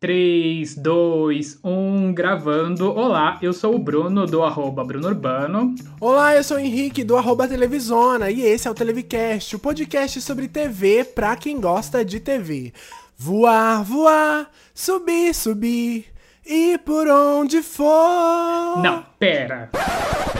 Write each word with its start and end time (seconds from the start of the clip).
3, 0.00 0.76
2, 0.76 1.58
1, 1.64 2.12
gravando. 2.12 2.88
Olá, 2.94 3.36
eu 3.42 3.52
sou 3.52 3.74
o 3.74 3.80
Bruno 3.80 4.26
do 4.26 4.44
arroba 4.44 4.84
Bruno 4.84 5.08
Urbano. 5.08 5.74
Olá, 6.00 6.36
eu 6.36 6.44
sou 6.44 6.56
o 6.56 6.60
Henrique 6.60 7.02
do 7.02 7.16
arroba 7.16 7.48
Televisona 7.48 8.30
e 8.30 8.42
esse 8.42 8.68
é 8.68 8.70
o 8.70 8.74
Televicast, 8.74 9.56
o 9.56 9.58
podcast 9.58 10.20
sobre 10.20 10.46
TV 10.46 11.02
pra 11.02 11.34
quem 11.34 11.60
gosta 11.60 12.04
de 12.04 12.20
TV. 12.20 12.72
Voar, 13.16 13.82
voar, 13.82 14.48
subir, 14.72 15.34
subir, 15.34 16.04
e 16.46 16.78
por 16.78 17.08
onde 17.08 17.60
for. 17.60 18.80
Não, 18.80 19.04
pera. 19.18 19.68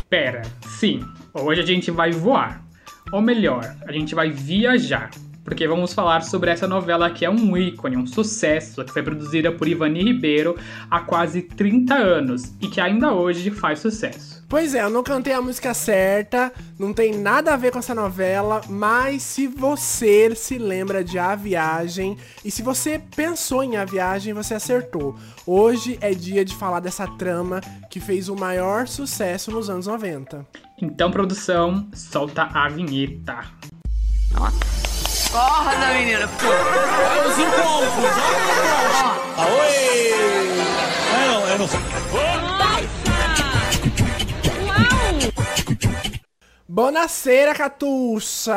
Pera. 0.09 0.43
Sim, 0.79 1.05
hoje 1.35 1.61
a 1.63 1.67
gente 1.67 1.91
vai 1.91 2.13
voar. 2.13 2.65
Ou 3.13 3.21
melhor, 3.21 3.75
a 3.85 3.91
gente 3.91 4.15
vai 4.15 4.31
viajar 4.31 5.11
porque 5.49 5.67
vamos 5.67 5.95
falar 5.95 6.21
sobre 6.25 6.51
essa 6.51 6.69
novela 6.69 7.11
que 7.11 7.25
é 7.25 7.31
um 7.31 7.57
ícone, 7.57 7.97
um 7.97 8.07
sucesso, 8.07 8.85
que 8.85 8.93
foi 8.93 9.03
produzida 9.03 9.51
por 9.51 9.67
Ivani 9.67 10.03
Ribeiro 10.03 10.55
há 10.91 11.01
quase 11.01 11.41
30 11.41 11.95
anos 11.95 12.53
e 12.61 12.69
que 12.69 12.79
ainda 12.79 13.15
hoje 13.15 13.51
faz 13.51 13.79
sucesso. 13.79 14.45
Pois 14.47 14.75
é, 14.75 14.83
eu 14.83 14.91
não 14.91 15.03
cantei 15.03 15.33
a 15.33 15.41
música 15.41 15.73
certa, 15.73 16.53
não 16.79 16.93
tem 16.93 17.17
nada 17.17 17.55
a 17.55 17.57
ver 17.57 17.73
com 17.73 17.79
essa 17.79 17.95
novela, 17.95 18.61
mas 18.69 19.23
se 19.23 19.47
você 19.47 20.35
se 20.35 20.59
lembra 20.59 21.03
de 21.03 21.19
A 21.19 21.35
Viagem 21.35 22.19
e 22.45 22.51
se 22.51 22.63
você 22.63 23.01
pensou 23.17 23.65
em 23.65 23.79
A 23.79 23.87
Viagem, 23.87 24.35
você 24.35 24.53
acertou. 24.53 25.17
Hoje 25.47 25.97
é 26.03 26.13
dia 26.13 26.45
de 26.45 26.55
falar 26.55 26.81
dessa 26.81 27.07
trama 27.07 27.63
que 27.89 28.01
fez 28.01 28.29
o 28.29 28.37
maior 28.37 28.87
sucesso 28.87 29.51
nos 29.51 29.71
anos 29.71 29.87
90. 29.87 30.47
Então, 30.83 31.11
produção, 31.11 31.89
solta 31.95 32.43
a 32.43 32.69
vinheta. 32.69 33.47
Nossa. 34.31 34.88
Acorda, 35.31 35.93
menina. 35.93 36.27
Olha 37.11 37.29
os 37.29 37.39
encontros. 37.39 38.17
Aoi! 39.37 39.75
É, 41.13 41.29
não, 41.29 41.49
é 41.49 41.59
não. 41.59 41.69
Bonacera, 46.67 47.55
Catuxa! 47.55 48.55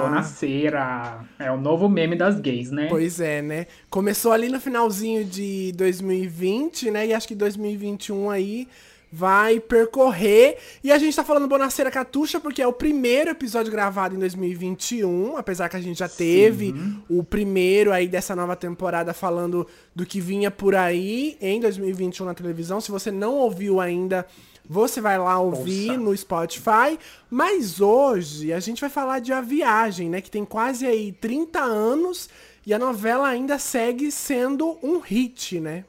Bonacera! 0.00 1.20
É 1.38 1.50
o 1.52 1.56
novo 1.56 1.88
meme 1.88 2.16
das 2.16 2.40
gays, 2.40 2.72
né? 2.72 2.88
Pois 2.88 3.20
é, 3.20 3.40
né? 3.40 3.66
Começou 3.88 4.32
ali 4.32 4.48
no 4.48 4.60
finalzinho 4.60 5.24
de 5.24 5.72
2020, 5.76 6.90
né? 6.90 7.06
E 7.06 7.14
acho 7.14 7.28
que 7.28 7.36
2021 7.36 8.30
aí 8.30 8.66
vai 9.12 9.60
percorrer. 9.60 10.56
E 10.82 10.90
a 10.90 10.96
gente 10.96 11.14
tá 11.14 11.22
falando 11.22 11.46
Bonaceira 11.46 11.90
Catuxa 11.90 12.40
porque 12.40 12.62
é 12.62 12.66
o 12.66 12.72
primeiro 12.72 13.30
episódio 13.30 13.70
gravado 13.70 14.16
em 14.16 14.18
2021, 14.18 15.36
apesar 15.36 15.68
que 15.68 15.76
a 15.76 15.80
gente 15.80 15.98
já 15.98 16.08
teve 16.08 16.72
Sim. 16.72 17.02
o 17.10 17.22
primeiro 17.22 17.92
aí 17.92 18.08
dessa 18.08 18.34
nova 18.34 18.56
temporada 18.56 19.12
falando 19.12 19.66
do 19.94 20.06
que 20.06 20.18
vinha 20.20 20.50
por 20.50 20.74
aí 20.74 21.36
em 21.40 21.60
2021 21.60 22.24
na 22.24 22.34
televisão. 22.34 22.80
Se 22.80 22.90
você 22.90 23.10
não 23.10 23.34
ouviu 23.34 23.80
ainda, 23.80 24.26
você 24.66 25.00
vai 25.00 25.18
lá 25.18 25.38
ouvir 25.38 25.88
Nossa. 25.88 26.00
no 26.00 26.16
Spotify. 26.16 26.98
Mas 27.30 27.80
hoje 27.80 28.50
a 28.52 28.60
gente 28.60 28.80
vai 28.80 28.88
falar 28.88 29.18
de 29.18 29.32
A 29.32 29.42
Viagem, 29.42 30.08
né, 30.08 30.22
que 30.22 30.30
tem 30.30 30.44
quase 30.44 30.86
aí 30.86 31.12
30 31.12 31.60
anos 31.60 32.30
e 32.64 32.72
a 32.72 32.78
novela 32.78 33.28
ainda 33.28 33.58
segue 33.58 34.10
sendo 34.10 34.78
um 34.82 35.00
hit, 35.00 35.60
né? 35.60 35.84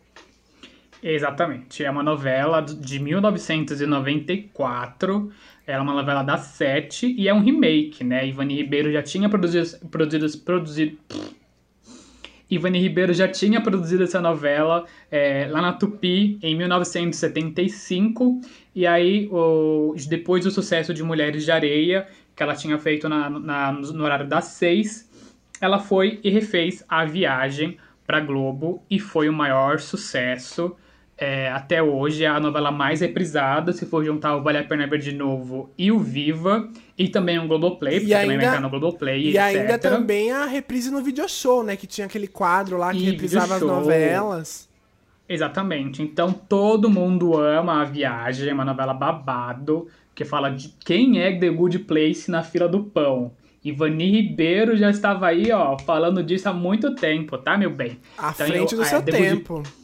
Exatamente. 1.03 1.83
É 1.83 1.91
uma 1.91 2.01
novela 2.01 2.61
de 2.61 2.97
1994. 2.97 5.29
Ela 5.67 5.79
é 5.79 5.81
uma 5.81 5.93
novela 5.93 6.23
da 6.23 6.37
Sete 6.37 7.13
e 7.17 7.27
é 7.27 7.33
um 7.33 7.41
remake, 7.41 8.05
né? 8.05 8.25
Ivani 8.25 8.55
Ribeiro 8.55 8.89
já 8.89 9.03
tinha 9.03 9.27
produzido. 9.27 9.85
produzido, 9.89 10.37
produzido 10.39 10.97
Ivani 12.49 12.79
Ribeiro 12.79 13.13
já 13.13 13.27
tinha 13.27 13.59
produzido 13.59 14.03
essa 14.03 14.21
novela 14.21 14.85
é, 15.11 15.45
lá 15.49 15.61
na 15.61 15.73
Tupi 15.73 16.39
em 16.41 16.55
1975. 16.55 18.39
E 18.73 18.87
aí, 18.87 19.27
o, 19.29 19.93
depois 20.07 20.45
do 20.45 20.51
sucesso 20.51 20.93
de 20.93 21.03
Mulheres 21.03 21.43
de 21.43 21.51
Areia, 21.51 22.07
que 22.33 22.41
ela 22.41 22.55
tinha 22.55 22.79
feito 22.79 23.09
na, 23.09 23.29
na, 23.29 23.73
no 23.73 24.05
horário 24.05 24.27
das 24.27 24.45
seis, 24.45 25.11
ela 25.59 25.79
foi 25.79 26.21
e 26.23 26.29
refez 26.29 26.85
A 26.87 27.03
Viagem 27.03 27.77
para 28.07 28.21
Globo 28.21 28.81
e 28.89 28.99
foi 28.99 29.27
o 29.27 29.33
maior 29.33 29.81
sucesso 29.81 30.77
é, 31.17 31.49
até 31.51 31.81
hoje 31.81 32.23
é 32.23 32.27
a 32.27 32.39
novela 32.39 32.71
mais 32.71 33.01
reprisada, 33.01 33.71
se 33.71 33.85
for 33.85 34.03
juntar 34.03 34.35
o 34.35 34.41
Vale 34.41 34.57
a 34.57 34.63
Pena 34.63 34.87
Ver 34.87 34.99
de 34.99 35.11
Novo 35.11 35.69
e 35.77 35.91
o 35.91 35.99
Viva, 35.99 36.67
e 36.97 37.07
também 37.07 37.37
o 37.39 37.47
Globoplay, 37.47 37.99
porque 37.99 38.11
e 38.11 38.15
também 38.15 38.31
ainda, 38.31 38.41
vai 38.41 38.47
entrar 38.47 38.61
no 38.61 38.69
Globoplay, 38.69 39.21
E 39.21 39.29
etc. 39.29 39.41
ainda 39.41 39.77
também 39.77 40.31
a 40.31 40.45
reprise 40.45 40.89
no 40.89 41.01
video 41.03 41.27
show, 41.29 41.63
né, 41.63 41.75
que 41.75 41.85
tinha 41.85 42.07
aquele 42.07 42.27
quadro 42.27 42.77
lá 42.77 42.91
que 42.91 42.97
e 42.97 43.11
reprisava 43.11 43.55
as 43.55 43.61
novelas. 43.61 44.69
Exatamente, 45.29 46.01
então 46.01 46.33
todo 46.33 46.89
mundo 46.89 47.37
ama 47.37 47.81
A 47.81 47.85
Viagem, 47.85 48.49
é 48.49 48.53
uma 48.53 48.65
novela 48.65 48.93
babado, 48.93 49.87
que 50.15 50.25
fala 50.25 50.49
de 50.49 50.73
quem 50.83 51.21
é 51.21 51.37
The 51.37 51.49
Good 51.49 51.79
Place 51.79 52.29
na 52.29 52.43
fila 52.43 52.67
do 52.67 52.83
pão. 52.83 53.31
Ivani 53.63 54.11
Ribeiro 54.11 54.75
já 54.75 54.89
estava 54.89 55.27
aí, 55.27 55.49
ó, 55.51 55.77
falando 55.79 56.21
disso 56.21 56.49
há 56.49 56.53
muito 56.53 56.93
tempo, 56.95 57.37
tá, 57.37 57.57
meu 57.57 57.69
bem? 57.69 57.97
À 58.17 58.31
então, 58.31 58.47
frente 58.47 58.73
eu, 58.73 58.79
do 58.79 58.83
é, 58.83 58.87
seu 58.87 59.01
tempo. 59.01 59.55
Good... 59.55 59.82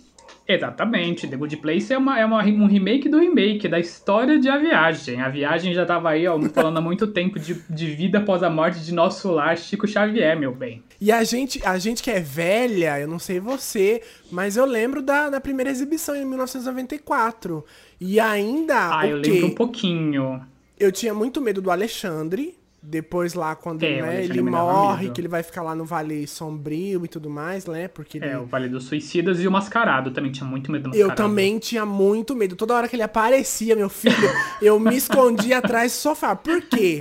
Exatamente, 0.51 1.27
The 1.27 1.37
Good 1.37 1.57
Place 1.57 1.93
é, 1.93 1.97
uma, 1.97 2.19
é 2.19 2.25
uma, 2.25 2.43
um 2.43 2.65
remake 2.65 3.07
do 3.07 3.19
remake, 3.19 3.67
da 3.67 3.79
história 3.79 4.39
de 4.39 4.49
A 4.49 4.57
Viagem. 4.57 5.21
A 5.21 5.29
Viagem 5.29 5.75
já 5.75 5.85
tava 5.85 6.09
aí, 6.09 6.27
ó, 6.27 6.41
falando 6.49 6.77
há 6.77 6.81
muito 6.81 7.05
tempo 7.05 7.39
de, 7.39 7.53
de 7.69 7.85
vida 7.93 8.17
após 8.17 8.41
a 8.41 8.49
morte 8.49 8.79
de 8.79 8.91
nosso 8.91 9.31
lar, 9.31 9.55
Chico 9.55 9.87
Xavier, 9.87 10.35
meu 10.39 10.51
bem. 10.51 10.83
E 10.99 11.11
a 11.11 11.23
gente, 11.23 11.63
a 11.63 11.77
gente 11.77 12.01
que 12.01 12.09
é 12.09 12.19
velha, 12.19 12.99
eu 12.99 13.07
não 13.07 13.19
sei 13.19 13.39
você, 13.39 14.01
mas 14.31 14.57
eu 14.57 14.65
lembro 14.65 15.03
da, 15.03 15.29
da 15.29 15.39
primeira 15.39 15.69
exibição 15.69 16.15
em 16.15 16.25
1994. 16.25 17.63
E 18.01 18.19
ainda. 18.19 18.97
Ah, 18.97 19.07
eu 19.07 19.17
lembro 19.17 19.45
um 19.45 19.55
pouquinho. 19.55 20.41
Eu 20.79 20.91
tinha 20.91 21.13
muito 21.13 21.39
medo 21.39 21.61
do 21.61 21.69
Alexandre, 21.69 22.57
depois 22.81 23.33
lá, 23.33 23.55
quando 23.55 23.83
é, 23.83 24.01
né, 24.01 24.23
ele 24.23 24.41
morre, 24.41 25.09
que 25.09 25.19
ele 25.19 25.27
vai 25.27 25.43
ficar 25.43 25.61
lá 25.61 25.75
no 25.75 25.83
Vale 25.83 26.25
Sombrio 26.25 27.03
e 27.03 27.07
tudo 27.07 27.29
mais, 27.29 27.65
né? 27.65 27.87
Porque 27.87 28.17
ele... 28.17 28.27
É, 28.27 28.37
o 28.37 28.45
Vale 28.45 28.69
dos 28.69 28.85
Suicidas 28.85 29.39
e 29.41 29.47
o 29.47 29.51
Mascarado. 29.51 30.11
Também 30.11 30.31
tinha 30.31 30.47
muito 30.47 30.71
medo 30.71 30.83
do 30.83 30.89
Mascarado. 30.89 31.11
Eu 31.11 31.15
também 31.15 31.59
tinha 31.59 31.85
muito 31.85 32.35
medo. 32.35 32.55
Toda 32.55 32.73
hora 32.73 32.87
que 32.87 32.95
ele 32.95 33.03
aparecia, 33.03 33.75
meu 33.75 33.89
filho, 33.89 34.15
eu 34.61 34.79
me 34.79 34.95
escondia 34.95 35.57
atrás 35.57 35.91
do 35.91 35.95
sofá. 35.95 36.35
Por 36.35 36.61
quê? 36.61 36.99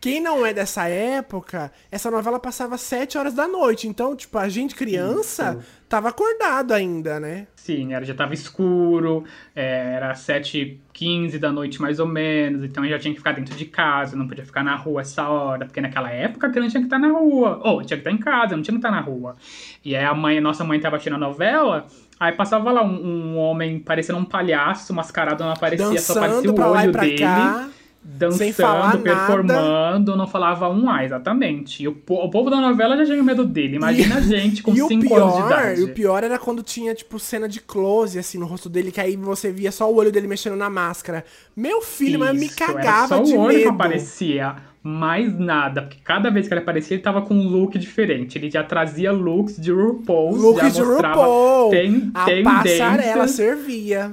Quem 0.00 0.20
não 0.20 0.46
é 0.46 0.54
dessa 0.54 0.86
época, 0.86 1.72
essa 1.90 2.10
novela 2.10 2.38
passava 2.38 2.78
sete 2.78 3.18
horas 3.18 3.34
da 3.34 3.48
noite. 3.48 3.88
Então, 3.88 4.14
tipo, 4.14 4.38
a 4.38 4.48
gente 4.48 4.74
criança 4.74 5.56
Isso. 5.58 5.68
tava 5.88 6.10
acordado 6.10 6.72
ainda, 6.72 7.18
né? 7.18 7.48
Sim, 7.56 7.92
era, 7.92 8.04
já 8.04 8.14
tava 8.14 8.32
escuro, 8.32 9.24
é, 9.54 9.94
era 9.94 10.14
sete 10.14 10.80
quinze 10.96 11.38
da 11.38 11.52
noite 11.52 11.78
mais 11.78 12.00
ou 12.00 12.06
menos, 12.06 12.64
então 12.64 12.82
já 12.88 12.98
tinha 12.98 13.12
que 13.12 13.20
ficar 13.20 13.32
dentro 13.32 13.54
de 13.54 13.66
casa, 13.66 14.16
não 14.16 14.26
podia 14.26 14.46
ficar 14.46 14.64
na 14.64 14.74
rua 14.74 15.02
essa 15.02 15.28
hora, 15.28 15.66
porque 15.66 15.78
naquela 15.78 16.10
época 16.10 16.46
a 16.46 16.50
criança 16.50 16.70
tinha 16.70 16.80
que 16.80 16.86
estar 16.86 16.98
na 16.98 17.08
rua, 17.08 17.60
ou 17.62 17.82
tinha 17.82 17.98
que 17.98 18.08
estar 18.08 18.10
em 18.10 18.16
casa, 18.16 18.56
não 18.56 18.62
tinha 18.62 18.72
que 18.72 18.78
estar 18.78 18.90
na 18.90 19.00
rua. 19.00 19.36
E 19.84 19.94
aí 19.94 20.02
a 20.02 20.14
mãe, 20.14 20.38
a 20.38 20.40
nossa 20.40 20.64
mãe 20.64 20.80
tava 20.80 20.96
assistindo 20.96 21.16
a 21.16 21.18
novela, 21.18 21.86
aí 22.18 22.32
passava 22.32 22.72
lá 22.72 22.82
um, 22.82 23.34
um 23.34 23.36
homem 23.36 23.78
parecendo 23.78 24.18
um 24.18 24.24
palhaço, 24.24 24.94
mascarado, 24.94 25.44
não 25.44 25.52
aparecia, 25.52 25.86
Dançando 25.86 26.18
só 26.18 26.24
aparecia 26.24 26.50
o 26.50 26.60
olho 26.60 26.92
dele. 26.92 27.18
Cá 27.18 27.68
dançando, 28.06 29.02
performando, 29.02 30.12
nada. 30.12 30.16
não 30.16 30.26
falava 30.26 30.68
um 30.68 30.88
A, 30.88 31.04
exatamente. 31.04 31.82
E 31.82 31.88
o, 31.88 31.90
o 31.90 32.30
povo 32.30 32.48
da 32.48 32.60
novela 32.60 32.96
já 32.96 33.04
tinha 33.04 33.22
medo 33.22 33.44
dele. 33.44 33.76
Imagina 33.76 34.14
e, 34.14 34.18
a 34.18 34.20
gente 34.20 34.62
com 34.62 34.74
5 34.74 35.14
anos 35.14 35.34
de 35.34 35.40
idade. 35.40 35.80
E 35.80 35.84
o 35.84 35.92
pior 35.92 36.22
era 36.22 36.38
quando 36.38 36.62
tinha, 36.62 36.94
tipo, 36.94 37.18
cena 37.18 37.48
de 37.48 37.60
close, 37.60 38.18
assim, 38.18 38.38
no 38.38 38.46
rosto 38.46 38.68
dele, 38.68 38.92
que 38.92 39.00
aí 39.00 39.16
você 39.16 39.50
via 39.50 39.72
só 39.72 39.90
o 39.90 39.96
olho 39.96 40.12
dele 40.12 40.28
mexendo 40.28 40.56
na 40.56 40.70
máscara. 40.70 41.24
Meu 41.56 41.82
filho, 41.82 42.10
Isso, 42.10 42.18
mas 42.20 42.38
me 42.38 42.48
cagava 42.48 43.16
de 43.16 43.22
medo. 43.22 43.36
só 43.36 43.36
o 43.36 43.40
olho 43.40 43.58
que 43.58 43.68
aparecia. 43.68 44.56
Mais 44.82 45.36
nada, 45.36 45.82
porque 45.82 45.98
cada 46.04 46.30
vez 46.30 46.46
que 46.46 46.54
ele 46.54 46.60
aparecia, 46.60 46.94
ele 46.94 47.02
tava 47.02 47.20
com 47.20 47.34
um 47.34 47.48
look 47.48 47.76
diferente. 47.76 48.38
Ele 48.38 48.48
já 48.48 48.62
trazia 48.62 49.10
looks 49.10 49.60
de 49.60 49.72
RuPaul. 49.72 50.36
Looks 50.36 50.74
de 50.74 50.80
RuPaul. 50.80 51.70
Ten, 51.70 52.12
a 52.14 52.24
passarela 52.44 53.26
servia. 53.26 54.12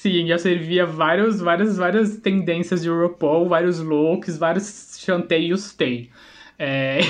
Sim, 0.00 0.26
já 0.26 0.38
servia 0.38 0.86
vários, 0.86 1.40
várias, 1.40 1.76
várias 1.76 2.16
tendências 2.16 2.80
de 2.80 2.88
RuPaul, 2.88 3.50
vários 3.50 3.80
looks, 3.80 4.38
vários 4.38 4.96
chanteios 4.98 5.74
tem. 5.74 6.08
É... 6.58 7.00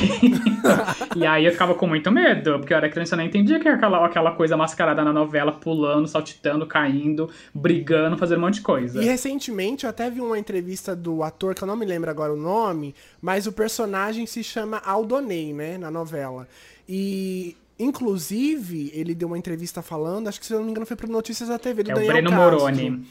e 1.15 1.25
aí 1.25 1.45
eu 1.45 1.53
ficava 1.53 1.73
com 1.77 1.87
muito 1.87 2.11
medo, 2.11 2.59
porque 2.59 2.73
eu 2.73 2.77
era 2.77 2.89
criança 2.89 3.15
eu 3.15 3.19
não 3.19 3.25
entendia 3.25 3.61
que 3.61 3.69
era 3.69 3.77
aquela, 3.77 4.05
aquela 4.05 4.33
coisa 4.33 4.57
mascarada 4.57 5.05
na 5.05 5.13
novela, 5.13 5.53
pulando, 5.53 6.09
saltitando, 6.09 6.67
caindo, 6.67 7.31
brigando, 7.55 8.19
fazendo 8.19 8.39
um 8.39 8.41
monte 8.41 8.55
de 8.55 8.63
coisa. 8.63 9.01
E 9.01 9.07
recentemente 9.07 9.85
eu 9.85 9.91
até 9.91 10.11
vi 10.11 10.21
uma 10.21 10.37
entrevista 10.37 10.97
do 10.97 11.23
ator, 11.23 11.55
que 11.55 11.63
eu 11.63 11.69
não 11.69 11.77
me 11.77 11.87
lembro 11.87 12.11
agora 12.11 12.33
o 12.33 12.37
nome, 12.37 12.93
mas 13.23 13.47
o 13.47 13.53
personagem 13.53 14.27
se 14.27 14.43
chama 14.43 14.79
Aldonei, 14.85 15.53
né, 15.53 15.79
na 15.79 15.93
novela. 15.93 16.49
E 16.89 17.57
Inclusive, 17.83 18.91
ele 18.95 19.15
deu 19.15 19.27
uma 19.27 19.39
entrevista 19.39 19.81
falando, 19.81 20.29
acho 20.29 20.39
que 20.39 20.45
se 20.45 20.53
eu 20.53 20.59
não 20.59 20.67
me 20.67 20.71
engano 20.71 20.85
foi 20.85 20.97
pro 20.97 21.11
Notícias 21.11 21.49
da 21.49 21.59
TV 21.59 21.83
do 21.83 21.93
é 21.93 21.95
Daniel 21.95 22.11
o 22.11 22.13
Breno 22.13 22.31
Castro. 22.31 22.59
Moroni. 22.59 23.07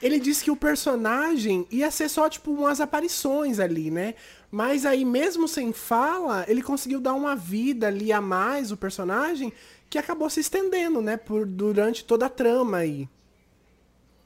Ele 0.00 0.18
disse 0.18 0.42
que 0.42 0.50
o 0.50 0.56
personagem 0.56 1.66
ia 1.70 1.90
ser 1.90 2.08
só, 2.08 2.28
tipo, 2.28 2.50
umas 2.50 2.80
aparições 2.80 3.60
ali, 3.60 3.90
né? 3.90 4.14
Mas 4.50 4.86
aí, 4.86 5.04
mesmo 5.04 5.46
sem 5.46 5.72
fala, 5.72 6.44
ele 6.48 6.62
conseguiu 6.62 7.00
dar 7.00 7.12
uma 7.12 7.36
vida 7.36 7.86
ali 7.86 8.12
a 8.12 8.20
mais, 8.20 8.72
o 8.72 8.76
personagem, 8.76 9.52
que 9.90 9.98
acabou 9.98 10.28
se 10.30 10.40
estendendo, 10.40 11.02
né, 11.02 11.16
por, 11.16 11.46
durante 11.46 12.04
toda 12.04 12.26
a 12.26 12.28
trama 12.30 12.78
aí. 12.78 13.08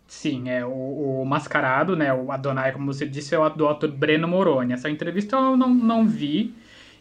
Sim, 0.07 0.49
é 0.49 0.65
o, 0.65 1.23
o 1.23 1.25
mascarado, 1.27 1.95
né? 1.97 2.15
O 2.15 2.33
Adonai, 2.33 2.73
como 2.73 2.93
você 2.93 3.07
disse, 3.07 3.35
é 3.35 3.39
o 3.39 3.49
do 3.51 3.69
ator 3.69 3.91
Breno 3.91 4.27
Moroni. 4.27 4.73
Essa 4.73 4.89
entrevista 4.89 5.37
eu 5.37 5.57
não, 5.57 5.75
não 5.75 6.07
vi. 6.07 6.55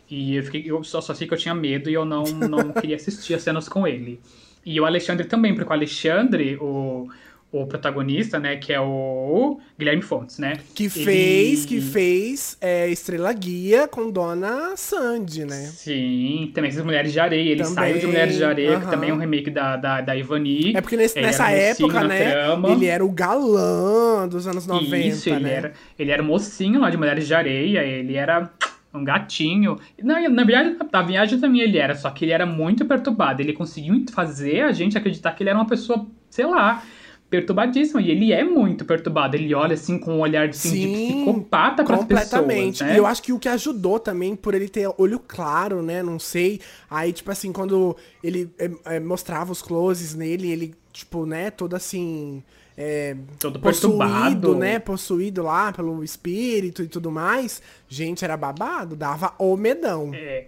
E 0.10 0.36
eu, 0.36 0.44
fiquei, 0.44 0.64
eu 0.66 0.84
só, 0.84 1.02
só 1.02 1.14
sei 1.14 1.28
que 1.28 1.34
eu 1.34 1.38
tinha 1.38 1.54
medo 1.54 1.90
e 1.90 1.94
eu 1.94 2.06
não, 2.06 2.24
não 2.24 2.72
queria 2.80 2.96
assistir 2.96 3.34
as 3.34 3.44
cenas 3.44 3.68
com 3.68 3.88
ele. 3.88 4.20
E 4.66 4.80
o 4.80 4.86
Alexandre 4.86 5.26
também, 5.26 5.54
porque 5.56 5.70
o 5.70 5.74
Alexandre, 5.74 6.58
o, 6.60 7.08
o 7.52 7.66
protagonista, 7.66 8.38
né, 8.38 8.58
que 8.58 8.74
é 8.74 8.80
o 8.80 9.60
Guilherme 9.80 10.02
Fontes, 10.02 10.40
né? 10.40 10.58
Que 10.76 10.84
ele... 10.84 10.90
fez, 10.90 11.66
que 11.66 11.80
fez 11.80 12.58
é, 12.60 12.90
Estrela 12.90 13.32
Guia 13.32 13.88
com 13.88 14.12
Dona 14.12 14.76
Sandy, 14.76 15.46
né? 15.46 15.72
Sim, 15.74 16.52
também 16.54 16.72
fez 16.72 16.84
Mulheres 16.84 17.14
de 17.14 17.20
Areia. 17.20 17.52
Ele 17.52 17.64
também, 17.64 17.76
saiu 17.76 18.00
de 18.00 18.08
Mulheres 18.08 18.36
de 18.36 18.44
Areia, 18.44 18.80
que 18.80 18.90
também 18.90 19.10
é 19.10 19.14
um 19.14 19.18
remake 19.18 19.50
da, 19.50 19.78
da, 19.78 20.02
da 20.02 20.16
Ivani. 20.16 20.76
É 20.76 20.82
porque 20.82 20.98
nesse, 20.98 21.20
nessa 21.22 21.50
época, 21.50 22.04
né, 22.04 22.32
trama. 22.32 22.70
ele 22.72 22.86
era 22.86 23.06
o 23.06 23.12
galã 23.12 24.28
dos 24.28 24.48
anos 24.48 24.68
90, 24.68 24.98
Isso, 24.98 25.30
ele 25.30 25.40
né? 25.40 25.54
Era, 25.54 25.74
ele 25.98 26.12
era 26.12 26.22
mocinho 26.22 26.82
lá 26.82 26.90
de 26.90 26.98
Mulheres 26.98 27.26
de 27.26 27.34
Areia, 27.34 27.84
ele 27.84 28.16
era 28.16 28.52
um 28.94 29.04
gatinho. 29.04 29.78
Na, 30.02 30.28
na 30.30 30.44
viagem, 30.44 30.78
na 30.92 31.02
viagem 31.02 31.40
também 31.40 31.62
ele 31.62 31.78
era, 31.78 31.96
só 31.96 32.10
que 32.10 32.26
ele 32.26 32.32
era 32.32 32.46
muito 32.46 32.86
perturbado. 32.86 33.42
Ele 33.42 33.54
conseguiu 33.54 34.04
fazer 34.12 34.62
a 34.62 34.72
gente 34.72 34.98
acreditar 34.98 35.34
que 35.34 35.44
ele 35.44 35.50
era 35.50 35.60
uma 35.60 35.68
pessoa, 35.68 36.06
sei 36.30 36.46
lá, 36.46 36.84
perturbadíssimo. 37.30 38.00
E 38.00 38.10
ele 38.10 38.32
é 38.32 38.44
muito 38.44 38.86
perturbado. 38.86 39.36
Ele 39.36 39.54
olha 39.54 39.74
assim 39.74 39.98
com 39.98 40.16
um 40.16 40.20
olhar 40.20 40.50
assim, 40.50 40.70
Sim, 40.70 40.80
de 40.80 41.14
psicopata 41.14 41.84
para 41.84 41.98
completamente. 41.98 42.80
Pessoas, 42.80 42.90
né? 42.90 42.96
E 42.96 42.98
eu 42.98 43.06
acho 43.06 43.22
que 43.22 43.34
o 43.34 43.40
que 43.40 43.50
ajudou 43.50 44.00
também 44.00 44.36
por 44.36 44.54
ele 44.54 44.70
ter 44.70 44.90
olho 44.98 45.20
claro, 45.20 45.82
né? 45.82 46.02
Não 46.02 46.20
sei. 46.20 46.60
Aí, 46.90 47.12
tipo 47.12 47.32
assim, 47.32 47.52
quando 47.52 47.96
ele 48.24 48.50
é, 48.58 48.96
é, 48.96 49.00
mostrava 49.00 49.52
os 49.52 49.62
closes 49.62 50.16
nele, 50.16 50.50
ele, 50.50 50.76
tipo, 50.92 51.26
né, 51.26 51.52
todo 51.52 51.76
assim. 51.76 52.44
É, 52.78 53.18
todo 53.40 53.60
possuído, 53.60 53.98
perturbado. 53.98 54.56
né? 54.56 54.78
Possuído 54.78 55.42
lá 55.42 55.74
pelo 55.74 56.04
espírito 56.04 56.84
e 56.84 56.88
tudo 56.88 57.10
mais. 57.12 57.62
Gente, 57.90 58.24
era 58.24 58.38
babado, 58.38 58.96
dava 58.96 59.34
o 59.40 59.58
medão. 59.58 60.12
É. 60.14 60.46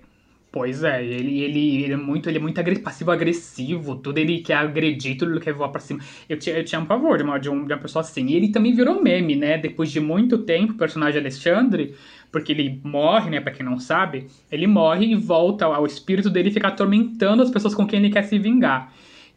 Pois 0.52 0.84
é, 0.84 1.04
ele, 1.06 1.42
ele, 1.42 1.84
ele 1.84 1.94
é 1.94 1.98
muito, 1.98 2.28
ele 2.28 2.40
é 2.40 2.42
muito 2.42 2.60
passivo-agressivo, 2.82 3.96
tudo 3.98 4.18
ele 4.18 4.40
quer 4.40 4.56
agredir, 4.56 5.16
tudo 5.16 5.34
ele 5.34 5.40
quer 5.40 5.54
voar 5.54 5.70
pra 5.70 5.80
cima. 5.80 6.00
Eu 6.28 6.40
tinha, 6.40 6.58
eu 6.58 6.66
tinha 6.66 6.82
um 6.82 6.86
pavor 6.86 7.18
de 7.18 7.24
uma, 7.24 7.38
de, 7.38 7.52
um, 7.52 7.66
uma 7.66 7.78
pessoa 7.78 8.02
assim. 8.02 8.26
E 8.26 8.36
ele 8.36 8.50
também 8.52 8.74
virou 8.74 9.02
meme, 9.02 9.36
né? 9.36 9.60
Depois 9.60 9.92
de 9.92 10.00
muito 10.00 10.40
tempo, 10.40 10.74
o 10.74 10.78
personagem 10.78 11.20
Alexandre, 11.20 11.94
porque 12.32 12.52
ele 12.52 12.82
morre, 12.84 13.30
né? 13.30 13.40
Pra 13.40 13.52
quem 13.52 13.64
não 13.64 13.80
sabe, 13.80 14.26
ele 14.52 14.66
morre 14.66 15.06
e 15.06 15.16
volta 15.16 15.66
ao 15.66 15.86
espírito 15.86 16.32
dele 16.32 16.50
ficar 16.50 16.70
atormentando 16.70 17.44
as 17.44 17.52
pessoas 17.52 17.76
com 17.76 17.86
quem 17.86 18.00
ele 18.00 18.10
quer 18.10 18.24
se 18.24 18.40
vingar. 18.40 18.92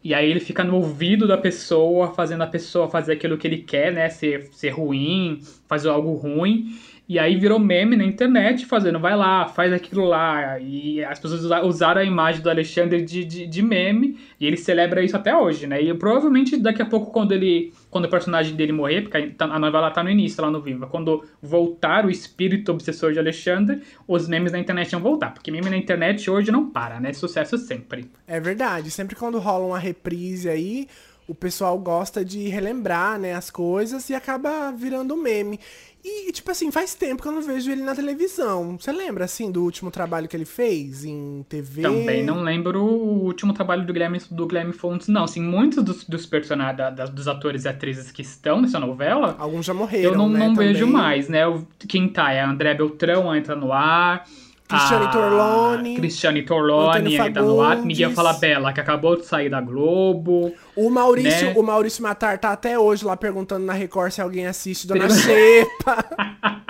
E 0.04 0.14
aí 0.14 0.28
ele 0.30 0.40
fica 0.40 0.64
no 0.64 0.76
ouvido 0.76 1.28
da 1.28 1.38
pessoa, 1.38 2.12
fazendo 2.12 2.42
a 2.42 2.46
pessoa 2.46 2.90
fazer 2.90 3.12
aquilo 3.12 3.38
que 3.38 3.46
ele 3.46 3.58
quer, 3.58 3.92
né? 3.92 4.08
Ser, 4.08 4.48
ser 4.52 4.70
ruim, 4.70 5.40
fazer 5.68 5.88
algo 5.88 6.14
ruim. 6.14 6.76
E 7.12 7.18
aí 7.18 7.36
virou 7.36 7.58
meme 7.58 7.94
na 7.94 8.04
internet 8.04 8.64
fazendo, 8.64 8.98
vai 8.98 9.14
lá, 9.14 9.46
faz 9.46 9.70
aquilo 9.70 10.06
lá. 10.06 10.58
E 10.58 11.04
as 11.04 11.18
pessoas 11.18 11.44
usaram 11.62 12.00
a 12.00 12.04
imagem 12.04 12.40
do 12.40 12.48
Alexandre 12.48 13.02
de, 13.02 13.22
de, 13.22 13.46
de, 13.46 13.62
meme, 13.62 14.18
e 14.40 14.46
ele 14.46 14.56
celebra 14.56 15.04
isso 15.04 15.14
até 15.14 15.36
hoje, 15.36 15.66
né? 15.66 15.78
E 15.82 15.92
provavelmente 15.92 16.56
daqui 16.56 16.80
a 16.80 16.86
pouco, 16.86 17.10
quando 17.10 17.32
ele. 17.32 17.70
Quando 17.90 18.06
o 18.06 18.08
personagem 18.08 18.56
dele 18.56 18.72
morrer, 18.72 19.02
porque 19.02 19.34
a 19.38 19.58
novela 19.58 19.90
tá 19.90 20.02
no 20.02 20.08
início 20.08 20.42
lá 20.42 20.50
no 20.50 20.62
Viva, 20.62 20.86
quando 20.86 21.22
voltar 21.42 22.06
o 22.06 22.10
espírito 22.10 22.72
obsessor 22.72 23.12
de 23.12 23.18
Alexandre, 23.18 23.82
os 24.08 24.26
memes 24.26 24.50
na 24.50 24.58
internet 24.58 24.90
vão 24.92 25.02
voltar. 25.02 25.34
Porque 25.34 25.50
meme 25.50 25.68
na 25.68 25.76
internet 25.76 26.30
hoje 26.30 26.50
não 26.50 26.70
para, 26.70 26.98
né? 26.98 27.12
Sucesso 27.12 27.58
sempre. 27.58 28.10
É 28.26 28.40
verdade. 28.40 28.90
Sempre 28.90 29.16
quando 29.16 29.38
rola 29.38 29.66
uma 29.66 29.78
reprise 29.78 30.48
aí 30.48 30.88
o 31.26 31.34
pessoal 31.34 31.78
gosta 31.78 32.24
de 32.24 32.48
relembrar, 32.48 33.18
né, 33.18 33.34
as 33.34 33.50
coisas 33.50 34.10
e 34.10 34.14
acaba 34.14 34.72
virando 34.72 35.16
meme. 35.16 35.58
E, 36.04 36.32
tipo 36.32 36.50
assim, 36.50 36.72
faz 36.72 36.94
tempo 36.94 37.22
que 37.22 37.28
eu 37.28 37.32
não 37.32 37.42
vejo 37.42 37.70
ele 37.70 37.82
na 37.82 37.94
televisão. 37.94 38.76
Você 38.76 38.90
lembra, 38.90 39.24
assim, 39.24 39.52
do 39.52 39.62
último 39.62 39.88
trabalho 39.88 40.26
que 40.26 40.36
ele 40.36 40.44
fez 40.44 41.04
em 41.04 41.44
TV? 41.48 41.82
Também 41.82 42.24
não 42.24 42.42
lembro 42.42 42.82
o 42.82 43.24
último 43.24 43.52
trabalho 43.52 43.86
do 43.86 43.92
Guilherme, 43.92 44.20
do 44.30 44.46
Guilherme 44.46 44.72
Fontes, 44.72 45.06
não. 45.06 45.24
Assim, 45.24 45.40
muitos 45.40 45.84
dos, 45.84 46.04
dos 46.04 46.26
personagens, 46.26 46.76
da, 46.76 47.04
dos 47.06 47.28
atores 47.28 47.64
e 47.64 47.68
atrizes 47.68 48.10
que 48.10 48.22
estão 48.22 48.60
nessa 48.60 48.80
novela... 48.80 49.36
Alguns 49.38 49.64
já 49.64 49.72
morreram, 49.72 50.10
Eu 50.10 50.18
não, 50.18 50.28
né, 50.28 50.40
não 50.40 50.54
vejo 50.56 50.88
mais, 50.88 51.28
né? 51.28 51.42
Quem 51.86 52.08
tá 52.08 52.32
é 52.32 52.40
André 52.40 52.74
Beltrão, 52.74 53.34
entra 53.34 53.54
no 53.54 53.72
ar... 53.72 54.26
Cristiane 54.72 55.10
Torlone. 55.12 55.96
Cristiane 55.96 56.42
Torlone 56.42 57.20
ainda 57.20 57.42
no 57.42 57.60
ar. 57.60 57.76
Miguel 57.78 58.12
Falabella, 58.12 58.72
que 58.72 58.80
acabou 58.80 59.16
de 59.16 59.26
sair 59.26 59.48
da 59.48 59.60
Globo. 59.60 60.52
O 60.74 60.90
Maurício, 60.90 61.48
né? 61.48 61.54
o 61.56 61.62
Maurício 61.62 62.02
Matar 62.02 62.38
tá 62.38 62.52
até 62.52 62.78
hoje 62.78 63.04
lá 63.04 63.16
perguntando 63.16 63.64
na 63.66 63.72
Record 63.72 64.12
se 64.12 64.20
alguém 64.20 64.46
assiste 64.46 64.86
Dona 64.86 65.08
Xepa. 65.10 66.04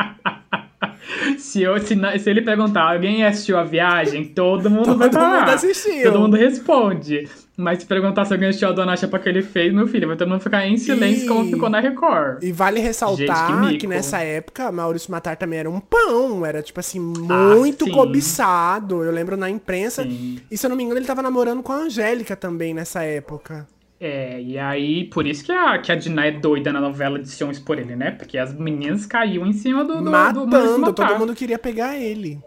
se, 1.43 1.63
eu, 1.63 1.79
se, 1.81 1.95
se, 2.19 2.31
ele 2.31 2.43
perguntar, 2.43 2.93
alguém 2.93 3.25
assistiu 3.25 3.59
a 3.59 3.65
viagem? 3.65 4.25
Todo 4.25 4.71
mundo 4.71 4.87
Todo 4.87 4.99
vai 4.99 5.13
falar. 5.13 5.31
Todo 5.31 5.41
mundo 5.41 5.55
assistiu. 5.55 6.03
Todo 6.05 6.21
mundo 6.21 6.37
responde. 6.37 7.29
Mas 7.57 7.81
se 7.81 7.87
perguntar 7.87 8.25
se 8.25 8.33
alguém 8.33 8.49
assistiu 8.49 8.69
a 8.69 8.73
Dona 8.73 8.97
Chapa 8.97 9.19
que 9.19 9.29
ele 9.29 9.43
fez, 9.43 9.73
meu 9.75 9.87
filho, 9.87 10.09
vai 10.09 10.17
todo 10.17 10.29
mundo 10.29 10.41
ficar 10.41 10.67
em 10.67 10.79
silêncio 10.79 11.25
e... 11.25 11.29
como 11.29 11.51
ficou 11.51 11.69
na 11.69 11.81
Record. 11.81 12.43
E 12.43 12.51
vale 12.51 12.81
ressaltar 12.81 13.61
Gente, 13.61 13.73
que, 13.73 13.79
que, 13.79 13.87
nessa 13.87 14.21
época, 14.21 14.73
Maurício 14.73 15.11
Matar 15.11 15.37
também 15.37 15.59
era 15.59 15.69
um 15.71 15.79
pão. 15.79 16.47
Era, 16.47 16.63
tipo 16.63 16.81
assim, 16.81 16.99
muito 16.99 17.85
ah, 17.87 17.93
cobiçado. 17.93 19.05
Eu 19.05 19.13
lembro 19.13 19.37
na 19.37 19.51
imprensa. 19.51 20.03
Sim. 20.03 20.41
E 20.51 20.57
se 20.57 20.65
eu 20.65 20.71
não 20.71 20.77
me 20.77 20.85
engano, 20.85 20.99
ele 20.99 21.07
tava 21.07 21.23
namorando 21.23 21.63
com 21.63 21.73
a 21.73 21.77
Angélica 21.77 22.35
também 22.35 22.73
nessa 22.73 23.03
época. 23.03 23.67
É, 24.05 24.43
e 24.43 24.59
aí, 24.59 25.05
por 25.05 25.29
isso 25.29 25.45
que 25.45 25.53
a, 25.53 25.79
que 25.79 25.93
a 25.93 25.95
Dinah 25.95 26.27
é 26.27 26.33
doida 26.33 26.73
na 26.73 26.81
novela 26.81 27.21
de 27.21 27.29
Ciúmes 27.29 27.61
por 27.61 27.79
ele, 27.79 27.95
né? 27.95 28.11
Porque 28.11 28.37
as 28.37 28.53
meninas 28.53 29.07
caíam 29.07 29.47
em 29.47 29.53
cima 29.53 29.85
do, 29.85 30.03
do 30.03 30.11
Matando, 30.11 30.87
do 30.87 30.93
todo 30.93 31.17
mundo 31.21 31.33
queria 31.37 31.57
pegar 31.57 31.97
ele. 31.97 32.43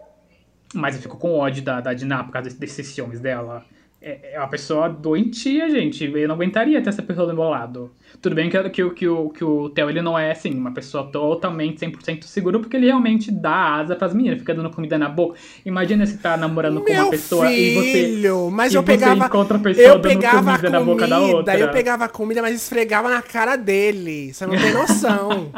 Mas 0.73 0.97
eu 0.97 1.01
fico 1.01 1.17
com 1.17 1.31
ódio 1.31 1.63
da, 1.63 1.79
da 1.79 1.93
Dinah 1.93 2.25
por 2.25 2.33
causa 2.33 2.49
desses 2.49 2.87
ciúmes 2.87 3.21
dela 3.21 3.63
é, 4.01 4.33
é 4.33 4.39
uma 4.39 4.47
pessoa 4.47 4.87
doentia, 4.87 5.69
gente. 5.69 6.05
Eu 6.05 6.27
não 6.27 6.35
aguentaria 6.35 6.81
ter 6.81 6.89
essa 6.89 7.01
pessoa 7.01 7.25
do 7.27 7.33
meu 7.33 7.45
lado. 7.45 7.91
Tudo 8.21 8.35
bem 8.35 8.49
que, 8.49 8.69
que, 8.69 8.89
que, 8.91 9.07
o, 9.07 9.29
que 9.29 9.43
o 9.43 9.69
Theo 9.69 9.89
ele 9.89 10.01
não 10.01 10.17
é, 10.17 10.31
assim, 10.31 10.53
uma 10.53 10.71
pessoa 10.71 11.09
totalmente 11.11 11.85
100% 11.85 12.23
seguro, 12.23 12.59
porque 12.59 12.77
ele 12.77 12.85
realmente 12.85 13.31
dá 13.31 13.75
asa 13.75 13.95
pras 13.95 14.13
meninas, 14.13 14.39
fica 14.39 14.53
dando 14.53 14.69
comida 14.69 14.97
na 14.97 15.09
boca. 15.09 15.37
Imagina 15.65 16.05
se 16.05 16.17
tá 16.17 16.37
namorando 16.37 16.75
meu 16.75 16.85
com 16.85 16.91
uma 16.93 17.09
pessoa 17.09 17.47
filho, 17.47 17.57
e 17.57 18.21
você. 18.21 18.51
Mas 18.51 18.73
e 18.73 18.75
eu 18.75 18.83
pegava. 18.83 19.25
encontra 19.25 19.57
a 19.57 19.59
pessoa 19.59 19.85
eu 19.87 19.99
dando 19.99 20.01
pegava 20.03 20.37
comida, 20.37 20.57
comida 20.57 20.69
na 20.69 20.81
boca 20.81 21.07
da 21.07 21.19
outra. 21.19 21.59
Eu 21.59 21.71
pegava 21.71 22.07
comida, 22.07 22.41
mas 22.41 22.55
esfregava 22.55 23.09
na 23.09 23.21
cara 23.21 23.55
dele. 23.55 24.33
Você 24.33 24.45
não 24.45 24.55
tem 24.55 24.71
noção. 24.73 25.51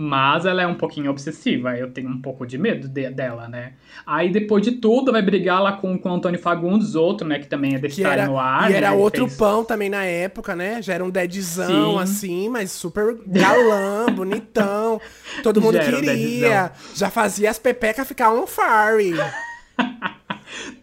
Mas 0.00 0.46
ela 0.46 0.62
é 0.62 0.66
um 0.66 0.76
pouquinho 0.76 1.10
obsessiva, 1.10 1.76
eu 1.76 1.90
tenho 1.90 2.08
um 2.08 2.22
pouco 2.22 2.46
de 2.46 2.56
medo 2.56 2.86
de, 2.86 3.10
dela, 3.10 3.48
né? 3.48 3.72
Aí 4.06 4.30
depois 4.30 4.62
de 4.62 4.70
tudo 4.70 5.10
vai 5.10 5.20
brigar 5.20 5.60
lá 5.60 5.72
com, 5.72 5.98
com 5.98 6.08
o 6.08 6.12
Antônio 6.12 6.38
Fagundes, 6.38 6.94
outro, 6.94 7.26
né? 7.26 7.40
Que 7.40 7.48
também 7.48 7.74
é 7.74 7.80
desse 7.80 8.04
no 8.04 8.38
ar. 8.38 8.70
E 8.70 8.74
era 8.74 8.92
né, 8.92 8.96
outro 8.96 9.26
fez... 9.26 9.36
pão 9.36 9.64
também 9.64 9.90
na 9.90 10.04
época, 10.04 10.54
né? 10.54 10.80
Já 10.80 10.94
era 10.94 11.04
um 11.04 11.10
deadzão, 11.10 11.94
Sim. 11.96 11.98
assim, 11.98 12.48
mas 12.48 12.70
super 12.70 13.18
galã, 13.26 14.06
bonitão. 14.14 15.00
Todo 15.42 15.60
mundo 15.60 15.74
Já 15.74 15.90
queria. 15.90 16.72
Já 16.94 17.10
fazia 17.10 17.50
as 17.50 17.58
pepecas 17.58 18.06
ficar 18.06 18.32
on 18.32 18.46
fire. 18.46 19.18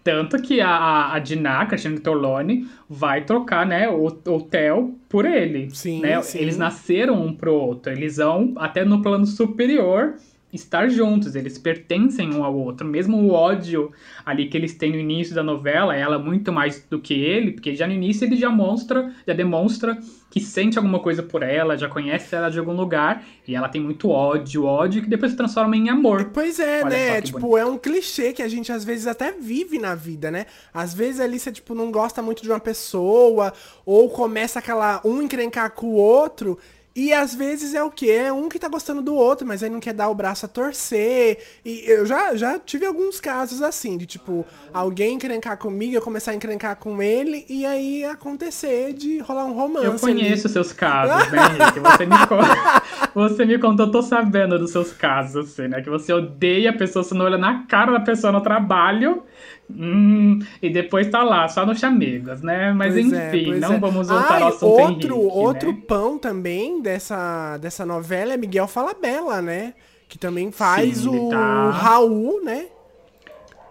Tanto 0.04 0.42
que 0.42 0.62
a, 0.62 0.70
a, 0.70 1.16
a 1.16 1.20
Dinah, 1.20 1.66
Cristiane 1.66 2.00
Torlone, 2.00 2.68
vai 2.90 3.24
trocar, 3.24 3.66
né, 3.66 3.90
o, 3.90 4.06
o 4.06 4.42
Theo 4.42 4.96
por 5.10 5.26
ele. 5.26 5.70
Sim, 5.74 6.02
né? 6.02 6.22
sim. 6.22 6.40
Eles 6.40 6.58
nasceram 6.58 7.26
um 7.26 7.34
pro 7.34 7.54
outro. 7.54 7.92
Eles 7.92 8.18
vão 8.18 8.54
até 8.58 8.86
no 8.86 9.02
plano 9.02 9.26
superior 9.26 10.16
estar 10.56 10.90
juntos, 10.90 11.36
eles 11.36 11.58
pertencem 11.58 12.34
um 12.34 12.44
ao 12.44 12.56
outro. 12.56 12.88
Mesmo 12.88 13.18
o 13.18 13.32
ódio 13.32 13.92
ali 14.26 14.48
que 14.48 14.58
eles 14.58 14.74
têm 14.74 14.92
no 14.92 14.98
início 14.98 15.36
da 15.36 15.44
novela, 15.44 15.96
ela 15.96 16.18
muito 16.18 16.52
mais 16.52 16.86
do 16.90 17.00
que 17.00 17.14
ele, 17.14 17.52
porque 17.52 17.76
já 17.76 17.86
no 17.88 17.94
início 17.94 18.26
ele 18.26 18.36
já 18.36 18.50
mostra, 18.50 19.14
já 19.28 19.34
demonstra 19.34 19.98
que 20.30 20.40
sente 20.42 20.78
alguma 20.78 21.00
coisa 21.00 21.24
por 21.24 21.44
ela, 21.44 21.78
já 21.78 21.88
conhece 21.88 22.36
ela 22.36 22.50
de 22.50 22.60
algum 22.60 22.74
lugar, 22.74 23.24
e 23.48 23.56
ela 23.56 23.70
tem 23.70 23.82
muito 23.82 24.10
ódio, 24.10 24.66
ódio 24.66 25.02
que 25.02 25.08
depois 25.08 25.32
se 25.32 25.38
transforma 25.38 25.78
em 25.78 25.90
amor. 25.90 26.32
Pois 26.34 26.60
é, 26.60 26.84
Olha 26.84 26.90
né? 26.90 27.22
Tipo, 27.22 27.40
bonito. 27.40 27.58
é 27.58 27.66
um 27.66 27.78
clichê 27.78 28.34
que 28.34 28.42
a 28.42 28.48
gente 28.48 28.72
às 28.72 28.84
vezes 28.84 29.08
até 29.08 29.32
vive 29.32 29.80
na 29.80 29.96
vida, 29.96 30.30
né? 30.30 30.46
Às 30.74 30.94
vezes 30.94 31.22
ali 31.22 31.40
você 31.40 31.52
tipo 31.52 31.74
não 31.74 31.90
gosta 31.90 32.22
muito 32.22 32.42
de 32.42 32.50
uma 32.50 32.60
pessoa 32.60 33.54
ou 33.86 34.10
começa 34.10 34.60
aquela 34.60 35.00
um 35.06 35.22
encrencar 35.22 35.72
com 35.72 35.88
o 35.88 35.96
outro 35.96 36.58
e 36.96 37.12
às 37.12 37.36
vezes 37.36 37.74
é 37.74 37.84
o 37.84 37.92
que? 37.92 38.10
É 38.10 38.32
um 38.32 38.48
que 38.48 38.58
tá 38.58 38.70
gostando 38.70 39.02
do 39.02 39.14
outro, 39.14 39.46
mas 39.46 39.62
aí 39.62 39.70
não 39.70 39.82
quer 39.82 39.94
dar 39.94 40.08
o 40.08 40.16
braço 40.16 40.46
a 40.46 40.50
torcer. 40.50 41.40
E 41.66 41.84
eu 41.86 42.06
já, 42.06 42.34
já 42.38 42.58
tive 42.58 42.86
alguns 42.86 43.20
casos 43.20 43.62
assim, 43.62 43.98
de 43.98 44.06
tipo, 44.06 44.46
alguém 44.74 45.16
encrencar 45.16 45.58
comigo, 45.58 45.94
eu 45.94 46.02
começar 46.02 46.32
a 46.32 46.36
encrencar 46.36 46.78
com 46.78 47.02
ele, 47.02 47.46
e 47.50 47.66
aí 47.66 48.06
acontecer 48.06 48.94
de 48.94 49.20
rolar 49.20 49.44
um 49.44 49.54
romance. 49.54 49.86
Eu 49.86 50.00
conheço 50.00 50.48
ali. 50.48 50.54
seus 50.54 50.72
casos, 50.72 51.32
né, 51.32 51.40
Henrique? 51.60 51.80
Você 51.82 52.06
me, 52.06 52.28
conta, 52.28 52.84
você 53.14 53.46
me 53.46 53.60
contou, 53.60 53.86
eu 53.88 53.92
tô 53.92 54.02
sabendo 54.02 54.58
dos 54.58 54.72
seus 54.72 54.94
casos, 54.94 55.52
assim, 55.52 55.68
né? 55.68 55.82
Que 55.82 55.90
você 55.90 56.14
odeia 56.14 56.70
a 56.70 56.78
pessoa, 56.78 57.04
você 57.04 57.14
não 57.14 57.26
olha 57.26 57.38
na 57.38 57.66
cara 57.66 57.92
da 57.92 58.00
pessoa 58.00 58.32
no 58.32 58.40
trabalho, 58.40 59.22
Hum, 59.70 60.40
e 60.62 60.70
depois 60.70 61.08
tá 61.10 61.24
lá, 61.24 61.48
só 61.48 61.66
no 61.66 61.76
chamegas, 61.76 62.42
né? 62.42 62.72
Mas 62.72 62.94
Pois 62.94 63.12
é, 63.12 63.40
enfim, 63.40 63.44
pois 63.44 63.60
não 63.60 63.74
é. 63.74 63.80
vamos 63.80 64.10
voltar 64.10 64.36
Ai, 64.36 64.42
ao 64.44 64.50
assunto 64.50 64.66
outro, 64.66 65.16
Henrique, 65.18 65.22
outro 65.38 65.74
né? 65.74 65.82
pão 65.88 66.18
também 66.20 66.82
dessa, 66.82 67.58
dessa 67.58 67.86
novela 67.86 68.34
é 68.34 68.38
Miguel 68.38 68.68
Falabella, 68.68 69.42
né? 69.42 69.74
Que 70.08 70.20
também 70.20 70.52
faz 70.52 71.00
Sim, 71.00 71.10
o 71.10 71.30
tá- 71.30 71.72
Raul, 71.72 72.44
né? 72.44 72.68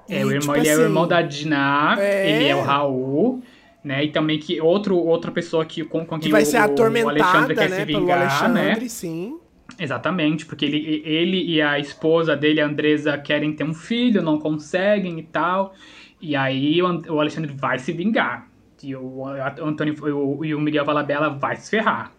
É, 0.08 0.20
E, 0.20 0.24
o 0.24 0.30
irmão, 0.32 0.54
tipo 0.54 0.56
ele 0.56 0.68
é 0.68 0.72
o 0.72 0.74
assim, 0.74 0.82
irmão 0.82 1.06
da 1.08 1.22
Diná, 1.22 1.96
é. 1.98 2.30
ele 2.30 2.44
é 2.48 2.56
o 2.56 2.62
Raul, 2.62 3.42
né? 3.82 4.04
E 4.04 4.12
também 4.12 4.38
que 4.38 4.60
outro, 4.60 4.96
outra 4.96 5.30
pessoa 5.32 5.64
que, 5.64 5.84
com, 5.84 6.04
com 6.04 6.18
Que 6.18 6.28
quem 6.28 6.30
vai 6.30 6.44
o, 6.44 6.46
ser 6.46 6.58
o 6.58 6.60
atormentada, 6.60 7.10
Alexandre 7.10 7.56
quer 7.56 7.70
né? 7.70 7.80
se 7.80 7.86
Pelo 7.86 8.00
vingar, 8.00 8.18
Alexandre, 8.22 8.84
né? 8.84 8.88
sim. 8.88 9.38
Exatamente, 9.78 10.46
porque 10.46 10.64
ele, 10.64 11.02
ele 11.04 11.42
e 11.44 11.60
a 11.60 11.78
esposa 11.78 12.36
dele, 12.36 12.60
a 12.60 12.66
Andresa, 12.66 13.18
querem 13.18 13.52
ter 13.54 13.64
um 13.64 13.74
filho, 13.74 14.22
não 14.22 14.38
conseguem 14.38 15.18
e 15.18 15.22
tal. 15.24 15.74
E 16.20 16.36
aí 16.36 16.80
o, 16.80 16.86
And- 16.86 17.02
o 17.08 17.20
Alexandre 17.20 17.52
vai 17.52 17.78
se 17.78 17.92
vingar. 17.92 18.48
E 18.82 18.94
o, 18.94 19.24
Antônio 19.62 19.94
o, 20.14 20.44
e 20.44 20.54
o 20.54 20.60
Miguel 20.60 20.84
Valabella 20.84 21.30
vai 21.30 21.56
se 21.56 21.70
ferrar. 21.70 22.12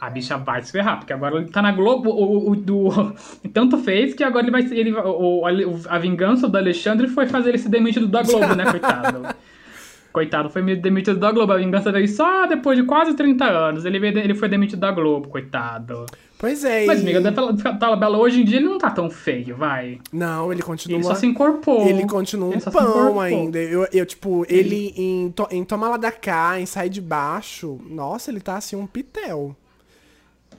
A 0.00 0.10
bicha 0.10 0.36
vai 0.36 0.60
se 0.62 0.72
ferrar, 0.72 0.98
porque 0.98 1.12
agora 1.12 1.36
ele 1.36 1.46
tá 1.48 1.62
na 1.62 1.70
Globo, 1.70 2.10
o, 2.10 2.50
o- 2.50 2.56
do, 2.56 2.88
tanto 3.54 3.78
fez 3.78 4.12
que 4.14 4.24
agora 4.24 4.44
ele 4.44 4.50
vai 4.50 4.62
ele, 4.64 4.92
o, 4.92 5.42
a 5.88 5.98
vingança 5.98 6.48
do 6.48 6.58
Alexandre 6.58 7.06
foi 7.08 7.26
fazer 7.26 7.50
ele 7.50 7.58
se 7.58 7.68
demitir 7.68 8.06
da 8.08 8.22
Globo, 8.22 8.54
né, 8.54 8.64
coitado. 8.70 9.22
Coitado, 10.12 10.50
foi 10.50 10.62
demitido 10.76 11.18
da 11.18 11.32
Globo. 11.32 11.52
A 11.52 11.56
vingança 11.56 11.90
veio 11.90 12.06
só 12.06 12.44
depois 12.46 12.76
de 12.78 12.84
quase 12.84 13.14
30 13.14 13.46
anos. 13.46 13.86
Ele, 13.86 13.96
ele 14.06 14.34
foi 14.34 14.46
demitido 14.46 14.78
da 14.78 14.90
Globo, 14.92 15.28
coitado. 15.28 16.04
Pois 16.42 16.64
é. 16.64 16.86
Mas, 16.86 16.98
e- 16.98 17.02
amiga, 17.02 17.20
da 17.20 17.72
Talabella 17.78 18.18
hoje 18.18 18.40
em 18.40 18.44
dia 18.44 18.56
ele 18.56 18.66
não 18.66 18.76
tá 18.76 18.90
tão 18.90 19.08
feio, 19.08 19.54
vai. 19.54 20.00
Não, 20.12 20.52
ele 20.52 20.60
continua. 20.60 20.96
Ele 20.96 21.04
só 21.04 21.14
se 21.14 21.24
incorporou. 21.24 21.86
Ele 21.86 22.04
continua 22.04 22.48
um 22.48 22.50
Ele 22.50 22.60
se 22.60 22.68
pão 22.68 23.20
ainda. 23.20 23.60
Eu, 23.60 23.86
eu, 23.92 24.04
tipo, 24.04 24.44
ele 24.48 24.92
em, 24.96 25.30
to, 25.30 25.46
em 25.52 25.64
Toma 25.64 25.88
Lá 25.88 25.96
da 25.96 26.10
Cá, 26.10 26.58
em 26.58 26.66
Sai 26.66 26.88
de 26.88 27.00
Baixo, 27.00 27.80
nossa, 27.88 28.28
ele 28.28 28.40
tá 28.40 28.56
assim 28.56 28.74
um 28.74 28.88
pitel. 28.88 29.54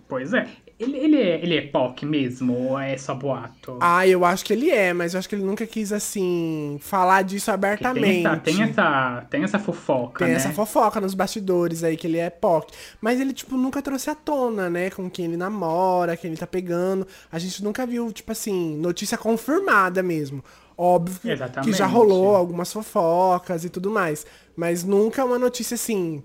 Pois 0.07 0.33
é. 0.33 0.47
Ele, 0.83 0.97
ele 0.97 1.21
é. 1.21 1.35
Ele 1.41 1.57
é 1.57 1.61
POC 1.61 2.05
mesmo, 2.05 2.53
ou 2.69 2.79
é 2.79 2.97
só 2.97 3.15
boato? 3.15 3.77
Ah, 3.81 4.07
eu 4.07 4.23
acho 4.25 4.43
que 4.45 4.53
ele 4.53 4.69
é, 4.69 4.93
mas 4.93 5.13
eu 5.13 5.19
acho 5.19 5.27
que 5.29 5.35
ele 5.35 5.43
nunca 5.43 5.65
quis, 5.65 5.91
assim, 5.91 6.77
falar 6.81 7.21
disso 7.23 7.45
Porque 7.51 7.65
abertamente. 7.65 8.05
tem 8.05 8.25
essa, 8.25 8.37
tem 8.39 8.63
essa. 8.63 9.25
Tem 9.29 9.43
essa 9.43 9.59
fofoca, 9.59 10.19
Tem 10.25 10.33
né? 10.33 10.35
essa 10.39 10.51
fofoca 10.51 10.99
nos 11.01 11.13
bastidores 11.13 11.83
aí, 11.83 11.95
que 11.97 12.07
ele 12.07 12.17
é 12.17 12.29
POC. 12.29 12.71
Mas 13.01 13.19
ele, 13.19 13.33
tipo, 13.33 13.55
nunca 13.57 13.81
trouxe 13.81 14.09
à 14.09 14.15
tona, 14.15 14.69
né? 14.69 14.89
Com 14.89 15.09
quem 15.09 15.25
ele 15.25 15.37
namora, 15.37 16.15
quem 16.17 16.29
ele 16.31 16.39
tá 16.39 16.47
pegando. 16.47 17.07
A 17.31 17.39
gente 17.39 17.63
nunca 17.63 17.85
viu, 17.85 18.11
tipo 18.11 18.31
assim, 18.31 18.77
notícia 18.77 19.17
confirmada 19.17 20.03
mesmo. 20.03 20.43
Óbvio 20.77 21.15
que- 21.19 21.27
que 21.27 21.33
Exatamente. 21.33 21.77
já 21.77 21.85
rolou 21.85 22.35
algumas 22.35 22.73
fofocas 22.73 23.63
e 23.63 23.69
tudo 23.69 23.91
mais. 23.91 24.25
Mas 24.55 24.83
nunca 24.83 25.23
uma 25.23 25.37
notícia 25.37 25.75
assim. 25.75 26.23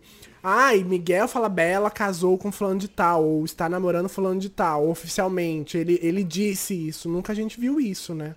Ai, 0.50 0.83
Miguel 0.85 1.28
Falabella 1.28 1.90
casou 1.90 2.38
com 2.38 2.50
fulano 2.52 2.78
de 2.81 2.88
tal, 2.88 3.25
ou 3.25 3.45
está 3.45 3.69
namorando 3.69 4.09
fulano 4.09 4.40
de 4.40 4.49
tal, 4.49 4.88
oficialmente. 4.88 5.76
Ele, 5.76 5.99
ele 6.02 6.25
disse 6.25 6.75
isso. 6.88 7.09
Nunca 7.09 7.33
a 7.33 7.37
gente 7.37 7.61
viu 7.61 7.78
isso, 7.81 8.14
né? 8.14 8.35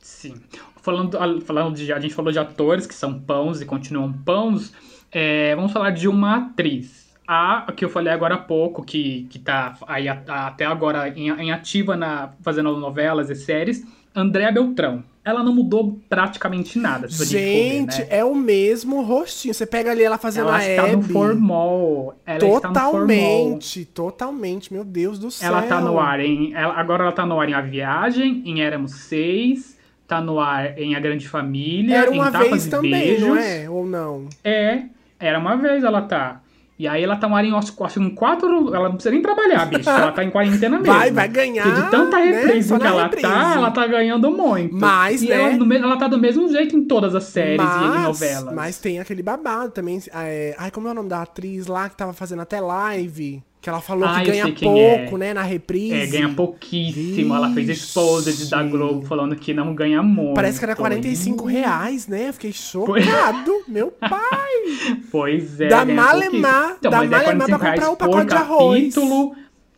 Sim. 0.00 0.34
Falando, 0.82 1.16
a- 1.18 1.40
falando 1.42 1.76
de. 1.76 1.92
A 1.92 2.00
gente 2.00 2.14
falou 2.14 2.32
de 2.32 2.38
atores 2.38 2.86
que 2.86 2.94
são 2.94 3.20
pãos 3.20 3.60
e 3.60 3.66
continuam 3.66 4.12
pãos. 4.12 4.72
é, 5.12 5.54
vamos 5.56 5.72
falar 5.72 5.90
de 5.90 6.08
uma 6.08 6.36
atriz. 6.36 7.10
A 7.26 7.72
que 7.76 7.84
eu 7.84 7.88
falei 7.88 8.12
agora 8.12 8.34
há 8.34 8.38
pouco, 8.38 8.82
que, 8.84 9.24
que 9.30 9.38
tá 9.38 9.76
aí 9.86 10.08
até 10.08 10.64
agora 10.64 11.08
em, 11.08 11.28
em 11.30 11.52
ativa 11.52 11.96
na, 11.96 12.32
fazendo 12.42 12.76
novelas 12.76 13.30
e 13.30 13.36
séries, 13.36 13.84
Andréa 14.14 14.50
Beltrão. 14.50 15.04
Ela 15.22 15.42
não 15.42 15.54
mudou 15.54 15.98
praticamente 16.08 16.78
nada. 16.78 17.06
A 17.06 17.10
gente, 17.10 17.32
ver, 17.34 17.82
né? 17.86 18.06
é 18.08 18.24
o 18.24 18.34
mesmo 18.34 19.02
rostinho. 19.02 19.52
Você 19.52 19.66
pega 19.66 19.90
ali 19.90 20.02
ela 20.02 20.16
fazendo 20.16 20.48
Ela 20.48 20.56
a 20.56 20.66
está 20.66 20.86
no 20.88 21.02
formol. 21.02 22.14
Ela 22.24 22.38
está 22.38 22.68
no 22.68 22.74
formol. 22.74 22.90
Totalmente, 23.00 23.84
totalmente, 23.84 24.72
meu 24.72 24.82
Deus 24.84 25.18
do 25.18 25.30
céu. 25.30 25.48
Ela 25.48 25.62
tá 25.62 25.80
no 25.80 25.98
ar 26.00 26.20
em. 26.20 26.54
ela- 26.54 26.74
agora 26.74 27.02
ela 27.04 27.12
tá 27.12 27.26
no 27.26 27.38
ar 27.38 27.48
em 27.48 27.52
A 27.52 27.60
Viagem, 27.60 28.42
em 28.46 28.62
Éramos 28.62 28.92
Seis, 28.92 29.76
tá 30.08 30.20
no 30.22 30.40
ar 30.40 30.78
em 30.78 30.94
A 30.94 31.00
Grande 31.00 31.28
Família, 31.28 31.96
Era 31.98 32.10
em 32.10 32.14
uma 32.14 32.30
Tapas 32.32 32.48
vez 32.48 32.66
e 32.66 32.70
também, 32.70 32.90
Beijos. 32.90 33.28
não 33.28 33.36
é? 33.36 33.68
Ou 33.70 33.86
não? 33.86 34.26
É, 34.42 34.84
era 35.18 35.38
uma 35.38 35.54
vez 35.56 35.84
ela 35.84 36.00
tá. 36.02 36.40
E 36.80 36.88
aí 36.88 37.04
ela 37.04 37.14
tá 37.14 37.28
no 37.28 37.36
ar 37.36 37.44
em 37.44 38.14
quatro. 38.14 38.74
Ela 38.74 38.88
não 38.88 38.94
precisa 38.94 39.10
nem 39.10 39.20
trabalhar, 39.20 39.66
bicho. 39.66 39.90
Ela 39.90 40.12
tá 40.12 40.24
em 40.24 40.30
quarentena 40.30 40.78
mesmo. 40.78 40.94
Vai, 40.94 41.10
vai 41.10 41.28
ganhar, 41.28 41.64
Porque 41.64 41.82
de 41.82 41.90
tanta 41.90 42.16
né? 42.16 42.24
reprise 42.24 42.68
Só 42.70 42.78
que 42.78 42.86
ela 42.86 43.06
tá, 43.06 43.52
ela 43.54 43.70
tá 43.70 43.86
ganhando 43.86 44.30
muito. 44.30 44.74
Mas, 44.74 45.20
e 45.20 45.28
né? 45.28 45.58
ela, 45.58 45.74
ela 45.74 45.98
tá 45.98 46.08
do 46.08 46.18
mesmo 46.18 46.48
jeito 46.48 46.74
em 46.74 46.86
todas 46.86 47.14
as 47.14 47.24
séries 47.24 47.60
e 47.60 47.98
em 47.98 48.02
novelas. 48.04 48.54
mas 48.54 48.78
tem 48.78 48.98
aquele 48.98 49.22
babado 49.22 49.72
também. 49.72 50.00
é, 50.14 50.54
ai, 50.56 50.70
como 50.70 50.88
é 50.88 50.92
o 50.92 50.94
nome 50.94 51.10
da 51.10 51.20
atriz 51.20 51.66
lá 51.66 51.86
que 51.86 51.98
tava 51.98 52.14
fazendo 52.14 52.40
até 52.40 52.62
live? 52.62 53.42
Que 53.60 53.68
ela 53.68 53.80
falou 53.82 54.08
Ah, 54.08 54.20
que 54.20 54.30
ganha 54.30 54.50
quem 54.52 54.68
pouco, 54.72 55.16
é. 55.16 55.18
né? 55.18 55.34
Na 55.34 55.42
reprise. 55.42 55.92
É, 55.94 56.06
ganha 56.06 56.30
pouquíssimo. 56.30 57.34
Ela 57.34 57.52
fez 57.52 57.68
exposed 57.68 58.48
da. 58.48 58.62
Globo 58.62 59.04
falando 59.06 59.36
que 59.36 59.52
não 59.52 59.74
ganha 59.74 60.02
muito. 60.02 60.34
Parece 60.34 60.58
que 60.58 60.64
era 60.64 60.74
45 60.74 61.44
reais, 61.46 62.06
né? 62.06 62.28
Eu 62.28 62.32
Fiquei 62.32 62.52
chocado. 62.52 63.52
Meu 63.68 63.88
pai! 63.90 64.20
Pois 65.10 65.60
é. 65.60 65.68
Ganha 65.68 65.84
malemar. 65.94 66.76
Então, 66.78 66.90
dá 66.90 66.98
mas 66.98 67.12
é 67.12 67.16
malemar 67.16 67.48
pra 67.48 67.58
45 67.58 67.62
reais 67.62 67.80
comprar 67.80 67.90
o 67.92 67.96
por 67.96 68.08
pacote 68.08 68.26
de 68.28 68.34
arroz. 68.34 68.94
capítulo. 68.94 69.34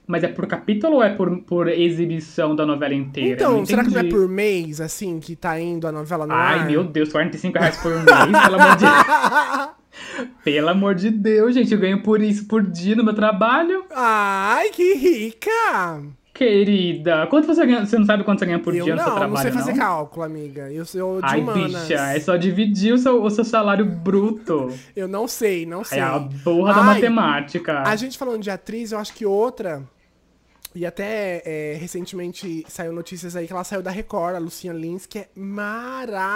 Mas 0.06 0.24
é 0.24 0.28
por 0.28 0.46
capítulo 0.46 0.96
ou 0.96 1.02
é 1.02 1.10
por, 1.10 1.38
por 1.42 1.68
exibição 1.68 2.54
da 2.54 2.66
novela 2.66 2.92
inteira? 2.94 3.34
Então, 3.34 3.64
será 3.64 3.82
que 3.84 3.90
não 3.90 4.00
é 4.00 4.04
por 4.04 4.28
mês, 4.28 4.80
assim, 4.80 5.18
que 5.20 5.34
tá 5.34 5.58
indo 5.60 5.86
a 5.86 5.92
novela 5.92 6.26
no 6.26 6.34
Ai, 6.34 6.58
ar? 6.60 6.66
meu 6.66 6.84
Deus, 6.84 7.10
45 7.10 7.58
reais 7.58 7.76
por 7.78 7.92
mês, 7.92 8.04
pelo 8.04 8.60
amor 8.60 8.76
de 8.76 8.84
Pelo 10.44 10.68
amor 10.68 10.94
de 10.94 11.11
Deus, 11.11 11.54
gente, 11.54 11.73
eu 11.73 11.80
ganho 11.80 12.02
por 12.02 12.21
isso 12.21 12.47
por 12.47 12.62
dia 12.62 12.94
no 12.97 13.04
meu 13.04 13.14
trabalho. 13.14 13.85
Ai, 13.94 14.71
que 14.71 14.94
rica! 14.94 16.02
Querida, 16.35 17.26
quanto 17.26 17.47
você 17.47 17.64
ganha? 17.66 17.85
Você 17.85 17.99
não 17.99 18.06
sabe 18.06 18.25
quanto 18.25 18.38
você 18.38 18.47
ganha 18.47 18.59
por 18.59 18.75
eu 18.75 18.85
dia 18.85 18.94
no 18.94 19.00
seu 19.00 19.11
não, 19.11 19.16
trabalho, 19.16 19.35
não 19.35 19.42
sei 19.42 19.52
fazer 19.52 19.73
não? 19.73 19.78
cálculo, 19.78 20.25
amiga. 20.25 20.73
Eu 20.73 20.85
sou 20.87 21.21
de 21.21 21.26
Ai, 21.26 21.40
humanas. 21.40 21.82
bicha, 21.82 21.94
é 21.94 22.18
só 22.21 22.37
dividir 22.37 22.94
o 22.94 22.99
seu, 22.99 23.23
o 23.23 23.30
seu 23.30 23.44
salário 23.44 23.85
bruto. 23.85 24.73
Eu 24.97 25.06
não 25.06 25.28
sei, 25.28 25.66
não 25.66 25.85
sei. 25.85 25.99
É 25.99 26.02
a 26.02 26.26
porra 26.42 26.73
da 26.73 26.80
Ai, 26.80 26.87
matemática. 26.87 27.82
A 27.82 27.94
gente 27.97 28.16
falando 28.16 28.42
de 28.42 28.50
atriz, 28.50 28.92
eu 28.92 28.99
acho 28.99 29.12
que 29.12 29.26
outra. 29.26 29.82
E 30.74 30.86
até 30.86 31.42
é, 31.44 31.76
recentemente 31.78 32.64
saiu 32.68 32.92
notícias 32.92 33.36
aí 33.36 33.46
que 33.46 33.52
ela 33.52 33.62
saiu 33.64 33.82
da 33.82 33.90
Record, 33.90 34.34
a 34.36 34.38
Lucinha 34.38 34.72
Lins, 34.72 35.04
que 35.04 35.18
é 35.18 35.28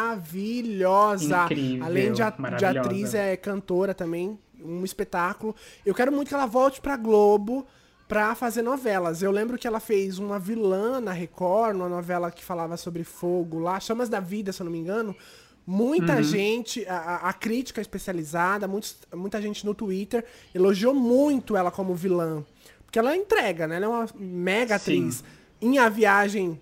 maravilhosa. 0.07 1.45
Incrível, 1.45 1.85
Além 1.87 2.13
de, 2.13 2.23
a- 2.23 2.31
de 2.31 2.65
atriz, 2.67 3.15
é 3.15 3.37
cantora 3.37 3.95
também. 3.95 4.39
Um 4.63 4.85
espetáculo. 4.85 5.55
Eu 5.85 5.95
quero 5.95 6.11
muito 6.13 6.29
que 6.29 6.35
ela 6.35 6.47
volte 6.47 6.81
pra 6.81 6.97
Globo 6.97 7.67
pra 8.09 8.35
fazer 8.35 8.63
novelas. 8.63 9.23
Eu 9.23 9.31
lembro 9.31 9.59
que 9.59 9.67
ela 9.67 9.81
fez 9.81 10.19
uma 10.19 10.39
vilã 10.39 11.01
na 11.01 11.13
Record, 11.13 11.77
numa 11.77 11.89
novela 11.89 12.31
que 12.31 12.45
falava 12.45 12.77
sobre 12.77 13.05
fogo 13.05 13.59
lá, 13.59 13.79
Chamas 13.81 14.09
da 14.09 14.21
Vida, 14.21 14.53
se 14.53 14.61
eu 14.63 14.65
não 14.65 14.73
me 14.73 14.79
engano. 14.79 15.15
Muita 15.67 16.17
Uhum. 16.17 16.23
gente, 16.23 16.87
a, 16.87 16.97
a- 16.97 17.29
a 17.31 17.33
crítica 17.33 17.81
especializada, 17.81 18.69
muitos- 18.69 18.97
muita 19.15 19.43
gente 19.43 19.67
no 19.67 19.75
Twitter 19.75 20.25
elogiou 20.55 20.95
muito 20.95 21.57
ela 21.57 21.71
como 21.73 21.95
vilã. 21.95 22.45
Porque 22.87 22.99
ela 22.99 23.15
entrega, 23.17 23.67
né? 23.67 23.77
Ela 23.77 23.85
é 23.85 23.89
uma 23.89 24.07
mega 24.15 24.79
Sim. 24.79 25.01
atriz. 25.03 25.25
Em 25.61 25.79
A 25.79 25.89
Viagem, 25.89 26.61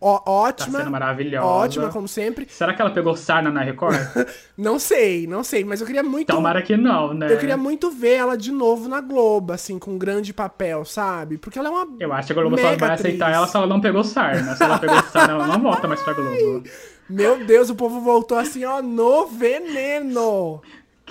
ó- 0.00 0.22
ótima. 0.26 0.72
Tá 0.78 0.84
sendo 0.84 0.90
maravilhosa. 0.92 1.46
Ótima, 1.46 1.88
como 1.90 2.06
sempre. 2.08 2.46
Será 2.48 2.72
que 2.74 2.80
ela 2.80 2.90
pegou 2.90 3.16
sarna 3.16 3.50
na 3.50 3.62
Record? 3.62 3.96
Não 4.56 4.78
sei, 4.78 5.26
não 5.26 5.42
sei, 5.42 5.64
mas 5.64 5.80
eu 5.80 5.86
queria 5.86 6.02
muito. 6.02 6.28
Tomara 6.32 6.62
que 6.62 6.76
não, 6.76 7.12
né? 7.14 7.32
Eu 7.32 7.38
queria 7.38 7.56
muito 7.56 7.90
ver 7.90 8.16
ela 8.16 8.36
de 8.36 8.52
novo 8.52 8.88
na 8.88 9.00
Globo, 9.00 9.52
assim, 9.52 9.78
com 9.78 9.92
um 9.92 9.98
grande 9.98 10.32
papel, 10.32 10.84
sabe? 10.84 11.36
Porque 11.38 11.58
ela 11.58 11.68
é 11.68 11.70
uma. 11.70 11.88
Eu 11.98 12.12
acho 12.12 12.26
que 12.26 12.32
a 12.32 12.36
Globo 12.36 12.56
só 12.58 12.76
vai 12.76 12.90
aceitar 12.92 13.32
ela 13.32 13.46
se 13.48 13.56
ela 13.56 13.66
não 13.66 13.80
pegou 13.80 14.04
sarna. 14.04 14.54
Se 14.54 14.62
ela 14.62 14.78
pegou 14.78 15.02
sarna, 15.04 15.32
ela 15.34 15.46
não 15.46 15.60
volta 15.60 15.88
mais 15.88 16.00
pra 16.02 16.12
Globo. 16.12 16.62
Meu 17.10 17.44
Deus, 17.44 17.68
o 17.70 17.74
povo 17.74 18.00
voltou 18.00 18.38
assim, 18.38 18.64
ó, 18.64 18.80
no 18.80 19.26
veneno. 19.26 20.62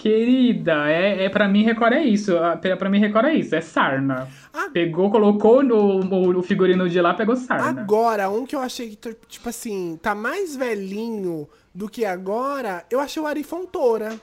Querida, 0.01 0.89
é, 0.89 1.25
é 1.25 1.29
pra 1.29 1.48
mim 1.48 1.63
Record 1.63 1.93
é 1.93 2.03
isso. 2.03 2.36
A- 2.38 2.58
Pra 2.58 2.75
pra 2.75 2.89
mim 2.89 3.00
Record 3.00 3.25
é 3.27 3.36
isso, 3.36 3.53
é 3.55 3.62
sarna. 3.62 4.27
Ah. 4.51 4.67
Pegou, 4.74 5.12
colocou 5.12 5.62
no, 5.63 6.00
o, 6.39 6.41
figurino 6.41 6.89
de 6.89 7.00
lá, 7.00 7.13
pegou 7.13 7.36
sarna. 7.36 7.81
Agora, 7.81 8.27
um 8.29 8.43
que 8.46 8.55
eu 8.55 8.60
achei 8.62 8.96
que, 8.96 9.15
tipo 9.27 9.48
assim, 9.48 10.00
tá 10.01 10.15
mais 10.15 10.55
velhinho 10.55 11.48
do 11.74 11.88
que 11.88 12.03
agora, 12.03 12.84
eu 12.89 13.00
achei 13.00 13.22
o 13.22 13.27
Ari 13.27 13.43
Fontoura. 13.43 14.13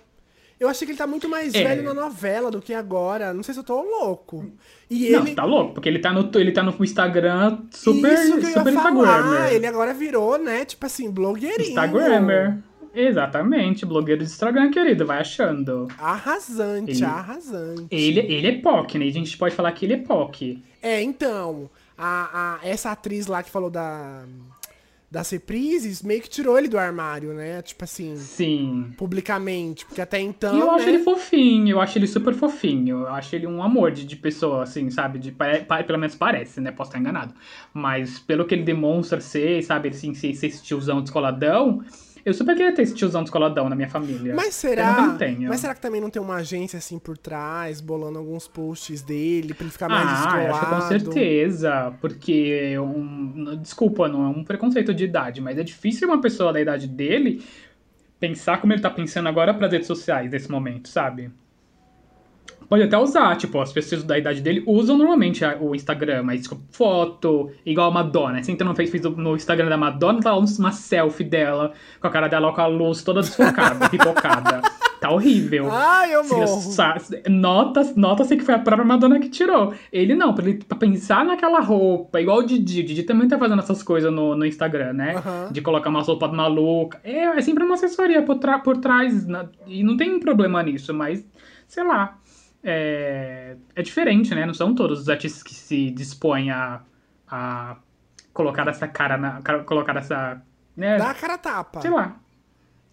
Eu 0.58 0.68
achei 0.68 0.84
que 0.84 0.90
ele 0.90 0.98
tá 0.98 1.06
muito 1.06 1.28
mais 1.28 1.54
É. 1.54 1.62
velho 1.62 1.84
na 1.84 1.94
novela 1.94 2.50
do 2.50 2.60
que 2.60 2.74
agora. 2.74 3.32
Não 3.32 3.44
sei 3.44 3.54
se 3.54 3.60
eu 3.60 3.64
tô 3.64 3.80
louco. 3.80 4.44
E 4.90 5.10
Não, 5.10 5.20
ele. 5.24 5.32
tá 5.36 5.44
louco, 5.44 5.74
porque 5.74 5.88
ele 5.88 6.00
tá 6.00 6.12
no, 6.12 6.28
ele 6.34 6.50
tá 6.50 6.64
no 6.64 6.74
Instagram 6.80 7.58
super, 7.70 8.12
Isso 8.14 8.36
que 8.38 8.44
eu 8.46 8.50
ia 8.50 8.54
super 8.58 8.72
falar. 8.72 8.90
Instagrammer. 8.90 9.52
Ele 9.52 9.66
agora 9.68 9.94
virou, 9.94 10.36
né, 10.36 10.64
tipo 10.64 10.84
assim, 10.84 11.08
blogueirinho. 11.08 11.68
Instagrammer. 11.68 12.58
Exatamente, 13.00 13.86
blogueiro 13.86 14.24
de 14.24 14.30
Instagram, 14.30 14.70
querido, 14.70 15.06
vai 15.06 15.20
achando. 15.20 15.86
Arrasante, 15.98 16.90
Ele- 16.92 17.04
arrasante. 17.04 17.86
Ele, 17.90 18.20
ele 18.20 18.46
é 18.48 18.52
POC, 18.60 18.98
né? 18.98 19.06
A 19.06 19.10
gente 19.12 19.36
pode 19.38 19.54
falar 19.54 19.70
que 19.72 19.84
ele 19.86 19.94
é 19.94 19.98
POC. 19.98 20.62
É, 20.82 21.00
então, 21.00 21.70
a, 21.96 22.56
a- 22.62 22.66
essa 22.66 22.90
atriz 22.90 23.26
lá 23.26 23.42
que 23.42 23.50
falou 23.50 23.70
da, 23.70 24.24
das 25.10 25.30
reprises, 25.30 26.02
meio 26.02 26.20
que 26.20 26.28
tirou 26.28 26.58
ele 26.58 26.68
do 26.68 26.78
armário, 26.78 27.32
né? 27.32 27.62
Tipo 27.62 27.84
assim, 27.84 28.14
Sim. 28.16 28.92
publicamente. 28.96 29.86
Porque 29.86 30.00
até 30.00 30.20
então. 30.20 30.56
E 30.56 30.60
eu 30.60 30.70
acho 30.70 30.84
né? 30.86 30.92
ele 30.94 31.02
fofinho, 31.02 31.68
eu 31.70 31.80
acho 31.80 31.98
ele 31.98 32.06
super 32.06 32.34
fofinho. 32.34 33.00
Eu 33.00 33.08
acho 33.14 33.34
ele 33.34 33.46
um 33.46 33.62
amor 33.62 33.90
de, 33.90 34.04
de 34.04 34.16
pessoa, 34.16 34.62
assim, 34.64 34.90
sabe? 34.90 35.18
De, 35.18 35.32
pelo 35.86 35.98
menos 35.98 36.14
parece, 36.14 36.60
né? 36.60 36.70
Posso 36.70 36.90
estar 36.90 36.98
enganado. 36.98 37.32
Mas 37.72 38.18
pelo 38.18 38.44
que 38.44 38.54
ele 38.54 38.64
demonstra 38.64 39.20
ser, 39.20 39.62
sabe? 39.62 39.88
Assim, 39.88 40.12
ser, 40.14 40.34
ser 40.34 40.48
esse 40.48 40.62
tiozão 40.62 41.00
descoladão, 41.00 41.82
eu 42.24 42.34
super 42.34 42.54
queria 42.56 42.74
ter 42.74 42.82
esse 42.82 42.94
tiozão 42.94 43.22
descoladão 43.22 43.68
na 43.68 43.76
minha 43.76 43.88
família. 43.88 44.34
Mas 44.34 44.60
que 44.60 44.66
eu 44.66 44.70
será? 44.70 45.00
não 45.02 45.16
tenho. 45.18 45.48
Mas 45.48 45.60
será 45.60 45.74
que 45.74 45.80
também 45.80 46.00
não 46.00 46.10
tem 46.10 46.20
uma 46.20 46.36
agência 46.36 46.76
assim 46.78 46.98
por 46.98 47.16
trás, 47.18 47.80
bolando 47.80 48.18
alguns 48.18 48.46
posts 48.48 49.02
dele 49.02 49.54
pra 49.54 49.64
ele 49.64 49.72
ficar 49.72 49.88
mais 49.88 50.08
Ah, 50.08 50.14
descolado? 50.14 50.50
acho 50.50 50.60
que 50.60 50.66
com 50.66 50.80
certeza, 50.82 51.94
porque 52.00 52.78
um, 52.78 53.56
desculpa, 53.60 54.08
não 54.08 54.24
é 54.24 54.28
um 54.28 54.44
preconceito 54.44 54.92
de 54.94 55.04
idade, 55.04 55.40
mas 55.40 55.58
é 55.58 55.62
difícil 55.62 56.08
uma 56.08 56.20
pessoa 56.20 56.52
da 56.52 56.60
idade 56.60 56.86
dele 56.86 57.42
pensar 58.20 58.60
como 58.60 58.72
ele 58.72 58.80
tá 58.82 58.90
pensando 58.90 59.28
agora 59.28 59.54
para 59.54 59.68
redes 59.68 59.86
sociais 59.86 60.30
nesse 60.30 60.50
momento, 60.50 60.88
sabe? 60.88 61.30
Pode 62.68 62.82
até 62.82 62.98
usar, 62.98 63.34
tipo, 63.36 63.58
as 63.60 63.72
pessoas 63.72 64.04
da 64.04 64.18
idade 64.18 64.40
dele 64.42 64.62
usam 64.66 64.98
normalmente 64.98 65.42
o 65.60 65.74
Instagram, 65.74 66.22
mas 66.24 66.42
tipo, 66.42 66.58
foto, 66.70 67.50
igual 67.64 67.88
a 67.88 67.90
Madonna. 67.90 68.42
Você 68.42 68.52
entra 68.52 68.66
no 68.68 68.74
Facebook, 68.74 69.18
no 69.18 69.34
Instagram 69.36 69.68
da 69.68 69.76
Madonna, 69.76 70.20
tá 70.20 70.32
lá 70.34 70.38
uma 70.38 70.72
selfie 70.72 71.24
dela, 71.24 71.72
com 72.00 72.06
a 72.06 72.10
cara 72.10 72.28
dela 72.28 72.52
com 72.52 72.60
a 72.60 72.66
luz 72.66 73.02
toda 73.02 73.20
desfocada, 73.20 73.88
pipocada. 73.90 74.60
Tá 75.00 75.10
horrível. 75.12 75.68
Ai, 75.70 76.12
eu 76.12 76.24
morro. 76.24 76.46
sa- 76.60 76.96
Nota, 77.30 77.92
nota-se 77.94 78.36
que 78.36 78.42
foi 78.44 78.54
a 78.54 78.58
própria 78.58 78.84
Madonna 78.84 79.20
que 79.20 79.28
tirou. 79.28 79.72
Ele 79.92 80.14
não, 80.14 80.34
pra, 80.34 80.44
ele, 80.48 80.58
pra 80.64 80.76
pensar 80.76 81.24
naquela 81.24 81.60
roupa, 81.60 82.20
igual 82.20 82.38
o 82.38 82.42
Didi. 82.42 82.80
O 82.80 82.84
Didi 82.84 83.02
também 83.04 83.28
tá 83.28 83.38
fazendo 83.38 83.60
essas 83.60 83.80
coisas 83.82 84.12
no, 84.12 84.34
no 84.34 84.44
Instagram, 84.44 84.92
né? 84.94 85.14
Aham. 85.16 85.48
De 85.52 85.60
colocar 85.62 85.88
uma 85.88 86.02
roupa 86.02 86.26
maluca. 86.26 87.00
É, 87.04 87.26
é 87.26 87.40
sempre 87.40 87.62
uma 87.64 87.74
assessoria 87.74 88.22
por, 88.22 88.38
por 88.64 88.76
trás. 88.78 89.24
na- 89.24 89.46
e 89.68 89.84
não 89.84 89.96
tem 89.96 90.18
problema 90.18 90.60
nisso, 90.64 90.92
mas, 90.92 91.24
sei 91.68 91.84
lá. 91.84 92.18
É, 92.62 93.56
é 93.74 93.82
diferente, 93.82 94.34
né? 94.34 94.44
Não 94.44 94.54
são 94.54 94.74
todos 94.74 95.00
os 95.00 95.08
artistas 95.08 95.42
que 95.42 95.54
se 95.54 95.90
dispõem 95.90 96.50
a, 96.50 96.80
a 97.26 97.76
colocar 98.32 98.66
essa 98.68 98.86
cara 98.88 99.16
na. 99.16 99.40
Colocar 99.64 99.96
essa. 99.96 100.42
Né? 100.76 100.96
Dá 100.98 101.10
a 101.10 101.14
cara 101.14 101.38
tapa. 101.38 101.80
Sei 101.80 101.90
lá. 101.90 102.20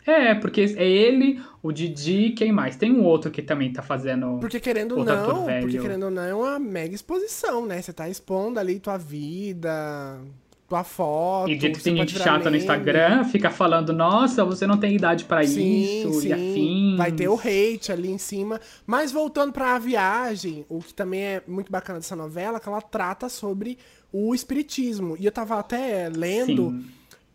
É, 0.05 0.35
porque 0.35 0.61
é 0.77 0.87
ele, 0.87 1.41
o 1.63 1.71
Didi, 1.71 2.29
quem 2.29 2.51
mais? 2.51 2.75
Tem 2.75 2.91
um 2.91 3.03
outro 3.03 3.31
que 3.31 3.41
também 3.41 3.73
tá 3.73 3.81
fazendo. 3.81 4.37
Porque 4.39 4.59
querendo 4.59 4.99
ou 4.99 5.03
não, 5.03 5.45
porque 5.61 5.79
querendo 5.79 6.03
ou 6.03 6.11
não, 6.11 6.23
é 6.23 6.33
uma 6.33 6.59
mega 6.59 6.93
exposição, 6.93 7.65
né? 7.65 7.81
Você 7.81 7.91
tá 7.91 8.07
expondo 8.07 8.59
ali 8.59 8.79
tua 8.79 8.97
vida, 8.97 10.19
tua 10.67 10.83
foto. 10.83 11.49
E 11.49 11.55
dito 11.55 11.77
que 11.77 11.83
tem 11.83 11.95
gente 11.95 12.17
chata 12.17 12.49
no. 12.49 12.55
Instagram, 12.55 13.23
fica 13.25 13.49
falando, 13.49 13.93
nossa, 13.93 14.43
você 14.43 14.65
não 14.65 14.77
tem 14.77 14.95
idade 14.95 15.25
Sim, 15.47 16.07
isso, 16.07 16.21
sim. 16.21 16.27
e 16.29 16.33
afins. 16.33 16.97
Vai 16.97 17.11
ter 17.11 17.27
o 17.27 17.35
hate 17.35 17.91
ali 17.91 18.09
em 18.09 18.17
cima. 18.17 18.59
Mas 18.85 19.11
voltando 19.11 19.51
pra 19.51 19.77
viagem, 19.77 20.65
o 20.67 20.79
que 20.79 20.93
também 20.93 21.21
é 21.21 21.43
muito 21.47 21.71
bacana 21.71 21.99
dessa 21.99 22.15
novela, 22.15 22.57
é 22.57 22.59
que 22.59 22.67
ela 22.67 22.81
trata 22.81 23.29
sobre 23.29 23.77
o 24.11 24.33
espiritismo. 24.33 25.15
E 25.19 25.25
eu 25.25 25.31
tava 25.31 25.59
até 25.59 26.09
lendo 26.09 26.83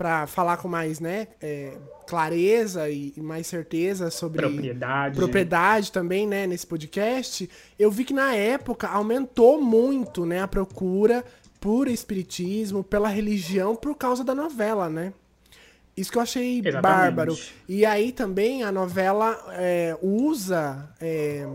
pra 0.01 0.27
falar 0.27 0.57
com 0.57 0.67
mais, 0.67 0.99
né, 0.99 1.29
é, 1.43 1.77
clareza 2.07 2.89
e, 2.89 3.13
e 3.15 3.21
mais 3.21 3.47
certeza 3.47 4.11
sobre 4.11 4.41
Propriedade. 4.41 5.15
propriedade 5.15 5.93
também, 5.93 6.27
né, 6.27 6.47
nesse 6.47 6.67
podcast, 6.67 7.49
eu 7.79 7.91
vi 7.91 8.05
que 8.05 8.15
na 8.15 8.35
época 8.35 8.89
aumentou 8.89 9.61
muito, 9.61 10.25
né, 10.25 10.41
a 10.41 10.49
procura 10.49 11.23
por 11.61 11.87
espiritismo, 11.89 12.83
pela 12.83 13.09
religião, 13.09 13.77
por 13.77 13.95
causa 13.95 14.25
da 14.25 14.35
novela, 14.35 14.89
né? 14.89 15.13
Isso 15.97 16.11
que 16.11 16.17
eu 16.19 16.23
achei 16.23 16.61
Exatamente. 16.61 16.83
bárbaro. 16.83 17.39
E 17.69 17.85
aí 17.85 18.11
também 18.13 18.63
a 18.63 18.73
novela 18.73 19.39
é, 19.51 19.95
usa 20.01 20.89
é, 21.01 21.47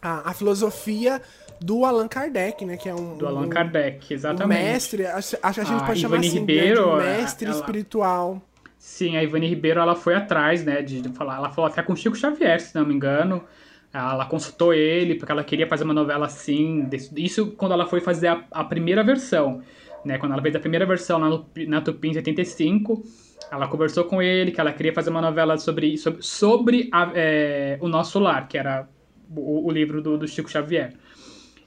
a, 0.00 0.30
a 0.30 0.32
filosofia 0.34 1.20
do 1.60 1.84
Allan 1.84 2.08
Kardec, 2.08 2.64
né? 2.64 2.76
Que 2.78 2.88
é 2.88 2.94
um, 2.94 3.18
Do 3.18 3.26
Allan 3.26 3.42
um- 3.46 3.50
Kardec, 3.50 4.06
um 4.10 4.14
exatamente. 4.16 4.62
mestre, 4.62 5.06
acho, 5.06 5.36
acho 5.42 5.54
que 5.54 5.60
a 5.60 5.64
gente 5.64 5.82
A 5.82 5.86
pode 5.86 6.00
chamar 6.00 6.16
Ivani 6.16 6.28
assim 6.28 6.38
Ribeiro, 6.38 6.90
de 6.90 6.96
mestre 7.06 7.46
ela- 7.50 7.56
espiritual. 7.60 8.42
Sim, 8.78 9.18
a 9.18 9.22
Ivani 9.22 9.46
Ribeiro, 9.46 9.78
ela 9.78 9.94
foi 9.94 10.14
atrás, 10.14 10.64
né, 10.64 10.80
de, 10.80 11.02
de 11.02 11.10
falar, 11.10 11.36
ela 11.36 11.50
falou 11.50 11.70
até 11.70 11.82
com 11.82 11.94
Chico 11.94 12.16
Xavier, 12.16 12.58
se 12.62 12.74
não 12.74 12.86
me 12.86 12.94
engano, 12.94 13.44
ela 13.92 14.24
consultou 14.26 14.72
ele, 14.72 15.16
porque 15.16 15.32
ela 15.32 15.42
queria 15.44 15.66
fazer 15.66 15.84
uma 15.84 15.94
novela 15.94 16.26
assim, 16.26 16.88
isso 17.16 17.52
quando 17.52 17.72
ela 17.72 17.86
foi 17.86 18.00
fazer 18.00 18.28
a, 18.28 18.44
a 18.50 18.64
primeira 18.64 19.02
versão, 19.02 19.62
né, 20.04 20.16
quando 20.18 20.32
ela 20.32 20.42
fez 20.42 20.54
a 20.54 20.60
primeira 20.60 20.86
versão 20.86 21.18
lá 21.18 21.28
no, 21.28 21.46
na 21.66 21.80
Tupi 21.80 22.08
em 22.08 22.14
75, 22.14 23.02
ela 23.50 23.66
conversou 23.66 24.04
com 24.04 24.22
ele, 24.22 24.52
que 24.52 24.60
ela 24.60 24.72
queria 24.72 24.92
fazer 24.94 25.10
uma 25.10 25.20
novela 25.20 25.58
sobre, 25.58 25.98
sobre, 25.98 26.22
sobre 26.22 26.88
a- 26.92 27.10
é, 27.14 27.78
o 27.80 27.88
Nosso 27.88 28.18
Lar, 28.20 28.46
que 28.48 28.56
era 28.56 28.88
o, 29.34 29.66
o 29.68 29.70
livro 29.72 30.00
do, 30.00 30.16
do 30.16 30.28
Chico 30.28 30.48
Xavier. 30.48 30.94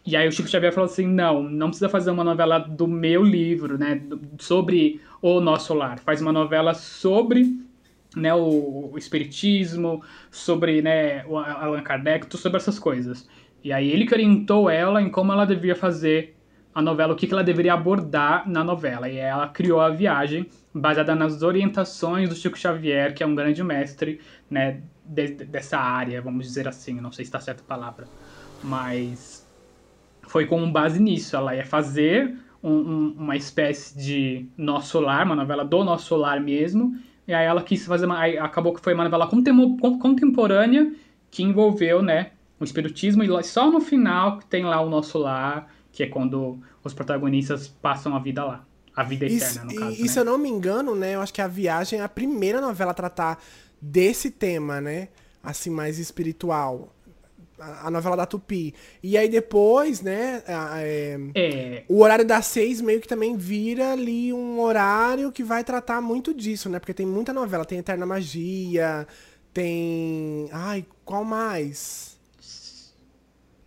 E 0.06 0.18
aí 0.18 0.28
o 0.28 0.32
Chico 0.32 0.50
Xavier 0.50 0.74
falou 0.74 0.90
assim, 0.90 1.08
não, 1.08 1.44
não 1.44 1.68
precisa 1.68 1.88
fazer 1.88 2.12
uma 2.12 2.24
novela 2.24 2.58
do 2.60 2.88
meu 2.88 3.24
livro, 3.24 3.78
né, 3.78 4.02
sobre 4.40 5.00
o 5.22 5.40
nosso 5.40 5.74
lar. 5.74 6.00
Faz 6.00 6.22
uma 6.22 6.32
novela 6.32 6.74
sobre, 6.74 7.58
né, 8.16 8.34
o, 8.34 8.92
o 8.94 8.98
espiritismo, 8.98 10.04
sobre, 10.32 10.82
né, 10.82 11.26
o 11.26 11.38
Allan 11.38 11.82
Kardec, 11.82 12.28
tudo 12.28 12.40
sobre 12.40 12.58
essas 12.58 12.78
coisas. 12.80 13.28
E 13.64 13.72
aí 13.72 13.90
ele 13.90 14.06
que 14.06 14.14
orientou 14.14 14.70
ela 14.70 15.02
em 15.02 15.10
como 15.10 15.32
ela 15.32 15.46
devia 15.46 15.76
fazer 15.76 16.36
a 16.76 16.82
novela, 16.82 17.14
o 17.14 17.16
que, 17.16 17.28
que 17.28 17.34
ela 17.34 17.44
deveria 17.44 17.74
abordar 17.74 18.50
na 18.50 18.64
novela. 18.64 19.08
E 19.10 19.18
ela 19.18 19.48
criou 19.48 19.80
a 19.80 19.90
viagem 19.90 20.48
baseada 20.74 21.16
nas 21.16 21.42
orientações 21.44 22.30
do 22.30 22.36
Chico 22.36 22.58
Xavier, 22.58 23.14
que 23.14 23.24
é 23.24 23.26
um 23.28 23.36
grande 23.36 23.64
mestre, 23.64 24.20
né, 24.50 24.82
de- 25.06 25.46
dessa 25.46 25.78
área, 25.78 26.22
vamos 26.22 26.48
dizer 26.48 26.68
assim, 26.68 27.00
não 27.00 27.12
sei 27.12 27.26
se 27.26 27.30
está 27.30 27.40
certa 27.40 27.62
a 27.62 27.66
palavra, 27.66 28.08
mas 28.62 29.48
foi 30.28 30.46
com 30.46 30.72
base 30.72 31.00
nisso. 31.02 31.36
Ela 31.36 31.56
ia 31.56 31.66
fazer 31.66 32.36
um- 32.62 32.72
um- 32.72 33.16
uma 33.18 33.36
espécie 33.36 33.98
de 33.98 34.50
Nosso 34.58 35.00
Lar, 35.00 35.26
uma 35.26 35.36
novela 35.36 35.64
do 35.66 35.84
Nosso 35.84 36.16
Lar 36.16 36.40
mesmo. 36.42 36.98
E 37.28 37.34
aí 37.34 37.46
ela 37.46 37.64
quis 37.64 37.86
fazer 37.86 38.06
uma. 38.06 38.24
acabou 38.26 38.74
que 38.74 38.82
foi 38.82 38.94
uma 38.94 39.04
novela 39.04 39.28
contemporânea 39.28 40.94
que 41.32 41.42
envolveu, 41.42 42.02
né, 42.02 42.32
o 42.60 42.64
espiritismo. 42.64 43.24
E 43.24 43.44
só 43.44 43.72
no 43.72 43.82
final 43.82 44.40
que 44.40 44.46
tem 44.46 44.64
lá 44.64 44.80
o 44.82 44.90
Nosso 44.90 45.18
Lar, 45.18 45.68
que 45.92 46.04
é 46.04 46.08
quando 46.08 46.60
os 46.84 46.94
protagonistas 46.94 47.68
passam 47.68 48.16
a 48.16 48.20
vida 48.20 48.44
lá. 48.44 48.66
A 48.96 49.02
vida 49.04 49.26
eterna, 49.26 49.64
no 49.66 49.72
e- 49.72 49.76
caso. 49.76 49.96
e 49.98 50.02
né? 50.04 50.08
se 50.08 50.20
eu 50.20 50.26
não 50.26 50.38
me 50.38 50.48
engano, 50.48 50.94
né? 50.94 51.16
Eu 51.16 51.22
acho 51.22 51.34
que 51.34 51.42
a 51.42 51.48
viagem 51.48 52.00
é 52.00 52.04
a 52.04 52.10
primeira 52.10 52.62
novela 52.62 52.92
a 52.92 52.94
tratar 52.94 53.44
desse 53.82 54.30
tema, 54.30 54.80
né? 54.80 55.08
Assim, 55.42 55.72
mais 55.72 55.98
espiritual. 55.98 56.94
A, 57.60 57.88
a 57.88 57.92
novela 57.92 58.18
da 58.18 58.26
Tupi. 58.26 58.74
E 59.02 59.18
aí 59.18 59.30
depois, 59.30 60.02
né? 60.02 60.42
a- 60.48 60.80
é, 60.82 61.20
É, 61.36 61.84
o 61.88 62.02
horário 62.02 62.26
das 62.26 62.48
seis 62.48 62.82
meio 62.82 63.00
que 63.00 63.08
também 63.08 63.38
vira 63.38 63.94
ali 63.94 64.34
um 64.34 64.60
horário 64.60 65.32
que 65.32 65.44
vai 65.44 65.64
tratar 65.64 66.02
muito 66.02 66.34
disso, 66.34 66.68
né? 66.70 66.80
Porque 66.80 66.94
tem 66.94 67.06
muita 67.06 67.32
novela. 67.32 67.64
Tem 67.64 67.78
Eterna 67.78 68.06
Magia, 68.06 69.08
tem. 69.54 70.50
Ai, 70.52 70.84
qual 71.06 71.24
mais? 71.24 72.18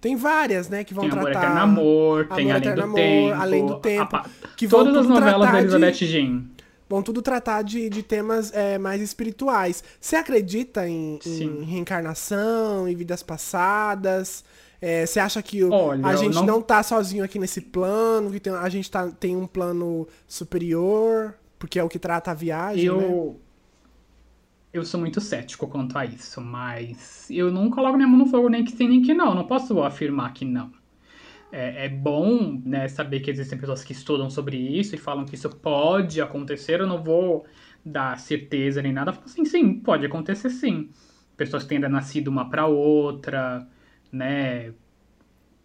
Tem 0.00 0.14
várias, 0.14 0.68
né? 0.68 0.84
Que 0.84 0.92
vão 0.94 1.02
tem 1.04 1.12
Amor 1.12 1.24
tratar. 1.30 1.38
Eterno 1.46 1.60
Amor, 1.62 2.28
tem 2.28 2.50
Amor, 2.50 2.54
Além 2.54 2.56
Eterno 2.56 2.76
do 2.76 2.82
Amor, 2.82 2.96
Tempo. 2.96 3.40
Além 3.42 3.66
do 3.66 3.72
a- 3.72 3.80
Tempo, 3.80 4.16
a- 4.16 4.26
que 4.56 4.66
vão 4.66 4.80
todas 4.80 4.96
as 4.96 5.02
tudo 5.06 5.14
novelas 5.14 5.40
da 5.40 5.46
tratar 5.52 5.58
de- 5.66 5.74
Elizabeth 5.74 6.06
Jean. 6.06 6.44
Vão 6.88 7.02
tudo 7.02 7.20
tratar 7.20 7.62
de, 7.62 7.88
de 7.90 8.02
temas 8.02 8.52
é, 8.54 8.78
mais 8.78 9.02
espirituais. 9.02 9.82
Você 10.00 10.14
acredita 10.16 10.88
em, 10.88 11.18
em 11.26 11.62
reencarnação, 11.64 12.86
em 12.88 12.94
vidas 12.94 13.22
passadas? 13.22 14.44
É, 14.80 15.04
Você 15.06 15.18
acha 15.18 15.42
que 15.42 15.64
o- 15.64 15.72
Olha, 15.72 16.06
a 16.06 16.14
gente 16.16 16.34
não- 16.34 16.44
não... 16.46 16.62
tá 16.62 16.82
sozinho 16.82 17.24
aqui 17.24 17.38
nesse 17.38 17.60
plano? 17.60 18.30
Que 18.30 18.38
tem- 18.38 18.52
a 18.54 18.68
gente 18.68 18.90
tá, 18.90 19.08
tem 19.08 19.34
um 19.34 19.46
plano 19.46 20.06
superior? 20.28 21.34
Porque 21.58 21.78
é 21.78 21.82
o 21.82 21.88
que 21.88 21.98
trata 21.98 22.30
a 22.30 22.34
viagem, 22.34 22.84
né? 22.90 23.04
Eu. 23.04 23.40
Eu 24.72 24.84
sou 24.84 25.00
muito 25.00 25.20
cético 25.22 25.66
quanto 25.66 25.96
a 25.96 26.04
isso, 26.04 26.38
mas 26.40 27.26
eu 27.30 27.50
não 27.50 27.70
coloco 27.70 27.96
minha 27.96 28.06
mão 28.06 28.18
no 28.18 28.26
fogo 28.26 28.48
nem 28.50 28.62
que 28.62 28.72
sim 28.76 28.86
nem 28.86 29.00
que 29.00 29.14
não. 29.14 29.34
Não 29.34 29.46
posso 29.46 29.82
afirmar 29.82 30.34
que 30.34 30.44
não. 30.44 30.70
É, 31.56 31.86
é 31.86 31.88
bom 31.88 32.60
né, 32.64 32.86
saber 32.88 33.20
que 33.20 33.30
existem 33.30 33.58
pessoas 33.58 33.82
que 33.84 33.92
estudam 33.92 34.28
sobre 34.30 34.56
isso 34.58 34.94
e 34.94 34.98
falam 34.98 35.24
que 35.24 35.34
isso 35.34 35.48
pode 35.50 36.20
acontecer. 36.20 36.80
Eu 36.80 36.86
não 36.86 37.02
vou 37.02 37.46
dar 37.84 38.18
certeza 38.18 38.82
nem 38.82 38.92
nada. 38.92 39.12
Falo 39.12 39.24
assim, 39.26 39.44
sim, 39.44 39.80
pode 39.80 40.04
acontecer 40.06 40.50
sim. 40.50 40.90
Pessoas 41.36 41.62
que 41.62 41.68
têm 41.70 41.78
nascido 41.78 42.28
uma 42.28 42.48
para 42.50 42.66
outra, 42.66 43.66
né? 44.12 44.74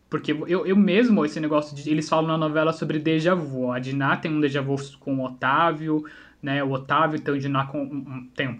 Porque 0.09 0.31
eu, 0.33 0.65
eu 0.65 0.75
mesmo, 0.75 1.23
esse 1.25 1.39
negócio 1.39 1.75
de. 1.75 1.89
Eles 1.89 2.09
falam 2.09 2.27
na 2.27 2.37
novela 2.37 2.73
sobre 2.73 2.99
déjà 2.99 3.33
vu. 3.33 3.71
A 3.71 3.79
Diná 3.79 4.17
tem 4.17 4.31
um 4.31 4.41
déjà 4.41 4.61
vu 4.61 4.75
com 4.99 5.17
o 5.19 5.25
Otávio, 5.25 6.03
né? 6.41 6.63
O 6.63 6.71
Otávio 6.71 7.19
tem 7.21 7.33
um 7.33 7.37
Diná 7.37 7.65
com. 7.67 7.81
um- 7.83 8.29
Tem 8.35 8.47
um. 8.49 8.59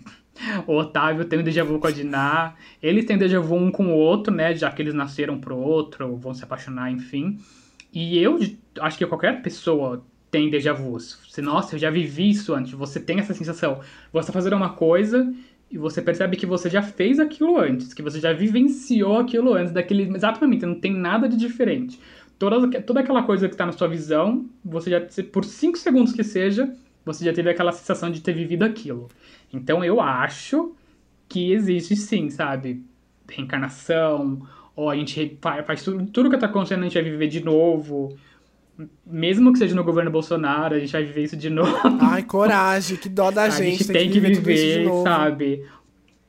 O 0.68 0.76
Otávio 0.76 1.26
tem 1.26 1.40
um 1.40 1.44
déjà 1.44 1.64
vu 1.64 1.80
com 1.80 1.88
a 1.88 1.92
Diná. 1.92 2.56
Eles 2.82 3.06
têm 3.06 3.18
déjà 3.18 3.40
vu 3.40 3.56
um 3.56 3.72
com 3.72 3.88
o 3.88 3.96
outro, 3.96 4.34
né? 4.34 4.56
Já 4.56 4.72
que 4.72 4.82
eles 4.82 4.94
nasceram 4.94 5.40
pro 5.40 5.58
outro, 5.58 6.16
vão 6.18 6.34
se 6.34 6.44
apaixonar, 6.44 6.92
enfim. 6.92 7.40
E 7.94 8.18
eu 8.18 8.40
acho 8.80 8.98
que 8.98 9.06
qualquer 9.06 9.42
pessoa 9.42 10.04
tem 10.30 10.50
déjà 10.50 10.72
vu. 10.72 10.98
Você, 10.98 11.42
nossa, 11.42 11.76
eu 11.76 11.80
já 11.80 11.90
vivi 11.90 12.30
isso 12.30 12.54
antes. 12.54 12.72
Você 12.72 13.00
tem 13.00 13.20
essa 13.20 13.34
sensação. 13.34 13.82
Você 14.14 14.28
tá 14.28 14.34
fazendo 14.34 14.56
uma 14.56 14.70
coisa 14.70 15.32
e 15.70 15.78
você 15.78 16.02
percebe 16.02 16.36
que 16.36 16.46
você 16.46 16.70
já 16.70 16.82
fez 16.82 17.20
aquilo 17.20 17.58
antes, 17.58 17.94
que 17.94 18.02
você 18.02 18.20
já 18.20 18.34
vivenciou 18.34 19.18
aquilo 19.18 19.54
antes, 19.54 19.72
daquele 19.72 20.04
exatamente, 20.14 20.66
não 20.66 20.76
tem 20.76 20.94
nada 20.94 21.30
de 21.30 21.38
diferente. 21.38 22.00
Toda, 22.38 22.82
toda 22.82 23.00
aquela 23.00 23.24
coisa 23.24 23.48
que 23.48 23.54
está 23.54 23.66
na 23.66 23.72
sua 23.72 23.88
visão, 23.88 24.46
você 24.66 24.90
já, 24.90 25.02
por 25.32 25.46
5 25.46 25.78
segundos 25.78 26.12
que 26.12 26.24
seja, 26.24 26.74
você 27.06 27.26
já 27.26 27.34
teve 27.34 27.50
aquela 27.50 27.72
sensação 27.72 28.12
de 28.12 28.22
ter 28.22 28.34
vivido 28.34 28.64
aquilo. 28.64 29.10
Então 29.52 29.84
eu 29.84 30.00
acho 30.00 30.74
que 31.28 31.52
existe 31.52 31.96
sim, 31.96 32.30
sabe? 32.30 32.84
Reencarnação, 33.30 34.46
ou 34.76 34.90
a 34.90 34.96
gente 34.96 35.38
faz 35.66 35.84
tudo, 35.84 36.06
tudo 36.08 36.30
que 36.30 36.36
está 36.36 36.48
acontecendo, 36.48 36.82
a 36.82 36.84
gente 36.84 36.94
vai 36.94 37.04
viver 37.04 37.28
de 37.28 37.44
novo 37.44 38.18
mesmo 39.06 39.52
que 39.52 39.60
seja 39.60 39.76
no 39.76 39.84
governo 39.84 40.12
Bolsonaro, 40.12 40.76
a 40.76 40.80
gente 40.80 40.92
vai 40.92 41.04
viver 41.04 41.24
isso 41.24 41.38
de 41.38 41.50
novo. 41.52 41.78
Ai, 42.02 42.24
coragem, 42.24 42.98
que 42.98 43.10
dó 43.10 43.32
da 43.32 43.50
gente. 43.50 43.62
A 43.62 43.78
gente 43.78 43.88
tem, 43.88 44.10
que, 44.10 44.20
viver, 44.20 44.42
viver 44.42 45.04
sabe? 45.04 45.66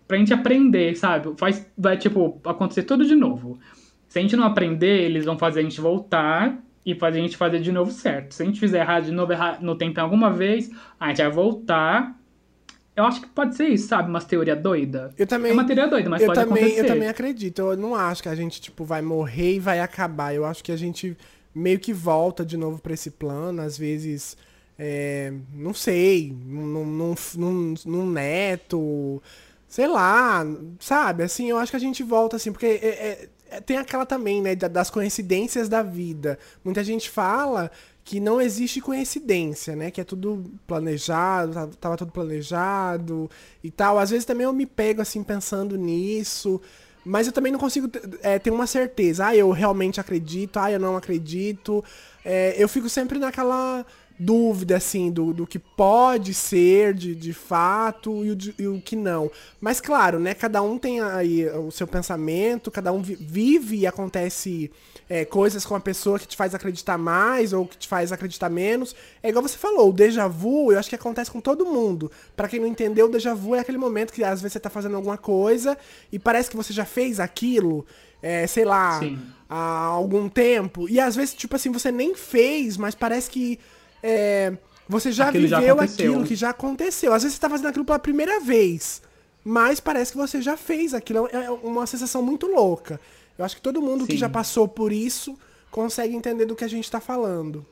Pra 0.06 0.18
gente 0.18 0.34
aprender, 0.34 0.96
sabe? 0.96 1.32
Faz, 1.36 1.66
vai, 1.76 1.96
tipo, 1.96 2.40
acontecer 2.44 2.82
tudo 2.82 3.04
de 3.04 3.14
novo. 3.14 3.58
Se 4.08 4.18
a 4.18 4.22
gente 4.22 4.36
não 4.36 4.44
aprender, 4.44 5.02
eles 5.04 5.24
vão 5.24 5.38
fazer 5.38 5.60
a 5.60 5.62
gente 5.62 5.80
voltar 5.80 6.58
e 6.84 6.96
a 7.00 7.10
gente 7.12 7.36
fazer 7.36 7.60
de 7.60 7.70
novo 7.70 7.90
certo. 7.90 8.34
Se 8.34 8.42
a 8.42 8.46
gente 8.46 8.58
fizer 8.58 8.80
errado 8.80 9.04
de 9.04 9.12
novo 9.12 9.32
errado, 9.32 9.62
no 9.62 9.76
tempo 9.76 10.00
alguma 10.00 10.30
vez, 10.30 10.70
a 10.98 11.08
gente 11.08 11.22
vai 11.22 11.30
voltar. 11.30 12.18
Eu 12.94 13.04
acho 13.04 13.20
que 13.20 13.28
pode 13.28 13.56
ser 13.56 13.68
isso, 13.68 13.88
sabe? 13.88 14.10
Uma 14.10 14.20
teoria 14.20 14.56
doida. 14.56 15.14
Eu 15.16 15.26
também. 15.26 15.52
É 15.52 15.54
uma 15.54 15.64
teoria 15.64 15.86
doida, 15.86 16.10
mas 16.10 16.24
pode 16.24 16.38
também, 16.38 16.64
acontecer. 16.64 16.80
Eu 16.80 16.86
também 16.86 17.08
acredito. 17.08 17.62
Eu 17.62 17.76
não 17.76 17.94
acho 17.94 18.22
que 18.22 18.28
a 18.28 18.34
gente, 18.34 18.60
tipo, 18.60 18.84
vai 18.84 19.00
morrer 19.00 19.54
e 19.54 19.58
vai 19.60 19.80
acabar. 19.80 20.34
Eu 20.34 20.44
acho 20.44 20.62
que 20.62 20.72
a 20.72 20.76
gente 20.76 21.16
meio 21.54 21.78
que 21.78 21.92
volta 21.92 22.44
de 22.44 22.56
novo 22.56 22.78
para 22.78 22.94
esse 22.94 23.10
plano, 23.10 23.62
às 23.62 23.76
vezes, 23.76 24.36
é, 24.78 25.32
não 25.54 25.74
sei, 25.74 26.34
num, 26.44 26.84
num, 26.84 27.14
num, 27.36 27.74
num, 27.84 28.10
neto, 28.10 29.22
sei 29.68 29.86
lá, 29.86 30.44
sabe? 30.80 31.22
Assim, 31.22 31.50
eu 31.50 31.58
acho 31.58 31.70
que 31.70 31.76
a 31.76 31.80
gente 31.80 32.02
volta 32.02 32.36
assim, 32.36 32.50
porque 32.50 32.66
é, 32.66 32.88
é 32.88 33.28
tem 33.60 33.76
aquela 33.76 34.06
também, 34.06 34.40
né, 34.40 34.54
das 34.54 34.90
coincidências 34.90 35.68
da 35.68 35.82
vida. 35.82 36.38
Muita 36.64 36.82
gente 36.82 37.10
fala 37.10 37.70
que 38.04 38.18
não 38.18 38.40
existe 38.40 38.80
coincidência, 38.80 39.76
né? 39.76 39.90
Que 39.90 40.00
é 40.00 40.04
tudo 40.04 40.44
planejado, 40.66 41.52
tá, 41.52 41.68
tava 41.80 41.96
tudo 41.96 42.10
planejado 42.10 43.30
e 43.62 43.70
tal. 43.70 43.98
Às 43.98 44.10
vezes 44.10 44.24
também 44.24 44.44
eu 44.44 44.52
me 44.52 44.66
pego 44.66 45.00
assim 45.00 45.22
pensando 45.22 45.76
nisso. 45.76 46.60
Mas 47.04 47.26
eu 47.26 47.32
também 47.32 47.50
não 47.50 47.58
consigo 47.58 47.90
é, 48.22 48.38
ter 48.38 48.50
uma 48.50 48.66
certeza. 48.66 49.26
Ah, 49.26 49.36
eu 49.36 49.50
realmente 49.50 50.00
acredito, 50.00 50.58
ah, 50.58 50.70
eu 50.70 50.78
não 50.78 50.96
acredito. 50.96 51.84
É, 52.24 52.54
eu 52.56 52.68
fico 52.68 52.88
sempre 52.88 53.18
naquela 53.18 53.84
dúvida, 54.22 54.76
assim, 54.76 55.10
do, 55.10 55.32
do 55.32 55.46
que 55.46 55.58
pode 55.58 56.32
ser 56.32 56.94
de, 56.94 57.14
de 57.14 57.32
fato 57.32 58.24
e 58.24 58.30
o, 58.30 58.36
de, 58.36 58.54
e 58.58 58.66
o 58.66 58.80
que 58.80 58.94
não. 58.94 59.30
Mas, 59.60 59.80
claro, 59.80 60.18
né, 60.18 60.34
cada 60.34 60.62
um 60.62 60.78
tem 60.78 61.00
aí 61.00 61.46
o 61.48 61.70
seu 61.70 61.86
pensamento, 61.86 62.70
cada 62.70 62.92
um 62.92 63.02
vive 63.02 63.78
e 63.78 63.86
acontece 63.86 64.70
é, 65.08 65.24
coisas 65.24 65.66
com 65.66 65.74
a 65.74 65.80
pessoa 65.80 66.18
que 66.18 66.26
te 66.26 66.36
faz 66.36 66.54
acreditar 66.54 66.96
mais 66.96 67.52
ou 67.52 67.66
que 67.66 67.76
te 67.76 67.88
faz 67.88 68.12
acreditar 68.12 68.48
menos. 68.48 68.94
É 69.22 69.28
igual 69.28 69.42
você 69.42 69.58
falou, 69.58 69.90
o 69.90 69.92
déjà 69.92 70.26
vu, 70.26 70.72
eu 70.72 70.78
acho 70.78 70.88
que 70.88 70.94
acontece 70.94 71.30
com 71.30 71.40
todo 71.40 71.66
mundo. 71.66 72.10
Para 72.36 72.48
quem 72.48 72.60
não 72.60 72.66
entendeu, 72.66 73.06
o 73.06 73.10
déjà 73.10 73.34
vu 73.34 73.54
é 73.54 73.58
aquele 73.58 73.78
momento 73.78 74.12
que 74.12 74.24
às 74.24 74.40
vezes 74.40 74.54
você 74.54 74.60
tá 74.60 74.70
fazendo 74.70 74.96
alguma 74.96 75.18
coisa 75.18 75.76
e 76.10 76.18
parece 76.18 76.48
que 76.48 76.56
você 76.56 76.72
já 76.72 76.84
fez 76.84 77.20
aquilo, 77.20 77.84
é, 78.22 78.46
sei 78.46 78.64
lá, 78.64 79.00
Sim. 79.00 79.18
há 79.50 79.84
algum 79.84 80.28
tempo. 80.28 80.88
E 80.88 81.00
às 81.00 81.16
vezes, 81.16 81.34
tipo 81.34 81.56
assim, 81.56 81.70
você 81.70 81.92
nem 81.92 82.14
fez, 82.14 82.76
mas 82.76 82.94
parece 82.94 83.28
que 83.30 83.58
é, 84.02 84.56
você 84.88 85.12
já 85.12 85.28
aquilo 85.28 85.44
viveu 85.44 85.76
já 85.76 85.82
aquilo 85.82 86.24
que 86.24 86.34
já 86.34 86.50
aconteceu. 86.50 87.12
Às 87.12 87.22
vezes 87.22 87.36
você 87.36 87.40
tá 87.40 87.48
fazendo 87.48 87.68
aquilo 87.68 87.84
pela 87.84 87.98
primeira 87.98 88.40
vez. 88.40 89.02
Mas 89.44 89.80
parece 89.80 90.12
que 90.12 90.18
você 90.18 90.40
já 90.40 90.56
fez 90.56 90.94
aquilo. 90.94 91.28
É 91.28 91.50
uma 91.50 91.86
sensação 91.86 92.22
muito 92.22 92.46
louca. 92.46 93.00
Eu 93.38 93.44
acho 93.44 93.56
que 93.56 93.62
todo 93.62 93.82
mundo 93.82 94.02
Sim. 94.02 94.08
que 94.08 94.16
já 94.16 94.28
passou 94.28 94.68
por 94.68 94.92
isso 94.92 95.36
consegue 95.70 96.14
entender 96.14 96.46
do 96.46 96.54
que 96.54 96.64
a 96.64 96.68
gente 96.68 96.84
está 96.84 97.00
falando. 97.00 97.64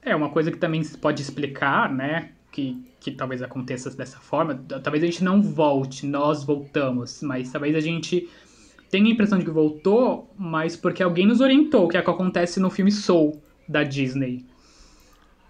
É, 0.00 0.14
uma 0.14 0.30
coisa 0.30 0.50
que 0.50 0.58
também 0.58 0.82
se 0.82 0.96
pode 0.96 1.20
explicar, 1.20 1.92
né? 1.92 2.30
Que, 2.50 2.82
que 3.00 3.10
talvez 3.10 3.42
aconteça 3.42 3.90
dessa 3.90 4.18
forma. 4.18 4.54
Talvez 4.82 5.02
a 5.02 5.06
gente 5.06 5.24
não 5.24 5.42
volte, 5.42 6.06
nós 6.06 6.44
voltamos, 6.44 7.22
mas 7.22 7.50
talvez 7.50 7.74
a 7.74 7.80
gente 7.80 8.28
tenha 8.90 9.06
a 9.06 9.10
impressão 9.10 9.38
de 9.38 9.44
que 9.44 9.50
voltou, 9.50 10.30
mas 10.36 10.76
porque 10.76 11.02
alguém 11.02 11.26
nos 11.26 11.40
orientou, 11.40 11.88
que 11.88 11.96
é 11.96 12.00
o 12.00 12.04
que 12.04 12.10
acontece 12.10 12.60
no 12.60 12.70
filme 12.70 12.92
Soul, 12.92 13.42
da 13.66 13.82
Disney. 13.82 14.44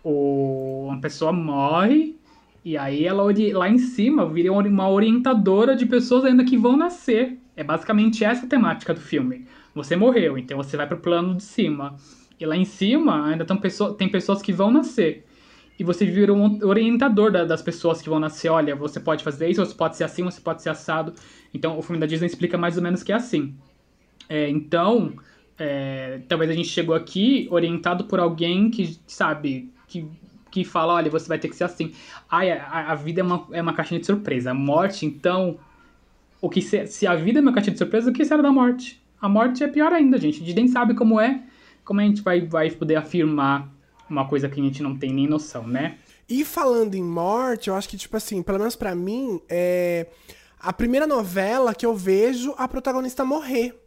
O, 0.05 0.87
uma 0.89 1.01
pessoa 1.01 1.33
morre 1.33 2.17
e 2.65 2.77
aí 2.77 3.05
ela 3.05 3.25
lá 3.55 3.69
em 3.69 3.79
cima 3.79 4.29
vira 4.29 4.53
uma 4.53 4.89
orientadora 4.89 5.75
de 5.75 5.85
pessoas 5.85 6.25
ainda 6.25 6.45
que 6.45 6.57
vão 6.57 6.77
nascer. 6.77 7.39
É 7.57 7.65
basicamente 7.65 8.25
essa 8.25 8.47
a 8.47 8.49
temática 8.49 8.95
do 8.95 9.01
filme. 9.01 9.47
Você 9.75 9.97
morreu, 9.97 10.39
então 10.39 10.57
você 10.57 10.77
vai 10.77 10.87
pro 10.87 10.99
plano 10.99 11.35
de 11.35 11.43
cima. 11.43 11.97
E 12.39 12.47
lá 12.47 12.57
em 12.57 12.65
cima 12.65 13.29
ainda 13.29 13.45
pessoas, 13.57 13.97
tem 13.97 14.09
pessoas 14.09 14.41
que 14.41 14.53
vão 14.53 14.71
nascer. 14.71 15.27
E 15.79 15.85
você 15.85 16.07
vira 16.07 16.33
um 16.33 16.65
orientador 16.65 17.33
da, 17.33 17.45
das 17.45 17.63
pessoas 17.63 18.01
que 18.01 18.09
vão 18.09 18.21
nascer. 18.21 18.49
Olha, 18.49 18.77
você 18.77 19.01
pode 19.01 19.25
fazer 19.25 19.49
isso, 19.49 19.65
você 19.65 19.75
pode 19.75 19.97
ser 19.97 20.05
assim, 20.05 20.23
você 20.23 20.41
pode 20.41 20.63
ser 20.63 20.71
assado. 20.71 21.15
Então 21.53 21.79
o 21.79 21.83
filme 21.83 21.99
da 21.99 22.07
Disney 22.07 22.27
explica 22.27 22.57
mais 22.57 22.77
ou 22.77 22.83
menos 22.83 23.03
que 23.03 23.11
é 23.11 23.17
assim. 23.17 23.57
É, 24.29 24.49
então, 24.49 25.15
é, 25.59 26.21
talvez 26.29 26.51
a 26.51 26.55
gente 26.55 26.69
chegou 26.69 26.95
aqui 26.95 27.49
orientado 27.51 28.05
por 28.05 28.21
alguém 28.21 28.71
que, 28.71 28.99
sabe, 29.07 29.72
que, 29.93 30.09
que 30.51 30.65
fala, 30.65 30.95
olha, 30.95 31.11
você 31.11 31.29
vai 31.29 31.39
ter 31.39 31.49
que 31.49 31.57
ser 31.57 31.65
assim. 31.65 31.93
Ai, 32.31 32.51
a, 32.51 32.93
a 32.93 32.95
vida 32.95 33.21
é 33.21 33.25
uma, 33.25 33.47
é 33.53 33.61
uma 33.61 33.75
caixinha 33.75 34.01
de 34.01 34.07
surpresa. 34.07 34.51
A 34.51 34.55
morte, 34.55 35.05
então, 35.05 35.59
o 36.41 36.49
que 36.49 36.63
se, 36.63 36.87
se 36.87 37.07
a 37.07 37.15
vida 37.15 37.39
é 37.39 37.43
uma 37.43 37.53
caixinha 37.53 37.73
de 37.73 37.79
surpresa, 37.79 38.11
o 38.11 38.13
que 38.13 38.25
será 38.25 38.43
da 38.43 38.53
morte? 38.53 39.03
A 39.21 39.29
morte 39.29 39.63
é 39.63 39.69
pior 39.69 39.93
ainda, 39.93 40.19
gente. 40.19 40.43
A 40.43 40.47
gente 40.47 40.57
nem 40.57 40.69
sabe 40.69 40.95
como 40.95 41.21
é, 41.21 41.43
como 41.85 42.01
a 42.01 42.05
gente 42.05 42.23
vai, 42.23 42.41
vai 42.41 42.71
poder 42.71 42.97
afirmar 42.97 43.69
uma 44.09 44.27
coisa 44.27 44.49
que 44.49 44.61
a 44.61 44.65
gente 44.65 44.83
não 44.83 44.97
tem 44.97 45.13
nem 45.13 45.27
noção, 45.27 45.67
né? 45.67 45.97
E 46.29 46.45
falando 46.45 46.95
em 46.95 47.03
morte, 47.03 47.69
eu 47.69 47.75
acho 47.75 47.89
que, 47.89 47.97
tipo 47.97 48.17
assim, 48.17 48.43
pelo 48.43 48.59
menos 48.59 48.75
para 48.75 48.95
mim, 48.95 49.41
é 49.49 50.07
a 50.59 50.73
primeira 50.73 51.07
novela 51.07 51.75
que 51.75 51.85
eu 51.85 51.95
vejo 51.95 52.55
a 52.57 52.67
protagonista 52.67 53.25
morrer. 53.25 53.79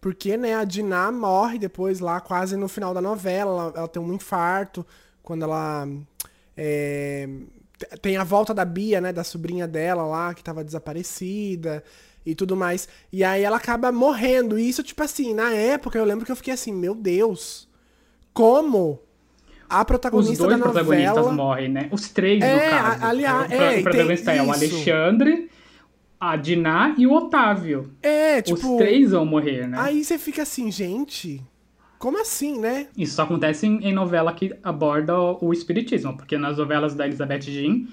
Porque, 0.00 0.36
né, 0.36 0.54
a 0.54 0.64
Diná 0.64 1.12
morre 1.12 1.58
depois 1.58 2.00
lá, 2.00 2.20
quase 2.20 2.56
no 2.56 2.66
final 2.66 2.92
da 2.92 3.00
novela. 3.00 3.50
Ela, 3.50 3.72
ela 3.76 3.88
tem 3.88 4.02
um 4.02 4.12
infarto 4.12 4.84
quando 5.22 5.44
ela 5.44 5.88
é, 6.56 7.28
tem 8.00 8.16
a 8.16 8.24
volta 8.24 8.52
da 8.52 8.64
Bia, 8.64 9.00
né, 9.00 9.12
da 9.12 9.24
sobrinha 9.24 9.66
dela 9.66 10.04
lá, 10.04 10.34
que 10.34 10.42
tava 10.42 10.64
desaparecida 10.64 11.82
e 12.24 12.34
tudo 12.34 12.56
mais. 12.56 12.88
E 13.12 13.24
aí 13.24 13.42
ela 13.42 13.56
acaba 13.56 13.90
morrendo. 13.90 14.58
E 14.58 14.68
isso, 14.68 14.82
tipo 14.82 15.02
assim, 15.02 15.34
na 15.34 15.52
época 15.52 15.98
eu 15.98 16.04
lembro 16.04 16.24
que 16.24 16.32
eu 16.32 16.36
fiquei 16.36 16.54
assim, 16.54 16.72
meu 16.72 16.94
Deus, 16.94 17.68
como 18.32 19.00
a 19.68 19.84
protagonista 19.84 20.32
Os 20.32 20.38
dois 20.38 20.50
da 20.50 20.58
novela... 20.58 20.84
protagonistas 20.84 21.34
morrem, 21.34 21.68
né? 21.68 21.88
Os 21.90 22.08
três, 22.10 22.42
é, 22.42 22.54
no 22.54 22.70
caso. 22.70 23.04
Aliás, 23.04 23.50
o, 23.50 23.54
é, 23.54 23.78
o 23.78 23.82
protagonista 23.82 24.32
é 24.32 24.42
o 24.42 24.52
Alexandre, 24.52 25.50
a 26.20 26.36
Diná 26.36 26.94
e 26.98 27.06
o 27.06 27.12
Otávio. 27.12 27.92
É, 28.02 28.42
tipo... 28.42 28.72
Os 28.72 28.78
três 28.78 29.10
vão 29.12 29.24
morrer, 29.24 29.66
né? 29.66 29.78
Aí 29.80 30.04
você 30.04 30.18
fica 30.18 30.42
assim, 30.42 30.70
gente... 30.70 31.42
Como 32.02 32.20
assim, 32.20 32.58
né? 32.58 32.88
Isso 32.98 33.14
só 33.14 33.22
acontece 33.22 33.64
em, 33.64 33.78
em 33.86 33.92
novela 33.92 34.32
que 34.32 34.52
aborda 34.60 35.16
o, 35.16 35.38
o, 35.40 35.52
espiritismo, 35.52 36.16
porque 36.16 36.36
nas 36.36 36.58
novelas 36.58 36.96
da 36.96 37.06
Elizabeth 37.06 37.42
Jean 37.42 37.86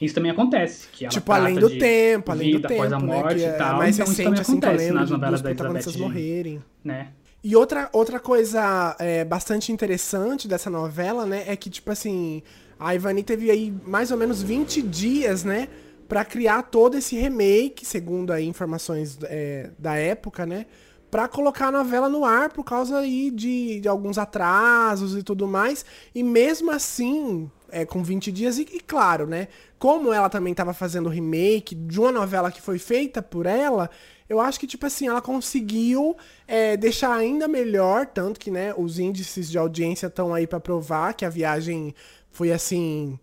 isso 0.00 0.14
também 0.14 0.30
acontece. 0.30 0.88
Que 0.90 1.04
ela 1.04 1.12
tipo, 1.12 1.30
além 1.30 1.56
do 1.56 1.68
tempo, 1.68 2.32
além 2.32 2.52
do 2.52 2.62
tempo. 2.62 2.72
Após 2.72 2.90
a 2.94 2.98
morte 2.98 3.34
né, 3.34 3.42
e 3.42 3.44
é 3.44 3.52
tal. 3.52 3.76
mais 3.76 3.98
então, 3.98 4.08
recente, 4.08 4.40
assim, 4.40 4.52
acontece 4.52 4.90
nas 4.92 5.10
novelas 5.10 5.42
da 5.42 5.50
Elizabeth 5.50 5.90
Jean. 5.90 6.00
morrerem. 6.00 6.62
Né? 6.82 7.08
E 7.44 7.54
outra, 7.54 7.90
outra 7.92 8.18
coisa 8.18 8.96
é, 8.98 9.26
bastante 9.26 9.70
interessante 9.70 10.48
dessa 10.48 10.70
novela, 10.70 11.26
né, 11.26 11.44
é 11.46 11.54
que, 11.54 11.68
tipo 11.68 11.92
assim, 11.92 12.42
a 12.78 12.94
Ivani 12.94 13.22
teve 13.22 13.50
aí 13.50 13.74
mais 13.86 14.10
ou 14.10 14.16
menos 14.16 14.42
20 14.42 14.80
dias, 14.80 15.44
né, 15.44 15.68
para 16.08 16.24
criar 16.24 16.62
todo 16.62 16.96
esse 16.96 17.14
remake, 17.14 17.84
segundo 17.84 18.32
aí 18.32 18.46
informações 18.46 19.18
é, 19.24 19.68
da 19.78 19.96
época, 19.96 20.46
né, 20.46 20.64
para 21.10 21.26
colocar 21.26 21.68
a 21.68 21.72
novela 21.72 22.08
no 22.08 22.24
ar 22.24 22.50
por 22.50 22.64
causa 22.64 22.98
aí 22.98 23.30
de, 23.30 23.80
de 23.80 23.88
alguns 23.88 24.16
atrasos 24.16 25.16
e 25.16 25.22
tudo 25.22 25.48
mais. 25.48 25.84
E 26.14 26.22
mesmo 26.22 26.70
assim, 26.70 27.50
é, 27.70 27.84
com 27.84 28.02
20 28.02 28.30
dias, 28.30 28.58
e, 28.58 28.62
e 28.62 28.80
claro, 28.80 29.26
né? 29.26 29.48
Como 29.78 30.12
ela 30.12 30.28
também 30.28 30.52
estava 30.52 30.72
fazendo 30.72 31.08
remake 31.08 31.74
de 31.74 31.98
uma 31.98 32.12
novela 32.12 32.52
que 32.52 32.60
foi 32.60 32.78
feita 32.78 33.20
por 33.20 33.46
ela, 33.46 33.90
eu 34.28 34.40
acho 34.40 34.60
que, 34.60 34.66
tipo 34.66 34.86
assim, 34.86 35.08
ela 35.08 35.20
conseguiu 35.20 36.16
é, 36.46 36.76
deixar 36.76 37.12
ainda 37.12 37.48
melhor, 37.48 38.06
tanto 38.06 38.38
que, 38.38 38.50
né, 38.50 38.72
os 38.76 38.98
índices 38.98 39.50
de 39.50 39.58
audiência 39.58 40.06
estão 40.06 40.32
aí 40.32 40.46
para 40.46 40.60
provar 40.60 41.14
que 41.14 41.24
a 41.24 41.30
viagem 41.30 41.94
foi 42.30 42.52
assim 42.52 43.18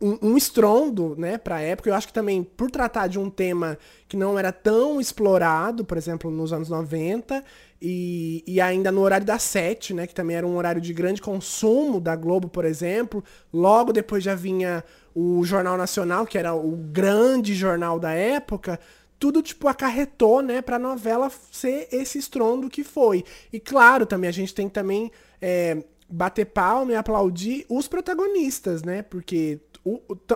um, 0.00 0.30
um 0.30 0.36
estrondo, 0.36 1.14
né, 1.18 1.36
pra 1.36 1.60
época. 1.60 1.90
Eu 1.90 1.94
acho 1.94 2.06
que 2.06 2.12
também 2.12 2.42
por 2.42 2.70
tratar 2.70 3.06
de 3.06 3.18
um 3.18 3.28
tema 3.28 3.78
que 4.08 4.16
não 4.16 4.38
era 4.38 4.50
tão 4.50 5.00
explorado, 5.00 5.84
por 5.84 5.96
exemplo, 5.96 6.30
nos 6.30 6.52
anos 6.52 6.68
90, 6.68 7.44
e, 7.82 8.42
e 8.46 8.60
ainda 8.60 8.90
no 8.90 9.00
horário 9.00 9.26
das 9.26 9.42
sete, 9.42 9.92
né, 9.92 10.06
que 10.06 10.14
também 10.14 10.36
era 10.36 10.46
um 10.46 10.56
horário 10.56 10.80
de 10.80 10.92
grande 10.92 11.20
consumo 11.20 12.00
da 12.00 12.16
Globo, 12.16 12.48
por 12.48 12.64
exemplo. 12.64 13.22
Logo 13.52 13.92
depois 13.92 14.24
já 14.24 14.34
vinha 14.34 14.82
o 15.14 15.44
Jornal 15.44 15.76
Nacional, 15.76 16.26
que 16.26 16.38
era 16.38 16.54
o 16.54 16.76
grande 16.76 17.54
jornal 17.54 17.98
da 17.98 18.12
época 18.12 18.78
tudo, 19.18 19.42
tipo, 19.42 19.68
acarretou, 19.68 20.40
né, 20.40 20.62
pra 20.62 20.78
novela 20.78 21.30
ser 21.52 21.86
esse 21.92 22.16
estrondo 22.16 22.70
que 22.70 22.82
foi. 22.82 23.22
E 23.52 23.60
claro, 23.60 24.06
também 24.06 24.30
a 24.30 24.32
gente 24.32 24.54
tem 24.54 24.66
que 24.66 24.72
também 24.72 25.12
é, 25.42 25.84
bater 26.08 26.46
palma 26.46 26.92
e 26.92 26.96
aplaudir 26.96 27.66
os 27.68 27.86
protagonistas, 27.86 28.82
né? 28.82 29.02
Porque 29.02 29.60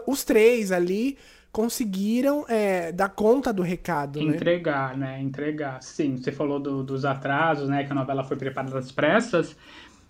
os 0.07 0.24
três 0.24 0.72
ali 0.72 1.16
conseguiram 1.54 2.44
é, 2.48 2.90
dar 2.90 3.11
conta 3.11 3.52
do 3.52 3.62
recado, 3.62 4.20
Entregar, 4.20 4.96
né? 4.96 5.12
né? 5.12 5.22
Entregar. 5.22 5.80
Sim, 5.83 6.16
você 6.16 6.33
falou 6.33 6.59
do, 6.59 6.83
dos 6.83 7.04
atrasos, 7.04 7.68
né? 7.68 7.85
Que 7.85 7.92
a 7.92 7.94
novela 7.94 8.24
foi 8.24 8.37
preparada 8.37 8.76
às 8.76 8.90
pressas. 8.90 9.57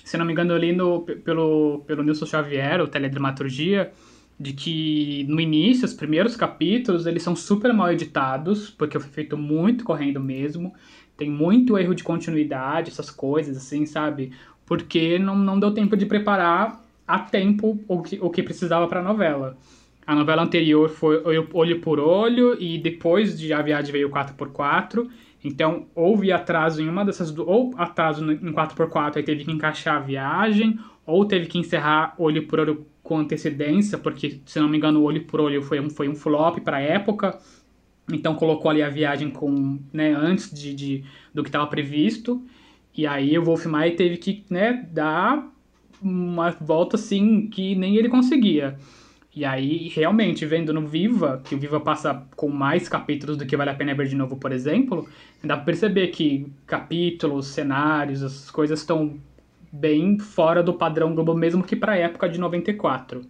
Se 0.03 0.17
não 0.17 0.25
me 0.25 0.33
engano, 0.33 0.53
eu 0.53 0.57
li 0.57 0.73
no, 0.73 1.03
pelo, 1.03 1.83
pelo 1.87 2.03
Nilson 2.03 2.25
Xavier, 2.25 2.81
o 2.81 2.89
Teledramaturgia, 2.89 3.93
de 4.41 4.55
que 4.55 5.25
no 5.29 5.39
início, 5.39 5.85
os 5.85 5.93
primeiros 5.93 6.35
capítulos, 6.35 7.07
eles 7.07 7.23
são 7.23 7.37
super 7.37 7.75
mal 7.75 7.93
editados, 7.93 8.71
porque 8.71 8.99
foi 8.99 9.11
feito 9.11 9.37
muito 9.37 9.85
correndo 9.85 10.21
mesmo. 10.21 10.75
Tem 11.15 11.31
muito 11.31 11.79
erro 11.79 11.95
de 11.95 12.03
continuidade, 12.03 12.91
essas 12.91 13.11
coisas, 13.11 13.57
assim, 13.57 13.85
sabe? 13.85 14.33
Porque 14.65 15.19
não, 15.19 15.37
não 15.37 15.61
deu 15.61 15.73
tempo 15.73 15.95
de 15.95 16.07
preparar 16.07 16.84
a 17.07 17.19
tempo 17.19 17.79
o 17.87 18.03
que, 18.03 18.19
o 18.21 18.31
que 18.31 18.43
precisava 18.43 18.87
para 18.89 19.01
a 19.01 19.03
novela. 19.03 19.57
A 20.07 20.15
novela 20.15 20.43
anterior 20.43 20.89
foi 20.91 21.23
Olho 21.53 21.81
por 21.81 21.99
Olho 21.99 22.61
e 22.61 22.79
depois 22.79 23.39
de 23.39 23.53
A 23.53 23.63
Viagem 23.63 23.91
veio 23.91 24.11
4x4. 24.11 25.09
Então, 25.43 25.87
houve 25.95 26.33
atraso 26.33 26.83
em 26.83 26.89
uma 26.89 27.05
dessas... 27.05 27.37
Ou 27.37 27.73
atraso 27.77 28.31
em 28.31 28.53
4x4, 28.53 29.17
aí 29.17 29.23
teve 29.23 29.45
que 29.45 29.51
encaixar 29.51 29.97
a 29.97 30.01
viagem, 30.01 30.79
ou 31.07 31.25
teve 31.25 31.47
que 31.47 31.59
encerrar 31.59 32.15
Olho 32.19 32.47
por 32.47 32.61
Olho 32.61 32.87
com 33.03 33.19
antecedência, 33.19 33.99
porque, 33.99 34.41
se 34.47 34.59
não 34.59 34.69
me 34.69 34.79
engano, 34.79 35.03
Olho 35.03 35.25
por 35.25 35.41
Olho 35.41 35.63
foi 35.63 35.81
um, 35.81 35.91
foi 35.91 36.09
um 36.09 36.15
flop 36.15 36.59
para 36.61 36.79
a 36.79 36.81
época, 36.81 37.39
então 38.11 38.35
colocou 38.35 38.71
ali 38.71 38.83
a 38.83 38.89
viagem 38.89 39.31
com, 39.31 39.79
né, 39.93 40.15
antes 40.15 40.51
de, 40.51 40.75
de 40.75 41.05
do 41.33 41.43
que 41.43 41.51
estava 41.51 41.67
previsto, 41.67 42.43
e 42.97 43.07
aí 43.07 43.39
o 43.39 43.45
Wolf 43.45 43.67
Maia 43.67 43.95
teve 43.95 44.17
que 44.17 44.45
né, 44.49 44.89
dar 44.91 45.47
uma 46.05 46.51
volta 46.51 46.97
assim 46.97 47.49
que 47.49 47.75
nem 47.75 47.97
ele 47.97 48.09
conseguia. 48.09 48.77
E 49.35 49.45
aí, 49.45 49.89
realmente, 49.89 50.47
vendo 50.47 50.73
no 50.73 50.87
Viva, 50.87 51.43
que 51.45 51.57
o 51.57 51.59
Viva 51.59 51.81
passa 51.81 52.25
com 52.37 52.49
mais 52.49 52.89
capítulos 52.89 53.37
do 53.37 53.45
que 53.45 53.57
Vale 53.57 53.71
a 53.71 53.75
Pena 53.75 53.93
Ver 53.93 54.07
de 54.07 54.15
Novo, 54.15 54.37
por 54.37 54.53
exemplo, 54.53 55.09
dá 55.43 55.57
pra 55.57 55.65
perceber 55.65 56.09
que 56.09 56.47
capítulos, 56.67 57.49
cenários, 57.49 58.23
essas 58.23 58.49
coisas 58.49 58.79
estão 58.79 59.19
bem 59.73 60.21
fora 60.21 60.63
do 60.63 60.75
padrão 60.75 61.15
Globo, 61.15 61.35
mesmo 61.35 61.65
que 61.65 61.75
para 61.75 61.93
a 61.93 61.97
época 61.97 62.29
de 62.29 62.39
94. 62.39 63.23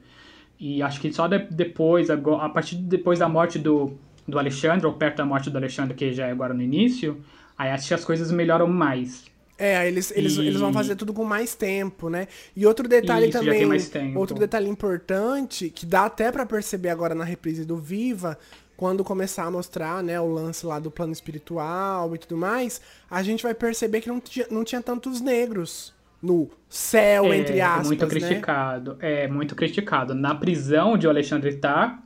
E 0.61 0.83
acho 0.83 1.01
que 1.01 1.11
só 1.11 1.27
de, 1.27 1.39
depois, 1.51 2.11
a 2.11 2.49
partir 2.51 2.77
de 2.77 2.83
depois 2.83 3.19
da 3.21 3.29
morte 3.29 3.59
do, 3.59 3.95
do 4.29 4.39
Alexandre, 4.39 4.87
ou 4.87 4.93
perto 4.93 5.19
da 5.19 5.25
morte 5.25 5.49
do 5.49 5.57
Alexandre, 5.57 5.95
que 5.95 6.13
já 6.13 6.27
é 6.27 6.33
agora 6.33 6.53
no 6.53 6.61
início, 6.61 7.19
aí 7.57 7.71
acho 7.71 7.89
que 7.89 7.95
as 7.95 8.05
coisas 8.05 8.31
melhoram 8.31 8.67
mais. 8.67 9.25
É, 9.57 9.87
eles, 9.87 10.13
eles, 10.17 10.37
e... 10.37 10.41
eles 10.41 10.61
vão 10.61 10.73
fazer 10.73 10.97
tudo 10.97 11.13
com 11.13 11.25
mais 11.25 11.55
tempo, 11.55 12.09
né? 12.09 12.27
E 12.57 12.67
outro 12.67 12.89
detalhe 12.89 13.29
Isso, 13.29 13.39
também, 13.39 13.65
outro 13.65 14.19
outro 14.19 14.39
detalhe 14.39 14.69
importante, 14.69 15.71
que 15.71 15.87
dá 15.87 16.07
até 16.07 16.33
para 16.33 16.45
perceber 16.45 16.89
agora 16.89 17.15
na 17.15 17.25
reprise 17.25 17.65
do 17.65 17.77
Viva, 17.77 18.37
quando 18.77 19.05
começar 19.05 19.45
a 19.45 19.51
mostrar, 19.51 20.03
né, 20.03 20.21
o 20.21 20.27
lance 20.27 20.67
lá 20.67 20.79
do 20.79 20.91
plano 20.91 21.13
espiritual 21.13 22.15
e 22.15 22.19
tudo 22.19 22.37
mais, 22.37 22.81
a 23.09 23.23
gente 23.23 23.43
vai 23.43 23.55
perceber 23.55 24.01
que 24.01 24.09
não 24.09 24.21
tinha, 24.21 24.47
não 24.51 24.65
tinha 24.65 24.83
tantos 24.83 25.21
negros 25.21 25.95
no 26.21 26.51
céu, 26.69 27.33
é, 27.33 27.37
entre 27.37 27.61
aspas. 27.61 27.87
Muito 27.87 28.05
né? 28.05 28.11
criticado. 28.11 28.97
É, 29.01 29.29
muito 29.29 29.55
criticado. 29.55 30.15
Na 30.15 30.35
prisão 30.35 30.99
de 30.99 31.07
Alexandre 31.07 31.55
tá, 31.57 32.03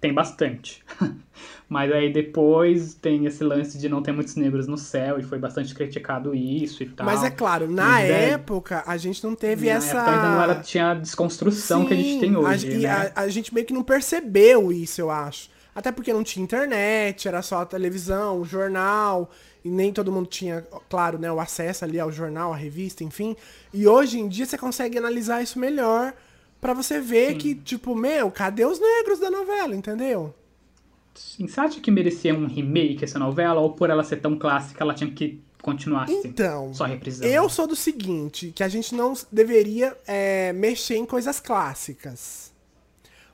tem 0.00 0.12
bastante. 0.12 0.84
Mas 1.68 1.92
aí 1.92 2.10
depois 2.10 2.94
tem 2.94 3.26
esse 3.26 3.44
lance 3.44 3.76
de 3.76 3.88
não 3.88 4.02
ter 4.02 4.10
muitos 4.10 4.36
negros 4.36 4.66
no 4.66 4.78
céu, 4.78 5.20
e 5.20 5.22
foi 5.22 5.38
bastante 5.38 5.74
criticado 5.74 6.34
isso 6.34 6.82
e 6.82 6.88
tal. 6.88 7.04
Mas 7.04 7.22
é 7.22 7.30
claro, 7.30 7.70
na 7.70 8.00
é 8.00 8.30
época 8.30 8.82
a 8.86 8.96
gente 8.96 9.22
não 9.22 9.34
teve 9.34 9.66
na 9.66 9.72
essa. 9.72 9.98
Época 9.98 10.10
ainda 10.10 10.28
não 10.30 10.42
era, 10.42 10.54
tinha 10.56 10.90
a 10.92 10.94
desconstrução 10.94 11.82
Sim, 11.82 11.88
que 11.88 11.92
a 11.92 11.96
gente 11.96 12.20
tem 12.20 12.36
hoje. 12.36 12.86
A, 12.86 12.98
né? 12.98 13.12
a, 13.14 13.20
a 13.22 13.28
gente 13.28 13.52
meio 13.52 13.66
que 13.66 13.74
não 13.74 13.82
percebeu 13.82 14.72
isso, 14.72 15.00
eu 15.00 15.10
acho. 15.10 15.50
Até 15.74 15.92
porque 15.92 16.12
não 16.12 16.24
tinha 16.24 16.42
internet, 16.42 17.28
era 17.28 17.42
só 17.42 17.60
a 17.60 17.66
televisão, 17.66 18.40
o 18.40 18.44
jornal 18.44 19.30
e 19.64 19.70
nem 19.70 19.92
todo 19.92 20.10
mundo 20.10 20.26
tinha, 20.26 20.66
claro, 20.88 21.18
né, 21.18 21.30
o 21.30 21.38
acesso 21.38 21.84
ali 21.84 22.00
ao 22.00 22.10
jornal, 22.10 22.52
à 22.52 22.56
revista, 22.56 23.04
enfim. 23.04 23.36
E 23.72 23.86
hoje 23.86 24.18
em 24.18 24.28
dia 24.28 24.46
você 24.46 24.56
consegue 24.56 24.96
analisar 24.96 25.42
isso 25.42 25.58
melhor 25.58 26.14
para 26.60 26.72
você 26.72 27.00
ver 27.00 27.32
Sim. 27.32 27.38
que, 27.38 27.54
tipo, 27.54 27.94
meu, 27.94 28.30
cadê 28.30 28.64
os 28.64 28.80
negros 28.80 29.20
da 29.20 29.30
novela, 29.30 29.76
entendeu? 29.76 30.34
Acha 31.56 31.80
que 31.80 31.90
merecia 31.90 32.34
um 32.34 32.46
remake 32.46 33.04
essa 33.04 33.18
novela? 33.18 33.60
Ou 33.60 33.72
por 33.72 33.90
ela 33.90 34.04
ser 34.04 34.16
tão 34.16 34.38
clássica, 34.38 34.82
ela 34.82 34.94
tinha 34.94 35.10
que 35.10 35.40
continuar 35.62 36.04
assim? 36.04 36.22
Então, 36.24 36.72
só 36.72 36.84
reprisando? 36.84 37.30
eu 37.30 37.48
sou 37.48 37.66
do 37.66 37.76
seguinte, 37.76 38.52
que 38.54 38.62
a 38.62 38.68
gente 38.68 38.94
não 38.94 39.14
deveria 39.30 39.96
é, 40.06 40.52
mexer 40.52 40.96
em 40.96 41.04
coisas 41.04 41.40
clássicas. 41.40 42.52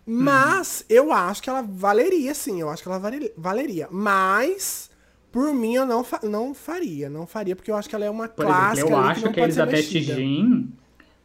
Mas 0.06 0.80
hum. 0.82 0.84
eu 0.88 1.12
acho 1.12 1.42
que 1.42 1.48
ela 1.48 1.62
valeria, 1.62 2.34
sim. 2.34 2.60
Eu 2.60 2.68
acho 2.68 2.82
que 2.82 2.88
ela 2.88 2.98
valeria. 3.36 3.88
Mas 3.90 4.90
por 5.34 5.52
mim, 5.52 5.74
eu 5.74 5.84
não, 5.84 6.04
fa 6.04 6.20
não 6.22 6.54
faria. 6.54 7.10
Não 7.10 7.26
faria, 7.26 7.56
porque 7.56 7.68
eu 7.68 7.74
acho 7.74 7.88
que 7.88 7.94
ela 7.96 8.04
é 8.04 8.10
uma 8.10 8.28
Por 8.28 8.44
clássica. 8.44 8.86
Exemplo, 8.86 8.94
eu 8.94 9.00
acho 9.00 9.22
que, 9.22 9.32
que 9.32 9.40
a 9.40 9.44
Elizabeth 9.44 9.82
Jean. 9.82 10.68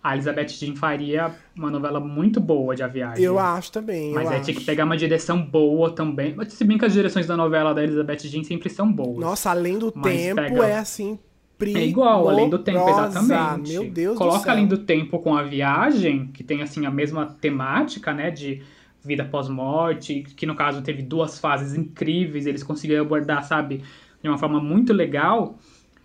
A 0.02 0.14
Elizabeth 0.14 0.48
Jean 0.48 0.76
faria 0.76 1.36
uma 1.56 1.70
novela 1.70 2.00
muito 2.00 2.40
boa 2.40 2.74
de 2.76 2.82
A 2.82 2.88
Viagem. 2.88 3.24
Eu 3.24 3.38
acho 3.38 3.72
também. 3.72 4.14
Mas 4.14 4.30
aí 4.30 4.36
acho. 4.36 4.46
tinha 4.46 4.58
que 4.58 4.64
pegar 4.64 4.86
uma 4.86 4.96
direção 4.96 5.42
boa 5.42 5.92
também. 5.92 6.34
Mas 6.36 6.54
se 6.54 6.64
bem 6.64 6.78
que 6.78 6.86
as 6.86 6.94
direções 6.94 7.28
da 7.28 7.36
novela 7.36 7.74
da 7.74 7.84
Elizabeth 7.84 8.20
Jean 8.20 8.44
sempre 8.44 8.70
são 8.70 8.92
boas. 8.92 9.20
Nossa, 9.20 9.50
além 9.50 9.78
do 9.78 9.92
tempo 9.92 10.36
pega... 10.36 10.66
é 10.66 10.78
assim. 10.78 11.20
É 11.62 11.86
igual, 11.86 12.30
além 12.30 12.50
do 12.50 12.60
tempo, 12.60 12.88
exatamente. 12.88 13.74
Meu 13.74 13.92
Deus 13.92 14.18
Coloca 14.18 14.38
do 14.38 14.44
céu. 14.44 14.52
além 14.54 14.66
do 14.66 14.78
tempo 14.78 15.20
com 15.20 15.36
a 15.36 15.44
viagem, 15.44 16.28
que 16.28 16.42
tem 16.42 16.62
assim 16.62 16.86
a 16.86 16.92
mesma 16.92 17.26
temática, 17.26 18.14
né? 18.14 18.32
De 18.32 18.62
vida 19.04 19.26
pós-morte, 19.26 20.24
que 20.38 20.46
no 20.46 20.56
caso 20.56 20.82
teve 20.82 21.02
duas 21.02 21.38
fases 21.38 21.74
incríveis, 21.74 22.46
eles 22.46 22.64
conseguiram 22.64 23.02
abordar, 23.02 23.44
sabe, 23.44 23.84
de 24.22 24.30
uma 24.30 24.38
forma 24.38 24.62
muito 24.62 24.94
legal, 24.94 25.58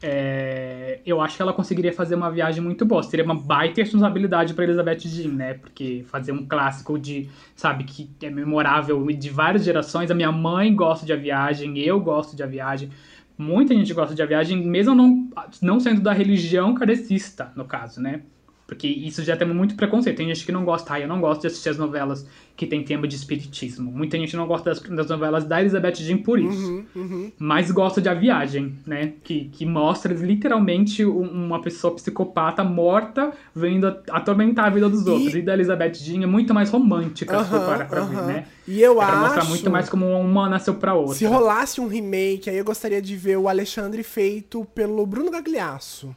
é, 0.07 1.01
eu 1.07 1.19
acho 1.19 1.35
que 1.35 1.41
ela 1.41 1.55
conseguiria 1.55 1.91
fazer 1.91 2.15
uma 2.15 2.31
viagem 2.31 2.63
muito 2.63 2.85
boa. 2.85 3.03
Seria 3.03 3.25
uma 3.25 3.35
baita 3.35 3.81
responsabilidade 3.81 4.53
para 4.53 4.65
Elizabeth 4.65 4.99
Jean, 4.99 5.33
né? 5.33 5.55
Porque 5.55 6.05
fazer 6.09 6.31
um 6.31 6.45
clássico 6.45 6.99
de, 6.99 7.31
sabe, 7.57 7.85
que 7.85 8.11
é 8.23 8.29
memorável 8.29 9.07
de 9.07 9.31
várias 9.31 9.65
gerações. 9.65 10.11
A 10.11 10.15
minha 10.15 10.31
mãe 10.31 10.75
gosta 10.77 11.07
de 11.07 11.13
A 11.15 11.17
Viagem, 11.17 11.79
eu 11.79 11.99
gosto 11.99 12.37
de 12.37 12.43
A 12.43 12.47
Viagem. 12.47 12.91
Muita 13.39 13.73
gente 13.73 13.95
gosta 13.95 14.15
de 14.15 14.21
A 14.21 14.27
Viagem, 14.27 14.63
mesmo 14.67 14.95
não, 14.95 15.27
não 15.63 15.81
sendo 15.81 16.03
da 16.03 16.13
religião 16.13 16.75
kardecista, 16.75 17.51
no 17.57 17.65
caso, 17.65 17.99
né? 17.99 18.21
Porque 18.67 18.87
isso 18.89 19.23
já 19.23 19.37
tem 19.37 19.47
muito 19.47 19.75
preconceito. 19.75 20.17
Tem 20.17 20.29
gente 20.29 20.45
que 20.45 20.53
não 20.53 20.65
gosta, 20.65 20.95
ah, 20.95 21.01
eu 21.01 21.09
não 21.09 21.21
gosto 21.21 21.43
de 21.43 21.49
assistir 21.49 21.69
as 21.69 21.77
novelas 21.77 22.27
que 22.57 22.67
tem 22.67 22.83
tema 22.85 23.07
de 23.07 23.17
espiritismo. 23.17 23.91
Muita 23.91 24.17
gente 24.17 24.37
não 24.37 24.47
gosta 24.47 24.71
das, 24.71 24.81
das 24.81 25.09
novelas 25.09 25.45
da 25.45 25.61
Elizabeth 25.61 25.97
Jean 25.97 26.19
por 26.19 26.39
isso. 26.39 26.71
Uhum, 26.71 26.85
uhum. 26.95 27.33
Mas 27.39 27.71
gosta 27.71 28.01
de 28.01 28.09
A 28.09 28.15
Viagem, 28.15 28.79
né? 28.87 29.13
Que, 29.23 29.47
que 29.53 29.67
mostra 29.67 30.15
literalmente 30.15 31.05
uma 31.05 31.61
pessoa 31.61 31.95
psicopata 31.95 32.63
morta 32.63 33.33
vendo 33.55 33.87
atormentar 34.11 34.67
a 34.67 34.71
vida 34.71 34.89
dos 34.89 35.07
outros. 35.07 35.35
E, 35.35 35.39
e 35.39 35.43
da 35.43 35.53
Elizabeth 35.53 35.95
Jean 35.95 36.23
é 36.23 36.27
muito 36.27 36.55
mais 36.55 36.71
romântica, 36.71 37.37
uhum, 37.37 37.45
se 37.45 37.51
for 37.51 37.61
para 37.61 37.85
pra 37.85 38.01
ver, 38.03 38.23
né? 38.23 38.47
E 38.67 38.81
eu 38.81 39.03
é 39.03 39.05
acho. 39.05 39.19
mostrar 39.19 39.45
muito 39.45 39.71
mais 39.71 39.89
como 39.89 40.07
uma 40.07 40.49
nasceu 40.49 40.75
pra 40.75 40.95
outra. 40.95 41.17
Se 41.17 41.27
rolasse 41.27 41.81
um 41.81 41.89
remake, 41.89 42.49
aí 42.49 42.57
eu 42.57 42.65
gostaria 42.65 43.03
de 43.03 43.15
ver 43.17 43.37
o 43.37 43.49
Alexandre 43.49 44.03
feito 44.03 44.65
pelo 44.75 45.05
Bruno 45.05 45.31
Gagliasso. 45.31 46.15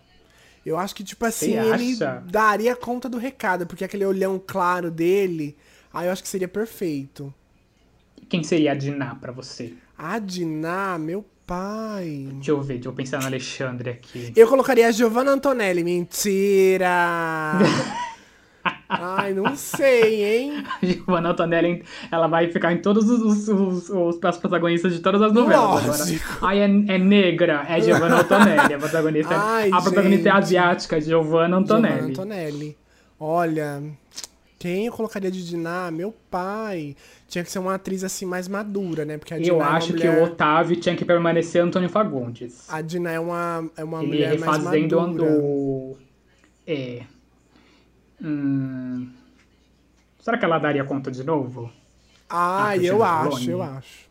Eu 0.67 0.77
acho 0.77 0.93
que, 0.93 1.01
tipo 1.01 1.25
assim, 1.25 1.57
ele 1.57 1.95
daria 2.25 2.75
conta 2.75 3.07
do 3.07 3.17
recado, 3.17 3.65
porque 3.65 3.85
aquele 3.85 4.05
olhão 4.05 4.41
claro 4.45 4.91
dele, 4.91 5.55
aí 5.93 6.07
eu 6.07 6.11
acho 6.11 6.21
que 6.21 6.27
seria 6.27 6.47
perfeito. 6.47 7.33
Quem 8.27 8.43
seria 8.43 8.73
a 8.73 8.75
Diná 8.75 9.15
pra 9.15 9.31
você? 9.31 9.73
A 9.97 10.19
Diná, 10.19 10.97
meu 10.99 11.25
pai. 11.45 12.27
Deixa 12.33 12.51
eu 12.51 12.61
ver, 12.61 12.73
deixa 12.73 12.89
eu 12.89 12.93
pensar 12.93 13.21
no 13.21 13.27
Alexandre 13.27 13.91
aqui. 13.91 14.33
Eu 14.35 14.45
colocaria 14.49 14.89
a 14.89 14.91
Giovanna 14.91 15.31
Antonelli. 15.31 15.85
Mentira! 15.85 16.89
Ai, 18.89 19.33
não 19.33 19.55
sei, 19.55 20.23
hein? 20.23 20.63
A 20.81 20.85
Giovanna 20.85 21.29
Antonelli, 21.29 21.83
ela 22.11 22.27
vai 22.27 22.49
ficar 22.51 22.71
em 22.73 22.77
todos 22.77 23.09
os, 23.09 23.47
os, 23.47 23.89
os, 23.89 23.89
os 23.89 24.37
protagonistas 24.37 24.93
de 24.93 24.99
todas 24.99 25.21
as 25.21 25.33
novelas 25.33 25.85
Lógico. 25.85 26.25
agora. 26.37 26.51
Ai, 26.51 26.59
é, 26.59 26.63
é 26.65 26.97
negra, 26.97 27.65
é 27.67 27.81
Giovanna 27.81 28.21
Antonelli. 28.21 28.73
A 28.73 28.77
protagonista, 28.77 29.35
Ai, 29.35 29.69
a 29.71 29.81
protagonista 29.81 30.29
é 30.29 30.31
asiática, 30.31 31.01
Giovanna 31.01 31.57
Antonelli. 31.57 32.13
Giovanna 32.13 32.35
Antonelli. 32.35 32.77
Olha, 33.19 33.81
Quem 34.59 34.87
eu 34.87 34.91
colocaria 34.93 35.29
de 35.29 35.45
Diná? 35.47 35.91
Meu 35.91 36.13
pai. 36.31 36.95
Tinha 37.27 37.43
que 37.43 37.51
ser 37.51 37.59
uma 37.59 37.75
atriz 37.75 38.03
assim 38.03 38.25
mais 38.25 38.47
madura, 38.47 39.05
né? 39.05 39.17
Porque 39.17 39.33
a 39.33 39.37
Diná 39.37 39.49
Eu 39.53 39.61
é 39.61 39.65
acho 39.65 39.93
que 39.93 40.07
mulher... 40.07 40.21
o 40.21 40.23
Otávio 40.25 40.75
tinha 40.77 40.95
que 40.95 41.05
permanecer 41.05 41.61
Antônio 41.61 41.89
Fagundes. 41.89 42.65
A 42.69 42.81
Diná 42.81 43.11
é 43.11 43.19
uma, 43.19 43.69
é 43.75 43.83
uma 43.83 43.99
Ele 43.99 44.07
mulher 44.07 44.39
mais 44.39 44.57
refazendo 44.57 44.99
madura. 45.01 45.31
o. 45.31 45.97
É. 46.65 47.01
Hum, 48.21 49.09
Será 50.19 50.37
que 50.37 50.45
ela 50.45 50.59
daria 50.59 50.83
conta 50.83 51.09
de 51.09 51.23
novo? 51.23 51.71
Ah, 52.29 52.75
eu 52.75 53.03
acho, 53.03 53.49
eu 53.49 53.61
acho. 53.61 54.07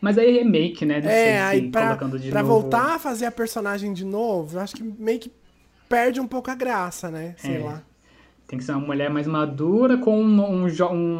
Mas 0.00 0.16
aí 0.18 0.38
é 0.38 0.42
remake, 0.42 0.84
né? 0.86 1.00
Não 1.00 1.10
É, 1.10 1.36
se 1.36 1.42
aí 1.42 1.70
pra, 1.70 1.86
colocando 1.88 2.18
de 2.18 2.30
pra 2.30 2.42
novo. 2.42 2.60
voltar 2.60 2.94
a 2.94 2.98
fazer 2.98 3.26
a 3.26 3.30
personagem 3.30 3.92
de 3.92 4.04
novo, 4.04 4.56
eu 4.56 4.60
acho 4.60 4.74
que 4.74 4.82
meio 4.82 5.20
que 5.20 5.30
perde 5.88 6.20
um 6.20 6.26
pouco 6.26 6.50
a 6.50 6.54
graça, 6.54 7.10
né? 7.10 7.34
Sei 7.38 7.56
É. 7.56 7.58
lá. 7.58 7.82
Tem 8.48 8.58
que 8.58 8.64
ser 8.64 8.72
uma 8.72 8.86
mulher 8.86 9.08
mais 9.10 9.26
madura 9.26 9.96
com 9.98 10.20
um, 10.22 10.66
um 10.66 10.66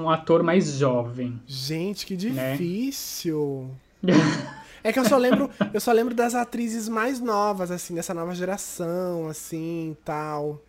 um 0.03 0.11
ator 0.11 0.43
mais 0.43 0.73
jovem. 0.75 1.41
Gente, 1.47 2.07
que 2.07 2.15
Né? 2.15 2.57
difícil. 2.57 3.71
É 4.85 4.93
que 4.93 4.99
eu 4.99 5.05
só 5.05 5.17
lembro, 5.17 5.49
eu 5.73 5.81
só 5.81 5.93
lembro 5.93 6.13
das 6.13 6.35
atrizes 6.35 6.89
mais 6.89 7.21
novas, 7.21 7.71
assim, 7.71 7.95
dessa 7.95 8.13
nova 8.13 8.35
geração, 8.35 9.29
assim, 9.29 9.97
tal. 10.05 10.61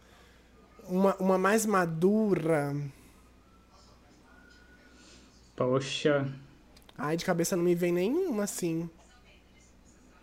Uma, 0.88 1.16
uma 1.18 1.38
mais 1.38 1.66
madura. 1.66 2.74
Poxa. 5.56 6.16
Ai, 6.98 7.16
de 7.18 7.24
cabeça 7.26 7.56
não 7.56 7.64
me 7.64 7.76
vem 7.76 7.92
nenhuma, 7.92 8.44
assim. 8.44 8.90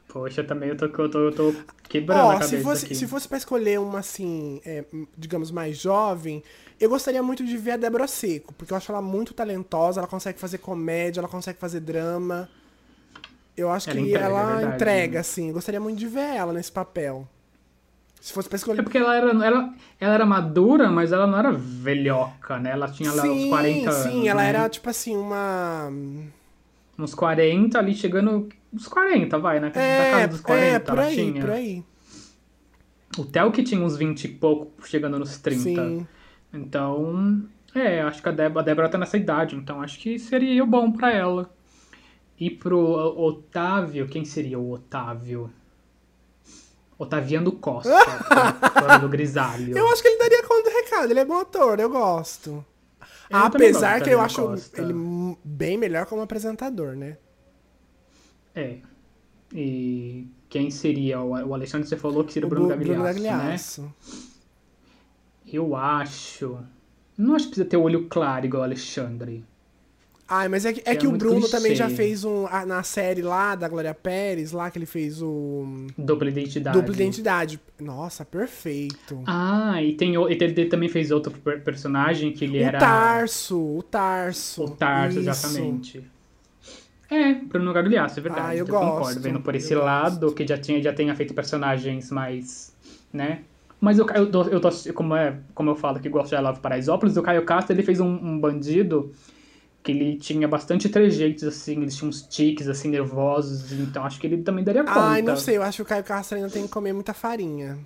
Poxa, 0.08 0.42
também 0.44 0.70
eu 0.70 0.76
tô, 0.76 0.86
eu 0.86 1.10
tô, 1.10 1.18
eu 1.20 1.34
tô 1.34 1.64
quebrando 1.88 2.32
a 2.32 2.34
Ó, 2.34 2.36
cabeça 2.36 2.48
se 2.58 2.58
fosse, 2.58 2.86
aqui. 2.86 2.94
se 2.94 3.06
fosse 3.06 3.28
pra 3.28 3.38
escolher 3.38 3.78
uma, 3.78 4.00
assim, 4.00 4.60
é, 4.64 4.84
digamos, 5.16 5.50
mais 5.52 5.78
jovem, 5.78 6.42
eu 6.80 6.88
gostaria 6.90 7.22
muito 7.22 7.44
de 7.44 7.56
ver 7.56 7.72
a 7.72 7.76
Débora 7.76 8.08
Seco, 8.08 8.52
porque 8.54 8.72
eu 8.72 8.76
acho 8.76 8.90
ela 8.90 9.00
muito 9.00 9.32
talentosa, 9.32 10.00
ela 10.00 10.08
consegue 10.08 10.38
fazer 10.40 10.58
comédia, 10.58 11.20
ela 11.20 11.28
consegue 11.28 11.58
fazer 11.60 11.80
drama. 11.80 12.50
Eu 13.56 13.70
acho 13.70 13.88
Ela 13.88 14.00
que 14.00 14.00
entrega, 14.00 14.40
é 14.40 14.42
ela 14.42 14.44
verdade, 14.44 14.66
entrega, 14.66 15.20
né? 15.20 15.20
assim. 15.20 15.48
Eu 15.48 15.54
gostaria 15.54 15.80
muito 15.80 15.98
de 15.98 16.06
ver 16.06 16.34
ela 16.36 16.52
nesse 16.52 16.72
papel. 16.72 17.28
Se 18.20 18.32
fosse 18.34 18.48
pra 18.48 18.56
É 18.56 18.58
escolher. 18.58 18.82
porque 18.82 18.98
ela 18.98 19.16
era, 19.16 19.30
ela, 19.30 19.74
ela 19.98 20.14
era 20.14 20.26
madura, 20.26 20.90
mas 20.90 21.10
ela 21.10 21.26
não 21.26 21.38
era 21.38 21.50
velhoca, 21.52 22.58
né? 22.58 22.70
Ela 22.72 22.88
tinha 22.88 23.10
lá 23.12 23.22
uns 23.24 23.48
40 23.48 23.90
anos. 23.90 24.02
sim, 24.12 24.28
ela 24.28 24.42
né? 24.42 24.48
era, 24.50 24.68
tipo 24.68 24.90
assim, 24.90 25.16
uma. 25.16 25.90
Uns 26.98 27.14
40 27.14 27.78
ali, 27.78 27.94
chegando. 27.94 28.48
Uns 28.72 28.86
40, 28.86 29.38
vai, 29.38 29.58
né? 29.58 29.70
da 29.70 29.80
É, 29.80 30.10
casa 30.12 30.28
dos 30.28 30.40
40, 30.42 30.66
é, 30.66 30.78
por 30.78 30.92
ela 30.98 31.02
aí, 31.08 31.14
tinha. 31.16 31.40
por 31.40 31.50
aí. 31.50 31.84
O 33.18 33.24
Theo 33.24 33.50
que 33.50 33.62
tinha 33.62 33.80
uns 33.80 33.96
20 33.96 34.24
e 34.24 34.28
pouco, 34.28 34.86
chegando 34.86 35.18
nos 35.18 35.38
30. 35.38 35.62
Sim. 35.62 36.06
Então, 36.52 37.42
é, 37.74 38.02
acho 38.02 38.22
que 38.22 38.28
a 38.28 38.32
Débora, 38.32 38.60
a 38.60 38.64
Débora 38.64 38.88
tá 38.88 38.98
nessa 38.98 39.16
idade, 39.16 39.56
então 39.56 39.80
acho 39.82 39.98
que 39.98 40.18
seria 40.18 40.64
bom 40.64 40.92
pra 40.92 41.10
ela. 41.12 41.50
E 42.38 42.50
pro 42.50 42.78
Otávio, 42.78 44.06
quem 44.08 44.24
seria 44.24 44.58
o 44.58 44.70
Otávio? 44.72 45.50
Otaviano 47.02 47.50
Costa, 47.52 47.90
do 49.00 49.08
Grisalho. 49.08 49.76
Eu 49.76 49.88
acho 49.88 50.02
que 50.02 50.08
ele 50.08 50.18
daria 50.18 50.42
conta 50.46 50.70
do 50.70 50.76
recado, 50.76 51.10
ele 51.10 51.20
é 51.20 51.24
bom 51.24 51.38
ator, 51.38 51.80
eu 51.80 51.88
gosto. 51.88 52.64
Eu 53.30 53.38
Apesar 53.38 53.94
gosto 54.00 54.04
que 54.04 54.10
eu 54.14 54.20
acho 54.20 54.42
Costa. 54.42 54.82
ele 54.82 54.92
bem 55.42 55.78
melhor 55.78 56.04
como 56.04 56.20
apresentador, 56.20 56.94
né? 56.96 57.16
É. 58.54 58.78
E 59.54 60.28
quem 60.48 60.70
seria? 60.70 61.20
O 61.22 61.54
Alexandre, 61.54 61.88
você 61.88 61.96
falou 61.96 62.22
que 62.22 62.32
seria 62.34 62.46
o 62.46 62.50
Bruno 62.50 62.64
Bu- 62.66 62.70
Gagliasso, 62.70 62.94
Bruno 62.98 63.04
né? 63.04 63.12
Gagliasso. 63.14 63.94
Eu 65.46 65.74
acho... 65.74 66.58
Não 67.16 67.34
acho 67.34 67.46
que 67.46 67.50
precisa 67.52 67.68
ter 67.68 67.76
olho 67.76 68.08
claro 68.08 68.44
igual 68.46 68.60
o 68.62 68.64
Alexandre. 68.64 69.44
Ai, 70.32 70.48
mas 70.48 70.64
é 70.64 70.72
que, 70.72 70.80
é 70.88 70.92
É 70.92 70.96
que 70.96 71.06
o 71.08 71.10
muito 71.10 71.22
Bruno 71.24 71.40
clichê. 71.40 71.56
também 71.56 71.74
já 71.74 71.90
fez 71.90 72.24
um. 72.24 72.44
Na 72.66 72.84
série 72.84 73.20
lá 73.20 73.56
da 73.56 73.66
Glória 73.68 73.92
Pérez, 73.92 74.52
lá 74.52 74.70
que 74.70 74.78
ele 74.78 74.86
fez 74.86 75.20
o. 75.20 75.86
Dupla 75.98 76.28
identidade. 76.28 76.78
Dupla 76.78 76.94
Identidade. 76.94 77.60
Nossa, 77.80 78.24
perfeito. 78.24 79.22
Ah, 79.26 79.82
e 79.82 79.94
tem 79.94 80.16
o- 80.16 80.28
e 80.30 80.34
ele 80.40 80.66
também 80.66 80.88
fez 80.88 81.10
outro 81.10 81.32
per- 81.32 81.60
personagem 81.62 82.32
que 82.32 82.44
ele 82.44 82.60
o 82.60 82.62
era... 82.62 82.78
Tarso, 82.78 83.58
o 83.58 83.82
Tarso. 83.82 84.64
O 84.64 84.70
Tarso, 84.70 85.18
Isso. 85.18 85.28
exatamente. 85.30 86.04
É, 87.10 87.34
Bruno 87.34 87.72
Gagliasso, 87.72 88.20
é 88.20 88.22
verdade. 88.22 88.46
Ah, 88.50 88.56
eu 88.56 88.64
concordo, 88.66 88.98
gosto, 88.98 89.20
vendo 89.20 89.40
por 89.40 89.54
eu 89.54 89.58
esse 89.58 89.74
lado, 89.74 90.32
que 90.32 90.46
já, 90.46 90.56
tinha, 90.56 90.80
já 90.80 90.92
tenha 90.92 91.12
feito 91.16 91.34
personagens 91.34 92.08
mais, 92.12 92.72
né? 93.12 93.40
Mas 93.80 93.98
eu, 93.98 94.06
eu, 94.10 94.30
eu 94.48 94.60
tô, 94.60 94.68
como, 94.94 95.16
é, 95.16 95.38
como 95.54 95.70
eu 95.70 95.74
falo 95.74 95.98
que 95.98 96.08
gosto 96.08 96.28
de 96.30 96.36
I 96.36 96.40
Love 96.40 96.60
Paraisópolis, 96.60 97.16
o 97.16 97.22
Caio 97.22 97.44
Castro, 97.44 97.74
ele 97.74 97.82
fez 97.82 97.98
um, 97.98 98.06
um 98.06 98.38
bandido 98.38 99.10
que 99.82 99.92
ele 99.92 100.16
tinha 100.16 100.46
bastante 100.46 100.88
trejeitos, 100.88 101.44
assim, 101.44 101.80
eles 101.80 101.96
tinham 101.96 102.10
uns 102.10 102.22
tiques, 102.22 102.68
assim, 102.68 102.88
nervosos, 102.88 103.72
então 103.72 104.04
acho 104.04 104.20
que 104.20 104.26
ele 104.26 104.42
também 104.42 104.62
daria 104.62 104.84
conta. 104.84 105.00
Ai, 105.00 105.22
não 105.22 105.36
sei, 105.36 105.56
eu 105.56 105.62
acho 105.62 105.76
que 105.76 105.82
o 105.82 105.86
Caio 105.86 106.04
Castro 106.04 106.36
ainda 106.36 106.50
tem 106.50 106.64
que 106.64 106.68
comer 106.68 106.92
muita 106.92 107.14
farinha. 107.14 107.78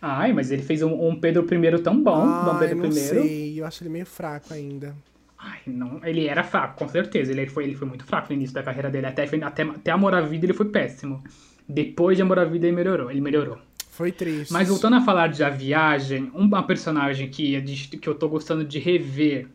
Ai, 0.00 0.34
mas 0.34 0.50
ele 0.50 0.62
fez 0.62 0.82
um, 0.82 1.08
um 1.08 1.18
Pedro 1.18 1.46
I 1.50 1.82
tão 1.82 2.02
bom, 2.02 2.26
Dom 2.26 2.50
Ai, 2.52 2.58
Pedro 2.58 2.76
não 2.76 2.88
I. 2.88 2.92
sei, 2.92 3.60
eu 3.60 3.64
acho 3.64 3.82
ele 3.82 3.90
meio 3.90 4.04
fraco 4.04 4.52
ainda. 4.52 4.94
Ai, 5.38 5.60
não, 5.66 6.00
ele 6.04 6.26
era 6.26 6.42
fraco, 6.42 6.78
com 6.78 6.88
certeza. 6.88 7.32
Ele 7.32 7.46
foi, 7.46 7.64
ele 7.64 7.74
foi 7.74 7.88
muito 7.88 8.04
fraco 8.04 8.28
no 8.28 8.34
início 8.34 8.54
da 8.54 8.62
carreira 8.62 8.90
dele. 8.90 9.06
Até, 9.06 9.24
até, 9.24 9.62
até 9.62 9.90
Amor 9.90 10.14
à 10.14 10.20
Vida 10.20 10.46
ele 10.46 10.54
foi 10.54 10.66
péssimo. 10.66 11.22
Depois 11.68 12.16
de 12.16 12.22
Amor 12.22 12.38
à 12.38 12.44
Vida 12.44 12.66
ele 12.66 12.76
melhorou. 12.76 13.10
Ele 13.10 13.20
melhorou. 13.20 13.58
Foi 13.90 14.10
triste. 14.10 14.52
Mas 14.52 14.68
voltando 14.68 14.96
a 14.96 15.00
falar 15.02 15.28
de 15.28 15.44
A 15.44 15.50
Viagem, 15.50 16.30
uma 16.34 16.62
personagem 16.66 17.28
que, 17.30 17.60
que 17.98 18.08
eu 18.08 18.14
tô 18.14 18.28
gostando 18.28 18.64
de 18.64 18.78
rever, 18.78 19.48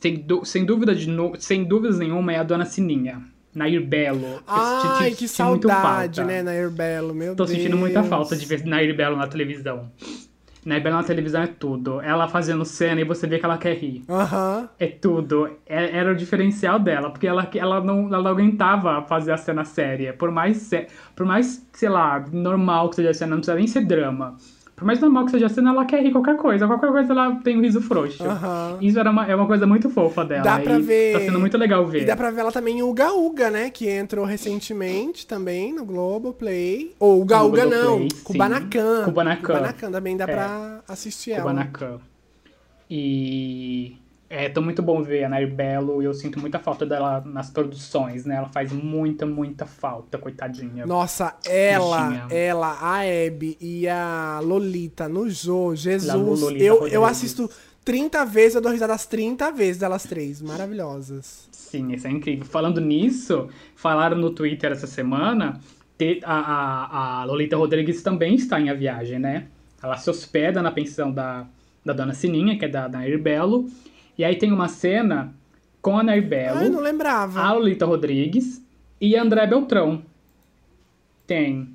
sem, 0.00 0.24
sem, 0.44 0.64
dúvida 0.64 0.94
de 0.94 1.08
no- 1.08 1.32
sem 1.38 1.64
dúvidas 1.64 1.98
nenhuma, 1.98 2.32
é 2.32 2.38
a 2.38 2.42
Dona 2.42 2.64
Sininha. 2.64 3.22
Nair 3.54 3.84
Belo. 3.86 4.40
Ai, 4.46 5.10
que 5.10 5.28
saudade, 5.28 6.24
né, 6.24 6.42
Nair 6.42 6.70
Belo, 6.70 7.12
meu 7.14 7.36
Tô 7.36 7.44
Deus. 7.44 7.50
sentindo 7.56 7.76
muita 7.76 8.02
falta 8.02 8.34
de 8.34 8.46
ver 8.46 8.64
Nair 8.64 8.96
Belo 8.96 9.14
na 9.16 9.26
televisão. 9.26 9.90
Nair 10.64 10.82
Belo 10.82 10.96
na 10.96 11.02
televisão 11.02 11.42
é 11.42 11.46
tudo. 11.48 12.00
Ela 12.00 12.28
fazendo 12.28 12.64
cena 12.64 13.00
e 13.00 13.04
você 13.04 13.26
vê 13.26 13.38
que 13.38 13.44
ela 13.44 13.58
quer 13.58 13.74
rir. 13.76 14.04
Aham. 14.08 14.68
É 14.78 14.86
tudo. 14.86 15.50
É- 15.66 15.96
Era 15.98 16.12
o 16.12 16.14
diferencial 16.16 16.78
dela, 16.78 17.10
porque 17.10 17.26
ela, 17.26 17.46
ela, 17.54 17.80
não, 17.82 18.06
ela 18.06 18.22
não 18.22 18.30
aguentava 18.30 19.02
fazer 19.02 19.32
a 19.32 19.36
cena 19.36 19.64
séria. 19.66 20.14
Por 20.14 20.30
mais, 20.30 20.70
por 21.16 21.26
mais, 21.26 21.66
sei 21.74 21.88
lá, 21.90 22.24
normal 22.32 22.88
que 22.88 22.96
seja 22.96 23.10
a 23.10 23.14
cena, 23.14 23.30
não 23.32 23.38
precisa 23.38 23.56
nem 23.56 23.66
ser 23.66 23.84
drama. 23.84 24.36
Por 24.82 24.86
mais 24.86 24.98
normal 24.98 25.24
que 25.26 25.30
seja 25.30 25.46
a 25.46 25.48
cena, 25.48 25.70
ela 25.70 25.84
quer 25.84 26.02
rir 26.02 26.10
qualquer 26.10 26.36
coisa. 26.36 26.66
Qualquer 26.66 26.90
coisa 26.90 27.12
ela 27.12 27.36
tem 27.36 27.56
um 27.56 27.60
riso 27.60 27.80
frouxo. 27.80 28.24
Aham. 28.24 28.78
Isso 28.80 28.98
era 28.98 29.12
uma, 29.12 29.24
é 29.26 29.34
uma 29.36 29.46
coisa 29.46 29.64
muito 29.64 29.88
fofa 29.88 30.24
dela. 30.24 30.42
Dá 30.42 30.58
pra 30.58 30.76
e 30.76 30.82
ver- 30.82 31.12
Tá 31.12 31.20
sendo 31.20 31.38
muito 31.38 31.56
legal 31.56 31.86
ver. 31.86 32.02
E 32.02 32.04
dá 32.04 32.16
pra 32.16 32.32
ver 32.32 32.40
ela 32.40 32.50
também 32.50 32.78
em 32.78 32.82
Uga 32.82 33.12
Uga, 33.12 33.48
né? 33.48 33.70
Que 33.70 33.88
entrou 33.88 34.24
recentemente 34.24 35.24
também 35.24 35.72
no 35.72 35.84
Globoplay. 35.84 36.94
Ou 36.98 37.22
Uga 37.22 37.38
No 37.38 37.46
Uga 37.46 37.64
não, 37.64 37.98
sim. 38.00 38.08
Kubanacan. 38.24 39.04
Kubanacan. 39.04 39.54
Kubanacan 39.54 39.90
também 39.92 40.16
dá 40.16 40.24
É. 40.24 40.26
pra 40.26 40.80
assistir 40.88 41.30
ela. 41.30 41.42
Kubanacan. 41.42 42.00
E 42.90 43.96
é 44.32 44.48
tão 44.48 44.62
muito 44.62 44.82
bom 44.82 45.02
ver 45.02 45.24
a 45.24 45.28
Nair 45.28 45.52
Belo 45.52 46.00
e 46.00 46.06
eu 46.06 46.14
sinto 46.14 46.40
muita 46.40 46.58
falta 46.58 46.86
dela 46.86 47.22
nas 47.26 47.50
produções, 47.50 48.24
né? 48.24 48.36
Ela 48.36 48.48
faz 48.48 48.72
muita, 48.72 49.26
muita 49.26 49.66
falta, 49.66 50.16
coitadinha. 50.16 50.86
Nossa, 50.86 51.36
ela, 51.44 52.08
Bichinha. 52.08 52.26
ela, 52.30 52.78
a 52.80 53.00
Abby 53.00 53.58
e 53.60 53.86
a 53.86 54.40
Lolita 54.42 55.06
no 55.06 55.28
Jô, 55.28 55.76
Jesus. 55.76 56.40
Lolita 56.40 56.64
eu, 56.64 56.88
eu 56.88 57.04
assisto 57.04 57.50
30 57.84 58.24
vezes, 58.24 58.54
eu 58.54 58.62
dou 58.62 58.72
risada 58.72 58.94
as 58.94 59.04
30 59.04 59.52
vezes 59.52 59.76
delas 59.76 60.04
três. 60.04 60.40
Maravilhosas. 60.40 61.46
Sim, 61.52 61.92
isso 61.92 62.06
é 62.06 62.10
incrível. 62.10 62.46
Falando 62.46 62.80
nisso, 62.80 63.48
falaram 63.76 64.16
no 64.16 64.30
Twitter 64.30 64.72
essa 64.72 64.86
semana, 64.86 65.60
a, 66.24 66.34
a, 66.34 67.20
a 67.20 67.24
Lolita 67.24 67.58
Rodrigues 67.58 68.02
também 68.02 68.34
está 68.34 68.58
em 68.58 68.70
A 68.70 68.74
Viagem, 68.74 69.18
né? 69.18 69.48
Ela 69.82 69.98
se 69.98 70.08
hospeda 70.08 70.62
na 70.62 70.70
pensão 70.70 71.12
da, 71.12 71.46
da 71.84 71.92
Dona 71.92 72.14
Sininha, 72.14 72.58
que 72.58 72.64
é 72.64 72.68
da 72.68 72.88
Nair 72.88 73.20
Belo, 73.20 73.68
e 74.16 74.24
aí 74.24 74.36
tem 74.36 74.52
uma 74.52 74.68
cena 74.68 75.34
com 75.80 75.98
a 75.98 76.02
Nair 76.02 76.26
Belo, 76.26 76.58
Ai, 76.58 76.68
não 76.68 76.80
lembrava. 76.80 77.40
a 77.40 77.52
Lolita 77.52 77.84
Rodrigues 77.86 78.64
e 79.00 79.16
André 79.16 79.46
Beltrão. 79.46 80.02
Tem. 81.26 81.68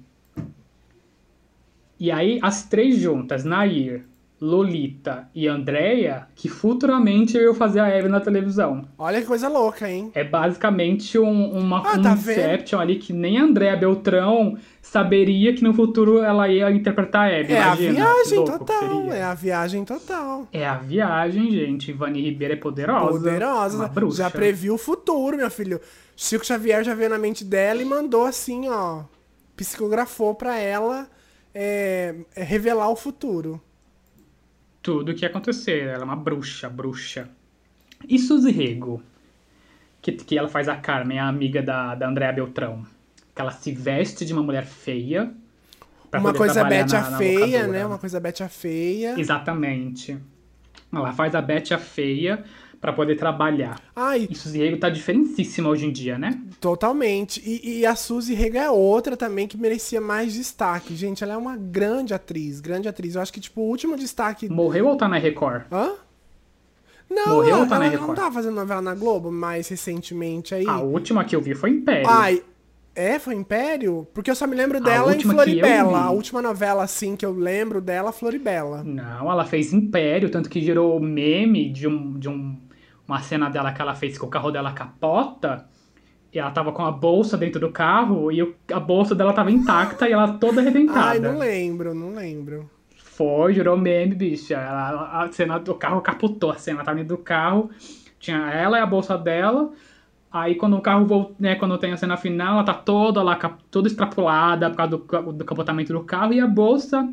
E 2.00 2.12
aí, 2.12 2.40
as 2.42 2.64
três 2.64 2.98
juntas, 2.98 3.44
Nair, 3.44 4.06
Lolita 4.40 5.30
e 5.34 5.48
Andréia, 5.48 6.28
que 6.36 6.48
futuramente 6.48 7.36
eu 7.36 7.52
ia 7.52 7.54
fazer 7.56 7.80
a 7.80 7.90
Eve 7.90 8.08
na 8.08 8.20
televisão. 8.20 8.88
Olha 8.98 9.20
que 9.20 9.26
coisa 9.26 9.48
louca, 9.48 9.90
hein? 9.90 10.12
É 10.14 10.24
basicamente 10.24 11.18
um, 11.18 11.52
uma, 11.58 11.80
Ah, 11.80 11.98
um 11.98 12.02
tá? 12.02 12.14
Inception 12.14 12.80
ali 12.80 12.98
que 12.98 13.12
nem 13.12 13.40
a 13.40 13.44
Andréa 13.44 13.76
Beltrão 13.76 14.56
saberia 14.82 15.56
que 15.56 15.64
no 15.64 15.74
futuro 15.74 16.20
ela 16.20 16.48
ia 16.48 16.72
interpretar 16.72 17.24
a 17.24 17.32
Eve. 17.32 17.54
É 17.54 17.58
a 17.62 17.66
Imagina, 17.68 17.90
que 17.90 17.96
viagem 17.96 18.38
louco 18.40 18.60
total. 18.60 19.12
É 19.12 19.24
a 19.24 19.34
viagem 19.34 19.86
total. 19.86 20.48
É 20.54 20.66
a 20.68 20.78
viagem, 20.78 21.52
gente. 21.52 21.92
Ivani 21.92 22.22
Ribeiro 22.22 22.54
é 22.54 22.58
poderosa. 22.58 23.12
Poderosa. 23.18 23.92
Já 24.12 24.30
previu 24.30 24.76
o 24.76 24.78
futuro, 24.78 25.36
meu 25.36 25.50
filho. 25.50 25.82
Chico 26.16 26.46
Xavier 26.46 26.84
já 26.84 26.94
veio 26.94 27.10
na 27.10 27.18
mente 27.18 27.44
dela 27.44 27.82
e 27.82 27.86
mandou 27.86 28.26
assim, 28.26 28.70
ó. 28.70 29.04
Psicografou 29.56 30.36
pra 30.36 30.58
ela 30.60 31.08
é, 31.54 32.16
é, 32.36 32.44
revelar 32.44 32.90
o 32.90 32.96
futuro. 32.96 33.60
Tudo 34.88 35.12
o 35.12 35.16
que 35.16 35.26
acontecer. 35.26 35.84
Ela 35.88 36.04
é 36.04 36.06
uma 36.06 36.16
bruxa, 36.16 36.70
bruxa. 36.70 37.28
E 38.08 38.18
Suzy 38.18 38.52
Rego, 38.52 39.04
que, 40.02 40.14
que 40.14 40.38
ela 40.38 40.48
faz 40.48 40.70
a 40.70 40.78
Carmen, 40.78 41.20
a 41.20 41.28
amiga 41.28 41.62
da, 41.62 41.94
da 41.94 42.08
Andréa 42.08 42.32
Beltrão. 42.32 42.86
Que 43.36 43.42
ela 43.42 43.52
se 43.52 43.70
veste 43.74 44.26
de 44.26 44.32
uma 44.32 44.42
mulher 44.42 44.66
feia. 44.66 45.30
pra 46.10 46.22
Uma 46.22 46.30
poder 46.30 46.38
coisa 46.38 46.64
na- 46.64 47.06
a 47.08 47.10
na 47.12 47.18
feia, 47.18 47.40
locadora. 47.40 47.68
né? 47.68 47.86
Uma 47.86 47.98
coisa 47.98 48.18
Bete 48.18 48.44
a 48.44 48.48
feia. 48.48 49.20
Exatamente. 49.20 50.18
Ela 50.94 51.12
faz 51.12 51.36
a 51.36 51.42
Bete 51.42 51.74
a 51.74 51.78
feia 51.78 52.46
pra 52.80 52.94
poder 52.94 53.16
trabalhar. 53.16 53.82
Ai, 53.96 54.28
E 54.30 54.36
Suzy 54.36 54.60
Rego 54.60 54.78
tá 54.78 54.90
diferentíssima 54.90 55.70
hoje 55.70 55.86
em 55.86 55.92
dia, 55.92 56.18
né? 56.18 56.40
totalmente. 56.62 57.42
E, 57.46 57.80
e 57.80 57.86
a 57.86 57.96
Suzy 57.96 58.34
Rega 58.34 58.60
é 58.62 58.70
outra 58.70 59.16
também 59.18 59.48
que 59.48 59.58
merecia 59.58 60.00
mais 60.02 60.34
destaque. 60.34 60.96
Gente, 60.96 61.24
ela 61.24 61.34
é 61.34 61.38
uma 61.38 61.56
grande 61.58 62.14
atriz, 62.14 62.60
grande 62.60 62.88
atriz. 62.88 63.16
Eu 63.16 63.22
acho 63.22 63.34
que, 63.34 63.40
tipo, 63.40 63.62
o 63.62 63.66
último 63.68 63.96
destaque. 63.98 64.48
Morreu 64.50 64.88
ou 64.88 64.96
tá 64.98 65.08
na 65.08 65.18
Record? 65.18 65.64
Hã? 65.72 65.92
Não, 67.10 67.36
Morreu 67.36 67.52
ela, 67.56 67.60
ou 67.64 67.68
tá 67.70 67.80
na 67.80 67.86
ela 67.86 67.94
não 67.96 68.00
Record? 68.02 68.18
tá 68.20 68.32
fazendo 68.32 68.56
novela 68.56 68.82
na 68.82 68.94
Globo 68.94 69.32
mais 69.32 69.68
recentemente 69.70 70.54
aí. 70.54 70.68
A 70.68 70.80
última 70.82 71.24
que 71.24 71.36
eu 71.36 71.42
vi 71.42 71.56
foi 71.56 71.70
Império. 71.70 72.08
Ai, 72.10 72.44
é? 72.94 73.18
Foi 73.18 73.34
Império? 73.34 74.06
Porque 74.14 74.30
eu 74.30 74.36
só 74.36 74.46
me 74.46 74.56
lembro 74.56 74.82
dela 74.82 75.16
em 75.16 75.20
Floribela. 75.22 76.00
A 76.00 76.12
última 76.12 76.42
novela, 76.42 76.84
assim, 76.84 77.16
que 77.16 77.26
eu 77.26 77.32
lembro 77.32 77.80
dela, 77.80 78.12
Floribela. 78.12 78.84
Não, 78.84 79.32
ela 79.32 79.46
fez 79.46 79.72
Império, 79.72 80.30
tanto 80.30 80.50
que 80.50 80.60
gerou 80.60 81.00
meme 81.00 81.70
de, 81.72 81.88
um, 81.88 82.20
de 82.20 82.28
um, 82.28 82.58
uma 83.08 83.22
cena 83.22 83.50
dela 83.50 83.72
que 83.72 83.82
ela 83.82 83.96
fez 83.96 84.18
que 84.18 84.26
o 84.26 84.28
carro 84.28 84.52
dela 84.52 84.72
capota. 84.72 85.66
E 86.34 86.40
ela 86.40 86.52
tava 86.52 86.72
com 86.72 86.84
a 86.84 86.92
bolsa 86.92 87.38
dentro 87.38 87.60
do 87.60 87.72
carro 87.72 88.32
e 88.32 88.42
a 88.72 88.80
bolsa 88.80 89.16
dela 89.16 89.32
tava 89.32 89.50
intacta 89.50 90.10
e 90.10 90.12
ela 90.12 90.34
toda 90.34 90.60
arrebentada. 90.60 91.12
Ai, 91.12 91.20
não 91.20 91.40
lembro, 91.40 91.94
não 91.96 92.14
lembro. 92.14 92.70
Foi, 92.98 93.54
gerou 93.54 93.78
meme, 93.78 94.14
bicha. 94.14 94.56
Ela, 94.56 95.24
a 95.24 95.32
cena 95.32 95.58
do 95.58 95.74
carro 95.74 96.02
capotou, 96.02 96.52
a 96.52 96.58
cena 96.58 96.84
tava 96.84 96.98
dentro 96.98 97.16
do 97.16 97.24
carro. 97.24 97.70
Tinha 98.20 98.52
ela 98.52 98.78
e 98.78 98.82
a 98.82 98.86
bolsa 98.86 99.18
dela. 99.18 99.72
Aí 100.32 100.56
quando 100.56 100.76
o 100.76 100.82
carro 100.82 101.06
volta, 101.06 101.34
né, 101.40 101.56
quando 101.56 101.78
tem 101.78 101.94
a 101.94 101.98
cena 101.98 102.18
final, 102.18 102.56
ela 102.56 102.64
tá 102.64 102.74
toda 102.74 103.24
lá, 103.24 103.36
toda 103.72 103.88
extrapolada 103.88 104.70
por 104.70 104.76
causa 104.76 104.98
do, 104.98 105.34
do 105.34 105.46
capotamento 105.46 105.94
do 105.94 106.04
carro 106.04 106.34
e 106.34 106.42
a 106.42 106.46
bolsa 106.46 107.08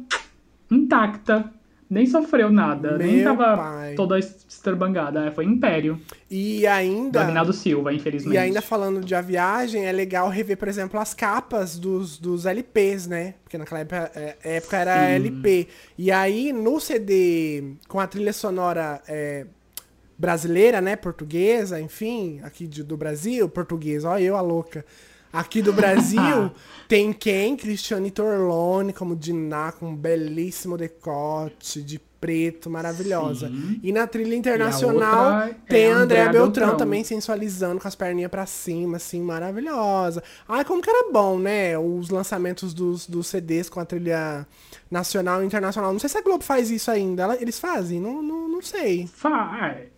intacta. 0.70 1.50
Nem 1.88 2.06
sofreu 2.06 2.50
nada, 2.50 2.96
nem 2.96 3.16
Meu 3.16 3.24
tava 3.36 3.56
pai. 3.56 3.94
toda 3.94 4.18
estrambangada. 4.18 5.26
É, 5.26 5.30
Foi 5.30 5.44
Império, 5.44 6.00
E 6.30 6.66
ainda. 6.66 7.20
Agnaldo 7.20 7.52
Silva, 7.52 7.92
infelizmente. 7.92 8.34
E 8.34 8.38
ainda 8.38 8.62
falando 8.62 9.00
de 9.04 9.14
a 9.14 9.20
viagem, 9.20 9.84
é 9.84 9.92
legal 9.92 10.28
rever, 10.28 10.56
por 10.56 10.66
exemplo, 10.66 10.98
as 10.98 11.12
capas 11.12 11.78
dos, 11.78 12.18
dos 12.18 12.46
LPs, 12.46 13.06
né? 13.06 13.34
Porque 13.44 13.58
naquela 13.58 13.80
época, 13.80 14.10
é, 14.14 14.36
época 14.56 14.76
era 14.78 14.94
Sim. 15.06 15.12
LP. 15.14 15.68
E 15.98 16.10
aí, 16.10 16.52
no 16.52 16.80
CD, 16.80 17.74
com 17.86 18.00
a 18.00 18.06
trilha 18.06 18.32
sonora 18.32 19.00
é, 19.06 19.46
brasileira, 20.18 20.80
né? 20.80 20.96
Portuguesa, 20.96 21.80
enfim, 21.80 22.40
aqui 22.42 22.66
de- 22.66 22.82
do 22.82 22.96
Brasil, 22.96 23.48
português, 23.48 24.04
ó, 24.04 24.18
eu 24.18 24.36
a 24.36 24.40
louca. 24.40 24.84
Aqui 25.34 25.60
do 25.60 25.72
Brasil, 25.72 26.50
tem 26.88 27.12
quem? 27.12 27.56
Cristiane 27.56 28.10
Torlone, 28.10 28.92
como 28.92 29.16
Diná, 29.16 29.72
com 29.72 29.88
um 29.90 29.96
belíssimo 29.96 30.78
decote 30.78 31.82
de 31.82 31.98
preto, 31.98 32.70
maravilhosa. 32.70 33.48
Sim. 33.48 33.78
E 33.82 33.92
na 33.92 34.06
trilha 34.06 34.34
internacional 34.34 35.42
é 35.42 35.54
tem 35.68 35.92
a 35.92 35.96
a 35.96 35.98
Andréa 36.00 36.24
Beltrão, 36.30 36.44
Beltrão. 36.68 36.76
também 36.78 37.04
sensualizando 37.04 37.78
com 37.80 37.86
as 37.86 37.94
perninhas 37.94 38.30
pra 38.30 38.46
cima, 38.46 38.96
assim, 38.96 39.20
maravilhosa. 39.20 40.22
Ai, 40.48 40.64
como 40.64 40.80
que 40.80 40.88
era 40.88 41.10
bom, 41.12 41.38
né? 41.38 41.76
Os 41.78 42.08
lançamentos 42.08 42.72
dos, 42.72 43.06
dos 43.06 43.26
CDs 43.26 43.68
com 43.68 43.78
a 43.78 43.84
trilha 43.84 44.46
nacional 44.90 45.42
e 45.42 45.46
internacional. 45.46 45.92
Não 45.92 45.98
sei 46.00 46.08
se 46.08 46.16
a 46.16 46.22
Globo 46.22 46.42
faz 46.42 46.70
isso 46.70 46.90
ainda. 46.90 47.24
Ela- 47.24 47.36
eles 47.42 47.58
fazem? 47.58 48.00
Não, 48.00 48.22
não, 48.22 48.48
não 48.48 48.62
sei. 48.62 49.06
Fa- 49.06 49.58
é, 49.76 49.88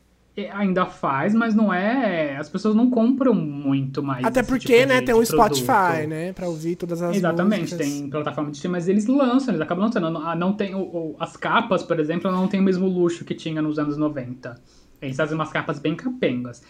ainda 0.52 0.84
faz, 0.86 1.34
mas 1.34 1.54
não 1.54 1.72
é. 1.72 2.36
As 2.36 2.48
pessoas 2.48 2.74
não 2.74 2.90
compram 2.90 3.32
muito 3.34 4.02
mais. 4.02 4.24
Até 4.24 4.42
porque, 4.42 4.66
tipo 4.76 4.88
né, 4.88 5.00
tem 5.00 5.14
o 5.14 5.18
produto. 5.26 5.56
Spotify, 5.56 6.06
né? 6.06 6.32
Pra 6.32 6.46
ouvir 6.48 6.76
todas 6.76 7.00
as 7.00 7.16
Exatamente, 7.16 7.72
músicas. 7.72 7.86
tem 7.86 8.10
plataforma 8.10 8.50
de 8.50 8.56
streaming, 8.56 8.72
mas 8.76 8.88
eles 8.88 9.06
lançam, 9.06 9.52
eles 9.54 9.60
acabam 9.60 9.84
lançando. 9.86 10.10
Não, 10.10 10.26
ah, 10.28 10.34
não 10.36 10.52
tem 10.52 10.74
o- 10.74 11.16
as 11.18 11.36
capas, 11.36 11.82
por 11.82 11.98
exemplo, 11.98 12.30
não 12.30 12.46
tem 12.48 12.60
o 12.60 12.62
mesmo 12.62 12.86
luxo 12.86 13.24
que 13.24 13.34
tinha 13.34 13.62
nos 13.62 13.78
anos 13.78 13.96
90. 13.96 14.60
Eles 15.00 15.16
fazem 15.16 15.34
umas 15.34 15.50
capas 15.50 15.78
bem 15.78 15.94
capengas. 15.94 16.62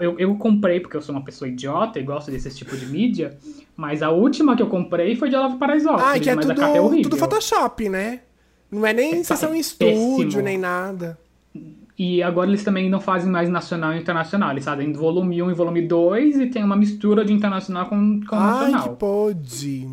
Eu, 0.00 0.18
eu 0.20 0.36
comprei 0.36 0.78
porque 0.78 0.96
eu 0.96 1.02
sou 1.02 1.14
uma 1.14 1.24
pessoa 1.24 1.48
idiota 1.48 1.98
e 1.98 2.02
gosto 2.04 2.30
desse 2.30 2.48
tipo 2.54 2.76
de 2.76 2.86
mídia, 2.86 3.36
mas 3.76 4.02
a 4.02 4.10
última 4.10 4.54
que 4.54 4.62
eu 4.62 4.68
comprei 4.68 5.16
foi 5.16 5.28
de 5.28 5.34
Olavo 5.34 5.58
Paraisópolis, 5.58 6.04
Ah, 6.06 6.18
que 6.18 6.30
é 6.30 6.34
mas 6.36 6.48
a 6.48 6.54
capa 6.54 6.68
é 6.68 6.72
tudo, 6.74 6.84
horrível. 6.86 7.02
tudo 7.10 7.16
Photoshop, 7.16 7.88
né? 7.88 8.20
Não 8.70 8.86
é 8.86 8.92
nem 8.92 9.16
É, 9.20 9.24
sessão 9.24 9.52
é 9.52 9.56
em 9.56 9.60
estúdio, 9.60 10.40
nem 10.42 10.56
nada. 10.56 11.18
E 11.96 12.22
agora 12.22 12.48
eles 12.48 12.64
também 12.64 12.90
não 12.90 13.00
fazem 13.00 13.30
mais 13.30 13.48
nacional 13.48 13.92
e 13.94 14.00
internacional, 14.00 14.50
eles 14.50 14.64
fazem 14.64 14.92
volume 14.92 15.40
1 15.42 15.50
e 15.50 15.54
volume 15.54 15.82
2 15.86 16.38
e 16.40 16.46
tem 16.46 16.64
uma 16.64 16.74
mistura 16.76 17.24
de 17.24 17.32
internacional 17.32 17.86
com, 17.86 18.20
com 18.26 18.34
Ai, 18.36 18.70
nacional. 18.72 18.88
que 18.88 18.96
pode. 18.96 19.88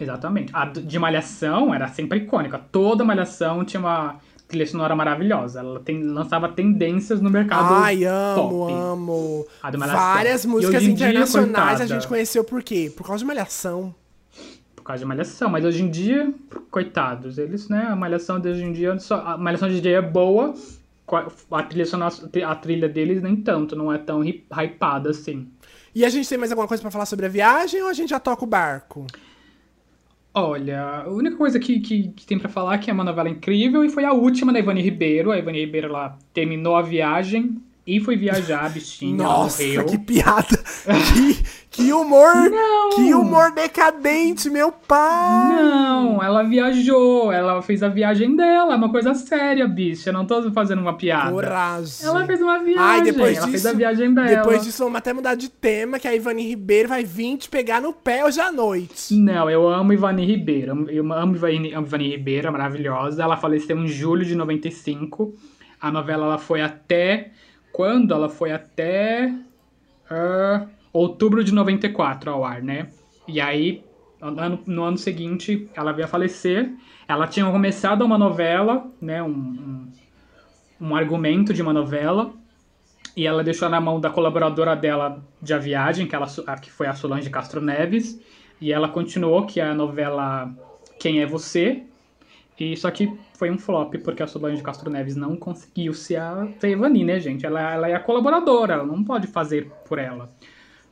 Exatamente. 0.00 0.50
A 0.54 0.64
de 0.66 0.98
Malhação 0.98 1.72
era 1.74 1.86
sempre 1.88 2.18
icônica. 2.18 2.58
Toda 2.72 3.04
Malhação 3.04 3.64
tinha 3.64 3.80
uma 3.80 4.16
trilha 4.48 4.66
sonora 4.66 4.96
maravilhosa. 4.96 5.60
Ela 5.60 5.80
tem- 5.80 6.02
lançava 6.02 6.48
tendências 6.48 7.20
no 7.20 7.30
mercado 7.30 7.74
Ai, 7.74 8.04
amo, 8.04 8.34
pop. 8.48 8.72
amo. 8.72 9.46
A 9.62 9.70
do 9.70 9.78
Malhação. 9.78 10.00
Várias 10.14 10.46
músicas 10.46 10.82
hoje 10.82 10.90
em 10.90 10.94
dia, 10.94 11.08
internacionais 11.10 11.80
a 11.80 11.86
gente 11.86 12.06
conheceu 12.08 12.42
por 12.44 12.62
quê? 12.62 12.92
Por 12.96 13.06
causa 13.06 13.20
de 13.20 13.26
Malhação. 13.26 13.94
Por 14.74 14.82
causa 14.82 15.00
de 15.00 15.06
Malhação. 15.06 15.50
Mas 15.50 15.64
hoje 15.64 15.82
em 15.82 15.90
dia, 15.90 16.32
coitados, 16.70 17.36
eles, 17.38 17.68
né? 17.68 17.86
A 17.90 17.96
Malhação 17.96 18.40
de 18.40 18.48
hoje 18.48 18.64
em 18.64 18.72
dia, 18.72 18.98
só, 18.98 19.16
a 19.20 19.36
Malhação 19.36 19.68
de 19.68 19.74
hoje 19.74 19.80
em 19.80 19.82
dia 19.84 19.98
é 19.98 20.02
boa, 20.02 20.54
a 21.16 21.62
trilha, 21.62 21.86
sonora, 21.86 22.14
a 22.46 22.54
trilha 22.54 22.88
deles 22.88 23.22
nem 23.22 23.36
tanto, 23.36 23.76
não 23.76 23.92
é 23.92 23.98
tão 23.98 24.22
hypada 24.24 25.10
assim. 25.10 25.48
E 25.94 26.04
a 26.04 26.08
gente 26.08 26.28
tem 26.28 26.38
mais 26.38 26.50
alguma 26.52 26.68
coisa 26.68 26.80
pra 26.80 26.90
falar 26.90 27.06
sobre 27.06 27.26
a 27.26 27.28
viagem 27.28 27.82
ou 27.82 27.88
a 27.88 27.92
gente 27.92 28.10
já 28.10 28.20
toca 28.20 28.44
o 28.44 28.46
barco? 28.46 29.06
Olha, 30.34 31.02
a 31.04 31.08
única 31.08 31.36
coisa 31.36 31.58
que, 31.58 31.80
que, 31.80 32.08
que 32.08 32.26
tem 32.26 32.38
pra 32.38 32.48
falar 32.48 32.74
é 32.74 32.78
que 32.78 32.90
é 32.90 32.92
uma 32.92 33.02
novela 33.02 33.28
incrível 33.28 33.84
e 33.84 33.88
foi 33.88 34.04
a 34.04 34.12
última 34.12 34.52
da 34.52 34.58
Ivani 34.58 34.82
Ribeiro. 34.82 35.32
A 35.32 35.38
Ivani 35.38 35.60
Ribeiro, 35.60 35.88
ela 35.88 36.16
terminou 36.32 36.76
a 36.76 36.82
viagem 36.82 37.60
e 37.88 38.00
foi 38.00 38.16
viajar, 38.18 38.66
a 38.66 38.68
bichinha, 38.68 39.16
Nossa, 39.16 39.62
morreu. 39.62 39.86
que 39.86 39.96
piada! 39.96 40.58
que, 41.14 41.42
que 41.70 41.90
humor! 41.90 42.34
Não. 42.50 42.90
Que 42.90 43.14
humor 43.14 43.50
decadente, 43.52 44.50
meu 44.50 44.70
pai! 44.70 45.56
Não, 45.56 46.22
ela 46.22 46.42
viajou, 46.42 47.32
ela 47.32 47.62
fez 47.62 47.82
a 47.82 47.88
viagem 47.88 48.36
dela, 48.36 48.74
é 48.74 48.76
uma 48.76 48.90
coisa 48.90 49.14
séria, 49.14 49.66
bicha. 49.66 50.10
Eu 50.10 50.12
não 50.12 50.26
tô 50.26 50.52
fazendo 50.52 50.82
uma 50.82 50.98
piada. 50.98 51.30
Coragem. 51.30 52.06
Ela 52.06 52.26
fez 52.26 52.42
uma 52.42 52.58
viagem, 52.58 52.78
Ai, 52.78 53.00
depois 53.00 53.38
ela 53.38 53.46
disso, 53.46 53.50
fez 53.52 53.64
a 53.64 53.72
viagem 53.72 54.12
dela. 54.12 54.28
Depois 54.28 54.62
disso, 54.64 54.84
vamos 54.84 54.98
até 54.98 55.14
mudar 55.14 55.34
de 55.34 55.48
tema, 55.48 55.98
que 55.98 56.06
a 56.06 56.14
Ivani 56.14 56.46
Ribeiro 56.46 56.90
vai 56.90 57.04
vir 57.04 57.38
te 57.38 57.48
pegar 57.48 57.80
no 57.80 57.94
pé 57.94 58.22
hoje 58.22 58.38
à 58.38 58.52
noite. 58.52 59.14
Não, 59.14 59.48
eu 59.48 59.66
amo 59.66 59.94
Ivani 59.94 60.26
Ribeiro. 60.26 60.90
Eu 60.90 61.10
amo 61.10 61.36
Ivani, 61.36 61.72
Ivani 61.72 62.10
Ribeiro, 62.10 62.48
é 62.48 62.50
maravilhosa. 62.50 63.22
Ela 63.22 63.38
faleceu 63.38 63.78
em 63.78 63.88
julho 63.88 64.26
de 64.26 64.34
95. 64.34 65.34
A 65.80 65.90
novela 65.90 66.26
ela 66.26 66.38
foi 66.38 66.60
até. 66.60 67.30
Quando? 67.78 68.12
Ela 68.12 68.28
foi 68.28 68.50
até. 68.50 69.32
ah, 70.10 70.66
outubro 70.92 71.44
de 71.44 71.54
94 71.54 72.28
ao 72.28 72.44
ar, 72.44 72.60
né? 72.60 72.88
E 73.28 73.40
aí, 73.40 73.84
no 74.20 74.40
ano, 74.40 74.60
no 74.66 74.82
ano 74.82 74.98
seguinte, 74.98 75.70
ela 75.76 75.92
veio 75.92 76.06
a 76.06 76.08
falecer. 76.08 76.72
Ela 77.06 77.28
tinha 77.28 77.48
começado 77.48 78.02
uma 78.04 78.18
novela, 78.18 78.84
né? 79.00 79.22
Um, 79.22 79.28
um, 79.28 79.92
um 80.80 80.96
argumento 80.96 81.54
de 81.54 81.62
uma 81.62 81.72
novela. 81.72 82.32
E 83.16 83.24
ela 83.24 83.44
deixou 83.44 83.68
na 83.68 83.80
mão 83.80 84.00
da 84.00 84.10
colaboradora 84.10 84.74
dela 84.74 85.22
de 85.40 85.54
A 85.54 85.58
Viagem, 85.58 86.08
que, 86.08 86.16
ela, 86.16 86.26
que 86.60 86.72
foi 86.72 86.88
a 86.88 86.94
Solange 86.94 87.30
Castro 87.30 87.60
Neves. 87.60 88.20
E 88.60 88.72
ela 88.72 88.88
continuou, 88.88 89.46
que 89.46 89.60
é 89.60 89.64
a 89.64 89.74
novela 89.74 90.52
Quem 90.98 91.20
é 91.20 91.26
Você? 91.26 91.84
E 92.58 92.76
só 92.76 92.90
que 92.90 93.12
foi 93.34 93.50
um 93.50 93.58
flop, 93.58 93.94
porque 94.02 94.22
a 94.22 94.26
Solange 94.26 94.62
Castro 94.62 94.90
Neves 94.90 95.14
não 95.14 95.36
conseguiu 95.36 95.94
ser 95.94 96.16
a 96.16 96.48
Ivani, 96.62 97.04
né, 97.04 97.20
gente? 97.20 97.46
Ela, 97.46 97.74
ela 97.74 97.88
é 97.88 97.94
a 97.94 98.00
colaboradora, 98.00 98.74
ela 98.74 98.84
não 98.84 99.04
pode 99.04 99.28
fazer 99.28 99.70
por 99.86 99.98
ela. 99.98 100.28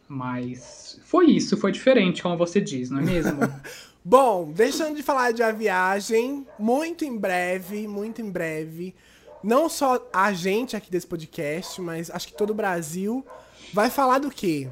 Mas 0.08 1.00
foi 1.04 1.26
isso, 1.26 1.56
foi 1.56 1.72
diferente, 1.72 2.22
como 2.22 2.36
você 2.36 2.60
diz, 2.60 2.90
não 2.90 3.00
é 3.00 3.02
mesmo? 3.02 3.40
Bom, 4.04 4.52
deixando 4.52 4.94
de 4.94 5.02
falar 5.02 5.32
de 5.32 5.42
A 5.42 5.50
Viagem, 5.50 6.46
muito 6.56 7.04
em 7.04 7.16
breve, 7.16 7.88
muito 7.88 8.22
em 8.22 8.30
breve, 8.30 8.94
não 9.42 9.68
só 9.68 10.08
a 10.12 10.32
gente 10.32 10.76
aqui 10.76 10.88
desse 10.88 11.08
podcast, 11.08 11.80
mas 11.80 12.08
acho 12.08 12.28
que 12.28 12.36
todo 12.36 12.50
o 12.50 12.54
Brasil 12.54 13.26
vai 13.72 13.90
falar 13.90 14.20
do 14.20 14.30
quê? 14.30 14.68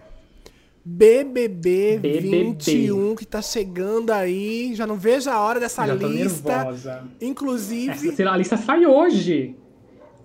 BBB, 0.85 1.99
BBB. 1.99 2.21
21, 2.21 3.15
que 3.15 3.25
tá 3.25 3.41
chegando 3.41 4.11
aí. 4.11 4.75
Já 4.75 4.87
não 4.87 4.97
vejo 4.97 5.31
a 5.31 5.41
hora 5.41 5.59
dessa 5.59 5.87
Já 5.87 5.95
lista. 5.95 6.57
nervosa. 6.59 7.05
Inclusive, 7.21 8.11
Essa, 8.11 8.31
a 8.31 8.37
lista 8.37 8.57
sai 8.57 8.85
hoje. 8.85 9.57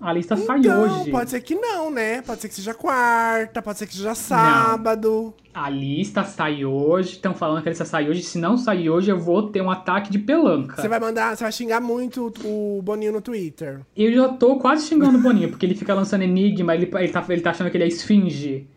A 0.02 0.14
lista 0.14 0.38
sai 0.38 0.60
Então, 0.60 1.02
hoje. 1.02 1.12
pode 1.12 1.30
ser 1.30 1.42
que 1.42 1.56
não, 1.56 1.92
né? 1.92 2.22
Pode 2.22 2.42
ser 2.42 2.48
que 2.48 2.56
seja 2.56 2.74
quarta, 2.74 3.62
pode 3.62 3.80
ser 3.80 3.86
que 3.88 3.94
seja 3.96 4.16
sábado. 4.16 5.34
A 5.54 5.70
lista 5.70 6.24
sai 6.24 6.64
hoje. 6.64 7.14
Estão 7.14 7.34
falando 7.34 7.62
que 7.62 7.68
a 7.68 7.72
lista 7.72 7.84
sai 7.86 8.10
hoje. 8.10 8.22
Se 8.24 8.38
não 8.38 8.58
sair 8.58 8.90
hoje, 8.90 9.12
eu 9.12 9.20
vou 9.20 9.50
ter 9.50 9.62
um 9.62 9.70
ataque 9.70 10.10
de 10.10 10.20
pelanca. 10.20 10.82
Você 10.82 10.88
vai 10.88 11.00
mandar, 11.02 11.36
você 11.36 11.44
vai 11.44 11.52
xingar 11.52 11.82
muito 11.82 12.32
o 12.46 12.82
Boninho 12.82 13.12
no 13.12 13.22
Twitter. 13.22 13.82
Eu 13.96 14.14
já 14.14 14.30
tô 14.30 14.58
quase 14.58 14.88
xingando 14.88 15.18
o 15.18 15.22
Boninho, 15.22 15.50
porque 15.50 15.66
ele 15.66 15.76
fica 15.76 15.94
lançando 15.94 16.22
enigma, 16.24 16.74
ele, 16.76 16.90
ele, 16.94 17.10
tá, 17.10 17.26
ele 17.28 17.42
tá 17.42 17.50
achando 17.52 17.70
que 17.70 17.76
ele 17.76 17.84
é 17.86 17.88
esfinge. 17.88 18.68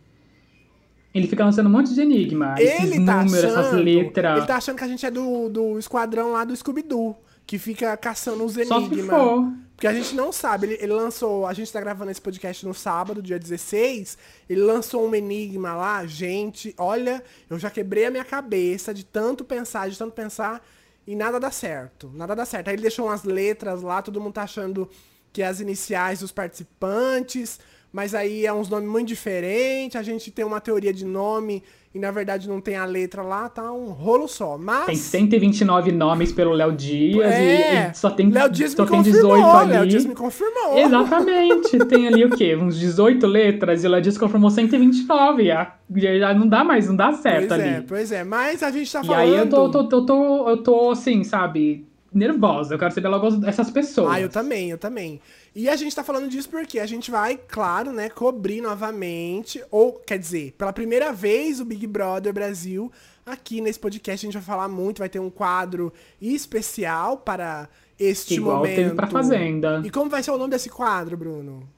Ele 1.15 1.27
fica 1.27 1.45
lançando 1.45 1.67
um 1.67 1.73
monte 1.73 1.93
de 1.95 2.01
enigma. 2.01 2.55
esses 2.59 2.93
ele 2.93 3.05
tá 3.05 3.23
números, 3.25 3.45
achando. 3.45 3.61
essas 3.61 3.81
letras. 3.81 4.37
Ele 4.39 4.47
tá 4.47 4.57
achando 4.57 4.77
que 4.79 4.85
a 4.85 4.89
gente 4.89 5.05
é 5.05 5.11
do, 5.11 5.49
do 5.49 5.79
esquadrão 5.79 6.33
lá 6.33 6.45
do 6.45 6.57
Scooby-Doo, 6.57 7.17
que 7.47 7.59
fica 7.59 7.97
caçando 7.97 8.45
os 8.45 8.55
Só 8.55 8.81
se 8.81 8.87
enigmas. 8.87 9.07
for. 9.07 9.53
Porque 9.83 9.87
a 9.89 9.93
gente 9.93 10.15
não 10.15 10.31
sabe, 10.31 10.69
ele, 10.69 10.79
ele 10.81 10.93
lançou, 10.93 11.45
a 11.45 11.53
gente 11.53 11.73
tá 11.73 11.81
gravando 11.81 12.11
esse 12.13 12.21
podcast 12.21 12.65
no 12.65 12.73
sábado, 12.73 13.21
dia 13.21 13.37
16, 13.37 14.17
ele 14.49 14.61
lançou 14.61 15.05
um 15.05 15.13
enigma 15.13 15.75
lá, 15.75 16.07
gente, 16.07 16.73
olha, 16.79 17.21
eu 17.51 17.59
já 17.59 17.69
quebrei 17.69 18.05
a 18.05 18.11
minha 18.11 18.25
cabeça 18.25 18.95
de 18.95 19.05
tanto 19.05 19.45
pensar, 19.45 19.91
de 19.91 19.99
tanto 19.99 20.13
pensar, 20.13 20.65
e 21.05 21.17
nada 21.17 21.41
dá 21.41 21.51
certo, 21.51 22.13
nada 22.15 22.37
dá 22.37 22.45
certo. 22.45 22.69
Aí 22.69 22.77
ele 22.77 22.83
deixou 22.83 23.07
umas 23.07 23.25
letras 23.25 23.83
lá, 23.83 24.01
todo 24.01 24.21
mundo 24.21 24.35
tá 24.35 24.45
achando 24.45 24.89
que 25.33 25.43
é 25.43 25.47
as 25.49 25.59
iniciais 25.59 26.21
dos 26.21 26.31
participantes, 26.31 27.59
mas 27.93 28.15
aí 28.15 28.47
é 28.47 28.53
uns 28.53 28.69
nomes 28.69 28.89
muito 28.89 29.09
diferentes, 29.09 29.97
a 29.97 30.03
gente 30.03 30.31
tem 30.31 30.45
uma 30.45 30.61
teoria 30.61 30.93
de 30.93 31.05
nome 31.05 31.63
e 31.95 31.99
na 31.99 32.11
verdade 32.11 32.49
não 32.49 32.59
tem 32.59 32.75
a 32.75 32.87
letra 32.87 33.23
lá, 33.23 33.51
tá 33.51 33.71
um 33.71 33.91
rolo 33.91 34.27
só. 34.27 34.57
Mas 34.57 34.87
Tem 34.87 34.97
129 34.97 35.93
nomes 35.93 36.33
pelo 36.33 36.53
Léo 36.53 36.73
Dias 36.73 37.31
é, 37.33 37.89
e, 37.89 37.91
e 37.91 37.95
só 37.95 38.09
tem, 38.09 38.31
Léo 38.31 38.49
Dias 38.49 38.73
só 38.73 38.87
tem 38.87 38.97
confirmou, 38.97 39.35
18 39.37 39.57
ali. 39.57 39.73
Léo 39.73 39.87
Dias 39.87 40.07
me 40.07 40.15
confirmou. 40.15 40.79
Exatamente. 40.79 41.79
tem 41.85 42.09
ali 42.09 42.25
o 42.25 42.31
quê? 42.31 42.57
Uns 42.57 42.79
18 42.79 43.27
letras 43.27 43.85
e 43.85 43.87
o 43.87 43.91
Léo 43.91 44.01
Dias 44.01 44.17
confirmou 44.17 44.51
129. 44.51 45.45
Já, 45.45 45.77
já 46.19 46.33
não 46.33 46.49
dá 46.49 46.65
mais, 46.65 46.89
não 46.89 46.97
dá 46.97 47.13
certo 47.13 47.49
Pois 47.49 47.61
ali. 47.61 47.69
é, 47.69 47.81
pois 47.87 48.11
é, 48.13 48.25
mas 48.25 48.63
a 48.63 48.71
gente 48.71 48.91
tá 48.91 49.03
E 49.03 49.07
falando... 49.07 49.21
aí 49.21 49.37
eu 49.37 49.49
tô, 49.51 49.71
tô, 49.71 49.85
tô, 49.85 50.07
tô, 50.07 50.49
eu 50.49 50.57
tô 50.63 50.91
assim, 50.93 51.23
sabe, 51.25 51.87
nervosa. 52.11 52.75
Eu 52.75 52.79
quero 52.79 52.95
saber 52.95 53.09
logo 53.09 53.29
essas 53.47 53.71
pessoas. 53.71 54.13
Ah, 54.13 54.21
eu 54.21 54.31
também, 54.31 54.71
eu 54.71 54.79
também. 54.79 55.21
E 55.55 55.69
a 55.69 55.77
gente 55.77 55.95
tá 55.95 56.03
falando 56.03 56.29
disso 56.29 56.49
porque 56.49 56.79
a 56.79 56.87
gente 56.87 57.11
vai, 57.11 57.37
claro, 57.37 57.93
né, 57.93 58.09
cobrir 58.09 58.63
novamente, 58.63 59.63
ou, 59.71 59.93
quer 59.93 60.19
dizer, 60.19 60.53
pela 60.53 60.73
primeira 60.73 61.13
vez 61.13 61.61
o 61.61 61.65
Big 61.65 61.87
Brother 61.87 62.33
Brasil. 62.33 62.91
Aqui 63.25 63.61
nesse 63.61 63.79
podcast 63.79 64.25
a 64.25 64.29
gente 64.29 64.41
vai 64.41 64.43
falar 64.43 64.69
muito, 64.69 65.01
vai 65.01 65.09
ter 65.11 65.19
um 65.19 65.29
quadro 65.29 65.93
especial 66.21 67.19
para 67.19 67.69
este 67.99 68.35
Igual 68.35 68.59
momento. 68.59 68.77
teve 68.77 68.95
pra 68.95 69.07
Fazenda. 69.07 69.83
E 69.85 69.91
como 69.91 70.09
vai 70.09 70.23
ser 70.23 70.31
o 70.31 70.39
nome 70.39 70.51
desse 70.51 70.71
quadro, 70.71 71.17
Bruno? 71.17 71.69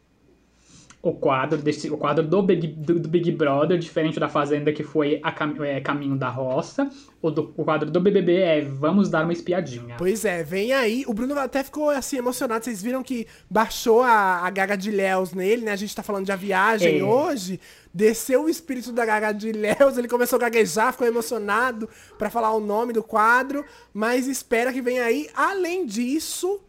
O 1.11 1.15
quadro 1.15 1.59
desse, 1.59 1.91
o 1.91 1.97
quadro 1.97 2.27
do 2.27 2.43
Big, 2.43 2.67
do, 2.69 2.99
do 2.99 3.09
Big 3.09 3.31
Brother, 3.33 3.79
diferente 3.79 4.19
da 4.19 4.29
Fazenda 4.29 4.73
que 4.73 4.83
foi 4.83 5.21
a 5.23 5.31
cam, 5.31 5.55
é, 5.65 5.81
Caminho 5.81 6.17
da 6.17 6.29
Roça, 6.29 6.89
o, 7.21 7.31
do, 7.31 7.53
o 7.57 7.65
quadro 7.65 7.91
do 7.91 8.01
BBB 8.01 8.37
é 8.41 8.61
Vamos 8.63 9.09
Dar 9.11 9.25
uma 9.25 9.33
Espiadinha. 9.33 9.97
Pois 9.99 10.25
é, 10.25 10.43
vem 10.43 10.73
aí. 10.73 11.05
O 11.07 11.13
Bruno 11.15 11.39
até 11.39 11.63
ficou 11.63 11.91
assim 11.91 12.17
emocionado. 12.17 12.65
Vocês 12.65 12.83
viram 12.83 13.03
que 13.03 13.27
baixou 13.51 14.03
a, 14.03 14.47
a 14.47 14.51
Gaga 14.51 14.77
de 14.77 14.91
Léus 14.91 15.33
nele, 15.33 15.63
né? 15.63 15.73
A 15.73 15.77
gente 15.77 15.95
tá 15.95 16.03
falando 16.03 16.25
de 16.27 16.33
a 16.33 16.37
viagem 16.37 17.01
É. 17.01 17.05
hoje. 17.05 17.61
Desceu 17.93 18.45
o 18.45 18.49
espírito 18.49 18.91
da 18.91 19.05
Gaga 19.07 19.33
de 19.33 19.53
Léus, 19.53 19.97
ele 19.97 20.09
começou 20.09 20.37
a 20.37 20.41
gaguejar, 20.41 20.93
ficou 20.93 21.07
emocionado 21.07 21.89
pra 22.19 22.29
falar 22.29 22.53
o 22.53 22.59
nome 22.61 22.93
do 22.93 23.03
quadro, 23.05 23.65
mas 23.93 24.27
espera 24.27 24.73
que 24.73 24.83
venha 24.83 25.05
aí. 25.05 25.29
Além 25.35 25.87
disso, 25.87 26.61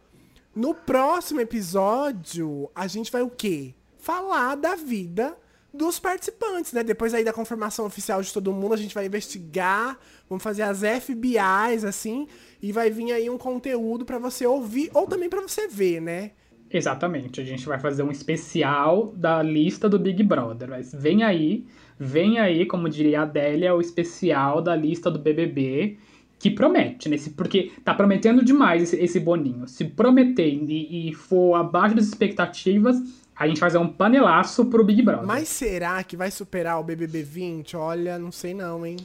no 0.54 0.72
próximo 0.72 1.40
episódio, 1.40 2.70
a 2.74 2.86
gente 2.86 3.10
vai 3.10 3.22
o 3.22 3.28
quê? 3.30 3.74
Falar 4.06 4.54
da 4.54 4.76
vida 4.76 5.36
dos 5.74 5.98
participantes, 5.98 6.72
né? 6.72 6.84
Depois 6.84 7.12
aí 7.12 7.24
da 7.24 7.32
confirmação 7.32 7.84
oficial 7.84 8.22
de 8.22 8.32
todo 8.32 8.52
mundo, 8.52 8.72
a 8.72 8.76
gente 8.76 8.94
vai 8.94 9.04
investigar, 9.04 9.98
vamos 10.30 10.44
fazer 10.44 10.62
as 10.62 10.80
FBIs, 11.02 11.84
assim, 11.84 12.28
e 12.62 12.70
vai 12.70 12.88
vir 12.88 13.10
aí 13.10 13.28
um 13.28 13.36
conteúdo 13.36 14.04
pra 14.04 14.16
você 14.16 14.46
ouvir 14.46 14.92
ou 14.94 15.08
também 15.08 15.28
pra 15.28 15.40
você 15.40 15.66
ver, 15.66 16.00
né? 16.00 16.30
Exatamente, 16.70 17.40
a 17.40 17.44
gente 17.44 17.66
vai 17.66 17.80
fazer 17.80 18.04
um 18.04 18.12
especial 18.12 19.12
da 19.16 19.42
lista 19.42 19.88
do 19.88 19.98
Big 19.98 20.22
Brother. 20.22 20.68
Mas 20.70 20.94
vem 20.94 21.24
aí, 21.24 21.66
vem 21.98 22.38
aí, 22.38 22.64
como 22.64 22.88
diria 22.88 23.18
a 23.18 23.22
Adélia, 23.24 23.74
o 23.74 23.80
especial 23.80 24.62
da 24.62 24.76
lista 24.76 25.10
do 25.10 25.18
BBB, 25.18 25.98
que 26.38 26.48
promete, 26.48 27.08
nesse, 27.08 27.30
porque 27.30 27.72
tá 27.84 27.92
prometendo 27.92 28.44
demais 28.44 28.84
esse, 28.84 29.02
esse 29.02 29.18
Boninho. 29.18 29.66
Se 29.66 29.84
prometer 29.84 30.46
e, 30.46 31.08
e 31.08 31.12
for 31.12 31.56
abaixo 31.56 31.96
das 31.96 32.06
expectativas, 32.06 33.25
a 33.36 33.46
gente 33.46 33.60
fazer 33.60 33.78
um 33.78 33.88
panelaço 33.88 34.64
pro 34.66 34.82
Big 34.82 35.02
Brother. 35.02 35.26
Mas 35.26 35.48
será 35.48 36.02
que 36.02 36.16
vai 36.16 36.30
superar 36.30 36.80
o 36.80 36.84
BBB 36.84 37.22
20? 37.22 37.76
Olha, 37.76 38.18
não 38.18 38.32
sei 38.32 38.54
não, 38.54 38.84
hein? 38.86 38.96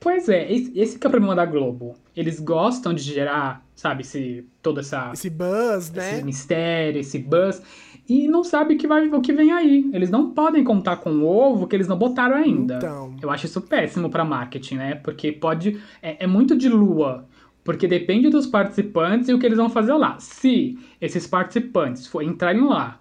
Pois 0.00 0.28
é, 0.28 0.52
esse, 0.52 0.72
esse 0.76 0.98
que 0.98 1.06
é 1.06 1.08
o 1.08 1.10
problema 1.10 1.36
da 1.36 1.46
Globo. 1.46 1.94
Eles 2.14 2.40
gostam 2.40 2.92
de 2.92 3.02
gerar, 3.02 3.64
sabe, 3.76 4.02
esse, 4.02 4.44
toda 4.60 4.80
essa 4.80 5.12
Esse 5.14 5.30
buzz, 5.30 5.92
né? 5.92 6.14
esse 6.14 6.24
mistério, 6.24 7.00
esse 7.00 7.20
buzz, 7.20 7.62
e 8.08 8.26
não 8.26 8.42
sabe 8.42 8.74
o 8.74 8.78
que, 8.78 8.88
vai, 8.88 9.06
o 9.06 9.20
que 9.20 9.32
vem 9.32 9.52
aí. 9.52 9.88
Eles 9.92 10.10
não 10.10 10.32
podem 10.32 10.64
contar 10.64 10.96
com 10.96 11.10
o 11.10 11.24
ovo 11.24 11.68
que 11.68 11.76
eles 11.76 11.86
não 11.86 11.96
botaram 11.96 12.34
ainda. 12.34 12.78
Então. 12.78 13.14
Eu 13.22 13.30
acho 13.30 13.46
isso 13.46 13.60
péssimo 13.60 14.10
pra 14.10 14.24
marketing, 14.24 14.74
né? 14.74 14.94
Porque 14.96 15.30
pode. 15.30 15.80
É, 16.02 16.24
é 16.24 16.26
muito 16.26 16.56
de 16.56 16.68
lua. 16.68 17.28
Porque 17.62 17.86
depende 17.86 18.28
dos 18.28 18.44
participantes 18.44 19.28
e 19.28 19.34
o 19.34 19.38
que 19.38 19.46
eles 19.46 19.56
vão 19.56 19.70
fazer 19.70 19.92
lá. 19.92 20.18
Se 20.18 20.76
esses 21.00 21.28
participantes 21.28 22.08
for 22.08 22.20
entrarem 22.20 22.66
lá 22.66 22.98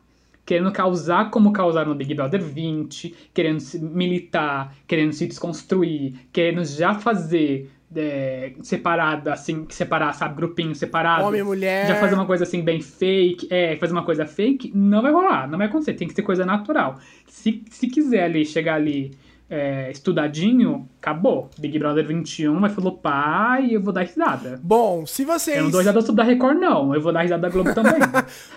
querendo 0.51 0.69
causar 0.73 1.31
como 1.31 1.53
causaram 1.53 1.91
no 1.91 1.95
Big 1.95 2.13
Brother 2.13 2.43
20, 2.43 3.15
querendo 3.33 3.61
se 3.61 3.79
militar, 3.79 4.75
querendo 4.85 5.13
se 5.13 5.25
desconstruir, 5.25 6.15
querendo 6.29 6.65
já 6.65 6.93
fazer 6.93 7.71
é, 7.95 8.51
separado, 8.61 9.29
assim, 9.29 9.65
separar, 9.69 10.11
sabe, 10.11 10.35
grupinho 10.35 10.75
separado. 10.75 11.23
Homem 11.23 11.39
e 11.39 11.43
mulher. 11.45 11.87
Já 11.87 11.95
fazer 11.95 12.15
uma 12.15 12.25
coisa 12.25 12.43
assim 12.43 12.61
bem 12.61 12.81
fake, 12.81 13.47
é, 13.49 13.77
fazer 13.77 13.93
uma 13.93 14.03
coisa 14.03 14.25
fake, 14.25 14.73
não 14.75 15.01
vai 15.01 15.13
rolar, 15.13 15.47
não 15.47 15.57
vai 15.57 15.67
acontecer, 15.67 15.93
tem 15.93 16.05
que 16.05 16.13
ser 16.13 16.23
coisa 16.23 16.45
natural. 16.45 16.99
Se, 17.25 17.63
se 17.69 17.87
quiser 17.87 18.25
ali, 18.25 18.45
chegar 18.45 18.75
ali 18.75 19.11
é, 19.53 19.91
estudadinho, 19.91 20.87
acabou. 21.01 21.49
Big 21.59 21.77
Brother 21.77 22.07
21 22.07 22.57
vai 22.61 22.69
flopar 22.69 23.61
e 23.61 23.73
eu 23.73 23.81
vou 23.81 23.91
dar 23.91 24.03
risada. 24.03 24.57
Bom, 24.63 25.05
se 25.05 25.25
vocês. 25.25 25.57
Eu 25.57 25.63
não 25.65 25.71
dou 25.71 25.79
risada 25.81 26.01
da 26.13 26.23
Record, 26.23 26.57
não. 26.57 26.95
Eu 26.95 27.01
vou 27.01 27.11
dar 27.11 27.23
risada 27.23 27.41
da 27.41 27.49
Globo 27.49 27.73
também. 27.75 27.93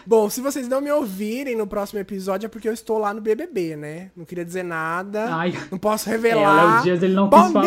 Bom, 0.07 0.31
se 0.31 0.41
vocês 0.41 0.69
não 0.69 0.81
me 0.81 0.93
ouvirem 0.93 1.57
no 1.57 1.67
próximo 1.67 1.99
episódio 1.99 2.47
é 2.47 2.49
porque 2.49 2.69
eu 2.69 2.73
estou 2.73 2.99
lá 2.99 3.13
no 3.13 3.21
BBB, 3.21 3.75
né? 3.75 4.11
Não 4.17 4.25
queria 4.25 4.45
dizer 4.45 4.63
nada. 4.63 5.35
Ai. 5.35 5.53
Não 5.69 5.79
posso 5.79 6.09
É, 6.09 6.13
o 6.13 6.15
revelar. 6.15 6.75
Léo 6.75 6.83
Dias 6.85 7.03
ele 7.03 7.15
não 7.15 7.29
quis 7.29 7.53
falar. 7.53 7.65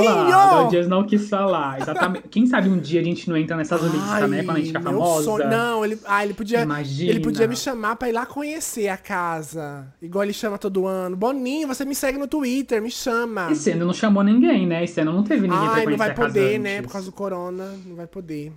O 0.55 0.59
Léo 0.61 0.69
Dias 0.69 0.87
não 0.87 1.03
quis 1.05 1.27
falar. 1.29 1.81
Exatamente. 1.81 2.27
Quem 2.29 2.45
sabe 2.45 2.69
um 2.69 2.77
dia 2.79 3.01
a 3.01 3.03
gente 3.03 3.29
não 3.29 3.35
entra 3.35 3.57
nessas 3.57 3.81
listas, 3.81 4.29
né? 4.29 4.43
Quando 4.43 4.55
a 4.57 4.59
gente 4.59 4.67
fica 4.67 4.79
famosa. 4.81 5.23
sonho- 5.25 5.49
Não, 5.49 5.83
ele, 5.83 5.99
ah, 6.05 6.23
ele 6.23 6.33
podia. 6.33 6.61
Imagina. 6.61 7.11
Ele 7.11 7.19
podia 7.19 7.45
me 7.45 7.57
chamar 7.57 7.97
pra 7.97 8.07
ir 8.07 8.13
lá 8.13 8.25
conhecer 8.25 8.87
a 8.87 8.95
casa. 8.95 9.85
Igual 10.01 10.23
ele 10.23 10.33
chama 10.33 10.57
todo 10.57 10.87
ano. 10.87 11.17
Boninho, 11.17 11.67
você 11.67 11.83
me 11.83 11.93
segue 11.93 12.17
no 12.17 12.27
Twitter, 12.27 12.81
me 12.81 12.89
chama. 12.89 13.16
Esse 13.51 13.71
ano 13.71 13.85
não 13.85 13.93
chamou 13.93 14.23
ninguém, 14.23 14.67
né? 14.67 14.83
Esse 14.83 14.99
ano 15.01 15.13
não 15.13 15.23
teve 15.23 15.47
ninguém 15.47 15.57
pra 15.59 15.67
Ai, 15.69 15.83
conhecer 15.83 15.89
não 15.89 16.15
vai 16.15 16.15
poder, 16.15 16.59
né? 16.59 16.81
Por 16.81 16.91
causa 16.91 17.07
do 17.07 17.11
corona, 17.13 17.73
não 17.85 17.95
vai 17.95 18.07
poder. 18.07 18.51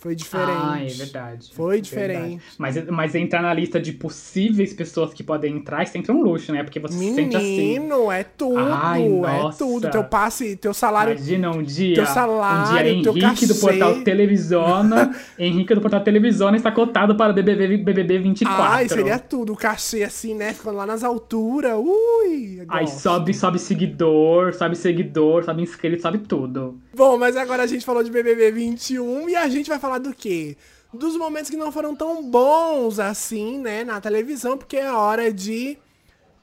Foi 0.00 0.14
diferente. 0.14 0.50
Ah, 0.50 0.82
é 0.82 0.88
verdade. 0.88 1.50
Foi 1.52 1.76
É 1.76 1.80
diferente. 1.80 2.18
verdade. 2.18 2.42
Mas, 2.58 2.88
mas 2.88 3.14
entrar 3.14 3.42
na 3.42 3.52
lista 3.52 3.78
de 3.78 3.92
possíveis 3.92 4.72
pessoas 4.72 5.12
que 5.12 5.22
podem 5.22 5.56
entrar 5.56 5.82
é 5.82 5.84
sempre 5.84 6.10
um 6.10 6.22
luxo, 6.22 6.50
né? 6.52 6.62
Porque 6.62 6.80
você 6.80 6.94
se 6.96 7.14
sente 7.14 7.36
assim. 7.36 7.56
Menino, 7.78 8.10
é 8.10 8.24
tudo, 8.24 8.58
Ai, 8.58 9.02
é 9.06 9.50
tudo. 9.58 9.90
Teu 9.90 10.02
passe, 10.04 10.56
teu 10.56 10.72
salário. 10.72 11.12
Imagina 11.14 11.50
um 11.50 11.62
dia. 11.62 11.96
teu 11.96 12.06
salário, 12.06 12.70
um 12.70 13.02
dia 13.02 13.10
Henrique 13.20 13.46
do 13.46 13.54
portal 13.56 14.02
Televisona. 14.02 15.14
Henrique 15.38 15.74
do 15.74 15.82
portal 15.82 16.00
Televisona 16.02 16.56
está 16.56 16.72
cotado 16.72 17.14
para 17.14 17.32
o 17.32 17.34
BBB, 17.34 17.76
BBB 17.76 18.18
24. 18.20 18.62
Ai, 18.62 18.88
seria 18.88 19.18
tudo. 19.18 19.52
O 19.52 19.56
cachê 19.56 20.02
assim, 20.02 20.34
né? 20.34 20.54
Ficando 20.54 20.76
lá 20.78 20.86
nas 20.86 21.04
alturas. 21.04 21.74
Ui! 21.76 22.62
Aí 22.68 22.86
sobe, 22.88 23.34
sobe 23.34 23.58
seguidor, 23.58 24.54
sobe 24.54 24.76
seguidor, 24.76 25.44
sobe 25.44 25.62
inscrito, 25.62 26.00
sobe 26.00 26.18
tudo. 26.18 26.80
Bom, 26.94 27.18
mas 27.18 27.36
agora 27.36 27.62
a 27.62 27.66
gente 27.66 27.84
falou 27.84 28.02
de 28.02 28.10
BBB 28.10 28.50
21 28.50 29.28
e 29.28 29.36
a 29.36 29.48
gente 29.48 29.68
vai 29.68 29.78
falar 29.78 29.89
do 29.98 30.14
quê? 30.14 30.56
Dos 30.92 31.16
momentos 31.16 31.50
que 31.50 31.56
não 31.56 31.72
foram 31.72 31.94
tão 31.94 32.28
bons 32.28 32.98
assim, 32.98 33.58
né, 33.58 33.84
na 33.84 34.00
televisão, 34.00 34.58
porque 34.58 34.76
é 34.76 34.92
hora 34.92 35.32
de. 35.32 35.78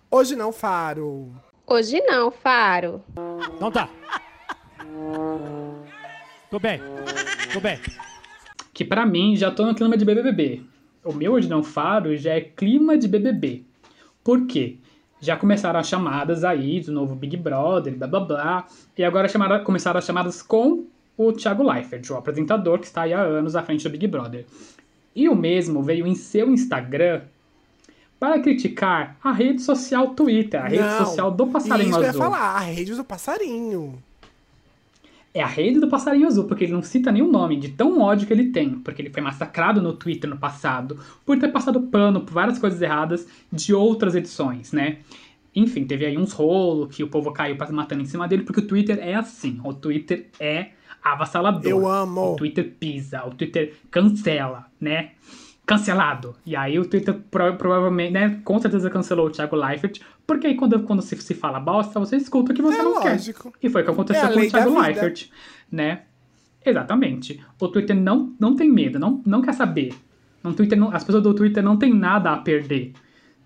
Hoje 0.10 0.36
não, 0.36 0.52
Faro. 0.52 1.34
Hoje 1.66 2.02
não, 2.02 2.32
Faro. 2.32 3.04
Então 3.56 3.72
tá. 3.72 3.90
Tô 6.50 6.60
bem. 6.60 6.80
Tô 7.54 7.60
bem. 7.60 7.80
Que 8.74 8.86
pra 8.86 9.06
mim 9.06 9.36
já 9.36 9.52
tô 9.52 9.66
no 9.66 9.76
clima 9.76 9.98
de 9.98 10.06
BBB. 10.06 10.64
O 11.04 11.12
meu 11.12 11.34
hoje 11.34 11.50
não 11.50 11.64
faro 11.64 12.16
já 12.16 12.34
é 12.34 12.42
clima 12.42 12.98
de 12.98 13.08
BBB. 13.08 13.66
Por 14.24 14.46
quê? 14.46 14.78
Já 15.20 15.36
começaram 15.36 15.80
as 15.80 15.88
chamadas 15.88 16.44
aí 16.44 16.80
do 16.82 16.92
novo 16.92 17.16
Big 17.16 17.36
Brother, 17.36 17.96
blá 17.96 18.08
blá 18.08 18.20
blá. 18.20 18.68
E 18.98 19.04
agora 19.04 19.28
chamaram, 19.28 19.64
começaram 19.64 19.98
as 19.98 20.06
chamadas 20.06 20.42
com 20.42 20.86
o 21.18 21.34
Thiago 21.34 21.64
Leifert, 21.64 22.10
o 22.12 22.16
apresentador 22.16 22.80
que 22.80 22.86
está 22.86 23.02
aí 23.02 23.14
há 23.14 23.20
anos 23.22 23.56
à 23.56 23.64
frente 23.64 23.84
do 23.84 23.90
Big 23.90 24.08
Brother. 24.08 24.46
E 25.16 25.28
o 25.28 25.36
mesmo 25.36 25.82
veio 25.82 26.06
em 26.06 26.14
seu 26.14 26.52
Instagram 26.52 27.22
para 28.20 28.40
criticar 28.40 29.18
a 29.24 29.32
rede 29.32 29.62
social 29.62 30.10
Twitter, 30.10 30.64
a 30.64 30.68
rede 30.68 30.84
Não, 30.84 31.06
social 31.06 31.32
do 31.32 31.48
passarinho 31.48 31.90
isso 31.90 31.98
que 31.98 32.00
eu 32.00 32.04
ia 32.04 32.10
azul. 32.10 32.22
falar, 32.22 32.56
a 32.56 32.60
rede 32.60 32.96
do 32.96 33.04
passarinho. 33.04 34.02
É 35.34 35.42
a 35.42 35.48
rede 35.48 35.80
do 35.80 35.88
passarinho 35.88 36.28
azul, 36.28 36.46
porque 36.46 36.64
ele 36.64 36.74
não 36.74 36.82
cita 36.82 37.12
nenhum 37.12 37.32
nome 37.32 37.58
de 37.58 37.70
tão 37.70 38.00
ódio 38.00 38.26
que 38.26 38.34
ele 38.34 38.50
tem, 38.50 38.72
porque 38.80 39.02
ele 39.02 39.12
foi 39.12 39.22
massacrado 39.22 39.82
no 39.82 39.94
Twitter 39.94 40.28
no 40.30 40.38
passado 40.38 41.00
por 41.26 41.38
ter 41.38 41.50
passado 41.50 41.80
pano 41.82 42.22
por 42.22 42.34
várias 42.34 42.58
coisas 42.58 42.82
erradas 42.82 43.28
de 43.52 43.74
outras 43.74 44.16
edições, 44.16 44.72
né? 44.72 44.98
Enfim, 45.56 45.86
teve 45.86 46.06
aí 46.06 46.18
uns 46.18 46.34
rolos 46.34 46.96
que 46.96 47.04
o 47.04 47.08
povo 47.08 47.32
caiu 47.32 47.56
matando 47.72 48.02
em 48.02 48.06
cima 48.06 48.28
dele, 48.28 48.44
porque 48.44 48.62
o 48.62 48.68
Twitter 48.68 48.98
é 49.00 49.16
assim. 49.16 49.60
O 49.64 49.74
Twitter 49.74 50.28
é 50.40 50.70
avassalador. 51.14 51.66
Eu 51.70 51.88
amo. 51.88 52.34
O 52.34 52.36
Twitter 52.36 52.74
pisa, 52.80 53.26
o 53.26 53.32
Twitter 53.32 53.74
cancela, 53.92 54.66
né? 54.80 55.12
Cancelado. 55.66 56.34
E 56.46 56.56
aí 56.56 56.80
o 56.80 56.86
Twitter 56.86 57.14
pro- 57.30 57.56
provavelmente, 57.58 58.14
né, 58.14 58.40
com 58.46 58.58
certeza 58.60 58.90
cancelou 58.90 59.28
o 59.28 59.30
Thiago 59.30 59.56
Leifert, 59.56 60.00
porque 60.26 60.48
aí 60.48 60.56
quando, 60.56 60.80
quando 60.84 61.02
se, 61.02 61.16
se 61.18 61.34
fala 61.34 61.60
bosta, 61.60 62.00
você 62.00 62.16
escuta 62.16 62.52
o 62.54 62.56
que 62.56 62.62
você 62.62 62.80
É 62.80 62.84
não 62.84 62.94
lógico. 62.94 63.52
quer. 63.52 63.68
E 63.68 63.70
foi 63.70 63.82
o 63.82 63.86
que 63.86 63.92
aconteceu 63.92 64.24
É 64.30 64.34
com 64.34 64.40
o 64.40 64.50
Thiago. 64.50 64.80
Leifert, 64.80 65.30
né? 65.72 66.04
Exatamente. 66.66 67.42
O 67.60 67.68
Twitter 67.68 67.96
não, 67.96 68.34
não 68.40 68.56
tem 68.56 68.70
medo, 68.72 68.98
não, 68.98 69.22
não 69.26 69.42
quer 69.42 69.54
saber. 69.54 69.94
No 70.44 70.54
Twitter 70.54 70.78
não- 70.78 70.94
as 70.94 71.04
pessoas 71.04 71.24
do 71.24 71.34
Twitter 71.34 71.62
não 71.64 71.78
têm 71.78 71.94
nada 71.94 72.32
a 72.32 72.38
perder. 72.38 72.94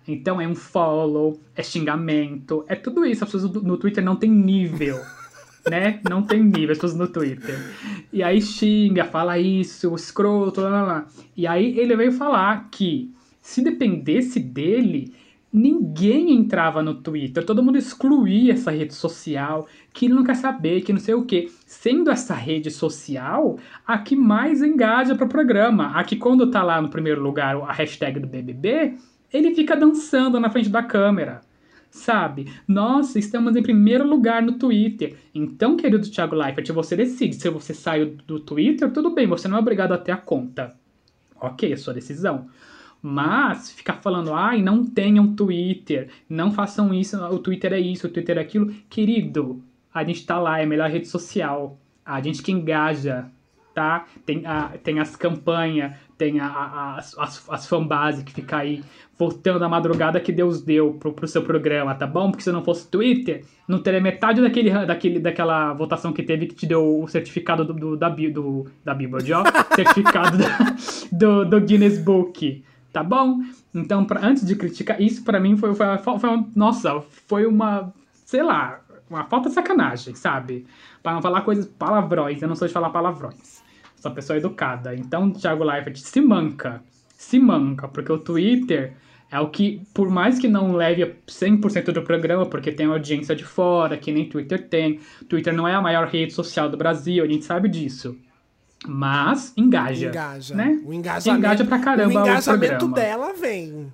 Então 0.07 0.39
é 0.41 0.47
um 0.47 0.55
follow, 0.55 1.39
é 1.55 1.63
xingamento, 1.63 2.63
é 2.67 2.75
tudo 2.75 3.05
isso. 3.05 3.23
As 3.23 3.31
pessoas 3.31 3.51
do- 3.51 3.61
no 3.63 3.77
Twitter 3.77 4.03
não 4.03 4.15
tem 4.15 4.29
nível, 4.29 4.99
né? 5.69 5.99
Não 6.09 6.23
tem 6.23 6.43
nível 6.43 6.71
as 6.71 6.77
pessoas 6.77 6.95
no 6.95 7.07
Twitter. 7.07 7.57
E 8.11 8.23
aí 8.23 8.41
xinga, 8.41 9.05
fala 9.05 9.37
isso, 9.37 9.93
escroto, 9.95 10.61
lá, 10.61 10.69
lá, 10.69 10.81
lá. 10.83 11.07
E 11.35 11.45
aí 11.45 11.77
ele 11.77 11.95
veio 11.95 12.11
falar 12.11 12.69
que 12.71 13.13
se 13.41 13.63
dependesse 13.63 14.39
dele, 14.39 15.13
ninguém 15.51 16.31
entrava 16.31 16.81
no 16.81 16.95
Twitter, 16.95 17.45
todo 17.45 17.63
mundo 17.63 17.77
excluía 17.77 18.53
essa 18.53 18.71
rede 18.71 18.93
social, 18.93 19.67
que 19.91 20.05
ele 20.05 20.13
não 20.13 20.23
quer 20.23 20.35
saber, 20.35 20.81
que 20.81 20.93
não 20.93 20.99
sei 20.99 21.13
o 21.13 21.25
quê. 21.25 21.49
Sendo 21.65 22.09
essa 22.09 22.33
rede 22.33 22.71
social 22.71 23.57
a 23.85 23.97
que 23.97 24.15
mais 24.15 24.61
engaja 24.61 25.15
pro 25.15 25.27
programa, 25.27 25.91
a 25.97 26.03
que 26.03 26.15
quando 26.15 26.49
tá 26.49 26.63
lá 26.63 26.81
no 26.81 26.89
primeiro 26.89 27.21
lugar 27.21 27.55
a 27.57 27.73
hashtag 27.73 28.19
do 28.19 28.27
BBB, 28.27 28.95
ele 29.33 29.53
fica 29.55 29.75
dançando 29.75 30.39
na 30.39 30.49
frente 30.49 30.69
da 30.69 30.83
câmera. 30.83 31.41
Sabe? 31.91 32.49
Nossa, 32.65 33.19
estamos 33.19 33.53
em 33.53 33.61
primeiro 33.61 34.07
lugar 34.07 34.41
no 34.41 34.53
Twitter. 34.53 35.17
Então, 35.35 35.75
querido 35.75 36.09
Thiago 36.09 36.33
Leifert, 36.33 36.71
você 36.71 36.95
decide. 36.95 37.35
Se 37.35 37.49
você 37.49 37.73
saiu 37.73 38.15
do 38.25 38.39
Twitter, 38.39 38.89
tudo 38.93 39.13
bem, 39.13 39.27
você 39.27 39.49
não 39.49 39.57
é 39.57 39.59
obrigado 39.59 39.91
a 39.91 39.97
ter 39.97 40.13
a 40.13 40.17
conta. 40.17 40.73
Ok, 41.35 41.71
é 41.71 41.75
sua 41.75 41.93
decisão. 41.93 42.47
Mas 43.01 43.71
ficar 43.71 43.95
falando, 43.95 44.33
ai, 44.33 44.61
não 44.61 44.85
tenham 44.85 45.35
Twitter, 45.35 46.09
não 46.29 46.51
façam 46.51 46.93
isso, 46.93 47.17
o 47.17 47.39
Twitter 47.39 47.73
é 47.73 47.79
isso, 47.79 48.07
o 48.07 48.09
Twitter 48.09 48.37
é 48.37 48.41
aquilo. 48.41 48.73
Querido, 48.89 49.61
a 49.93 50.03
gente 50.03 50.25
tá 50.25 50.39
lá, 50.39 50.59
é 50.59 50.63
a 50.63 50.67
melhor 50.67 50.89
rede 50.89 51.07
social. 51.07 51.77
A 52.05 52.21
gente 52.21 52.41
que 52.41 52.53
engaja, 52.53 53.29
tá? 53.73 54.05
Tem, 54.25 54.45
a, 54.45 54.77
tem 54.81 54.99
as 54.99 55.15
campanhas, 55.15 55.93
tem 56.21 56.39
a, 56.39 56.45
a- 56.47 56.95
as, 56.99 57.17
as, 57.17 57.49
as 57.49 57.65
fanbase 57.67 58.23
que 58.23 58.31
fica 58.31 58.57
aí 58.57 58.83
voltando 59.17 59.63
a 59.65 59.69
madrugada 59.69 60.19
que 60.19 60.31
Deus 60.31 60.61
deu 60.61 60.93
pro, 60.93 61.13
pro 61.13 61.27
seu 61.27 61.41
programa, 61.41 61.95
tá 61.95 62.05
bom? 62.05 62.29
Porque 62.29 62.43
se 62.43 62.51
não 62.51 62.63
fosse 62.63 62.87
Twitter, 62.87 63.43
não 63.67 63.79
teria 63.81 63.99
metade 63.99 64.39
daquele, 64.39 64.69
daquele, 64.85 65.19
daquela 65.19 65.73
votação 65.73 66.13
que 66.13 66.21
teve 66.21 66.45
que 66.45 66.53
te 66.53 66.67
deu 66.67 67.01
o 67.01 67.07
certificado 67.07 67.65
do, 67.65 67.73
do- 67.73 67.97
da, 67.97 68.07
do, 68.09 68.67
da 68.85 68.93
Billboard, 68.93 69.33
ó. 69.33 69.43
certificado 69.75 70.37
da- 70.37 70.75
do, 71.11 71.45
do 71.45 71.59
Guinness 71.61 71.97
Book, 71.97 72.63
tá 72.93 73.03
bom? 73.03 73.39
Então, 73.73 74.05
pra, 74.05 74.23
antes 74.23 74.45
de 74.45 74.55
criticar, 74.55 75.01
isso 75.01 75.23
pra 75.23 75.39
mim 75.39 75.57
foi, 75.57 75.73
foi, 75.73 75.87
foi 75.97 76.29
uma- 76.29 76.47
Nossa, 76.55 77.01
foi 77.27 77.47
uma. 77.47 77.91
Sei 78.25 78.43
lá, 78.43 78.79
uma 79.09 79.23
falta 79.23 79.49
de 79.49 79.55
sacanagem, 79.55 80.13
sabe? 80.13 80.67
Pra 81.01 81.13
não 81.13 81.21
falar 81.21 81.41
coisas 81.41 81.65
palavrões, 81.65 82.39
eu 82.41 82.47
não 82.47 82.55
sou 82.55 82.67
de 82.67 82.73
falar 82.73 82.91
palavrões. 82.91 83.61
Sou 84.01 84.09
uma 84.09 84.15
pessoa 84.15 84.35
educada. 84.35 84.95
Então, 84.95 85.29
Thiago 85.31 85.63
Leifert 85.63 85.97
se 85.97 86.19
manca. 86.19 86.81
Se 87.13 87.37
manca, 87.37 87.87
porque 87.87 88.11
o 88.11 88.17
Twitter 88.17 88.93
é 89.29 89.39
o 89.39 89.49
que, 89.49 89.79
por 89.93 90.09
mais 90.09 90.39
que 90.39 90.47
não 90.47 90.73
leve 90.73 91.03
a 91.03 91.07
100% 91.27 91.91
do 91.93 92.01
programa, 92.01 92.47
porque 92.47 92.71
tem 92.71 92.87
audiência 92.87 93.35
de 93.35 93.45
fora, 93.45 93.95
que 93.95 94.11
nem 94.11 94.27
Twitter 94.27 94.67
tem. 94.67 94.99
Twitter 95.29 95.53
não 95.53 95.67
é 95.67 95.75
a 95.75 95.81
maior 95.81 96.07
rede 96.07 96.33
social 96.33 96.67
do 96.67 96.75
Brasil, 96.75 97.23
a 97.23 97.27
gente 97.27 97.45
sabe 97.45 97.69
disso. 97.69 98.17
Mas 98.87 99.53
engaja. 99.55 100.09
Engaja. 100.09 100.55
Né? 100.55 100.81
O 100.83 100.91
engajamento, 100.91 101.39
Engaja 101.39 101.63
pra 101.63 101.77
caramba 101.77 102.19
o 102.19 102.23
o 102.23 102.25
engajamento 102.25 102.77
programa. 102.79 102.95
dela 102.95 103.33
vem. 103.33 103.93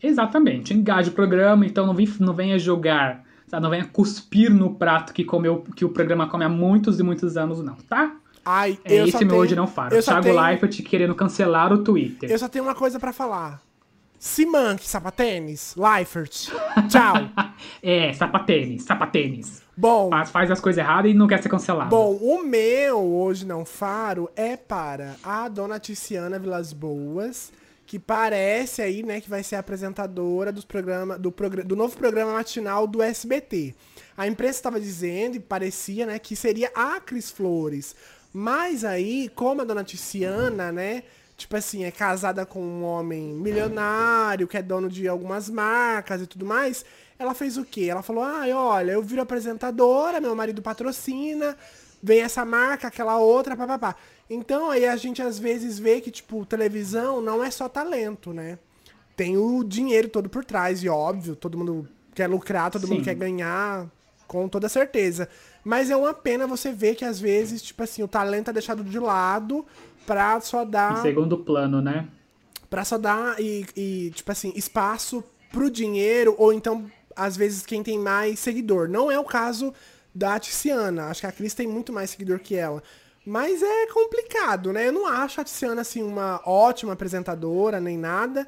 Exatamente, 0.00 0.72
engaja 0.72 1.10
o 1.10 1.14
programa, 1.14 1.66
então 1.66 1.84
não, 1.84 1.92
vem, 1.92 2.08
não 2.20 2.32
venha 2.32 2.58
jogar, 2.58 3.24
não 3.52 3.68
venha 3.68 3.84
cuspir 3.84 4.50
no 4.54 4.74
prato 4.74 5.12
que, 5.12 5.24
comeu, 5.24 5.64
que 5.76 5.84
o 5.84 5.90
programa 5.90 6.28
come 6.28 6.44
há 6.44 6.48
muitos 6.48 6.98
e 7.00 7.02
muitos 7.02 7.36
anos, 7.36 7.62
não, 7.62 7.74
tá? 7.74 8.16
Ai, 8.44 8.78
É 8.84 8.94
eu 9.00 9.04
esse 9.06 9.18
meu 9.18 9.28
tenho, 9.28 9.40
hoje 9.40 9.54
não 9.56 9.66
faro. 9.66 9.94
eu 9.94 10.02
Thiago 10.02 10.22
tenho- 10.22 10.40
Leifert 10.40 10.82
querendo 10.82 11.14
cancelar 11.14 11.72
o 11.72 11.84
Twitter. 11.84 12.30
Eu 12.30 12.38
só 12.38 12.48
tenho 12.48 12.64
uma 12.64 12.74
coisa 12.74 12.98
pra 12.98 13.12
falar. 13.12 13.60
Se 14.18 14.44
manque, 14.44 14.86
sapatênis, 14.86 15.74
Leifert. 15.76 16.48
Tchau. 16.88 17.14
É, 17.82 18.12
sapatênis, 18.14 18.84
sapatênis. 18.84 19.62
Bom, 19.76 20.08
Faz, 20.10 20.30
faz 20.30 20.50
as 20.50 20.60
coisas 20.60 20.78
erradas 20.82 21.10
e 21.10 21.14
não 21.14 21.26
quer 21.26 21.42
ser 21.42 21.48
cancelado. 21.50 21.90
bom, 21.90 22.14
o 22.16 22.42
meu 22.42 22.98
hoje 22.98 23.46
não 23.46 23.64
faro 23.66 24.30
é 24.36 24.56
para 24.56 25.16
a 25.22 25.46
dona 25.48 25.78
Tiziana 25.78 26.38
Vilas 26.38 26.72
Boas, 26.72 27.52
que 27.86 27.98
parece 27.98 28.80
aí, 28.82 29.02
né, 29.02 29.20
que 29.20 29.28
vai 29.28 29.42
ser 29.42 29.56
apresentadora 29.56 30.52
dos 30.52 30.64
programa, 30.64 31.18
do, 31.18 31.30
progra- 31.32 31.64
do 31.64 31.74
novo 31.76 31.96
programa 31.96 32.32
matinal 32.34 32.86
do 32.86 33.02
SBT. 33.02 33.74
A 34.16 34.26
imprensa 34.26 34.58
estava 34.58 34.80
dizendo, 34.80 35.36
e 35.36 35.40
parecia, 35.40 36.06
né, 36.06 36.18
que 36.18 36.34
seria 36.36 36.70
a 36.74 36.98
Cris 37.00 37.30
Flores. 37.30 37.94
Mas 38.32 38.84
aí, 38.84 39.28
como 39.34 39.62
a 39.62 39.64
dona 39.64 39.82
Tiziana, 39.82 40.70
né, 40.70 41.02
tipo 41.36 41.56
assim, 41.56 41.84
é 41.84 41.90
casada 41.90 42.46
com 42.46 42.60
um 42.60 42.84
homem 42.84 43.32
milionário, 43.34 44.46
que 44.46 44.56
é 44.56 44.62
dono 44.62 44.88
de 44.88 45.08
algumas 45.08 45.48
marcas 45.48 46.22
e 46.22 46.26
tudo 46.26 46.46
mais, 46.46 46.84
ela 47.18 47.34
fez 47.34 47.56
o 47.56 47.64
quê? 47.64 47.86
Ela 47.90 48.02
falou, 48.02 48.22
ai, 48.22 48.52
olha, 48.52 48.92
eu 48.92 49.02
viro 49.02 49.22
apresentadora, 49.22 50.20
meu 50.20 50.34
marido 50.36 50.62
patrocina, 50.62 51.56
vem 52.02 52.20
essa 52.20 52.44
marca, 52.44 52.88
aquela 52.88 53.18
outra, 53.18 53.56
papapá. 53.56 53.96
Então 54.28 54.70
aí 54.70 54.86
a 54.86 54.96
gente 54.96 55.20
às 55.20 55.38
vezes 55.38 55.78
vê 55.78 56.00
que, 56.00 56.10
tipo, 56.10 56.46
televisão 56.46 57.20
não 57.20 57.42
é 57.42 57.50
só 57.50 57.68
talento, 57.68 58.32
né? 58.32 58.58
Tem 59.16 59.36
o 59.36 59.64
dinheiro 59.64 60.08
todo 60.08 60.28
por 60.28 60.44
trás, 60.44 60.82
e 60.82 60.88
óbvio, 60.88 61.34
todo 61.34 61.58
mundo 61.58 61.88
quer 62.14 62.28
lucrar, 62.28 62.70
todo 62.70 62.86
mundo 62.86 62.98
Sim. 62.98 63.04
quer 63.04 63.14
ganhar, 63.14 63.86
com 64.26 64.48
toda 64.48 64.68
certeza. 64.68 65.28
Mas 65.64 65.90
é 65.90 65.96
uma 65.96 66.14
pena 66.14 66.46
você 66.46 66.72
ver 66.72 66.94
que 66.94 67.04
às 67.04 67.20
vezes, 67.20 67.62
tipo 67.62 67.82
assim, 67.82 68.02
o 68.02 68.08
talento 68.08 68.50
é 68.50 68.52
deixado 68.52 68.82
de 68.82 68.98
lado 68.98 69.66
pra 70.06 70.40
só 70.40 70.62
Em 70.62 70.70
dar 70.70 71.02
segundo 71.02 71.38
plano, 71.38 71.80
né? 71.80 72.08
Pra 72.68 72.84
só 72.84 72.96
dar 72.96 73.40
e, 73.40 73.66
e, 73.76 74.10
tipo 74.14 74.30
assim, 74.30 74.52
espaço 74.54 75.22
pro 75.52 75.70
dinheiro, 75.70 76.34
ou 76.38 76.52
então, 76.52 76.90
às 77.16 77.36
vezes, 77.36 77.66
quem 77.66 77.82
tem 77.82 77.98
mais 77.98 78.38
seguidor. 78.38 78.88
Não 78.88 79.10
é 79.10 79.18
o 79.18 79.24
caso 79.24 79.74
da 80.14 80.38
Tiziana. 80.38 81.06
Acho 81.06 81.22
que 81.22 81.26
a 81.26 81.32
Cris 81.32 81.54
tem 81.54 81.66
muito 81.66 81.92
mais 81.92 82.10
seguidor 82.10 82.38
que 82.38 82.54
ela. 82.54 82.82
Mas 83.26 83.62
é 83.62 83.86
complicado, 83.88 84.72
né? 84.72 84.88
Eu 84.88 84.92
não 84.92 85.06
acho 85.06 85.40
a 85.40 85.44
Tiziana, 85.44 85.82
assim, 85.82 86.02
uma 86.02 86.40
ótima 86.46 86.92
apresentadora, 86.92 87.80
nem 87.80 87.98
nada. 87.98 88.46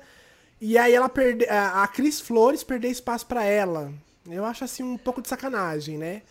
E 0.60 0.78
aí 0.78 0.92
ela 0.92 1.08
perde. 1.08 1.44
A 1.48 1.82
a 1.82 1.88
Cris 1.88 2.20
Flores 2.20 2.62
perder 2.62 2.88
espaço 2.88 3.26
pra 3.26 3.44
ela. 3.44 3.92
Eu 4.30 4.44
acho, 4.44 4.64
assim, 4.64 4.82
um 4.82 4.96
pouco 4.96 5.20
de 5.20 5.28
sacanagem, 5.28 5.98
né? 5.98 6.22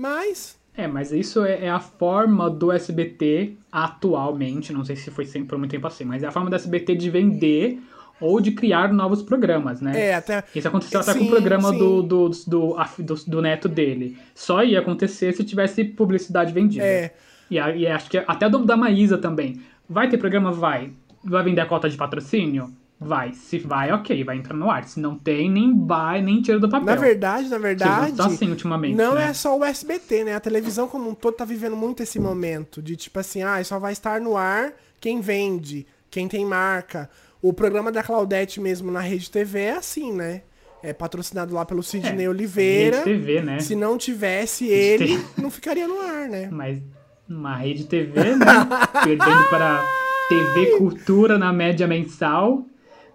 Mas. 0.00 0.58
É, 0.74 0.86
mas 0.86 1.12
isso 1.12 1.44
é, 1.44 1.66
é 1.66 1.70
a 1.70 1.78
forma 1.78 2.48
do 2.48 2.72
SBT 2.72 3.52
atualmente, 3.70 4.72
não 4.72 4.82
sei 4.82 4.96
se 4.96 5.10
foi 5.10 5.26
sempre 5.26 5.50
por 5.50 5.58
muito 5.58 5.72
tempo 5.72 5.86
assim, 5.86 6.04
mas 6.04 6.22
é 6.22 6.26
a 6.26 6.30
forma 6.30 6.48
do 6.48 6.56
SBT 6.56 6.94
de 6.94 7.10
vender 7.10 7.78
ou 8.18 8.40
de 8.40 8.52
criar 8.52 8.90
novos 8.90 9.22
programas, 9.22 9.82
né? 9.82 10.08
É, 10.08 10.14
até. 10.14 10.42
Isso 10.54 10.66
aconteceu 10.66 11.00
até 11.00 11.12
com 11.12 11.18
Sim, 11.18 11.26
o 11.26 11.30
programa 11.30 11.70
do, 11.70 12.02
do, 12.02 12.28
do, 12.46 12.76
do, 12.98 13.14
do 13.26 13.42
neto 13.42 13.68
dele. 13.68 14.16
Só 14.34 14.64
ia 14.64 14.80
acontecer 14.80 15.34
se 15.34 15.44
tivesse 15.44 15.84
publicidade 15.84 16.50
vendida. 16.50 16.84
É. 16.84 17.12
E, 17.50 17.56
e 17.56 17.86
acho 17.86 18.08
que 18.08 18.16
até 18.16 18.48
do 18.48 18.64
da 18.64 18.78
Maísa 18.78 19.18
também. 19.18 19.60
Vai 19.86 20.08
ter 20.08 20.16
programa? 20.16 20.50
Vai. 20.50 20.92
Vai 21.22 21.42
vender 21.44 21.60
a 21.60 21.66
cota 21.66 21.90
de 21.90 21.96
patrocínio? 21.98 22.74
Vai. 23.00 23.32
Se 23.32 23.58
vai, 23.58 23.90
ok, 23.92 24.22
vai 24.22 24.36
entrar 24.36 24.54
no 24.54 24.70
ar. 24.70 24.84
Se 24.84 25.00
não 25.00 25.16
tem, 25.16 25.50
nem 25.50 25.86
vai, 25.86 26.20
nem 26.20 26.42
tira 26.42 26.58
do 26.58 26.68
papel. 26.68 26.84
Na 26.84 27.00
verdade, 27.00 27.48
na 27.48 27.56
verdade. 27.56 28.12
tá 28.12 28.26
assim 28.26 28.50
ultimamente. 28.50 28.94
Não 28.94 29.14
né? 29.14 29.30
é 29.30 29.32
só 29.32 29.58
o 29.58 29.64
SBT, 29.64 30.24
né? 30.24 30.34
A 30.34 30.40
televisão 30.40 30.86
como 30.86 31.08
um 31.08 31.14
todo 31.14 31.34
tá 31.34 31.46
vivendo 31.46 31.74
muito 31.74 32.02
esse 32.02 32.20
momento 32.20 32.82
de 32.82 32.96
tipo 32.96 33.18
assim, 33.18 33.42
ah, 33.42 33.62
só 33.64 33.78
vai 33.78 33.94
estar 33.94 34.20
no 34.20 34.36
ar 34.36 34.74
quem 35.00 35.22
vende, 35.22 35.86
quem 36.10 36.28
tem 36.28 36.44
marca. 36.44 37.08
O 37.40 37.54
programa 37.54 37.90
da 37.90 38.02
Claudete 38.02 38.60
mesmo 38.60 38.92
na 38.92 39.00
Rede 39.00 39.30
TV 39.30 39.60
é 39.60 39.76
assim, 39.76 40.12
né? 40.12 40.42
É 40.82 40.92
patrocinado 40.92 41.54
lá 41.54 41.64
pelo 41.64 41.82
Sidney 41.82 42.28
Oliveira. 42.28 42.98
Rede 42.98 43.18
TV, 43.18 43.40
né? 43.40 43.60
Se 43.60 43.74
não 43.74 43.96
tivesse 43.96 44.66
ele, 44.66 45.16
TV. 45.16 45.24
não 45.38 45.50
ficaria 45.50 45.88
no 45.88 45.98
ar, 46.00 46.28
né? 46.28 46.50
Mas 46.52 46.82
uma 47.26 47.56
rede 47.56 47.84
TV, 47.84 48.36
né? 48.36 48.46
Perdendo 49.04 49.48
para 49.48 49.82
TV 50.28 50.76
Cultura 50.76 51.38
na 51.38 51.50
média 51.50 51.86
mensal. 51.86 52.66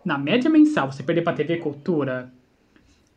Na 0.06 0.18
média 0.18 0.50
mensal, 0.50 0.92
você 0.92 1.02
perder 1.04 1.24
pra 1.24 1.34
TV 1.34 1.58
Cultura, 1.58 2.32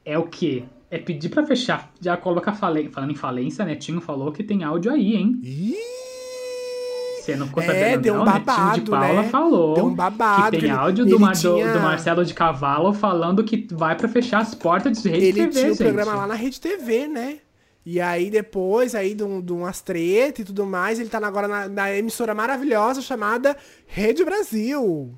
é 0.04 0.18
o 0.18 0.24
quê? 0.26 0.64
É 0.90 0.96
pedir 0.98 1.28
pra 1.28 1.44
fechar. 1.44 1.92
Já 2.00 2.16
coloca 2.16 2.52
falência. 2.52 2.90
Falando 2.90 3.10
em 3.12 3.14
falência, 3.14 3.64
Netinho 3.64 4.00
falou 4.00 4.32
que 4.32 4.42
tem 4.42 4.64
áudio 4.64 4.90
aí, 4.90 5.14
hein? 5.16 5.38
Ih! 5.44 5.76
Você 7.20 7.36
não 7.36 7.46
ficou 7.46 7.62
É, 7.62 7.66
sabendo, 7.66 8.00
deu 8.00 8.14
um 8.14 8.16
não? 8.18 8.24
Netinho 8.24 8.44
babado, 8.46 8.80
de 8.80 8.90
Paula 8.90 9.22
né? 9.22 9.28
falou 9.28 9.74
Deu 9.74 9.84
um 9.84 9.94
babado, 9.94 10.44
que 10.44 10.50
tem 10.62 10.70
ele- 10.70 10.70
áudio 10.78 11.04
do, 11.04 11.16
ele 11.16 11.18
do- 11.26 11.32
tinha- 11.32 11.72
do 11.74 11.80
Marcelo 11.80 12.24
de 12.24 12.32
Cavalo 12.32 12.94
falando 12.94 13.44
que 13.44 13.66
vai 13.70 13.94
pra 13.94 14.08
fechar 14.08 14.38
as 14.38 14.54
portas 14.54 15.02
de 15.02 15.10
rede 15.10 15.24
Ele 15.26 15.40
TV, 15.40 15.50
tinha 15.50 15.64
o 15.64 15.68
gente. 15.74 15.78
programa 15.78 16.14
lá 16.14 16.26
na 16.26 16.34
Rede 16.34 16.58
TV, 16.58 17.06
né? 17.06 17.38
E 17.84 18.00
aí 18.00 18.30
depois, 18.30 18.94
aí 18.94 19.12
de, 19.14 19.22
um, 19.24 19.42
de 19.42 19.52
umas 19.52 19.82
tretas 19.82 20.40
e 20.40 20.44
tudo 20.46 20.64
mais, 20.66 20.98
ele 20.98 21.10
tá 21.10 21.18
agora 21.18 21.46
na, 21.46 21.68
na 21.68 21.94
emissora 21.94 22.34
maravilhosa 22.34 23.02
chamada 23.02 23.54
Rede 23.86 24.24
Brasil. 24.24 25.12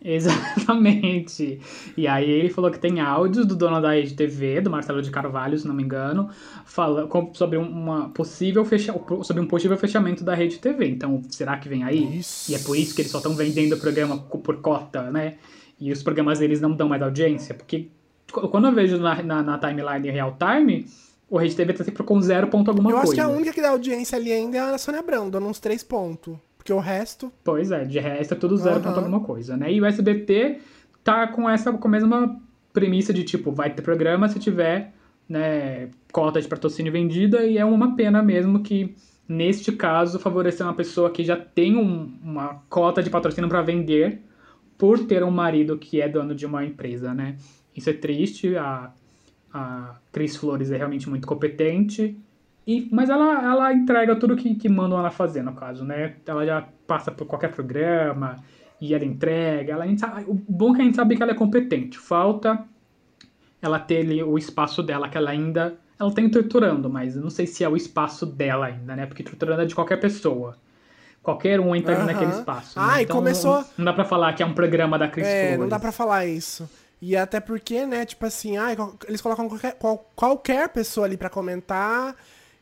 Exatamente. 0.04 1.60
E 1.96 2.06
aí 2.06 2.28
ele 2.30 2.50
falou 2.50 2.70
que 2.70 2.78
tem 2.78 3.00
áudios 3.00 3.46
do 3.46 3.56
dono 3.56 3.80
da 3.80 3.92
Rede 3.92 4.14
TV, 4.14 4.60
do 4.60 4.70
Marcelo 4.70 5.02
de 5.02 5.10
Carvalho, 5.10 5.58
se 5.58 5.66
não 5.66 5.74
me 5.74 5.82
engano, 5.82 6.30
fala, 6.64 7.08
sobre 7.34 7.58
uma 7.58 8.08
possível 8.10 8.64
fecha, 8.64 8.94
sobre 9.22 9.42
um 9.42 9.46
possível 9.46 9.76
fechamento 9.76 10.22
da 10.24 10.34
Rede 10.34 10.58
TV. 10.58 10.88
Então, 10.88 11.22
será 11.28 11.56
que 11.56 11.68
vem 11.68 11.84
aí? 11.84 12.18
Isso. 12.18 12.50
E 12.50 12.54
é 12.54 12.58
por 12.58 12.76
isso 12.76 12.94
que 12.94 13.02
eles 13.02 13.10
só 13.10 13.18
estão 13.18 13.34
vendendo 13.34 13.74
o 13.74 13.78
programa 13.80 14.18
por 14.18 14.56
cota, 14.60 15.10
né? 15.10 15.34
E 15.80 15.92
os 15.92 16.02
programas 16.02 16.38
deles 16.38 16.60
não 16.60 16.72
dão 16.72 16.88
mais 16.88 17.02
audiência, 17.02 17.54
porque 17.54 17.88
qu- 18.32 18.48
quando 18.48 18.66
eu 18.66 18.72
vejo 18.74 18.98
na, 18.98 19.22
na, 19.22 19.42
na 19.42 19.58
timeline 19.58 20.08
em 20.08 20.12
real 20.12 20.36
time, 20.38 20.86
o 21.30 21.38
Rede 21.38 21.54
TV 21.54 21.72
tá 21.72 21.84
sempre 21.84 22.02
com 22.02 22.20
zero 22.20 22.48
ponto 22.48 22.68
alguma 22.70 22.90
Eu 22.90 22.96
acho 22.96 23.06
coisa. 23.06 23.22
que 23.22 23.26
a 23.26 23.28
única 23.28 23.52
que 23.52 23.60
dá 23.62 23.70
audiência 23.70 24.16
ali 24.18 24.32
ainda 24.32 24.56
é 24.56 24.60
a 24.60 24.78
Sônia 24.78 25.00
Abrão, 25.00 25.30
dando 25.30 25.46
uns 25.46 25.60
três 25.60 25.82
pontos. 25.84 26.36
Porque 26.68 26.72
o 26.72 26.78
resto. 26.80 27.32
Pois 27.42 27.70
é, 27.70 27.84
de 27.84 27.98
resto 27.98 28.34
é 28.34 28.36
tudo 28.36 28.56
zero 28.56 28.80
ponto 28.80 28.98
alguma 28.98 29.20
coisa, 29.20 29.56
né? 29.56 29.72
E 29.72 29.80
o 29.80 29.86
SBT 29.86 30.58
tá 31.02 31.26
com 31.28 31.48
essa 31.48 31.72
com 31.72 31.88
a 31.88 31.90
mesma 31.90 32.38
premissa 32.72 33.12
de 33.12 33.24
tipo, 33.24 33.50
vai 33.50 33.70
ter 33.72 33.80
programa 33.82 34.28
se 34.28 34.38
tiver, 34.38 34.92
né, 35.28 35.88
cota 36.12 36.40
de 36.40 36.46
patrocínio 36.46 36.92
vendida 36.92 37.42
e 37.44 37.56
é 37.58 37.64
uma 37.64 37.96
pena 37.96 38.22
mesmo 38.22 38.62
que 38.62 38.94
neste 39.26 39.72
caso 39.72 40.18
favorecer 40.18 40.66
uma 40.66 40.74
pessoa 40.74 41.10
que 41.10 41.24
já 41.24 41.36
tem 41.36 41.76
um- 41.76 42.12
uma 42.22 42.62
cota 42.68 43.02
de 43.02 43.08
patrocínio 43.10 43.48
para 43.48 43.62
vender 43.62 44.20
por 44.76 44.98
ter 45.06 45.24
um 45.24 45.30
marido 45.30 45.76
que 45.78 46.00
é 46.00 46.08
dono 46.08 46.34
de 46.34 46.44
uma 46.46 46.64
empresa, 46.64 47.12
né? 47.14 47.36
Isso 47.74 47.88
é 47.90 47.92
triste, 47.94 48.56
a, 48.56 48.92
a 49.52 49.96
Cris 50.12 50.36
Flores 50.36 50.70
é 50.70 50.76
realmente 50.76 51.08
muito 51.08 51.26
competente, 51.26 52.16
e, 52.70 52.88
mas 52.92 53.08
ela, 53.08 53.42
ela 53.42 53.72
entrega 53.72 54.14
tudo 54.14 54.36
que, 54.36 54.54
que 54.54 54.68
mandam 54.68 54.98
ela 54.98 55.10
fazer, 55.10 55.42
no 55.42 55.54
caso, 55.54 55.84
né? 55.84 56.16
Ela 56.26 56.44
já 56.44 56.68
passa 56.86 57.10
por 57.10 57.26
qualquer 57.26 57.50
programa 57.50 58.36
e 58.80 58.92
ela 58.94 59.04
entrega. 59.06 59.72
Ela, 59.72 59.84
a 59.84 59.86
gente 59.86 60.00
sabe- 60.00 60.24
o 60.28 60.34
bom 60.34 60.72
é 60.72 60.76
que 60.76 60.82
a 60.82 60.84
gente 60.84 60.96
sabe 60.96 61.16
que 61.16 61.22
ela 61.22 61.32
é 61.32 61.34
competente. 61.34 61.98
Falta 61.98 62.62
ela 63.60 63.78
ter 63.78 63.98
ali 64.00 64.22
o 64.22 64.36
espaço 64.38 64.82
dela, 64.82 65.08
que 65.08 65.16
ela 65.16 65.30
ainda. 65.30 65.76
Ela 65.98 66.12
tem 66.14 66.28
torturando, 66.28 66.88
mas 66.88 67.16
eu 67.16 67.22
não 67.22 67.30
sei 67.30 67.46
se 67.46 67.64
é 67.64 67.68
o 67.68 67.74
espaço 67.76 68.24
dela 68.24 68.66
ainda, 68.66 68.94
né? 68.94 69.06
Porque 69.06 69.22
torturando 69.24 69.62
é 69.62 69.64
de 69.64 69.74
qualquer 69.74 69.96
pessoa. 69.98 70.56
Qualquer 71.22 71.58
um 71.58 71.74
entra 71.74 71.96
Aham. 71.96 72.04
naquele 72.06 72.30
espaço. 72.30 72.78
né? 72.78 72.86
Ah, 72.88 73.00
e 73.00 73.04
Então, 73.04 73.16
começou- 73.16 73.64
Não, 73.76 73.84
dá 73.86 73.92
pra 73.92 74.04
falar 74.04 74.32
que 74.34 74.42
é 74.42 74.46
um 74.46 74.54
programa 74.54 74.96
da 74.98 75.08
Cris 75.08 75.26
É, 75.26 75.40
Flores. 75.40 75.58
não 75.60 75.68
dá 75.68 75.78
pra 75.80 75.90
falar 75.90 76.24
isso. 76.26 76.68
E 77.02 77.16
até 77.16 77.40
porque, 77.40 77.84
né, 77.84 78.04
tipo 78.04 78.24
assim, 78.26 78.54
qual- 78.76 78.94
eles 79.08 79.20
colocam 79.20 79.48
qualquer, 79.48 79.74
qual- 79.74 80.08
qualquer 80.14 80.68
pessoa 80.68 81.06
ali 81.06 81.16
pra 81.16 81.28
comentar 81.28 82.14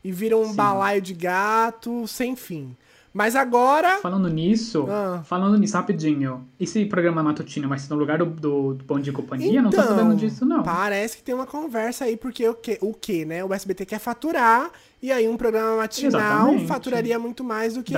e 0.03 0.11
viram 0.11 0.41
um 0.43 0.53
balaio 0.53 1.01
de 1.01 1.13
gato 1.13 2.07
sem 2.07 2.35
fim. 2.35 2.75
Mas 3.13 3.35
agora. 3.35 3.97
Falando 3.97 4.29
nisso, 4.29 4.85
Ah. 4.87 5.23
falando 5.25 5.57
nisso 5.57 5.75
rapidinho, 5.75 6.45
esse 6.59 6.85
programa 6.85 7.23
matutino 7.23 7.67
vai 7.67 7.79
ser 7.79 7.89
no 7.91 7.95
lugar 7.95 8.19
do, 8.19 8.25
do, 8.27 8.73
do 8.75 8.83
Bom 8.85 8.99
Dia 8.99 9.11
Companhia? 9.11 9.59
não 9.59 9.71
tô 9.71 9.81
sabendo 9.81 10.15
disso, 10.15 10.45
não. 10.45 10.59
Então, 10.61 10.71
Parece 10.75 11.17
que 11.17 11.23
tem 11.23 11.33
uma 11.33 11.47
conversa 11.47 12.05
aí, 12.05 12.15
porque 12.15 12.47
o 12.47 12.53
que, 12.53 12.77
o 12.79 12.93
que, 12.93 13.25
né? 13.25 13.43
O 13.43 13.51
SBT 13.51 13.87
quer 13.87 13.97
faturar, 13.99 14.69
e 15.01 15.11
aí 15.11 15.27
um 15.27 15.35
programa 15.35 15.77
matinal 15.77 16.21
Exatamente. 16.21 16.67
faturaria 16.67 17.17
muito 17.17 17.43
mais 17.43 17.73
do 17.73 17.81
que 17.81 17.93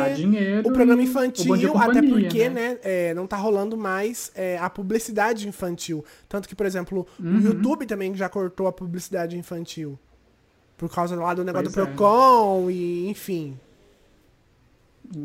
o 0.64 0.72
programa 0.72 1.02
e 1.02 1.06
o 1.06 1.10
infantil, 1.10 1.78
até 1.78 2.02
porque, 2.02 2.47
né? 2.50 2.70
né, 2.70 2.78
é, 2.82 3.14
não 3.14 3.28
tá 3.28 3.36
rolando 3.36 3.76
mais 3.76 4.32
é, 4.34 4.58
a 4.58 4.70
publicidade 4.70 5.50
infantil. 5.50 6.06
Tanto 6.30 6.47
que, 6.47 6.56
por 6.56 6.66
exemplo, 6.66 7.06
Uhum. 7.20 7.38
o 7.39 7.41
YouTube 7.41 7.86
também 7.86 8.16
já 8.16 8.30
cortou 8.30 8.68
a 8.68 8.72
publicidade 8.72 9.38
infantil. 9.38 10.00
Por 10.80 10.90
causa 10.90 11.14
lá 11.16 11.34
do 11.34 11.44
negócio 11.44 11.70
Pois 11.72 11.76
do 11.76 11.92
é. 11.92 11.94
Procon, 11.94 12.70
e 12.72 13.10
enfim. 13.10 13.60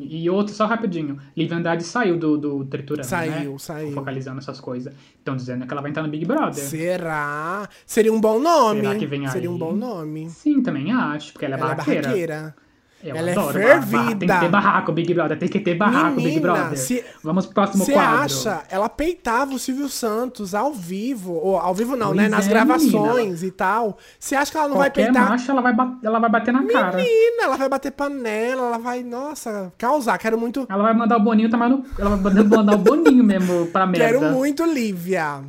E 0.01 0.29
outro, 0.29 0.53
só 0.55 0.67
rapidinho. 0.67 1.19
Lívia 1.37 1.57
Andrade 1.59 1.85
saiu 1.85 2.19
do, 2.19 2.37
do 2.37 2.65
Triturando, 2.65 3.07
Saiu, 3.07 3.53
né? 3.53 3.59
saiu. 3.59 3.93
Focalizando 3.93 4.39
essas 4.39 4.59
coisas. 4.59 4.93
Estão 5.19 5.37
dizendo 5.37 5.67
que 5.67 5.73
ela 5.73 5.81
vai 5.81 5.91
entrar 5.91 6.03
no 6.03 6.09
Big 6.09 6.25
Brother. 6.25 6.65
Será? 6.65 7.69
Seria 7.87 8.13
um 8.13 8.21
bom 8.21 8.41
nome. 8.41 8.81
Será 8.81 8.99
que 8.99 9.07
vem 9.07 9.29
Seria 9.29 9.49
aí? 9.49 9.55
um 9.55 9.59
bom 9.59 9.73
nome. 9.77 10.29
Sim, 10.31 10.63
também 10.63 10.91
acho, 10.91 11.33
porque 11.33 11.45
ela 11.45 11.57
é 11.57 11.61
Ela 11.61 11.73
é 11.73 11.77
barraqueira. 11.77 12.57
Eu 13.05 13.15
Ela 13.17 13.29
é 13.29 13.33
adoro 13.33 13.53
barra- 13.53 13.65
barra- 13.69 13.81
Tem 13.81 14.09
fervida. 14.09 14.35
que 14.35 14.41
ter 14.41 14.49
barraco, 14.49 14.93
Big 14.93 15.15
Brother. 15.15 15.39
Tem 15.39 15.49
que 15.49 15.61
ter 15.61 15.75
barraco, 15.75 16.17
Big 16.17 16.27
Menina, 16.29 16.41
Brother. 16.55 16.79
se- 16.79 17.05
Vamos 17.23 17.45
pro 17.45 17.55
próximo 17.55 17.85
Você 17.85 17.93
quadro. 17.93 18.21
acha? 18.25 18.63
Ela 18.71 18.89
peitava 18.89 19.53
o 19.55 19.59
Silvio 19.59 19.89
Santos 19.91 20.55
ao 20.55 20.73
vivo. 20.73 21.35
Ou 21.35 21.59
ao 21.59 21.75
vivo 21.75 21.97
não, 21.97 22.07
Pois 22.09 22.17
né? 22.17 22.29
Nas 22.29 22.47
é, 22.47 22.49
gravações 22.49 23.43
e 23.43 23.51
tal. 23.51 23.99
Você 24.19 24.35
acha 24.35 24.51
que 24.51 24.57
ela 24.57 24.69
não 24.69 24.79
vai 24.79 24.89
Qualquer 24.89 25.05
peitar? 25.13 25.29
macho, 25.29 25.51
ela 25.51 25.61
vai, 25.61 25.75
ela 26.03 26.19
vai 26.19 26.31
bater 26.31 26.53
na 26.53 26.65
cara. 26.67 26.97
Menina, 26.97 27.43
ela 27.43 27.57
vai 27.57 27.69
bater 27.69 27.91
panela, 27.93 28.63
ela 28.69 28.79
vai, 28.79 29.03
nossa, 29.03 29.71
causar. 29.77 30.17
Quero 30.19 30.39
muito. 30.39 30.67
Ela 30.69 30.83
vai 30.83 30.95
mandar 30.95 31.19
o 31.19 31.21
Boninho 31.21 31.51
tomar 31.51 31.69
no... 31.69 31.85
Ela 31.99 32.17
vai 32.17 32.33
mandar 32.43 32.75
o 32.75 32.79
Boninho 32.79 33.23
mesmo 33.23 33.67
pra 33.67 33.87
merda. 33.87 34.19
Quero 34.19 34.33
muito, 34.33 34.65
Lívia. 34.65 35.43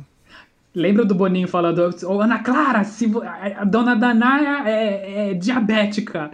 Lembra 0.78 1.06
do 1.06 1.14
Boninho 1.14 1.48
falando, 1.48 1.88
ô 2.04 2.20
Ana 2.20 2.40
Clara, 2.40 2.84
se 2.84 3.10
a 3.58 3.64
dona 3.64 3.96
Daná 3.96 4.62
é, 4.68 5.30
é 5.30 5.34
diabética. 5.34 6.30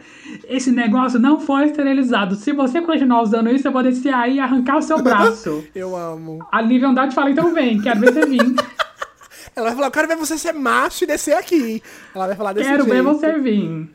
Esse 0.48 0.72
negócio 0.72 1.20
não 1.20 1.38
foi 1.38 1.66
esterilizado. 1.66 2.34
Se 2.34 2.52
você 2.52 2.80
continuar 2.82 3.22
usando 3.22 3.48
isso, 3.50 3.68
eu 3.68 3.72
vou 3.72 3.84
descer 3.84 4.12
aí 4.12 4.38
e 4.38 4.40
arrancar 4.40 4.78
o 4.78 4.82
seu 4.82 4.98
braço. 5.04 5.64
Eu 5.72 5.94
amo. 5.96 6.44
a 6.50 6.60
Lívia 6.60 6.88
Andrade 6.88 7.14
fala, 7.14 7.30
então 7.30 7.54
vem, 7.54 7.80
quero 7.80 8.00
ver 8.00 8.12
você 8.12 8.26
vir. 8.26 8.40
Ela 9.54 9.66
vai 9.66 9.74
falar, 9.76 9.86
eu 9.86 9.92
quero 9.92 10.08
ver 10.08 10.16
você 10.16 10.36
ser 10.36 10.52
macho 10.54 11.04
e 11.04 11.06
descer 11.06 11.34
aqui. 11.36 11.80
Ela 12.12 12.26
vai 12.26 12.34
falar 12.34 12.52
desse 12.52 12.68
quero 12.68 12.84
ver 12.84 12.90
jeito. 12.94 13.04
você 13.04 13.38
vir. 13.38 13.88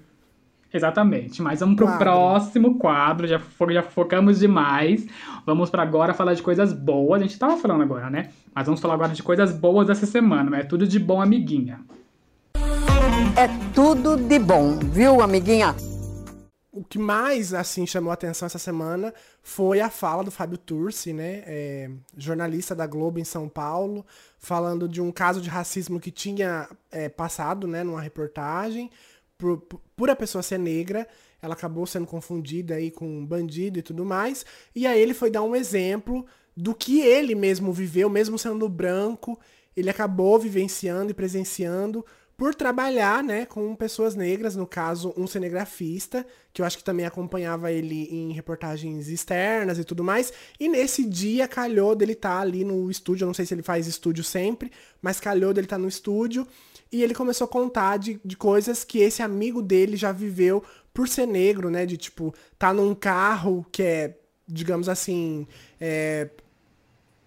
Exatamente, 0.74 1.42
mas 1.42 1.60
vamos 1.62 1.76
pro 1.76 1.86
Quadro. 1.88 2.00
próximo 2.00 2.76
quadro, 2.76 3.26
já, 3.28 3.40
fo- 3.40 3.72
já 3.72 3.82
focamos 3.82 4.40
demais. 4.40 5.08
Vamos 5.48 5.70
pra 5.70 5.82
agora 5.82 6.14
falar 6.14 6.34
de 6.34 6.44
coisas 6.44 6.74
boas. 6.74 7.22
A 7.22 7.24
gente 7.26 7.40
tava 7.40 7.56
falando 7.56 7.82
agora, 7.82 8.10
né? 8.10 8.32
Mas 8.54 8.66
vamos 8.66 8.82
falar 8.82 8.96
agora 8.96 9.14
de 9.14 9.24
coisas 9.24 9.54
boas 9.54 9.88
dessa 9.88 10.06
semana, 10.06 10.58
é 10.58 10.64
tudo 10.66 10.86
de 10.86 11.00
bom, 11.00 11.22
amiguinha. 11.22 11.80
É 13.34 13.48
tudo 13.74 14.18
de 14.18 14.40
bom, 14.40 14.78
viu, 14.78 15.22
amiguinha? 15.22 15.74
O 16.70 16.84
que 16.84 17.00
mais, 17.00 17.54
assim, 17.54 17.88
chamou 17.88 18.12
a 18.12 18.16
atenção 18.16 18.46
essa 18.46 18.60
semana 18.60 19.14
foi 19.42 19.80
a 19.80 19.90
fala 19.90 20.22
do 20.22 20.32
Fábio 20.32 20.58
Turci, 20.58 21.14
né? 21.14 21.44
é, 21.46 21.90
jornalista 22.18 22.76
da 22.76 22.86
Globo 22.86 23.18
em 23.18 23.24
São 23.24 23.48
Paulo, 23.48 24.06
falando 24.38 24.86
de 24.86 25.00
um 25.00 25.14
caso 25.14 25.40
de 25.40 25.48
racismo 25.48 25.98
que 25.98 26.12
tinha 26.12 26.68
é, 26.92 27.08
passado, 27.08 27.66
né, 27.68 27.86
numa 27.86 28.02
reportagem, 28.02 28.92
por, 29.38 29.62
por 29.96 30.10
a 30.10 30.16
pessoa 30.16 30.44
ser 30.44 30.58
negra, 30.58 31.08
ela 31.42 31.54
acabou 31.54 31.86
sendo 31.86 32.08
confundida 32.08 32.76
aí 32.76 32.92
com 32.92 33.08
um 33.08 33.26
bandido 33.26 33.80
e 33.80 33.82
tudo 33.82 34.06
mais, 34.06 34.46
e 34.76 34.86
aí 34.88 35.00
ele 35.00 35.14
foi 35.14 35.30
dar 35.30 35.44
um 35.44 35.56
exemplo 35.56 36.26
do 36.56 36.74
que 36.74 37.02
ele 37.02 37.36
mesmo 37.36 37.72
viveu, 37.72 38.10
mesmo 38.10 38.38
sendo 38.38 38.68
branco, 38.68 39.40
ele 39.76 39.90
acabou 39.90 40.40
vivenciando 40.40 41.12
e 41.12 41.14
presenciando 41.14 42.04
por 42.38 42.54
trabalhar, 42.54 43.24
né, 43.24 43.48
com 43.48 43.76
pessoas 43.76 44.14
negras, 44.14 44.56
no 44.56 44.68
caso, 44.68 45.12
um 45.18 45.26
cinegrafista, 45.26 46.26
que 46.54 46.62
eu 46.62 46.66
acho 46.68 46.78
que 46.78 46.84
também 46.84 47.04
acompanhava 47.04 47.72
ele 47.72 48.08
em 48.12 48.32
reportagens 48.32 49.08
externas 49.08 49.80
e 49.80 49.84
tudo 49.84 50.04
mais, 50.04 50.32
e 50.60 50.70
nesse 50.70 51.04
dia 51.04 51.48
calhou 51.48 51.96
dele 51.96 52.12
estar 52.12 52.40
ali 52.40 52.64
no 52.64 52.92
estúdio, 52.92 53.24
eu 53.24 53.28
não 53.28 53.34
sei 53.34 53.48
se 53.48 53.56
ele 53.56 53.64
faz 53.64 53.88
estúdio 53.88 54.24
sempre, 54.24 54.72
mas 55.02 55.20
calhou 55.20 55.52
dele 55.52 55.66
estar 55.66 55.80
no 55.80 55.88
estúdio, 55.88 56.48
e 56.92 57.04
ele 57.04 57.16
começou 57.16 57.46
a 57.46 57.50
contar 57.50 57.98
de, 57.98 58.20
de 58.24 58.38
coisas 58.38 58.84
que 58.84 59.00
esse 59.00 59.24
amigo 59.24 59.62
dele 59.62 59.98
já 59.98 60.12
viveu 60.12 60.64
por 60.98 61.08
ser 61.08 61.28
negro, 61.28 61.70
né, 61.70 61.86
de 61.86 61.96
tipo, 61.96 62.34
tá 62.58 62.74
num 62.74 62.96
carro 62.96 63.64
que 63.72 63.84
é, 63.84 64.18
digamos 64.48 64.90
assim, 64.90 65.46
é, 65.80 66.28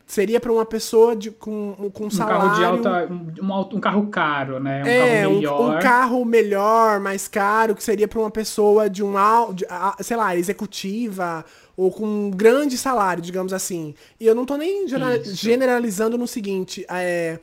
seria 0.05 0.41
para 0.41 0.51
uma 0.51 0.67
pessoa 0.67 1.15
de, 1.15 1.31
com, 1.31 1.89
com 1.95 2.07
Um 2.07 2.11
salário... 2.11 2.41
carro 2.41 2.57
de 2.57 2.65
alta. 2.65 3.13
Um, 3.13 3.45
um 3.47 3.77
um 3.77 3.81
carro 3.81 4.09
caro, 4.09 4.59
né? 4.59 4.83
Um 4.83 4.87
é, 4.89 5.23
carro 5.23 5.31
um, 5.31 5.37
melhor. 5.37 5.61
um 5.61 5.79
carro 5.79 6.25
melhor, 6.25 6.99
mais 6.99 7.29
caro, 7.29 7.77
que 7.77 7.85
seria 7.85 8.09
para 8.09 8.19
uma 8.19 8.31
pessoa 8.33 8.91
de 8.91 9.05
um, 9.05 9.13
de, 9.55 9.65
sei 10.01 10.17
lá, 10.17 10.35
executiva 10.35 11.45
ou 11.77 11.93
com 11.93 12.05
um 12.05 12.29
grande 12.33 12.77
salário, 12.77 13.23
digamos 13.23 13.53
assim. 13.53 13.95
E 14.19 14.27
eu 14.27 14.35
não 14.35 14.45
tô 14.45 14.57
nem 14.57 14.85
generalizando 15.27 16.19
no 16.19 16.27
seguinte, 16.27 16.85
é, 16.89 17.39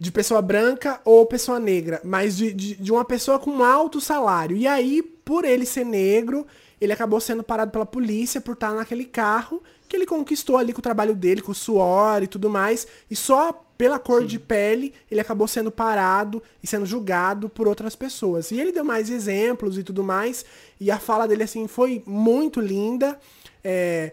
de 0.00 0.10
pessoa 0.10 0.40
branca 0.40 1.02
ou 1.04 1.26
pessoa 1.26 1.60
negra, 1.60 2.00
mas 2.02 2.34
de, 2.34 2.50
de, 2.50 2.76
de 2.76 2.90
uma 2.90 3.04
pessoa 3.04 3.38
com 3.38 3.50
um 3.50 3.62
alto 3.62 4.00
salário. 4.00 4.56
E 4.56 4.66
aí, 4.66 5.13
por 5.24 5.44
ele 5.44 5.64
ser 5.64 5.84
negro, 5.84 6.46
ele 6.80 6.92
acabou 6.92 7.20
sendo 7.20 7.42
parado 7.42 7.70
pela 7.70 7.86
polícia 7.86 8.40
por 8.40 8.52
estar 8.54 8.74
naquele 8.74 9.04
carro 9.04 9.62
que 9.88 9.96
ele 9.96 10.06
conquistou 10.06 10.56
ali 10.56 10.72
com 10.72 10.80
o 10.80 10.82
trabalho 10.82 11.14
dele, 11.14 11.40
com 11.40 11.52
o 11.52 11.54
suor 11.54 12.22
e 12.22 12.26
tudo 12.26 12.50
mais. 12.50 12.86
E 13.10 13.14
só 13.14 13.52
pela 13.76 13.98
cor 13.98 14.24
de 14.24 14.38
pele, 14.38 14.94
ele 15.10 15.20
acabou 15.20 15.48
sendo 15.48 15.70
parado 15.70 16.42
e 16.62 16.66
sendo 16.66 16.86
julgado 16.86 17.48
por 17.48 17.66
outras 17.66 17.96
pessoas. 17.96 18.50
E 18.50 18.60
ele 18.60 18.72
deu 18.72 18.84
mais 18.84 19.10
exemplos 19.10 19.76
e 19.78 19.82
tudo 19.82 20.02
mais, 20.02 20.44
e 20.80 20.90
a 20.90 20.98
fala 20.98 21.26
dele, 21.26 21.42
assim, 21.42 21.66
foi 21.66 22.02
muito 22.06 22.60
linda. 22.60 23.18
É, 23.62 24.12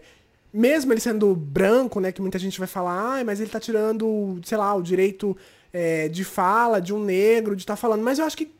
mesmo 0.52 0.92
ele 0.92 1.00
sendo 1.00 1.34
branco, 1.34 2.00
né, 2.00 2.12
que 2.12 2.20
muita 2.20 2.38
gente 2.38 2.58
vai 2.58 2.68
falar, 2.68 3.20
ah, 3.20 3.24
mas 3.24 3.40
ele 3.40 3.50
tá 3.50 3.60
tirando, 3.60 4.40
sei 4.44 4.58
lá, 4.58 4.74
o 4.74 4.82
direito 4.82 5.36
é, 5.72 6.08
de 6.08 6.24
fala 6.24 6.80
de 6.80 6.92
um 6.92 7.02
negro, 7.02 7.56
de 7.56 7.62
estar 7.62 7.74
tá 7.74 7.80
falando. 7.80 8.02
Mas 8.02 8.18
eu 8.18 8.24
acho 8.24 8.36
que, 8.36 8.52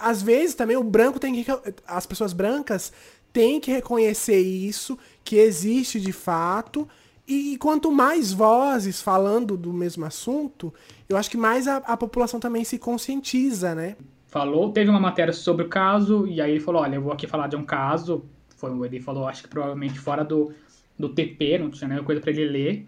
às 0.00 0.22
vezes, 0.22 0.54
também 0.54 0.76
o 0.76 0.84
branco 0.84 1.18
tem 1.18 1.42
que. 1.42 1.50
As 1.86 2.06
pessoas 2.06 2.32
brancas 2.32 2.92
têm 3.32 3.60
que 3.60 3.70
reconhecer 3.70 4.40
isso, 4.40 4.98
que 5.24 5.36
existe 5.36 6.00
de 6.00 6.12
fato. 6.12 6.88
E 7.26 7.58
quanto 7.58 7.92
mais 7.92 8.32
vozes 8.32 9.02
falando 9.02 9.54
do 9.54 9.70
mesmo 9.70 10.06
assunto, 10.06 10.72
eu 11.08 11.16
acho 11.16 11.30
que 11.30 11.36
mais 11.36 11.68
a, 11.68 11.76
a 11.76 11.96
população 11.96 12.40
também 12.40 12.64
se 12.64 12.78
conscientiza, 12.78 13.74
né? 13.74 13.96
Falou, 14.28 14.72
teve 14.72 14.90
uma 14.90 15.00
matéria 15.00 15.32
sobre 15.32 15.66
o 15.66 15.68
caso, 15.68 16.26
e 16.26 16.40
aí 16.40 16.52
ele 16.52 16.60
falou: 16.60 16.82
olha, 16.82 16.96
eu 16.96 17.02
vou 17.02 17.12
aqui 17.12 17.26
falar 17.26 17.48
de 17.48 17.56
um 17.56 17.64
caso. 17.64 18.24
Foi, 18.56 18.70
ele 18.86 18.98
falou, 18.98 19.28
acho 19.28 19.42
que 19.42 19.48
provavelmente 19.48 19.98
fora 19.98 20.24
do, 20.24 20.52
do 20.98 21.10
TP, 21.10 21.58
não 21.58 21.70
tinha 21.70 21.88
nenhuma 21.88 22.04
coisa 22.04 22.20
para 22.20 22.30
ele 22.30 22.46
ler. 22.46 22.86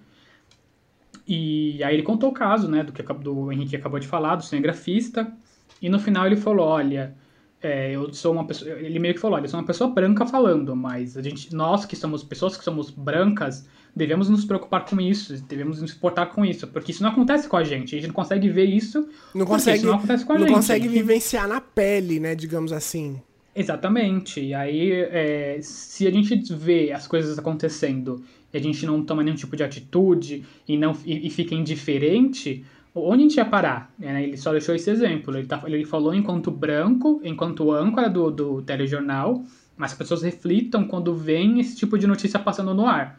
E 1.26 1.82
aí 1.84 1.94
ele 1.94 2.02
contou 2.02 2.30
o 2.30 2.34
caso, 2.34 2.68
né, 2.68 2.82
do 2.82 2.92
que 2.92 3.02
do 3.02 3.52
Henrique 3.52 3.76
acabou 3.76 4.00
de 4.00 4.08
falar, 4.08 4.36
do 4.36 4.42
cinegrafista. 4.42 5.32
E 5.80 5.88
no 5.88 5.98
final 5.98 6.26
ele 6.26 6.36
falou, 6.36 6.66
olha, 6.66 7.14
é, 7.62 7.94
eu 7.94 8.12
sou 8.12 8.32
uma 8.32 8.46
pessoa, 8.46 8.70
ele 8.72 8.98
meio 8.98 9.14
que 9.14 9.20
falou, 9.20 9.36
olha, 9.36 9.44
eu 9.44 9.48
sou 9.48 9.60
uma 9.60 9.66
pessoa 9.66 9.90
branca 9.90 10.24
falando, 10.26 10.74
mas 10.74 11.16
a 11.16 11.22
gente, 11.22 11.54
nós 11.54 11.84
que 11.84 11.94
somos 11.94 12.22
pessoas 12.22 12.56
que 12.56 12.64
somos 12.64 12.90
brancas, 12.90 13.66
devemos 13.94 14.28
nos 14.28 14.44
preocupar 14.44 14.84
com 14.84 15.00
isso, 15.00 15.42
devemos 15.44 15.80
nos 15.80 15.94
importar 15.94 16.26
com 16.26 16.44
isso, 16.44 16.66
porque 16.68 16.90
isso 16.90 17.02
não 17.02 17.10
acontece 17.10 17.48
com 17.48 17.56
a 17.56 17.64
gente, 17.64 17.94
a 17.94 17.98
gente 17.98 18.08
não 18.08 18.14
consegue 18.14 18.48
ver 18.48 18.64
isso, 18.64 19.08
não 19.34 19.44
consegue, 19.44 19.78
isso 19.78 19.86
não 19.86 19.94
acontece 19.94 20.24
com 20.24 20.32
a 20.32 20.34
não 20.36 20.40
gente. 20.42 20.50
Não 20.50 20.56
consegue 20.56 20.88
vivenciar 20.88 21.48
na 21.48 21.60
pele, 21.60 22.18
né, 22.18 22.34
digamos 22.34 22.72
assim. 22.72 23.20
Exatamente. 23.54 24.40
E 24.40 24.54
aí, 24.54 24.92
é, 24.92 25.58
se 25.60 26.06
a 26.06 26.10
gente 26.10 26.34
vê 26.54 26.92
as 26.92 27.06
coisas 27.06 27.38
acontecendo 27.38 28.22
e 28.52 28.56
a 28.56 28.60
gente 28.60 28.86
não 28.86 29.04
toma 29.04 29.22
nenhum 29.22 29.36
tipo 29.36 29.56
de 29.56 29.62
atitude 29.62 30.44
e 30.66 30.76
não 30.76 30.96
e, 31.04 31.26
e 31.26 31.30
fica 31.30 31.54
indiferente, 31.54 32.64
onde 32.94 33.22
a 33.22 33.28
gente 33.28 33.36
ia 33.36 33.44
parar? 33.44 33.92
É, 34.00 34.22
ele 34.22 34.36
só 34.36 34.52
deixou 34.52 34.74
esse 34.74 34.90
exemplo. 34.90 35.36
Ele, 35.36 35.46
tá, 35.46 35.62
ele 35.66 35.84
falou 35.84 36.14
enquanto 36.14 36.50
branco, 36.50 37.20
enquanto 37.24 37.72
âncora 37.72 38.08
do, 38.08 38.30
do 38.30 38.62
telejornal, 38.62 39.44
mas 39.76 39.92
as 39.92 39.98
pessoas 39.98 40.22
reflitam 40.22 40.84
quando 40.84 41.14
vem 41.14 41.60
esse 41.60 41.76
tipo 41.76 41.98
de 41.98 42.06
notícia 42.06 42.38
passando 42.38 42.74
no 42.74 42.86
ar. 42.86 43.18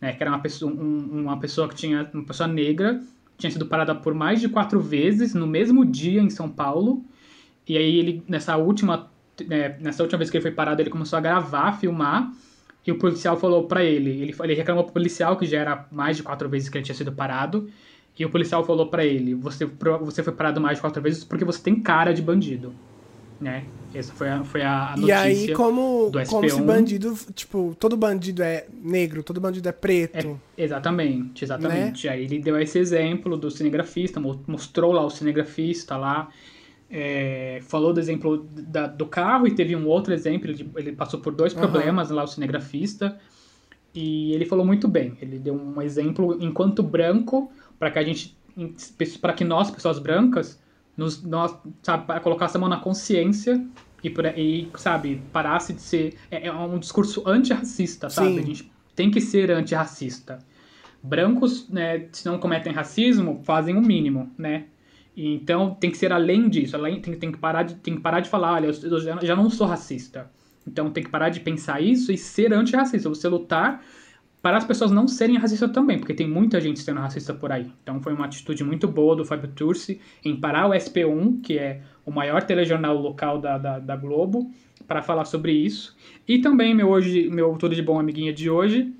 Né, 0.00 0.12
que 0.12 0.22
era 0.22 0.32
uma 0.32 0.40
pessoa, 0.40 0.72
um, 0.72 1.22
uma 1.22 1.38
pessoa 1.38 1.68
que 1.68 1.76
tinha. 1.76 2.10
uma 2.12 2.24
pessoa 2.24 2.48
negra, 2.48 3.00
tinha 3.38 3.50
sido 3.50 3.66
parada 3.66 3.94
por 3.94 4.12
mais 4.12 4.40
de 4.40 4.48
quatro 4.48 4.80
vezes 4.80 5.32
no 5.34 5.46
mesmo 5.46 5.84
dia 5.84 6.20
em 6.20 6.30
São 6.30 6.48
Paulo. 6.48 7.04
E 7.68 7.76
aí 7.76 7.98
ele, 7.98 8.24
nessa 8.28 8.56
última 8.56 9.08
é, 9.50 9.76
nessa 9.80 10.02
última 10.02 10.18
vez 10.18 10.30
que 10.30 10.36
ele 10.36 10.42
foi 10.42 10.50
parado, 10.50 10.82
ele 10.82 10.90
começou 10.90 11.16
a 11.16 11.20
gravar, 11.20 11.72
filmar, 11.72 12.32
e 12.86 12.92
o 12.92 12.98
policial 12.98 13.36
falou 13.36 13.66
para 13.66 13.84
ele, 13.84 14.10
ele, 14.10 14.34
ele 14.40 14.54
reclamou 14.54 14.84
pro 14.84 14.92
policial, 14.92 15.36
que 15.36 15.46
já 15.46 15.58
era 15.58 15.86
mais 15.90 16.16
de 16.16 16.22
quatro 16.22 16.48
vezes 16.48 16.68
que 16.68 16.76
ele 16.76 16.84
tinha 16.84 16.94
sido 16.94 17.12
parado, 17.12 17.70
e 18.18 18.24
o 18.24 18.30
policial 18.30 18.64
falou 18.64 18.86
para 18.86 19.04
ele, 19.04 19.34
você, 19.34 19.64
você 20.00 20.22
foi 20.22 20.32
parado 20.32 20.60
mais 20.60 20.78
de 20.78 20.82
quatro 20.82 21.02
vezes 21.02 21.24
porque 21.24 21.44
você 21.44 21.62
tem 21.62 21.80
cara 21.80 22.12
de 22.12 22.20
bandido, 22.20 22.74
né? 23.40 23.64
Essa 23.94 24.12
foi 24.12 24.28
a, 24.28 24.44
foi 24.44 24.62
a 24.62 24.94
notícia 24.96 25.08
E 25.08 25.12
aí, 25.12 25.52
como, 25.52 26.10
do 26.10 26.24
como 26.26 26.48
se 26.48 26.60
bandido, 26.62 27.14
tipo, 27.34 27.76
todo 27.78 27.96
bandido 27.96 28.42
é 28.42 28.66
negro, 28.82 29.22
todo 29.22 29.40
bandido 29.40 29.68
é 29.68 29.72
preto. 29.72 30.40
É, 30.56 30.62
exatamente, 30.62 31.44
exatamente. 31.44 32.06
Né? 32.06 32.12
Aí 32.12 32.24
ele 32.24 32.38
deu 32.38 32.58
esse 32.58 32.78
exemplo 32.78 33.36
do 33.36 33.50
cinegrafista, 33.50 34.20
mostrou 34.20 34.92
lá 34.92 35.04
o 35.04 35.10
cinegrafista 35.10 35.96
lá, 35.96 36.30
é, 36.90 37.60
falou 37.62 37.92
do 37.92 38.00
exemplo 38.00 38.46
da, 38.50 38.86
do 38.86 39.06
carro 39.06 39.46
e 39.46 39.54
teve 39.54 39.74
um 39.74 39.86
outro 39.86 40.12
exemplo, 40.14 40.50
ele, 40.50 40.70
ele 40.76 40.92
passou 40.92 41.20
por 41.20 41.34
dois 41.34 41.52
problemas 41.52 42.10
uhum. 42.10 42.16
lá, 42.16 42.24
o 42.24 42.26
cinegrafista, 42.26 43.18
e 43.94 44.32
ele 44.32 44.46
falou 44.46 44.64
muito 44.64 44.88
bem. 44.88 45.18
Ele 45.20 45.38
deu 45.38 45.54
um 45.54 45.82
exemplo 45.82 46.38
enquanto 46.40 46.82
branco 46.82 47.50
para 47.82 47.90
que 47.90 47.98
a 47.98 48.02
gente, 48.04 48.36
para 49.20 49.32
que 49.32 49.42
nós, 49.42 49.68
pessoas 49.68 49.98
brancas, 49.98 50.56
nos, 50.96 51.20
nós, 51.20 51.52
sabe, 51.82 52.20
colocasse 52.20 52.56
a 52.56 52.60
mão 52.60 52.68
na 52.68 52.76
consciência 52.76 53.60
e, 54.04 54.08
por, 54.08 54.24
e 54.24 54.70
sabe, 54.76 55.20
parasse 55.32 55.72
de 55.72 55.82
ser. 55.82 56.14
É, 56.30 56.46
é 56.46 56.52
um 56.52 56.78
discurso 56.78 57.28
antirracista, 57.28 58.08
sabe? 58.08 58.34
Sim. 58.34 58.38
A 58.38 58.42
gente 58.42 58.72
tem 58.94 59.10
que 59.10 59.20
ser 59.20 59.50
antirracista. 59.50 60.38
Brancos, 61.02 61.68
né, 61.70 62.06
se 62.12 62.24
não 62.24 62.38
cometem 62.38 62.72
racismo, 62.72 63.40
fazem 63.42 63.76
o 63.76 63.82
mínimo, 63.82 64.30
né? 64.38 64.66
Então 65.16 65.74
tem 65.74 65.90
que 65.90 65.98
ser 65.98 66.12
além 66.12 66.48
disso, 66.48 66.76
além, 66.76 67.00
tem, 67.00 67.18
tem, 67.18 67.32
que 67.32 67.38
parar 67.38 67.64
de, 67.64 67.74
tem 67.74 67.96
que 67.96 68.00
parar 68.00 68.20
de 68.20 68.28
falar, 68.28 68.52
olha, 68.52 68.66
eu, 68.66 69.00
já, 69.00 69.18
já 69.20 69.34
não 69.34 69.50
sou 69.50 69.66
racista. 69.66 70.30
Então 70.64 70.88
tem 70.92 71.02
que 71.02 71.10
parar 71.10 71.30
de 71.30 71.40
pensar 71.40 71.82
isso 71.82 72.12
e 72.12 72.16
ser 72.16 72.52
antirracista, 72.52 73.08
você 73.08 73.28
lutar 73.28 73.84
para 74.42 74.56
as 74.56 74.64
pessoas 74.64 74.90
não 74.90 75.06
serem 75.06 75.38
racistas 75.38 75.70
também, 75.70 75.98
porque 75.98 76.12
tem 76.12 76.28
muita 76.28 76.60
gente 76.60 76.80
sendo 76.80 77.00
racista 77.00 77.32
por 77.32 77.52
aí. 77.52 77.70
Então 77.82 78.02
foi 78.02 78.12
uma 78.12 78.24
atitude 78.24 78.64
muito 78.64 78.88
boa 78.88 79.14
do 79.14 79.24
Fábio 79.24 79.48
Turci 79.52 80.00
em 80.24 80.36
parar 80.36 80.68
o 80.68 80.72
SP1, 80.72 81.40
que 81.40 81.56
é 81.56 81.80
o 82.04 82.10
maior 82.10 82.42
telejornal 82.42 82.96
local 82.96 83.38
da, 83.38 83.56
da, 83.56 83.78
da 83.78 83.96
Globo, 83.96 84.52
para 84.86 85.00
falar 85.00 85.26
sobre 85.26 85.52
isso. 85.52 85.96
E 86.26 86.40
também 86.40 86.74
meu, 86.74 86.88
hoje, 86.88 87.30
meu 87.30 87.56
tudo 87.56 87.74
de 87.74 87.82
bom 87.82 88.00
amiguinha 88.00 88.32
de 88.32 88.50
hoje 88.50 88.92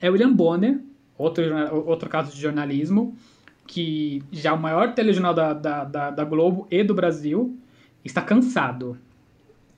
é 0.00 0.08
William 0.08 0.32
Bonner, 0.32 0.80
outro, 1.18 1.44
outro 1.86 2.08
caso 2.08 2.34
de 2.34 2.40
jornalismo, 2.40 3.14
que 3.66 4.22
já 4.32 4.50
é 4.50 4.52
o 4.54 4.58
maior 4.58 4.94
telejornal 4.94 5.34
da, 5.34 5.52
da, 5.52 5.84
da, 5.84 6.10
da 6.10 6.24
Globo 6.24 6.66
e 6.70 6.82
do 6.82 6.94
Brasil 6.94 7.58
está 8.02 8.22
cansado. 8.22 8.96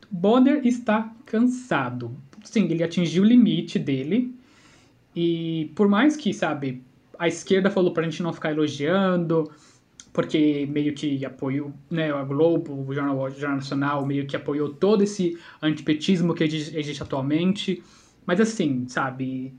Bonner 0.08 0.64
está 0.64 1.12
cansado. 1.26 2.16
Sim, 2.44 2.68
ele 2.70 2.84
atingiu 2.84 3.24
o 3.24 3.26
limite 3.26 3.78
dele. 3.78 4.34
E 5.14 5.70
por 5.74 5.88
mais 5.88 6.16
que, 6.16 6.32
sabe, 6.32 6.82
a 7.18 7.28
esquerda 7.28 7.70
falou 7.70 7.92
pra 7.92 8.02
gente 8.02 8.22
não 8.22 8.32
ficar 8.32 8.50
elogiando, 8.50 9.50
porque 10.12 10.66
meio 10.70 10.94
que 10.94 11.24
apoiou, 11.24 11.72
né, 11.90 12.12
a 12.12 12.22
Globo, 12.22 12.86
o 12.88 12.94
Jornal, 12.94 13.18
o 13.18 13.30
Jornal 13.30 13.56
Nacional, 13.56 14.06
meio 14.06 14.26
que 14.26 14.36
apoiou 14.36 14.72
todo 14.72 15.02
esse 15.02 15.38
antipetismo 15.60 16.34
que 16.34 16.44
existe, 16.44 17.02
atualmente. 17.02 17.82
Mas 18.26 18.40
assim, 18.40 18.86
sabe, 18.88 19.54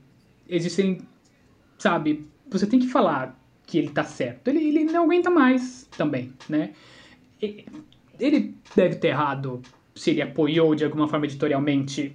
existem, 0.48 0.98
sabe, 1.78 2.26
você 2.50 2.66
tem 2.66 2.80
que 2.80 2.88
falar 2.88 3.38
que 3.66 3.78
ele 3.78 3.90
tá 3.90 4.04
certo. 4.04 4.48
Ele, 4.48 4.60
ele 4.60 4.84
não 4.84 5.04
aguenta 5.04 5.28
mais 5.30 5.86
também, 5.96 6.32
né? 6.48 6.72
Ele 7.40 8.54
deve 8.74 8.96
ter 8.96 9.08
errado 9.08 9.60
se 9.94 10.10
ele 10.10 10.22
apoiou 10.22 10.74
de 10.74 10.84
alguma 10.84 11.08
forma 11.08 11.26
editorialmente 11.26 12.14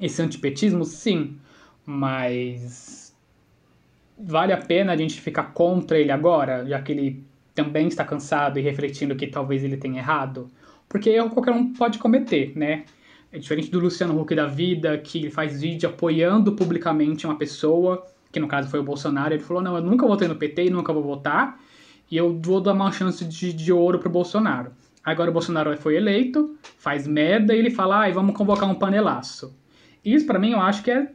esse 0.00 0.22
antipetismo, 0.22 0.84
sim, 0.84 1.36
mas 1.90 3.16
vale 4.18 4.52
a 4.52 4.58
pena 4.58 4.92
a 4.92 4.96
gente 4.96 5.18
ficar 5.22 5.54
contra 5.54 5.98
ele 5.98 6.12
agora, 6.12 6.66
já 6.66 6.82
que 6.82 6.92
ele 6.92 7.24
também 7.54 7.88
está 7.88 8.04
cansado 8.04 8.58
e 8.58 8.62
refletindo 8.62 9.16
que 9.16 9.26
talvez 9.26 9.64
ele 9.64 9.78
tenha 9.78 9.98
errado? 9.98 10.50
Porque 10.86 11.08
erro 11.08 11.30
qualquer 11.30 11.52
um 11.52 11.72
pode 11.72 11.98
cometer, 11.98 12.52
né? 12.54 12.84
É 13.32 13.38
diferente 13.38 13.70
do 13.70 13.80
Luciano 13.80 14.20
Huck 14.20 14.34
da 14.34 14.46
vida, 14.46 14.98
que 14.98 15.30
faz 15.30 15.62
vídeo 15.62 15.88
apoiando 15.88 16.52
publicamente 16.52 17.26
uma 17.26 17.38
pessoa 17.38 18.06
que 18.30 18.38
no 18.38 18.48
caso 18.48 18.68
foi 18.68 18.80
o 18.80 18.82
Bolsonaro, 18.82 19.32
ele 19.32 19.42
falou: 19.42 19.62
não, 19.62 19.74
eu 19.74 19.82
nunca 19.82 20.06
votei 20.06 20.28
no 20.28 20.36
PT 20.36 20.66
e 20.66 20.70
nunca 20.70 20.92
vou 20.92 21.02
votar, 21.02 21.58
e 22.10 22.18
eu 22.18 22.38
vou 22.38 22.60
dar 22.60 22.74
uma 22.74 22.92
chance 22.92 23.24
de, 23.24 23.50
de 23.54 23.72
ouro 23.72 23.98
pro 23.98 24.10
Bolsonaro. 24.10 24.72
Agora 25.02 25.30
o 25.30 25.32
Bolsonaro 25.32 25.74
foi 25.78 25.96
eleito, 25.96 26.54
faz 26.76 27.06
merda 27.06 27.54
e 27.54 27.58
ele 27.58 27.70
fala: 27.70 28.00
ai, 28.00 28.12
vamos 28.12 28.36
convocar 28.36 28.68
um 28.68 28.74
panelaço. 28.74 29.56
Isso 30.04 30.26
para 30.26 30.38
mim 30.38 30.50
eu 30.50 30.60
acho 30.60 30.82
que 30.82 30.90
é 30.90 31.12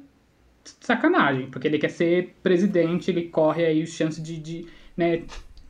sacanagem, 0.82 1.47
porque 1.49 1.68
ele 1.68 1.80
quer 1.80 1.89
ser 1.89 2.36
presidente, 2.41 3.09
ele 3.09 3.24
corre 3.24 3.66
aí 3.66 3.86
chance 3.86 4.22
de, 4.22 4.38
de 4.38 4.66
né, 4.95 5.24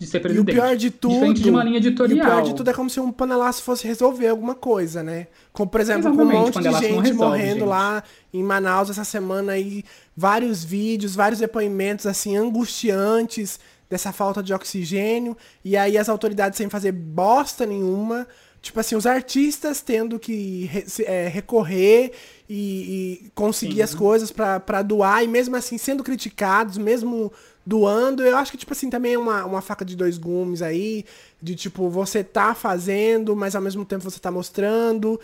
de 0.03 0.07
ser 0.07 0.19
presidente. 0.19 0.49
E 0.49 0.51
o 0.51 0.61
pior 0.61 0.75
de 0.75 0.91
tudo. 0.91 1.13
Diferente 1.13 1.41
de 1.41 1.49
uma 1.49 1.63
linha 1.63 1.77
editorial. 1.77 2.17
E 2.17 2.21
o 2.21 2.23
pior 2.23 2.41
de 2.43 2.55
tudo 2.55 2.69
é 2.69 2.73
como 2.73 2.89
se 2.89 2.99
um 2.99 3.11
panelaço 3.11 3.63
fosse 3.63 3.87
resolver 3.87 4.27
alguma 4.27 4.55
coisa, 4.55 5.01
né? 5.01 5.27
Como, 5.51 5.69
por 5.69 5.79
exemplo, 5.79 6.15
com 6.15 6.23
um 6.23 6.25
monte 6.25 6.59
de 6.59 6.71
gente 6.71 6.81
resolve, 6.81 7.13
morrendo 7.13 7.59
gente. 7.59 7.69
lá 7.69 8.03
em 8.33 8.43
Manaus 8.43 8.89
essa 8.89 9.03
semana 9.03 9.53
aí, 9.53 9.83
vários 10.15 10.63
vídeos, 10.63 11.15
vários 11.15 11.39
depoimentos, 11.39 12.05
assim, 12.05 12.35
angustiantes 12.35 13.59
dessa 13.89 14.11
falta 14.11 14.41
de 14.41 14.53
oxigênio. 14.53 15.37
E 15.63 15.77
aí 15.77 15.97
as 15.97 16.09
autoridades 16.09 16.57
sem 16.57 16.69
fazer 16.69 16.91
bosta 16.91 17.65
nenhuma. 17.65 18.27
Tipo 18.63 18.79
assim, 18.79 18.95
os 18.95 19.05
artistas 19.05 19.81
tendo 19.81 20.17
que 20.17 20.69
re, 20.71 20.85
é, 21.03 21.27
recorrer 21.27 22.13
e, 22.49 23.25
e 23.25 23.29
conseguir 23.35 23.75
Sim. 23.75 23.81
as 23.81 23.93
coisas 23.93 24.31
para 24.31 24.81
doar, 24.81 25.21
e 25.21 25.27
mesmo 25.27 25.53
assim 25.57 25.77
sendo 25.77 26.01
criticados, 26.01 26.77
mesmo 26.77 27.29
doando. 27.65 28.23
Eu 28.23 28.37
acho 28.37 28.51
que, 28.51 28.57
tipo 28.57 28.71
assim, 28.71 28.89
também 28.89 29.15
é 29.15 29.17
uma, 29.17 29.43
uma 29.43 29.61
faca 29.61 29.83
de 29.83 29.97
dois 29.97 30.17
gumes 30.17 30.61
aí. 30.61 31.03
De 31.41 31.55
tipo, 31.55 31.89
você 31.89 32.23
tá 32.23 32.55
fazendo, 32.55 33.35
mas 33.35 33.53
ao 33.53 33.61
mesmo 33.61 33.83
tempo 33.83 34.01
você 34.01 34.17
tá 34.17 34.31
mostrando. 34.31 35.19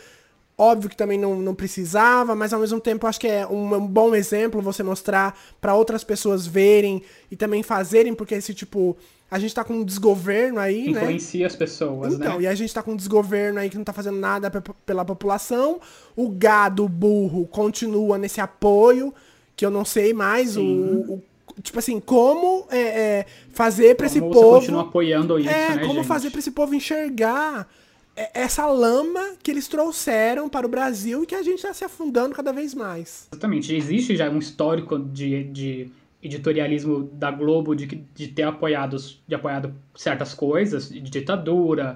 Óbvio 0.57 0.89
que 0.89 0.97
também 0.97 1.17
não, 1.17 1.39
não 1.39 1.55
precisava, 1.55 2.35
mas 2.35 2.51
ao 2.51 2.59
mesmo 2.59 2.81
tempo 2.81 3.07
acho 3.07 3.21
que 3.21 3.27
é 3.29 3.47
um, 3.47 3.73
um 3.73 3.87
bom 3.87 4.13
exemplo 4.13 4.61
você 4.61 4.83
mostrar 4.83 5.39
para 5.61 5.73
outras 5.73 6.03
pessoas 6.03 6.45
verem 6.45 7.01
e 7.31 7.37
também 7.37 7.63
fazerem, 7.63 8.13
porque 8.13 8.35
esse 8.35 8.53
tipo. 8.53 8.97
A 9.32 9.38
gente 9.38 9.53
tá 9.53 9.63
com 9.63 9.73
um 9.75 9.84
desgoverno 9.84 10.59
aí, 10.59 10.91
né? 10.91 11.01
Influencia 11.01 11.45
as 11.47 11.55
pessoas, 11.55 12.13
Então, 12.15 12.38
né? 12.38 12.43
e 12.43 12.47
a 12.47 12.55
gente 12.55 12.73
tá 12.73 12.82
com 12.82 12.93
um 12.93 12.95
desgoverno 12.95 13.59
aí 13.59 13.69
que 13.69 13.77
não 13.77 13.84
tá 13.84 13.93
fazendo 13.93 14.17
nada 14.17 14.49
pe- 14.49 14.71
pela 14.86 15.05
população. 15.05 15.80
O 16.15 16.30
gado 16.30 16.86
o 16.86 16.89
burro 16.89 17.45
continua 17.47 18.17
nesse 18.17 18.41
apoio, 18.41 19.13
que 19.55 19.65
eu 19.65 19.69
não 19.69 19.86
sei 19.86 20.13
mais 20.13 20.57
o, 20.57 20.63
o- 20.63 21.23
tipo 21.61 21.77
assim, 21.77 21.99
como 21.99 22.65
é, 22.71 22.80
é, 22.80 23.25
fazer 23.53 23.95
pra 23.95 24.07
esse 24.07 24.19
povo 24.19 24.59
continua 24.61 24.82
apoiando 24.84 25.38
isso, 25.38 25.49
é, 25.49 25.75
né, 25.75 25.82
como 25.82 25.95
gente? 25.95 26.07
fazer 26.07 26.30
pra 26.32 26.39
esse 26.39 26.51
povo 26.51 26.73
enxergar 26.73 27.67
é, 28.15 28.32
essa 28.34 28.65
lama 28.65 29.34
que 29.43 29.51
eles 29.51 29.67
trouxeram 29.67 30.49
para 30.49 30.65
o 30.65 30.69
Brasil 30.69 31.23
e 31.23 31.25
que 31.27 31.36
a 31.36 31.43
gente 31.43 31.61
tá 31.61 31.73
se 31.73 31.84
afundando 31.86 32.34
cada 32.34 32.51
vez 32.51 32.73
mais. 32.73 33.27
Exatamente. 33.32 33.75
Existe 33.75 34.15
já 34.15 34.30
um 34.30 34.39
histórico 34.39 34.97
de, 34.97 35.43
de 35.43 35.91
editorialismo 36.22 37.09
da 37.13 37.32
Globo 37.32 37.76
de, 37.76 37.86
de 37.86 38.28
ter 38.28 38.43
apoiado, 38.43 38.97
de 39.28 39.36
apoiado 39.36 39.74
certas 39.95 40.34
coisas, 40.34 40.89
de 40.89 41.01
ditadura, 41.01 41.95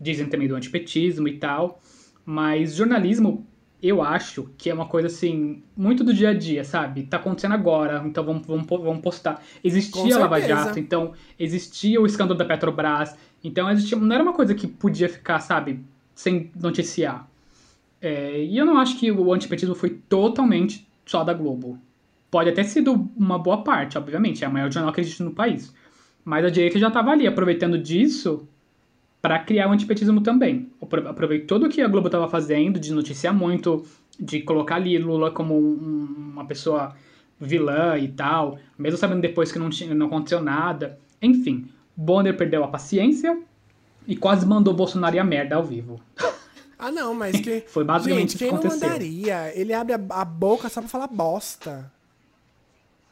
dizem 0.00 0.26
também 0.26 0.48
do 0.48 0.54
antipetismo 0.54 1.28
e 1.28 1.38
tal. 1.38 1.80
Mas 2.24 2.74
jornalismo, 2.74 3.46
eu 3.82 4.02
acho 4.02 4.50
que 4.58 4.70
é 4.70 4.74
uma 4.74 4.86
coisa 4.86 5.06
assim, 5.06 5.62
muito 5.76 6.02
do 6.02 6.12
dia 6.12 6.30
a 6.30 6.34
dia, 6.34 6.64
sabe? 6.64 7.04
Tá 7.04 7.16
acontecendo 7.16 7.52
agora, 7.52 8.02
então 8.04 8.24
vamos, 8.24 8.46
vamos, 8.46 8.66
vamos 8.66 9.00
postar. 9.00 9.42
Existia 9.62 10.16
a 10.16 10.20
Lava. 10.20 10.40
Jato, 10.40 10.78
então 10.78 11.12
existia 11.38 12.00
o 12.00 12.06
escândalo 12.06 12.38
da 12.38 12.44
Petrobras, 12.44 13.16
então 13.42 13.70
existia, 13.70 13.96
não 13.96 14.14
era 14.14 14.22
uma 14.22 14.32
coisa 14.32 14.54
que 14.54 14.66
podia 14.66 15.08
ficar, 15.08 15.40
sabe, 15.40 15.80
sem 16.14 16.50
noticiar. 16.60 17.28
É, 18.00 18.42
e 18.42 18.56
eu 18.56 18.64
não 18.64 18.78
acho 18.78 18.98
que 18.98 19.10
o 19.10 19.32
antipetismo 19.32 19.74
foi 19.74 19.90
totalmente 19.90 20.86
só 21.04 21.24
da 21.24 21.32
Globo. 21.32 21.78
Pode 22.30 22.50
até 22.50 22.62
sido 22.62 23.08
uma 23.16 23.38
boa 23.38 23.62
parte, 23.64 23.96
obviamente, 23.96 24.44
é 24.44 24.48
o 24.48 24.52
maior 24.52 24.70
jornal 24.70 24.92
que 24.92 25.00
existe 25.00 25.22
no 25.22 25.30
país. 25.32 25.72
Mas 26.24 26.44
a 26.44 26.50
direita 26.50 26.78
já 26.78 26.88
estava 26.88 27.10
ali 27.10 27.26
aproveitando 27.26 27.78
disso 27.78 28.46
para 29.22 29.38
criar 29.38 29.68
o 29.68 29.72
antipetismo 29.72 30.20
também. 30.20 30.70
Apro- 30.80 31.08
Aproveitou 31.08 31.58
do 31.58 31.68
que 31.68 31.80
a 31.80 31.88
Globo 31.88 32.08
estava 32.08 32.28
fazendo, 32.28 32.78
de 32.78 32.92
noticiar 32.92 33.34
muito, 33.34 33.84
de 34.20 34.40
colocar 34.42 34.76
ali 34.76 34.98
Lula 34.98 35.30
como 35.30 35.54
um- 35.58 36.30
uma 36.34 36.44
pessoa 36.44 36.94
vilã 37.40 37.96
e 37.98 38.08
tal, 38.08 38.58
mesmo 38.78 38.98
sabendo 38.98 39.20
depois 39.22 39.50
que 39.50 39.58
não, 39.58 39.70
tinha, 39.70 39.94
não 39.94 40.06
aconteceu 40.06 40.40
nada. 40.42 40.98
Enfim, 41.22 41.66
Bonner 41.96 42.36
perdeu 42.36 42.62
a 42.62 42.68
paciência 42.68 43.40
e 44.06 44.14
quase 44.16 44.44
mandou 44.46 44.74
Bolsonaro 44.74 45.16
ir 45.16 45.18
a 45.18 45.24
merda 45.24 45.56
ao 45.56 45.64
vivo. 45.64 46.00
Ah, 46.80 46.92
não, 46.92 47.12
mas 47.12 47.40
que. 47.40 47.64
Foi 47.66 47.82
basicamente 47.82 48.20
Gente, 48.34 48.38
quem 48.38 48.46
que 48.50 48.54
não 48.54 48.60
aconteceu. 48.60 48.86
mandaria? 48.88 49.52
Ele 49.58 49.72
abre 49.74 49.94
a, 49.94 50.00
a 50.10 50.24
boca 50.24 50.68
só 50.68 50.80
pra 50.80 50.88
falar 50.88 51.08
bosta. 51.08 51.90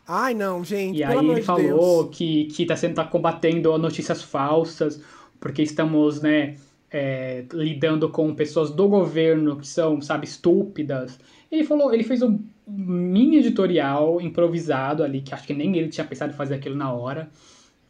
Ai, 0.07 0.35
não, 0.35 0.63
gente. 0.65 0.99
E 0.99 1.05
aí 1.05 1.17
ele 1.19 1.43
falou 1.43 2.05
Deus. 2.05 2.17
que, 2.17 2.45
que 2.47 2.65
tá, 2.65 2.77
sendo, 2.77 2.95
tá 2.95 3.05
combatendo 3.05 3.77
notícias 3.77 4.23
falsas, 4.23 5.03
porque 5.41 5.63
estamos, 5.63 6.23
né, 6.23 6.57
é, 6.91 7.45
lidando 7.53 8.09
com 8.09 8.35
pessoas 8.35 8.71
do 8.71 8.89
governo 8.89 9.57
que 9.57 9.67
são, 9.67 10.01
sabe, 10.01 10.27
estúpidas. 10.27 11.19
Ele 11.51 11.65
falou, 11.65 11.93
ele 11.93 12.05
fez 12.05 12.23
um 12.23 12.39
mini 12.67 13.39
editorial 13.39 14.21
improvisado 14.21 15.03
ali, 15.03 15.21
que 15.21 15.35
acho 15.35 15.47
que 15.47 15.55
nem 15.55 15.77
ele 15.77 15.89
tinha 15.89 16.07
pensado 16.07 16.33
em 16.33 16.37
fazer 16.37 16.55
aquilo 16.55 16.77
na 16.77 16.93
hora. 16.93 17.29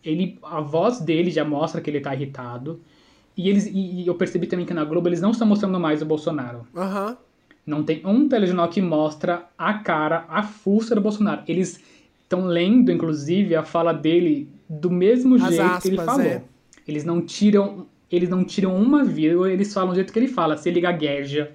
Ele, 0.03 0.39
a 0.43 0.61
voz 0.61 1.01
dele 1.01 1.31
já 1.31 1.45
mostra 1.45 1.81
que 1.81 1.91
ele 1.91 2.01
tá 2.01 2.14
irritado. 2.14 2.81
E, 3.37 3.49
eles, 3.49 3.67
e, 3.67 4.03
e 4.03 4.07
eu 4.07 4.14
percebi 4.14 4.47
também 4.47 4.64
que 4.64 4.73
na 4.73 4.85
Globo 4.85 5.09
eles 5.09 5.21
não 5.21 5.33
estão 5.33 5.47
mostrando 5.47 5.79
mais 5.79 6.01
o 6.01 6.07
Bolsonaro. 6.07 6.67
Aham. 6.75 7.17
Não 7.67 7.83
tem 7.83 8.01
um 8.07 8.29
telejornal 8.29 8.69
que 8.69 8.81
mostra 8.81 9.49
a 9.59 9.75
cara, 9.75 10.25
a 10.29 10.43
fuça 10.43 10.95
do 10.95 11.01
Bolsonaro. 11.01 11.43
Eles 11.49 11.83
estão 12.27 12.45
lendo, 12.47 12.91
inclusive, 12.91 13.55
a 13.55 13.62
fala 13.62 13.93
dele 13.93 14.49
do 14.68 14.91
mesmo 14.91 15.37
As 15.37 15.55
jeito 15.55 15.81
que 15.81 15.89
ele 15.89 15.99
aspas, 15.99 16.16
falou. 16.16 16.27
é. 16.27 16.43
Eles 16.87 17.05
não 17.05 17.20
tiram, 17.22 17.87
eles 18.11 18.29
não 18.29 18.45
tiram 18.45 18.77
uma 18.77 19.05
vírgula, 19.05 19.51
eles 19.51 19.72
falam 19.72 19.91
do 19.91 19.95
jeito 19.95 20.12
que 20.12 20.18
ele 20.18 20.29
fala. 20.29 20.57
Se 20.57 20.68
ele 20.68 20.81
gagueja, 20.81 21.53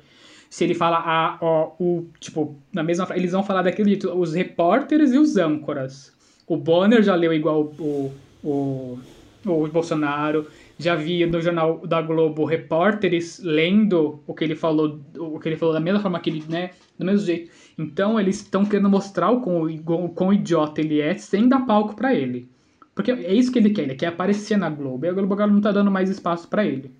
se 0.49 0.63
ele 0.63 0.73
fala 0.73 0.97
a, 0.97 1.37
o, 1.79 2.05
tipo, 2.19 2.55
na 2.73 2.83
mesma 2.83 3.05
frase, 3.05 3.21
eles 3.21 3.31
vão 3.31 3.43
falar 3.43 3.61
daquele 3.61 3.89
jeito, 3.91 4.09
os 4.11 4.33
repórteres 4.33 5.13
e 5.13 5.17
os 5.17 5.37
âncoras. 5.37 6.11
O 6.47 6.57
Bonner 6.57 7.01
já 7.03 7.15
leu 7.15 7.33
igual 7.33 7.73
o, 7.79 8.11
o, 8.43 8.99
o 9.45 9.67
Bolsonaro, 9.67 10.47
já 10.81 10.95
vi 10.95 11.25
no 11.25 11.39
jornal 11.41 11.85
da 11.85 12.01
Globo 12.01 12.43
repórteres 12.45 13.39
lendo 13.43 14.21
o 14.27 14.33
que 14.33 14.43
ele 14.43 14.55
falou, 14.55 14.99
o 15.17 15.39
que 15.39 15.47
ele 15.49 15.57
falou 15.57 15.73
da 15.73 15.79
mesma 15.79 15.99
forma 16.01 16.19
que 16.19 16.29
ele, 16.29 16.43
né, 16.49 16.71
do 16.97 17.05
mesmo 17.05 17.25
jeito. 17.25 17.51
Então 17.77 18.19
eles 18.19 18.37
estão 18.37 18.65
querendo 18.65 18.89
mostrar 18.89 19.29
o 19.31 19.41
quão, 19.41 19.63
o 19.65 20.09
quão 20.09 20.33
idiota 20.33 20.81
ele 20.81 20.99
é 20.99 21.17
sem 21.17 21.47
dar 21.47 21.65
palco 21.65 21.95
pra 21.95 22.13
ele. 22.13 22.49
Porque 22.93 23.11
é 23.11 23.33
isso 23.33 23.51
que 23.51 23.59
ele 23.59 23.69
quer, 23.69 23.83
ele 23.83 23.95
quer 23.95 24.07
aparecer 24.07 24.57
na 24.57 24.69
Globo, 24.69 25.05
e 25.05 25.09
a 25.09 25.13
Globo 25.13 25.33
agora 25.33 25.49
não 25.51 25.61
tá 25.61 25.71
dando 25.71 25.89
mais 25.89 26.09
espaço 26.09 26.47
pra 26.47 26.65
ele. 26.65 26.91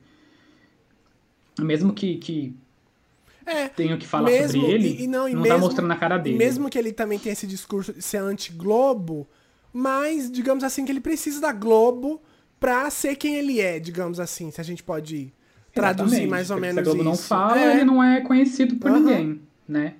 Mesmo 1.60 1.94
que, 1.94 2.16
que 2.18 2.56
É. 3.46 3.68
tenha 3.68 3.98
que 3.98 4.08
falar 4.08 4.30
mesmo, 4.30 4.62
sobre 4.62 4.74
ele, 4.76 4.88
e- 4.88 5.04
e 5.04 5.08
não, 5.08 5.28
e 5.28 5.34
tá 5.34 5.40
mesmo- 5.40 5.60
mostrando 5.60 5.92
a 5.92 5.96
cara 5.96 6.18
dele. 6.18 6.38
mesmo 6.38 6.70
que 6.70 6.78
ele 6.78 6.94
também 6.94 7.20
tenha 7.20 7.34
esse 7.34 7.46
discurso 7.46 7.92
de 7.94 8.02
ser 8.02 8.18
anti-Globo, 8.18 9.28
mas, 9.74 10.32
digamos 10.32 10.64
assim, 10.64 10.86
que 10.86 10.92
ele 10.92 11.02
precisa 11.02 11.42
da 11.42 11.52
Globo 11.52 12.22
pra 12.62 12.90
ser 12.90 13.16
quem 13.18 13.36
ele 13.36 13.60
é, 13.60 13.78
digamos 13.80 14.20
assim, 14.22 14.50
se 14.52 14.62
a 14.62 14.64
gente 14.64 14.82
pode 14.84 15.34
traduzir 15.74 16.08
Exatamente, 16.16 16.30
mais 16.30 16.50
ou 16.52 16.56
porque 16.58 16.68
menos 16.68 16.76
Se 16.76 16.80
a 16.80 16.84
Globo 16.94 17.04
não 17.04 17.14
isso. 17.14 17.28
fala, 17.28 17.60
É. 17.60 17.74
ele 17.76 17.84
não 17.84 18.02
é 18.04 18.22
conhecido 18.22 18.76
por 18.78 18.90
Aham. 18.92 19.00
ninguém, 19.00 19.42
né? 19.68 19.96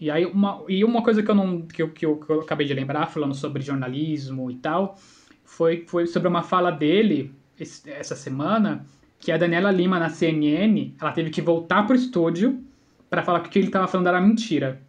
E 0.00 0.10
aí 0.10 0.24
uma, 0.26 0.64
e 0.68 0.84
uma 0.84 1.02
coisa 1.02 1.22
que 1.22 1.30
eu 1.30 1.34
não 1.34 1.62
que 1.62 1.80
eu, 1.82 1.88
que 1.90 2.04
eu, 2.04 2.16
que 2.16 2.28
eu 2.30 2.40
acabei 2.40 2.66
de 2.66 2.74
lembrar 2.74 3.06
falando 3.06 3.34
sobre 3.34 3.62
jornalismo 3.62 4.50
e 4.50 4.56
tal, 4.56 4.98
foi 5.44 5.84
foi 5.86 6.06
sobre 6.06 6.26
uma 6.28 6.42
fala 6.42 6.70
dele 6.72 7.32
esse- 7.60 7.88
essa 7.88 8.16
semana 8.16 8.84
que 9.20 9.30
a 9.30 9.36
Daniela 9.36 9.70
Lima 9.70 10.00
na 10.00 10.08
CNN, 10.08 10.94
ela 11.00 11.12
teve 11.12 11.30
que 11.30 11.40
voltar 11.40 11.86
pro 11.86 11.94
estúdio 11.94 12.60
para 13.08 13.22
falar 13.22 13.40
que 13.40 13.48
o 13.48 13.52
que 13.52 13.58
ele 13.60 13.66
estava 13.68 13.86
falando 13.86 14.08
era 14.08 14.20
mentira, 14.20 14.80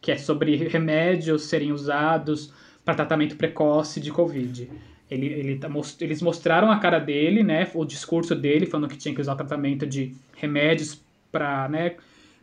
que 0.00 0.10
é 0.10 0.16
sobre 0.18 0.56
remédios 0.56 1.42
serem 1.44 1.70
usados 1.70 2.52
para 2.84 2.94
tratamento 2.94 3.36
precoce 3.36 4.00
de 4.00 4.10
Covid. 4.10 4.68
Ele, 5.10 5.26
ele 5.26 5.58
tá 5.58 5.68
eles 6.00 6.22
mostraram 6.22 6.70
a 6.70 6.78
cara 6.78 6.98
dele, 6.98 7.42
né, 7.42 7.68
o 7.74 7.84
discurso 7.84 8.34
dele, 8.34 8.66
falando 8.66 8.88
que 8.88 8.96
tinha 8.96 9.14
que 9.14 9.20
usar 9.20 9.34
tratamento 9.34 9.86
de 9.86 10.14
remédios 10.36 11.00
para, 11.32 11.68
né, 11.68 11.96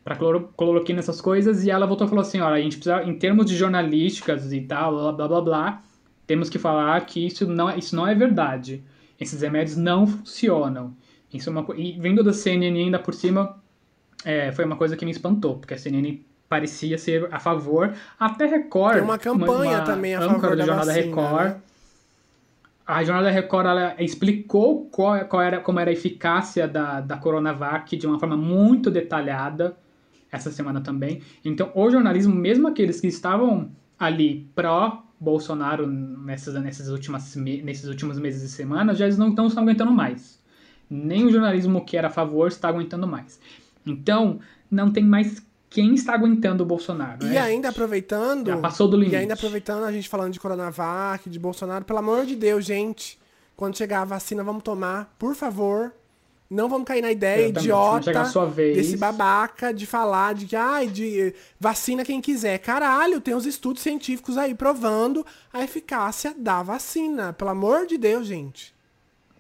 para 0.04 0.16
cloroquina, 0.16 1.00
essas 1.00 1.22
coisas, 1.22 1.66
e 1.66 1.72
ela 1.72 1.86
voltou 1.86 2.08
e 2.08 2.10
falou 2.10 2.22
assim, 2.22 2.40
olha, 2.40 2.56
a 2.56 2.62
gente 2.62 2.78
precisa, 2.78 3.04
em 3.04 3.18
termos 3.18 3.46
de 3.46 3.56
jornalísticas 3.56 4.52
e 4.52 4.62
tal, 4.62 4.92
blá, 4.94 5.12
blá, 5.12 5.28
blá, 5.28 5.42
blá, 5.42 5.84
temos 6.26 6.50
que 6.50 6.60
falar 6.60 7.00
que 7.06 7.26
isso 7.26 7.48
não, 7.48 7.70
é- 7.70 7.78
isso 7.78 7.96
não 7.96 8.06
é 8.06 8.14
verdade. 8.14 8.84
Esses 9.20 9.42
remédios 9.42 9.78
não 9.78 10.06
funcionam. 10.06 10.94
Isso 11.34 11.50
é 11.50 11.52
uma 11.52 11.66
E 11.76 11.94
vindo 12.00 12.24
da 12.24 12.32
CNN 12.34 12.80
ainda 12.80 13.00
por 13.00 13.14
cima, 13.14 13.58
é, 14.24 14.52
foi 14.52 14.66
uma 14.66 14.76
coisa 14.76 14.96
que 14.96 15.06
me 15.06 15.12
espantou, 15.12 15.58
porque 15.58 15.74
a 15.74 15.78
CNN 15.78 16.22
parecia 16.48 16.98
ser 16.98 17.28
a 17.32 17.40
favor, 17.40 17.94
até 18.20 18.46
Record. 18.46 18.96
Tem 18.96 19.04
uma 19.04 19.18
campanha 19.18 19.82
também 19.82 20.16
a 20.16 20.22
favor 20.22 20.56
da 20.56 20.66
da 20.66 20.76
vacina, 20.76 21.06
Record. 21.06 21.46
né? 21.48 21.62
A 22.88 23.04
Jornal 23.04 23.26
da 23.26 23.30
Record 23.30 23.66
ela 23.66 23.96
explicou 24.00 24.86
qual, 24.86 25.26
qual 25.26 25.42
era, 25.42 25.60
como 25.60 25.78
era 25.78 25.90
a 25.90 25.94
eficácia 25.94 26.66
da, 26.66 27.02
da 27.02 27.18
Coronavac 27.18 27.98
de 27.98 28.08
uma 28.08 28.18
forma 28.18 28.38
muito 28.38 28.90
detalhada 28.90 29.76
essa 30.32 30.50
semana 30.52 30.80
também. 30.80 31.22
Então, 31.44 31.70
o 31.76 31.90
jornalismo, 31.92 32.34
mesmo 32.34 32.66
aqueles 32.66 33.02
que 33.02 33.08
estavam 33.08 33.72
ali 34.00 34.50
pró-Bolsonaro 34.56 35.86
nessas, 35.86 36.54
nessas 36.62 36.88
últimas, 36.88 37.36
nesses 37.36 37.90
últimos 37.90 38.18
meses 38.20 38.42
e 38.42 38.50
semanas, 38.50 38.98
já 38.98 39.04
eles 39.04 39.18
não 39.18 39.30
estão 39.30 39.48
aguentando 39.58 39.92
mais. 39.92 40.42
Nem 40.90 41.26
o 41.26 41.32
jornalismo 41.32 41.84
que 41.84 41.98
era 41.98 42.08
a 42.08 42.12
favor 42.12 42.48
está 42.48 42.70
aguentando 42.70 43.06
mais. 43.06 43.38
Então, 43.86 44.40
não 44.72 44.92
tem 44.92 45.04
mais 45.04 45.46
quem 45.70 45.94
está 45.94 46.14
aguentando 46.14 46.64
o 46.64 46.66
Bolsonaro. 46.66 47.26
E 47.26 47.30
né? 47.30 47.38
ainda 47.38 47.70
aproveitando. 47.70 48.48
Já 48.48 48.58
passou 48.58 48.88
do 48.88 48.96
limite. 48.96 49.16
E 49.16 49.18
ainda 49.18 49.34
aproveitando 49.34 49.84
a 49.84 49.92
gente 49.92 50.08
falando 50.08 50.34
de 50.34 50.40
Coronavac, 50.40 51.30
de 51.30 51.40
Bolsonaro, 51.40 51.86
pelo 51.86 52.00
amor 52.00 52.26
de 52.26 52.36
Deus, 52.36 52.66
gente. 52.66 53.20
Quando 53.56 53.78
chegar 53.78 54.02
a 54.02 54.06
vacina, 54.06 54.44
vamos 54.44 54.64
tomar, 54.64 55.16
por 55.18 55.36
favor. 55.36 55.92
Não 56.50 56.70
vamos 56.70 56.88
cair 56.88 57.02
na 57.02 57.12
ideia 57.12 57.50
Exatamente, 57.50 57.66
idiota 57.66 58.54
desse 58.56 58.96
babaca 58.96 59.74
de 59.74 59.86
falar 59.86 60.34
de 60.34 60.46
que, 60.46 60.56
ai, 60.56 60.88
de 60.88 61.34
vacina 61.60 62.06
quem 62.06 62.22
quiser. 62.22 62.58
Caralho, 62.60 63.20
tem 63.20 63.36
os 63.36 63.46
estudos 63.46 63.84
científicos 63.84 64.38
aí 64.38 64.56
provando 64.56 65.26
a 65.52 65.62
eficácia 65.62 66.34
da 66.38 66.64
vacina. 66.64 67.34
Pelo 67.34 67.50
amor 67.50 67.86
de 67.86 67.98
Deus, 67.98 68.26
gente. 68.26 68.77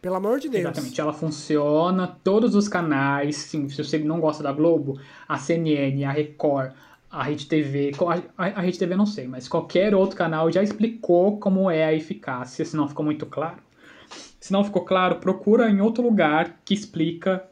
Pelo 0.02 0.16
amor 0.16 0.40
de 0.40 0.50
Deus. 0.50 0.62
Exatamente, 0.64 1.02
ela 1.02 1.14
funciona, 1.14 2.08
todos 2.24 2.56
os 2.56 2.68
canais, 2.68 3.36
sim, 3.36 3.68
se 3.68 3.84
você 3.84 3.98
não 4.00 4.20
gosta 4.20 4.44
da 4.44 4.52
Globo, 4.52 5.00
a 5.28 5.38
CNN, 5.38 6.06
a 6.06 6.12
Record, 6.12 6.72
a 7.10 7.24
Rede 7.24 7.46
TV, 7.48 7.92
a, 8.38 8.46
a 8.46 8.62
Rede 8.62 8.78
TV 8.78 8.96
não 8.96 9.06
sei, 9.06 9.28
mas 9.28 9.48
qualquer 9.48 9.96
outro 9.96 10.16
canal 10.16 10.52
já 10.52 10.62
explicou 10.62 11.40
como 11.40 11.70
é 11.72 11.86
a 11.86 11.94
eficácia, 11.94 12.64
se 12.64 12.76
não 12.76 12.88
ficou 12.88 13.04
muito 13.04 13.26
claro. 13.26 13.58
Se 14.40 14.54
não 14.54 14.64
ficou 14.64 14.86
claro, 14.86 15.16
procura 15.16 15.70
em 15.70 15.82
outro 15.82 16.04
lugar 16.04 16.60
que 16.64 16.74
explica 16.74 17.44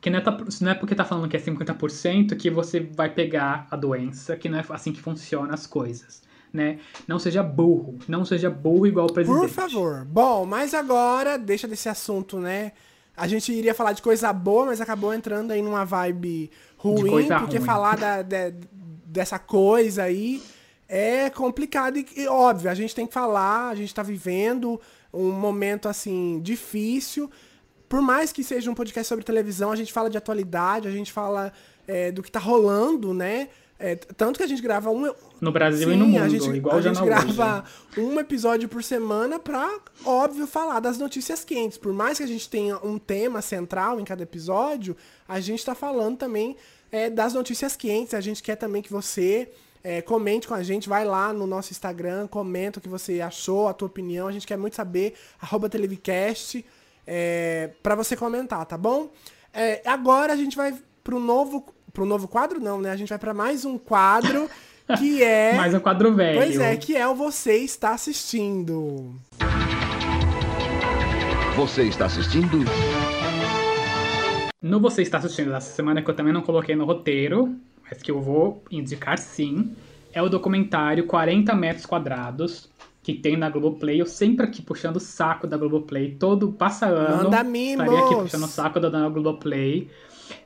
que 0.00 0.10
não 0.10 0.18
é, 0.18 0.22
tá- 0.22 0.36
não 0.60 0.70
é 0.70 0.74
porque 0.74 0.94
tá 0.94 1.04
falando 1.04 1.28
que 1.28 1.36
é 1.36 1.40
50% 1.40 2.36
que 2.36 2.50
você 2.50 2.80
vai 2.80 3.10
pegar 3.10 3.66
a 3.70 3.76
doença, 3.76 4.36
que 4.36 4.48
não 4.48 4.58
é 4.58 4.64
assim 4.70 4.92
que 4.92 5.00
funcionam 5.00 5.52
as 5.52 5.66
coisas. 5.66 6.22
Né? 6.58 6.78
Não 7.06 7.18
seja 7.18 7.42
burro, 7.42 7.96
não 8.06 8.24
seja 8.24 8.50
burro 8.50 8.86
igual 8.86 9.06
o 9.06 9.12
presidente. 9.12 9.40
Por 9.40 9.48
favor. 9.48 10.04
Bom, 10.04 10.44
mas 10.44 10.74
agora, 10.74 11.38
deixa 11.38 11.66
desse 11.66 11.88
assunto, 11.88 12.38
né? 12.38 12.72
A 13.16 13.26
gente 13.26 13.50
iria 13.52 13.74
falar 13.74 13.92
de 13.92 14.02
coisa 14.02 14.32
boa, 14.32 14.66
mas 14.66 14.80
acabou 14.80 15.14
entrando 15.14 15.50
aí 15.52 15.62
numa 15.62 15.84
vibe 15.84 16.50
ruim, 16.76 17.26
porque 17.38 17.56
ruim. 17.58 17.66
falar 17.66 17.96
da- 17.96 18.22
de- 18.22 18.54
dessa 19.06 19.38
coisa 19.38 20.02
aí 20.04 20.42
é 20.88 21.28
complicado 21.30 21.96
e, 21.98 22.06
e 22.16 22.28
óbvio, 22.28 22.70
a 22.70 22.74
gente 22.74 22.94
tem 22.94 23.06
que 23.06 23.12
falar, 23.12 23.68
a 23.70 23.74
gente 23.74 23.94
tá 23.94 24.02
vivendo 24.02 24.80
um 25.12 25.30
momento 25.32 25.88
assim 25.88 26.40
difícil. 26.42 27.30
Por 27.88 28.00
mais 28.02 28.30
que 28.32 28.44
seja 28.44 28.70
um 28.70 28.74
podcast 28.74 29.08
sobre 29.08 29.24
televisão, 29.24 29.72
a 29.72 29.76
gente 29.76 29.92
fala 29.92 30.10
de 30.10 30.18
atualidade, 30.18 30.86
a 30.86 30.90
gente 30.90 31.10
fala 31.12 31.52
é, 31.86 32.12
do 32.12 32.22
que 32.22 32.30
tá 32.30 32.38
rolando, 32.38 33.12
né? 33.14 33.48
É, 33.80 33.96
tanto 33.96 34.36
que 34.38 34.42
a 34.42 34.46
gente 34.46 34.60
grava 34.60 34.90
um, 34.90 35.10
No 35.40 35.52
Brasil 35.52 35.88
e 35.88 35.92
Sim, 35.92 35.98
no 35.98 36.06
mundo, 36.06 36.22
a 36.22 36.28
gente, 36.28 36.48
igual 36.50 36.76
a 36.76 36.78
o 36.78 36.82
gente 36.82 37.00
grava 37.04 37.64
Hoje. 37.96 38.06
um 38.06 38.18
episódio 38.18 38.68
por 38.68 38.82
semana 38.82 39.38
pra, 39.38 39.70
óbvio, 40.04 40.46
falar 40.46 40.80
das 40.80 40.98
notícias 40.98 41.44
quentes. 41.44 41.78
Por 41.78 41.92
mais 41.92 42.18
que 42.18 42.24
a 42.24 42.26
gente 42.26 42.48
tenha 42.48 42.76
um 42.78 42.98
tema 42.98 43.40
central 43.40 44.00
em 44.00 44.04
cada 44.04 44.22
episódio, 44.22 44.96
a 45.28 45.38
gente 45.38 45.64
tá 45.64 45.74
falando 45.74 46.16
também 46.16 46.56
é, 46.90 47.08
das 47.08 47.34
notícias 47.34 47.76
quentes. 47.76 48.14
A 48.14 48.20
gente 48.20 48.42
quer 48.42 48.56
também 48.56 48.82
que 48.82 48.90
você 48.90 49.50
é, 49.82 50.02
comente 50.02 50.48
com 50.48 50.54
a 50.54 50.62
gente, 50.62 50.88
vai 50.88 51.04
lá 51.04 51.32
no 51.32 51.46
nosso 51.46 51.72
Instagram, 51.72 52.26
comenta 52.26 52.78
o 52.78 52.82
que 52.82 52.88
você 52.88 53.20
achou, 53.20 53.68
a 53.68 53.72
tua 53.72 53.86
opinião. 53.86 54.26
A 54.26 54.32
gente 54.32 54.46
quer 54.46 54.58
muito 54.58 54.74
saber, 54.74 55.14
arroba 55.40 55.68
Televicast, 55.68 56.64
é, 57.06 57.70
pra 57.82 57.94
você 57.94 58.16
comentar, 58.16 58.66
tá 58.66 58.76
bom? 58.76 59.10
É, 59.52 59.82
agora 59.86 60.32
a 60.32 60.36
gente 60.36 60.56
vai 60.56 60.74
pro 61.04 61.20
novo... 61.20 61.64
Pro 61.90 62.04
novo 62.04 62.28
quadro, 62.28 62.60
não, 62.60 62.80
né? 62.80 62.90
A 62.92 62.96
gente 62.96 63.08
vai 63.08 63.18
pra 63.18 63.34
mais 63.34 63.64
um 63.64 63.76
quadro 63.76 64.48
que 64.96 65.22
é. 65.22 65.54
Mais 65.56 65.74
um 65.74 65.80
quadro 65.80 66.14
velho. 66.14 66.38
Pois 66.38 66.58
é, 66.58 66.76
que 66.76 66.96
é 66.96 67.06
o 67.06 67.14
Você 67.14 67.56
Está 67.56 67.92
Assistindo. 67.92 69.14
Você 71.56 71.82
está 71.82 72.06
assistindo? 72.06 72.60
No 74.62 74.78
Você 74.78 75.02
Está 75.02 75.18
Assistindo 75.18 75.50
dessa 75.50 75.72
semana, 75.72 76.00
que 76.00 76.08
eu 76.08 76.14
também 76.14 76.32
não 76.32 76.42
coloquei 76.42 76.76
no 76.76 76.84
roteiro, 76.84 77.56
mas 77.82 78.00
que 78.00 78.10
eu 78.10 78.20
vou 78.20 78.62
indicar 78.70 79.18
sim, 79.18 79.74
é 80.12 80.22
o 80.22 80.28
documentário 80.28 81.04
40 81.06 81.54
metros 81.56 81.84
quadrados, 81.84 82.68
que 83.02 83.12
tem 83.12 83.36
na 83.36 83.50
Globoplay. 83.50 84.00
Eu 84.00 84.06
sempre 84.06 84.46
aqui 84.46 84.62
puxando 84.62 84.96
o 84.96 85.00
saco 85.00 85.46
da 85.46 85.56
Globoplay, 85.56 86.12
todo 86.12 86.52
passa 86.52 86.86
ano. 86.86 87.24
Manda 87.24 87.42
mimos! 87.42 87.84
Estaria 87.84 88.04
aqui 88.04 88.14
puxando 88.14 88.44
o 88.44 88.48
saco 88.48 88.78
da, 88.78 88.88
da 88.88 89.08
Globoplay. 89.08 89.90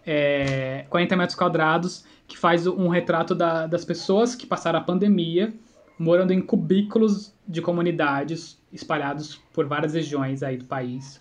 É, 0.07 0.87
40 0.89 1.17
metros 1.17 1.37
quadrados, 1.37 2.05
que 2.33 2.39
faz 2.39 2.67
um 2.67 2.89
retrato 2.89 3.35
da- 3.35 3.67
das 3.67 3.85
pessoas 3.85 4.35
que 4.35 4.47
passaram 4.47 4.79
a 4.79 4.83
pandemia 4.83 5.53
morando 5.99 6.33
em 6.33 6.41
cubículos 6.41 7.35
de 7.47 7.61
comunidades 7.61 8.59
espalhados 8.73 9.39
por 9.53 9.67
várias 9.67 9.93
regiões 9.93 10.43
aí 10.43 10.57
do 10.57 10.65
país. 10.65 11.21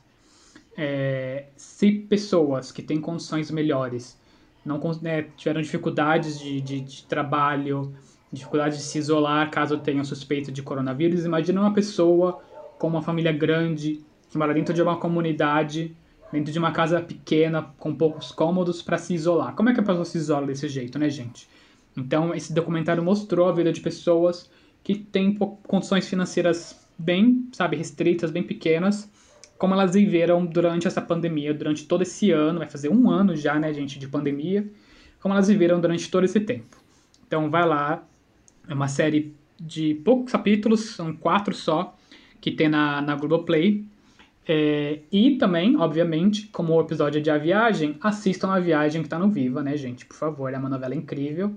É, 0.78 1.48
se 1.58 1.92
pessoas 1.92 2.72
que 2.72 2.82
têm 2.82 3.02
condições 3.02 3.52
melhores 3.52 4.18
não 4.66 4.80
né, 5.02 5.24
tiveram 5.36 5.62
dificuldades 5.62 6.40
de, 6.40 6.62
de, 6.62 6.80
de 6.80 7.04
trabalho, 7.04 7.94
dificuldade 8.32 8.78
de 8.78 8.84
se 8.84 8.98
isolar 8.98 9.52
caso 9.52 9.78
tenham 9.80 10.06
suspeita 10.06 10.50
de 10.50 10.64
coronavírus, 10.64 11.26
imagina 11.26 11.60
uma 11.60 11.74
pessoa 11.74 12.42
com 12.80 12.88
uma 12.88 13.02
família 13.02 13.34
grande 13.34 14.02
que 14.30 14.38
mora 14.38 14.54
dentro 14.54 14.74
de 14.74 14.82
uma 14.82 14.96
comunidade, 14.96 15.94
dentro 16.32 16.52
de 16.52 16.60
uma 16.60 16.72
casa 16.72 17.02
pequena 17.02 17.64
com 17.78 17.94
poucos 17.94 18.32
cômodos 18.32 18.82
para 18.82 18.98
se 18.98 19.14
isolar. 19.14 19.56
Como 19.56 19.70
é 19.70 19.74
que 19.74 19.80
a 19.80 19.84
pessoa 19.84 20.06
se 20.06 20.18
isola 20.18 20.48
desse 20.48 20.68
jeito, 20.68 20.98
né, 20.98 21.10
gente? 21.10 21.48
Então, 21.96 22.34
esse 22.34 22.54
documentário 22.54 23.04
mostrou 23.04 23.50
a 23.50 23.52
vida 23.52 23.72
de 23.72 23.82
pessoas 23.82 24.50
que 24.84 24.96
têm 24.96 25.36
condições 25.36 26.08
financeiras 26.08 26.80
bem, 26.98 27.48
sabe, 27.52 27.76
restritas, 27.76 28.32
bem 28.32 28.44
pequenas, 28.44 29.10
como 29.58 29.74
elas 29.74 29.94
viveram 29.94 30.46
durante 30.46 30.88
essa 30.88 31.02
pandemia, 31.02 31.54
durante 31.54 31.86
todo 31.86 32.02
esse 32.02 32.32
ano, 32.32 32.60
vai 32.60 32.70
fazer 32.70 32.90
um 32.90 33.10
ano 33.10 33.36
já, 33.36 33.60
né, 33.60 33.72
gente, 33.74 34.00
de 34.00 34.08
pandemia, 34.08 34.68
como 35.20 35.34
elas 35.34 35.48
viveram 35.48 35.80
durante 35.80 36.10
todo 36.10 36.24
esse 36.24 36.40
tempo. 36.40 36.78
Então, 37.28 37.50
vai 37.50 37.68
lá, 37.68 38.04
é 38.68 38.74
uma 38.74 38.88
série 38.88 39.36
de 39.60 39.94
poucos 40.04 40.32
capítulos, 40.32 40.96
são 40.96 41.14
quatro 41.14 41.54
só, 41.54 41.96
que 42.40 42.50
tem 42.50 42.68
na, 42.68 43.02
na 43.02 43.16
Globoplay. 43.16 43.86
É, 44.48 45.00
e 45.12 45.38
também, 45.38 45.78
obviamente, 45.78 46.48
como 46.48 46.74
o 46.74 46.82
episódio 46.82 47.20
é 47.20 47.22
de 47.22 47.30
A 47.30 47.38
Viagem, 47.38 47.98
assistam 48.02 48.50
A 48.50 48.60
Viagem 48.60 49.04
que 49.04 49.10
tá 49.10 49.20
no 49.20 49.30
Viva, 49.30 49.62
né, 49.62 49.78
gente? 49.78 50.06
Por 50.06 50.16
favor, 50.16 50.54
é 50.54 50.58
uma 50.58 50.70
novela 50.70 50.96
incrível. 50.96 51.54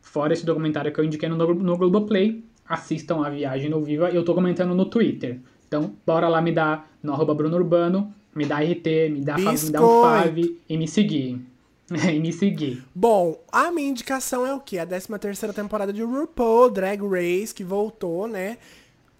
Fora 0.00 0.32
esse 0.32 0.46
documentário 0.46 0.92
que 0.92 1.00
eu 1.00 1.04
indiquei 1.04 1.28
no, 1.28 1.36
no 1.36 1.76
Globoplay, 1.76 2.42
assistam 2.68 3.24
A 3.24 3.30
Viagem 3.30 3.68
no 3.68 3.82
Viva. 3.82 4.10
Eu 4.10 4.24
tô 4.24 4.34
comentando 4.34 4.74
no 4.74 4.84
Twitter. 4.84 5.40
Então, 5.66 5.94
bora 6.06 6.28
lá 6.28 6.40
me 6.40 6.52
dar 6.52 6.90
no 7.02 7.12
arroba 7.12 7.34
Bruno 7.34 7.56
Urbano, 7.56 8.14
me 8.34 8.46
dá 8.46 8.60
RT, 8.60 9.10
me 9.10 9.20
dá, 9.20 9.36
me 9.36 9.70
dá 9.70 9.84
um 9.84 10.02
fave 10.02 10.58
e 10.68 10.76
me 10.78 10.88
seguir. 10.88 11.40
e 12.14 12.18
me 12.20 12.32
seguir. 12.32 12.84
Bom, 12.94 13.42
a 13.50 13.70
minha 13.70 13.88
indicação 13.88 14.46
é 14.46 14.54
o 14.54 14.60
quê? 14.60 14.78
A 14.78 14.86
13 14.86 15.18
terceira 15.18 15.54
temporada 15.54 15.92
de 15.92 16.02
RuPaul 16.02 16.70
Drag 16.70 17.00
Race, 17.02 17.54
que 17.54 17.64
voltou, 17.64 18.28
né? 18.28 18.58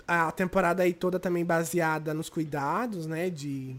A 0.09 0.33
temporada 0.33 0.83
aí 0.83 0.95
toda 0.95 1.19
também 1.21 1.45
baseada 1.45 2.15
nos 2.15 2.31
cuidados, 2.31 3.07
né? 3.07 3.29
De, 3.29 3.77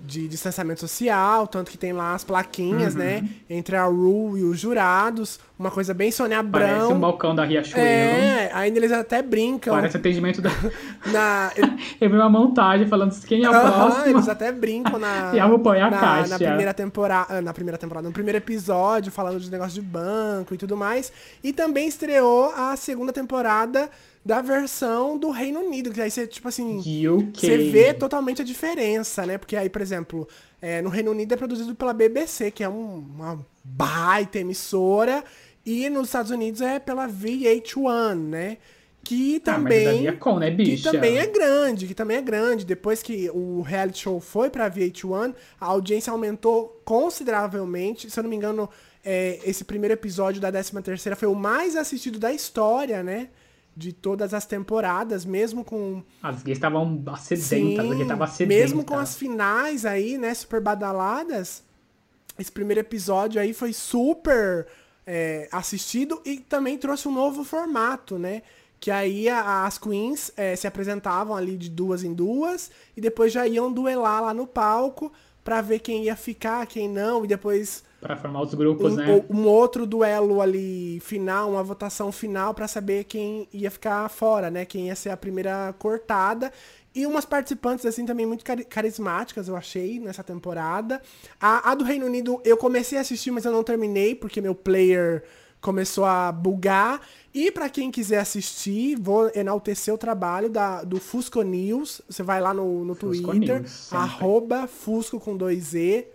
de 0.00 0.28
distanciamento 0.28 0.80
social, 0.80 1.46
tanto 1.46 1.70
que 1.70 1.76
tem 1.76 1.92
lá 1.92 2.14
as 2.14 2.22
plaquinhas, 2.24 2.94
Uhum. 2.94 3.00
né? 3.00 3.28
Entre 3.50 3.76
a 3.76 3.84
Ru 3.84 4.38
e 4.38 4.44
os 4.44 4.58
jurados. 4.60 5.40
Uma 5.58 5.70
coisa 5.70 5.92
bem 5.92 6.10
Sônia 6.10 6.42
Parece 6.42 6.72
Abrão. 6.72 6.92
um 6.96 7.00
balcão 7.00 7.34
da 7.34 7.44
Riachuelo. 7.44 7.86
É, 7.86 8.50
ainda 8.54 8.78
eles 8.78 8.92
até 8.92 9.20
brincam. 9.20 9.74
Parece 9.74 9.96
atendimento 9.98 10.40
da. 10.40 10.48
Na, 11.12 11.50
Eu 12.00 12.08
vi 12.08 12.16
uma 12.16 12.30
montagem 12.30 12.86
falando 12.86 13.12
quem 13.26 13.44
é 13.44 13.48
o 13.50 13.52
próximo. 13.52 14.06
eles 14.06 14.28
até 14.28 14.52
brincam 14.52 14.98
na, 14.98 15.32
E 15.36 15.40
a 15.40 15.44
RuPaul 15.44 15.74
é 15.74 15.82
a 15.82 15.90
na, 15.90 15.98
caixa. 15.98 16.28
na 16.30 16.38
primeira 16.38 16.72
temporada, 16.72 17.42
na 17.42 17.52
primeira 17.52 17.76
temporada, 17.76 18.06
no 18.08 18.14
primeiro 18.14 18.38
episódio, 18.38 19.10
falando 19.12 19.38
de 19.40 19.50
negócio 19.50 19.74
de 19.74 19.82
banco 19.82 20.54
e 20.54 20.56
tudo 20.56 20.76
mais. 20.76 21.12
E 21.44 21.52
também 21.52 21.88
estreou 21.88 22.52
a 22.56 22.74
segunda 22.76 23.12
temporada 23.12 23.90
da 24.24 24.42
versão 24.42 25.16
do 25.18 25.30
Reino 25.30 25.60
Unido, 25.60 25.90
que 25.92 26.00
aí 26.00 26.10
você, 26.10 26.26
tipo 26.26 26.46
assim, 26.48 26.78
UK. 27.08 27.40
você 27.40 27.56
vê 27.70 27.94
totalmente 27.94 28.42
a 28.42 28.44
diferença, 28.44 29.24
né? 29.24 29.38
Porque 29.38 29.56
aí, 29.56 29.68
por 29.70 29.80
exemplo, 29.80 30.28
é, 30.60 30.82
no 30.82 30.90
Reino 30.90 31.10
Unido 31.10 31.32
é 31.32 31.36
produzido 31.36 31.74
pela 31.74 31.92
BBC, 31.94 32.50
que 32.50 32.62
é 32.62 32.68
um- 32.68 32.98
uma 33.16 33.44
baita 33.64 34.38
emissora, 34.38 35.24
e 35.64 35.88
nos 35.88 36.08
Estados 36.08 36.30
Unidos 36.30 36.60
é 36.60 36.78
pela 36.78 37.06
VH1, 37.06 38.14
né? 38.14 38.58
Que 39.02 39.36
Ah, 39.36 39.40
também. 39.54 39.84
dali 39.84 40.06
é 40.08 40.12
com, 40.12 40.38
né, 40.38 40.50
que 40.54 40.76
também 40.82 41.16
é 41.18 41.26
grande, 41.26 41.86
que 41.86 41.94
também 41.94 42.18
é 42.18 42.20
grande. 42.20 42.66
Depois 42.66 43.02
que 43.02 43.30
o 43.30 43.62
reality 43.62 44.00
show 44.02 44.20
foi 44.20 44.50
pra 44.50 44.68
VH1, 44.68 45.34
a 45.58 45.64
audiência 45.66 46.10
aumentou 46.12 46.78
consideravelmente. 46.84 48.10
Se 48.10 48.18
eu 48.18 48.22
não 48.22 48.30
me 48.30 48.36
engano, 48.36 48.68
é, 49.02 49.38
esse 49.44 49.64
primeiro 49.64 49.94
episódio 49.94 50.40
da 50.40 50.50
13 50.52 50.82
terceira 50.82 51.16
foi 51.16 51.28
o 51.28 51.34
mais 51.34 51.76
assistido 51.76 52.18
da 52.18 52.30
história, 52.32 53.02
né? 53.02 53.28
De 53.80 53.94
todas 53.94 54.34
as 54.34 54.44
temporadas, 54.44 55.24
mesmo 55.24 55.64
com 55.64 56.02
As 56.22 56.42
gays 56.42 56.58
estavam 56.58 57.02
sedentas, 57.18 57.44
Sim, 57.98 58.06
tava 58.06 58.26
sedenta. 58.26 58.60
mesmo 58.60 58.84
com 58.84 58.98
as 58.98 59.16
finais 59.16 59.86
aí, 59.86 60.18
né, 60.18 60.34
super 60.34 60.60
badaladas, 60.60 61.62
esse 62.38 62.52
primeiro 62.52 62.80
episódio 62.80 63.40
aí 63.40 63.54
foi 63.54 63.72
super 63.72 64.66
é, 65.06 65.48
assistido 65.50 66.20
e 66.26 66.38
também 66.40 66.76
trouxe 66.76 67.08
um 67.08 67.12
novo 67.12 67.42
formato, 67.42 68.18
né? 68.18 68.42
Que 68.78 68.90
aí 68.90 69.28
a- 69.30 69.64
as 69.66 69.78
queens 69.78 70.30
é, 70.36 70.54
se 70.54 70.66
apresentavam 70.66 71.34
ali 71.34 71.56
de 71.56 71.70
duas 71.70 72.04
em 72.04 72.12
duas 72.12 72.70
e 72.94 73.00
depois 73.00 73.32
já 73.32 73.46
iam 73.46 73.72
duelar 73.72 74.22
lá 74.22 74.34
no 74.34 74.46
palco 74.46 75.10
pra 75.42 75.62
ver 75.62 75.78
quem 75.78 76.04
ia 76.04 76.14
ficar, 76.16 76.66
quem 76.66 76.86
não, 76.86 77.24
e 77.24 77.28
depois 77.28 77.82
Pra 78.00 78.16
formar 78.16 78.42
os 78.42 78.54
grupos, 78.54 78.94
um, 78.94 78.96
né? 78.96 79.24
um 79.28 79.46
outro 79.46 79.86
duelo 79.86 80.40
ali 80.40 80.98
final, 81.00 81.50
uma 81.50 81.62
votação 81.62 82.10
final 82.10 82.54
pra 82.54 82.66
saber 82.66 83.04
quem 83.04 83.46
ia 83.52 83.70
ficar 83.70 84.08
fora, 84.08 84.50
né? 84.50 84.64
Quem 84.64 84.86
ia 84.86 84.96
ser 84.96 85.10
a 85.10 85.16
primeira 85.16 85.74
cortada. 85.78 86.50
E 86.94 87.06
umas 87.06 87.24
participantes, 87.24 87.84
assim, 87.84 88.04
também 88.06 88.24
muito 88.26 88.44
cari- 88.44 88.64
carismáticas, 88.64 89.48
eu 89.48 89.54
achei, 89.56 90.00
nessa 90.00 90.24
temporada. 90.24 91.00
A, 91.40 91.70
a 91.70 91.74
do 91.74 91.84
Reino 91.84 92.06
Unido 92.06 92.40
eu 92.44 92.56
comecei 92.56 92.96
a 92.96 93.02
assistir, 93.02 93.30
mas 93.30 93.44
eu 93.44 93.52
não 93.52 93.62
terminei, 93.62 94.14
porque 94.14 94.40
meu 94.40 94.54
player 94.54 95.22
começou 95.60 96.04
a 96.06 96.32
bugar. 96.32 97.00
E 97.34 97.50
pra 97.52 97.68
quem 97.68 97.90
quiser 97.90 98.18
assistir, 98.18 98.96
vou 98.98 99.30
enaltecer 99.34 99.92
o 99.94 99.98
trabalho 99.98 100.48
da, 100.48 100.82
do 100.82 100.98
Fusco 100.98 101.42
News. 101.42 102.00
Você 102.08 102.22
vai 102.22 102.40
lá 102.40 102.52
no, 102.54 102.84
no 102.84 102.94
Fusco 102.94 103.30
Twitter, 103.30 103.60
News, 103.60 103.92
arroba 103.92 104.66
Fusco 104.66 105.20
com 105.20 105.36
dois 105.36 105.74
E. 105.74 106.06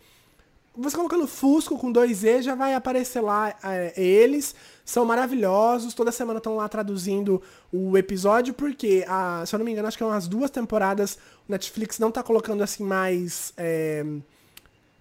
Você 0.78 0.96
colocando 0.96 1.28
Fusco 1.28 1.78
com 1.78 1.92
dois 1.92 2.24
E, 2.24 2.42
já 2.42 2.56
vai 2.56 2.74
aparecer 2.74 3.22
lá 3.22 3.54
é, 3.64 3.94
eles. 4.00 4.54
São 4.84 5.06
maravilhosos. 5.06 5.94
Toda 5.94 6.12
semana 6.12 6.38
estão 6.38 6.58
lá 6.58 6.68
traduzindo 6.68 7.42
o 7.72 7.98
episódio, 7.98 8.54
porque, 8.54 9.04
a, 9.08 9.44
se 9.46 9.56
eu 9.56 9.58
não 9.60 9.66
me 9.66 9.72
engano, 9.72 9.88
acho 9.88 9.98
que 9.98 10.04
é 10.04 10.06
umas 10.06 10.28
duas 10.28 10.52
temporadas. 10.52 11.18
O 11.48 11.52
Netflix 11.52 11.98
não 11.98 12.12
tá 12.12 12.22
colocando 12.22 12.62
assim 12.64 12.84
mais. 12.84 13.54
é, 13.58 14.06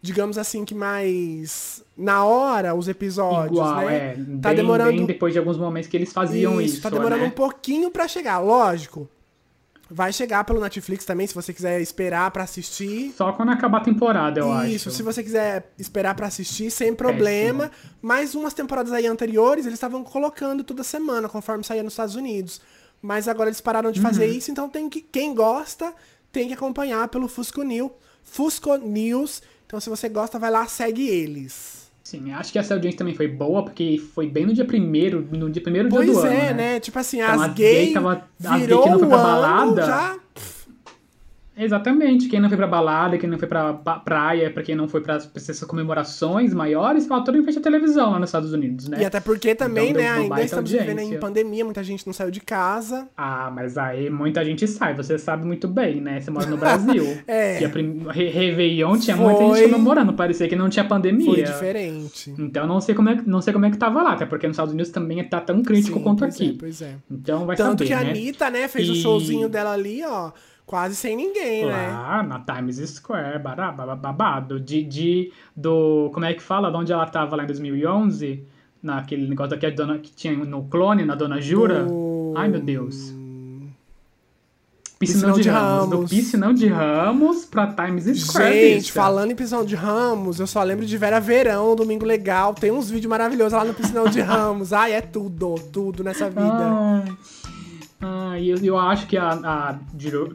digamos 0.05 0.37
assim, 0.37 0.67
que 0.67 0.75
mais 0.75 1.83
na 1.97 2.27
hora 2.27 2.75
os 2.75 2.89
episódios, 2.89 3.57
Igual, 3.57 3.87
né? 3.87 3.97
é. 3.97 4.15
Tá 4.43 4.51
bem, 4.51 4.57
demorando 4.57 4.93
bem 4.93 5.07
depois 5.07 5.33
de 5.33 5.39
alguns 5.39 5.57
momentos 5.57 5.89
que 5.89 5.97
eles 5.97 6.13
faziam 6.13 6.61
isso. 6.61 6.83
tá 6.83 6.91
demorando 6.91 7.23
né? 7.23 7.29
um 7.29 7.31
pouquinho 7.31 7.91
pra 7.91 8.07
chegar, 8.07 8.39
lógico. 8.39 9.09
Vai 9.91 10.13
chegar 10.15 10.43
pelo 10.45 10.61
Netflix 10.61 11.05
também, 11.05 11.27
se 11.27 11.35
você 11.35 11.53
quiser 11.53 11.81
esperar 11.81 12.31
pra 12.31 12.45
assistir. 12.45 13.13
Só 13.17 13.33
quando 13.33 13.51
acabar 13.51 13.79
a 13.79 13.85
temporada, 13.85 14.41
eu 14.41 14.51
acho. 14.51 14.71
Isso, 14.71 14.91
se 14.91 15.03
você 15.03 15.23
quiser 15.23 15.71
esperar 15.79 16.15
pra 16.15 16.27
assistir, 16.27 16.71
sem 16.71 16.95
problema. 16.95 17.71
Mas 18.01 18.35
umas 18.35 18.55
temporadas 18.55 18.93
aí 18.93 19.07
anteriores, 19.07 19.67
eles 19.67 19.77
estavam 19.77 20.03
colocando 20.03 20.65
toda 20.65 20.83
semana, 20.83 21.29
conforme 21.29 21.63
saía 21.63 21.83
nos 21.83 21.93
Estados 21.93 22.15
Unidos. 22.15 22.61
Mas 23.03 23.29
agora 23.29 23.51
eles 23.51 23.61
pararam 23.61 23.93
de 23.93 24.01
fazer 24.01 24.27
Uhum. 24.27 24.33
isso, 24.37 24.51
então 24.51 24.69
tem 24.71 24.89
que 24.89 25.03
quem 25.03 25.35
gosta 25.35 25.93
tem 26.33 26.49
que 26.49 26.55
acompanhar 26.55 27.07
pelo 27.09 27.29
Fusco 27.29 27.63
News. 27.63 27.93
Fusco 28.23 28.77
News. 28.79 29.43
Então 29.67 29.79
se 29.79 29.91
você 29.91 30.09
gosta, 30.09 30.39
vai 30.39 30.51
lá, 30.51 30.67
segue 30.67 31.07
eles. 31.07 31.84
Sim, 32.05 32.33
acho 32.33 32.53
que 32.53 32.59
essa 32.59 32.75
audiência 32.75 32.99
também 32.99 33.15
foi 33.15 33.27
boa, 33.27 33.63
porque 33.65 33.99
foi 34.15 34.29
bem 34.29 34.45
no 34.45 34.53
dia 34.53 34.67
primeiro, 34.67 35.27
no 35.33 35.51
dia 35.51 35.63
primeiro 35.63 35.89
dia 35.89 35.99
Pois 35.99 36.13
do 36.13 36.27
é, 36.27 36.49
ano, 36.51 36.57
né? 36.59 36.79
Tipo 36.79 36.99
assim, 36.99 37.23
Então, 37.23 37.35
as 37.35 37.41
as 37.49 37.55
gay 37.55 37.93
tava- 37.95 38.29
as 38.45 38.51
gay 38.51 38.61
virou 38.61 38.83
que 38.83 38.91
não 38.91 38.99
foi 38.99 39.09
pra 39.09 39.17
balada, 39.17 39.87
já... 39.87 40.17
Exatamente. 41.57 42.29
Quem 42.29 42.41
não 42.41 42.49
foi 42.49 42.57
pra 42.59 42.67
balada, 42.67 43.17
quem 43.19 43.29
não 43.29 43.39
foi 43.39 43.49
pra 43.49 43.73
praia, 43.75 44.51
pra 44.51 44.63
quem 44.63 44.75
não 44.75 44.89
foi 44.89 45.01
pra 45.01 45.19
pra 45.19 45.31
essas 45.37 45.61
comemorações 45.65 46.53
maiores, 46.53 47.05
ficava 47.05 47.25
todo 47.25 47.39
em 47.39 47.43
frente 47.43 47.59
à 47.59 47.63
televisão 47.63 48.11
lá 48.11 48.19
nos 48.19 48.29
Estados 48.31 48.53
Unidos, 48.53 48.89
né? 48.89 48.99
E 49.01 49.05
até 49.05 49.21
porque 49.21 49.55
também, 49.55 49.91
Então, 49.91 50.03
né, 50.03 50.11
ainda 50.11 50.43
estamos 50.43 50.71
vivendo 50.71 50.89
em 50.99 51.03
audiência. 51.03 51.19
pandemia, 51.21 51.65
muita 51.65 51.83
gente 51.85 52.07
não 52.07 52.13
saiu 52.13 52.31
de 52.31 52.41
casa. 52.41 53.09
Ah, 53.17 53.51
mas 53.55 53.79
aí 53.79 54.11
muita 54.11 54.45
gente 54.45 54.67
sai, 54.67 54.95
você 54.95 55.19
sabe 55.19 55.47
muito 55.47 55.69
bem, 55.69 56.01
né? 56.01 56.21
Você 56.21 56.31
mora 56.31 56.47
no 56.47 56.57
Brasil. 56.57 57.05
É. 57.27 57.61
E 57.61 57.65
a 57.65 57.69
prim... 57.69 58.05
Re 58.11 58.29
Réveillon 58.29 58.99
tinha 58.99 59.17
muita 59.17 59.41
gente 59.41 59.59
Foi- 59.59 59.69
comemorando, 59.71 60.13
parecia 60.13 60.49
que 60.49 60.57
não 60.57 60.69
tinha 60.69 60.85
pandemia. 60.85 61.27
Foi 61.27 61.43
diferente. 61.43 62.35
Então 62.39 62.67
não 62.67 62.81
sei 62.81 62.95
como 62.95 63.09
é, 63.11 63.23
não 63.27 63.41
sei 63.41 63.53
como 63.53 63.65
é 63.67 63.71
que 63.71 63.77
tava 63.79 64.03
lá, 64.03 64.13
até 64.13 64.27
porque 64.27 64.47
nos 64.47 64.55
Estados 64.55 64.73
Unidos 64.75 64.91
também 64.93 65.23
tá 65.25 65.41
tão 65.41 65.63
crítico 65.63 65.99
Sim, 65.99 66.05
quanto 66.05 66.19
pois 66.21 66.35
aqui. 66.35 66.51
É, 66.51 66.57
pois 66.59 66.83
é. 66.83 66.95
Então 67.11 67.47
vai 67.47 67.57
Tanto 67.57 67.79
saber, 67.79 67.87
que 67.87 67.93
a 67.93 68.01
né? 68.03 68.11
Anitta, 68.11 68.51
né, 68.51 68.69
fez 68.69 68.89
o 68.89 68.93
E- 68.93 68.97
showzinho 68.97 69.49
dela 69.49 69.73
ali, 69.73 70.03
ó, 70.05 70.31
quase 70.67 70.95
sem 70.97 71.17
ninguém, 71.17 71.67
né? 71.67 71.89
Lá 71.89 72.23
na 72.23 72.41
Times 72.41 72.77
Square, 72.77 73.39
babado. 73.39 74.59
De, 74.61 74.83
de, 74.83 75.33
do. 75.57 76.11
Como 76.13 76.25
é 76.25 76.35
que 76.35 76.43
fala? 76.43 76.71
De 76.71 76.77
onde 76.77 76.93
ela 76.93 77.07
tava 77.07 77.37
lá 77.37 77.45
em 77.45 77.47
2011? 77.47 78.45
Naquele 78.83 79.27
negócio 79.29 79.55
aqui 79.57 79.71
dona, 79.71 79.99
que 79.99 80.13
tinha 80.13 80.35
no 80.37 80.65
clone, 80.65 81.05
na 81.05 81.15
Dona 81.15 81.41
Jura. 81.41 81.85
Do- 81.85 82.35
Ai, 82.37 82.49
meu 82.49 82.61
Deus. 82.61 83.15
Piscinão 84.99 85.35
Piscinão 85.35 85.37
de, 85.37 85.43
de 85.43 85.49
Ramos. 85.49 85.89
Do 85.91 85.97
Ramos. 85.97 86.11
Piscinão 86.11 86.55
de 86.55 86.67
Ramos 86.69 87.45
pra 87.45 87.67
Times 87.73 88.05
Square. 88.21 88.53
Gente, 88.55 88.77
bicha. 88.83 88.93
falando 88.93 89.31
em 89.33 89.35
Piscinão 89.35 89.65
de 89.65 89.75
Ramos, 89.75 90.39
eu 90.41 90.47
só 90.47 90.63
lembro 90.63 90.87
de 90.87 90.97
Vera 90.97 91.19
Verão, 91.21 91.75
Domingo 91.75 92.05
Legal. 92.07 92.55
Tem 92.55 92.71
uns 92.71 92.91
vídeos 92.91 93.11
maravilhosos 93.11 93.53
lá 93.55 93.65
no 93.65 93.75
Piscinão 93.75 94.07
de 94.07 94.21
Ramos. 94.23 94.73
Ai, 94.73 94.93
é 94.93 95.01
tudo, 95.01 95.57
tudo 95.73 96.05
nessa 96.05 96.29
vida. 96.31 96.43
Ai, 96.43 97.13
ai, 98.05 98.47
eu, 98.53 98.59
eu 98.59 98.79
acho 98.79 99.07
que 99.07 99.17
a, 99.17 99.31
a 99.33 99.79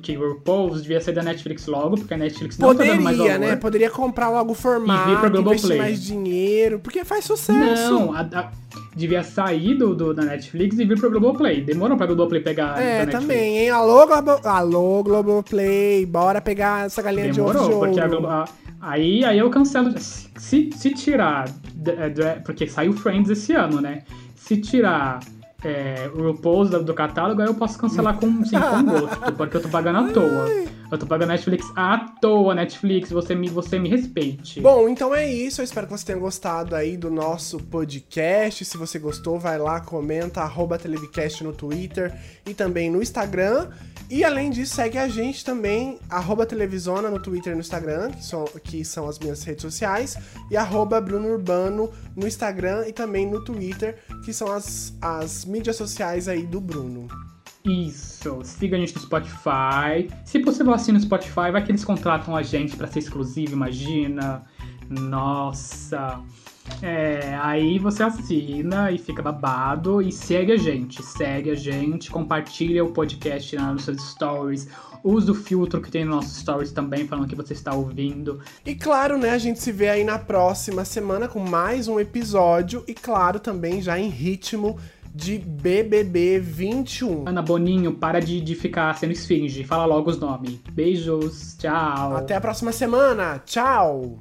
que 0.02 0.16
RuPaul's 0.16 0.82
devia 0.82 1.00
ser 1.00 1.12
da 1.14 1.22
Netflix 1.22 1.68
logo, 1.68 1.98
porque 1.98 2.14
a 2.14 2.18
Netflix 2.18 2.58
não 2.58 2.74
tá 2.76 2.84
dando 2.84 3.02
mais 3.04 3.18
Poderia, 3.18 3.34
valor. 3.40 3.48
né? 3.50 3.56
Poderia 3.56 3.90
comprar 3.90 4.30
logo 4.30 4.50
o 4.50 4.54
E 4.54 4.56
vir 4.56 4.62
formato, 4.62 5.20
pra 5.20 5.40
investir 5.40 5.78
mais 5.78 6.04
dinheiro, 6.04 6.80
porque 6.80 7.06
faz 7.06 7.26
sucesso. 7.26 7.94
Não, 7.94 8.14
a- 8.14 8.22
a- 8.34 8.52
devia 8.96 9.24
sair 9.24 9.76
do, 9.76 9.94
do- 9.96 10.14
da 10.14 10.24
Netflix 10.24 10.78
e 10.80 10.86
vir 10.86 11.00
pro 11.00 11.10
Globoplay. 11.10 11.62
Demorou 11.62 11.96
pra 11.98 12.06
Globoplay 12.08 12.42
pegar 12.42 12.82
É, 12.82 13.06
também, 13.06 13.60
hein? 13.60 13.70
Alô, 13.70 14.06
Globo... 14.08 14.32
Alô, 14.48 15.04
Globoplay, 15.04 16.06
bora 16.06 16.42
pegar 16.42 16.86
essa 16.88 17.02
galinha 17.02 17.32
de 17.32 17.40
ovo 17.40 17.52
de 17.52 17.58
Demorou, 17.60 17.78
ouro. 17.78 17.88
porque 17.92 18.02
a 18.02 18.08
aí, 18.82 19.24
aí 19.24 19.38
eu 19.40 19.50
cancelo. 19.50 19.94
Se, 20.00 20.70
se 20.76 20.90
tirar. 20.94 21.46
Porque 22.46 22.68
saiu 22.68 22.94
Friends 22.94 23.30
esse 23.30 23.54
ano, 23.54 23.80
né? 23.82 24.04
Se 24.36 24.58
tirar 24.58 25.20
é, 25.64 26.10
o 26.14 26.32
RuPaul's 26.32 26.70
do, 26.70 26.84
do 26.84 26.94
catálogo, 26.94 27.42
aí 27.42 27.48
eu 27.48 27.54
posso 27.54 27.78
cancelar 27.78 28.18
com, 28.18 28.46
sim, 28.46 28.58
com 28.58 28.84
gosto, 28.84 29.34
porque 29.36 29.58
eu 29.58 29.62
tô 29.62 29.70
pagando 29.70 30.10
à 30.10 30.14
toa. 30.14 30.70
Eu 30.92 30.98
tô 30.98 31.06
pagando 31.06 31.30
Netflix 31.30 31.72
à 31.76 32.00
toa, 32.20 32.56
Netflix, 32.56 33.12
você 33.12 33.36
me, 33.36 33.48
você 33.48 33.78
me 33.78 33.88
respeite. 33.88 34.60
Bom, 34.60 34.90
então 34.90 35.14
é 35.14 35.32
isso. 35.32 35.62
Eu 35.62 35.66
espero 35.66 35.86
que 35.86 35.96
você 35.96 36.06
tenha 36.06 36.18
gostado 36.18 36.76
aí 36.76 36.98
do 36.98 37.12
nosso 37.12 37.60
podcast. 37.60 38.66
Se 38.66 38.76
você 38.76 38.98
gostou, 38.98 39.38
vai 39.38 39.60
lá, 39.60 39.80
comenta, 39.82 40.42
arroba 40.42 40.80
Televicast 40.80 41.44
no 41.44 41.54
Twitter 41.54 42.12
e 42.44 42.56
também 42.56 42.90
no 42.90 43.04
Instagram. 43.04 43.68
E 44.10 44.24
além 44.24 44.50
disso, 44.50 44.76
segue 44.76 44.98
a 44.98 45.08
gente 45.08 45.46
também, 45.46 46.00
arroba 46.10 46.44
Televisona 46.44 47.12
no 47.12 47.22
Twitter 47.22 47.54
e 47.54 47.56
no 47.56 47.62
Instagram, 47.62 48.10
que 48.10 48.26
são, 48.26 48.46
que 48.64 48.84
são 48.84 49.08
as 49.08 49.20
minhas 49.20 49.44
redes 49.44 49.62
sociais, 49.62 50.18
e 50.50 50.58
arroba 50.58 51.00
Bruno 51.00 51.28
Urbano 51.28 51.92
no 52.16 52.28
Instagram 52.28 52.88
e 52.88 52.92
também 52.92 53.30
no 53.30 53.44
Twitter, 53.44 54.00
que 54.26 54.34
são 54.34 54.52
as, 54.52 54.96
as 55.00 55.46
mídias 55.46 55.76
sociais 55.76 56.28
aí 56.28 56.44
do 56.44 56.60
Bruno. 56.60 57.08
Isso, 57.64 58.42
siga 58.44 58.78
a 58.78 58.80
gente 58.80 58.96
no 58.96 59.02
Spotify. 59.02 60.10
Se 60.26 60.40
possível, 60.40 60.74
assina 60.74 60.98
no 60.98 61.04
Spotify, 61.04 61.52
vai 61.52 61.64
que 61.64 61.72
eles 61.72 61.86
contratam 61.86 62.36
a 62.36 62.42
gente 62.42 62.76
pra 62.76 62.88
ser 62.88 63.00
exclusivo, 63.00 63.54
imagina. 63.54 64.42
Nossa. 64.90 66.20
É, 66.82 67.38
aí 67.42 67.78
você 67.78 68.04
assina 68.04 68.92
e 68.92 68.98
fica 68.98 69.22
babado 69.22 70.02
e 70.02 70.12
segue 70.12 70.54
a 70.54 70.58
gente, 70.58 71.04
segue 71.04 71.52
a 71.52 71.56
gente, 71.56 72.10
compartilha 72.10 72.84
o 72.84 72.92
podcast 72.92 73.56
nos 73.58 73.84
seus 73.84 74.02
stories, 74.12 74.68
usa 75.04 75.32
o 75.32 75.36
filtro 75.36 75.82
que 75.82 75.92
tem 75.92 76.06
nos 76.06 76.16
nossos 76.16 76.38
stories 76.38 76.72
também, 76.72 77.08
falando 77.08 77.28
que 77.28 77.36
você 77.36 77.54
está 77.54 77.74
ouvindo. 77.74 78.40
E 78.66 78.76
claro, 78.76 79.18
né, 79.18 79.32
a 79.32 79.38
gente 79.38 79.60
se 79.62 79.72
vê 79.72 79.90
aí 79.90 80.04
na 80.04 80.18
próxima 80.18 80.86
semana 80.86 81.28
com 81.28 81.40
mais 81.40 81.88
um 81.88 82.00
episódio 82.00 82.84
e 82.88 82.94
claro, 82.94 83.40
também 83.40 83.82
já 83.82 84.00
em 84.00 84.10
ritmo 84.10 84.78
de 85.14 85.38
BBB 85.38 86.40
21. 86.40 87.28
Ana 87.28 87.42
Boninho, 87.42 87.94
para 87.94 88.20
de, 88.20 88.40
de 88.40 88.56
ficar 88.56 88.96
sendo 88.98 89.12
esfinge, 89.12 89.64
fala 89.64 89.86
logo 89.86 90.10
os 90.10 90.20
nomes. 90.20 90.60
Beijos, 90.72 91.56
tchau. 91.58 92.16
Até 92.16 92.36
a 92.36 92.42
próxima 92.42 92.72
semana. 92.72 93.42
Tchau. 93.46 94.18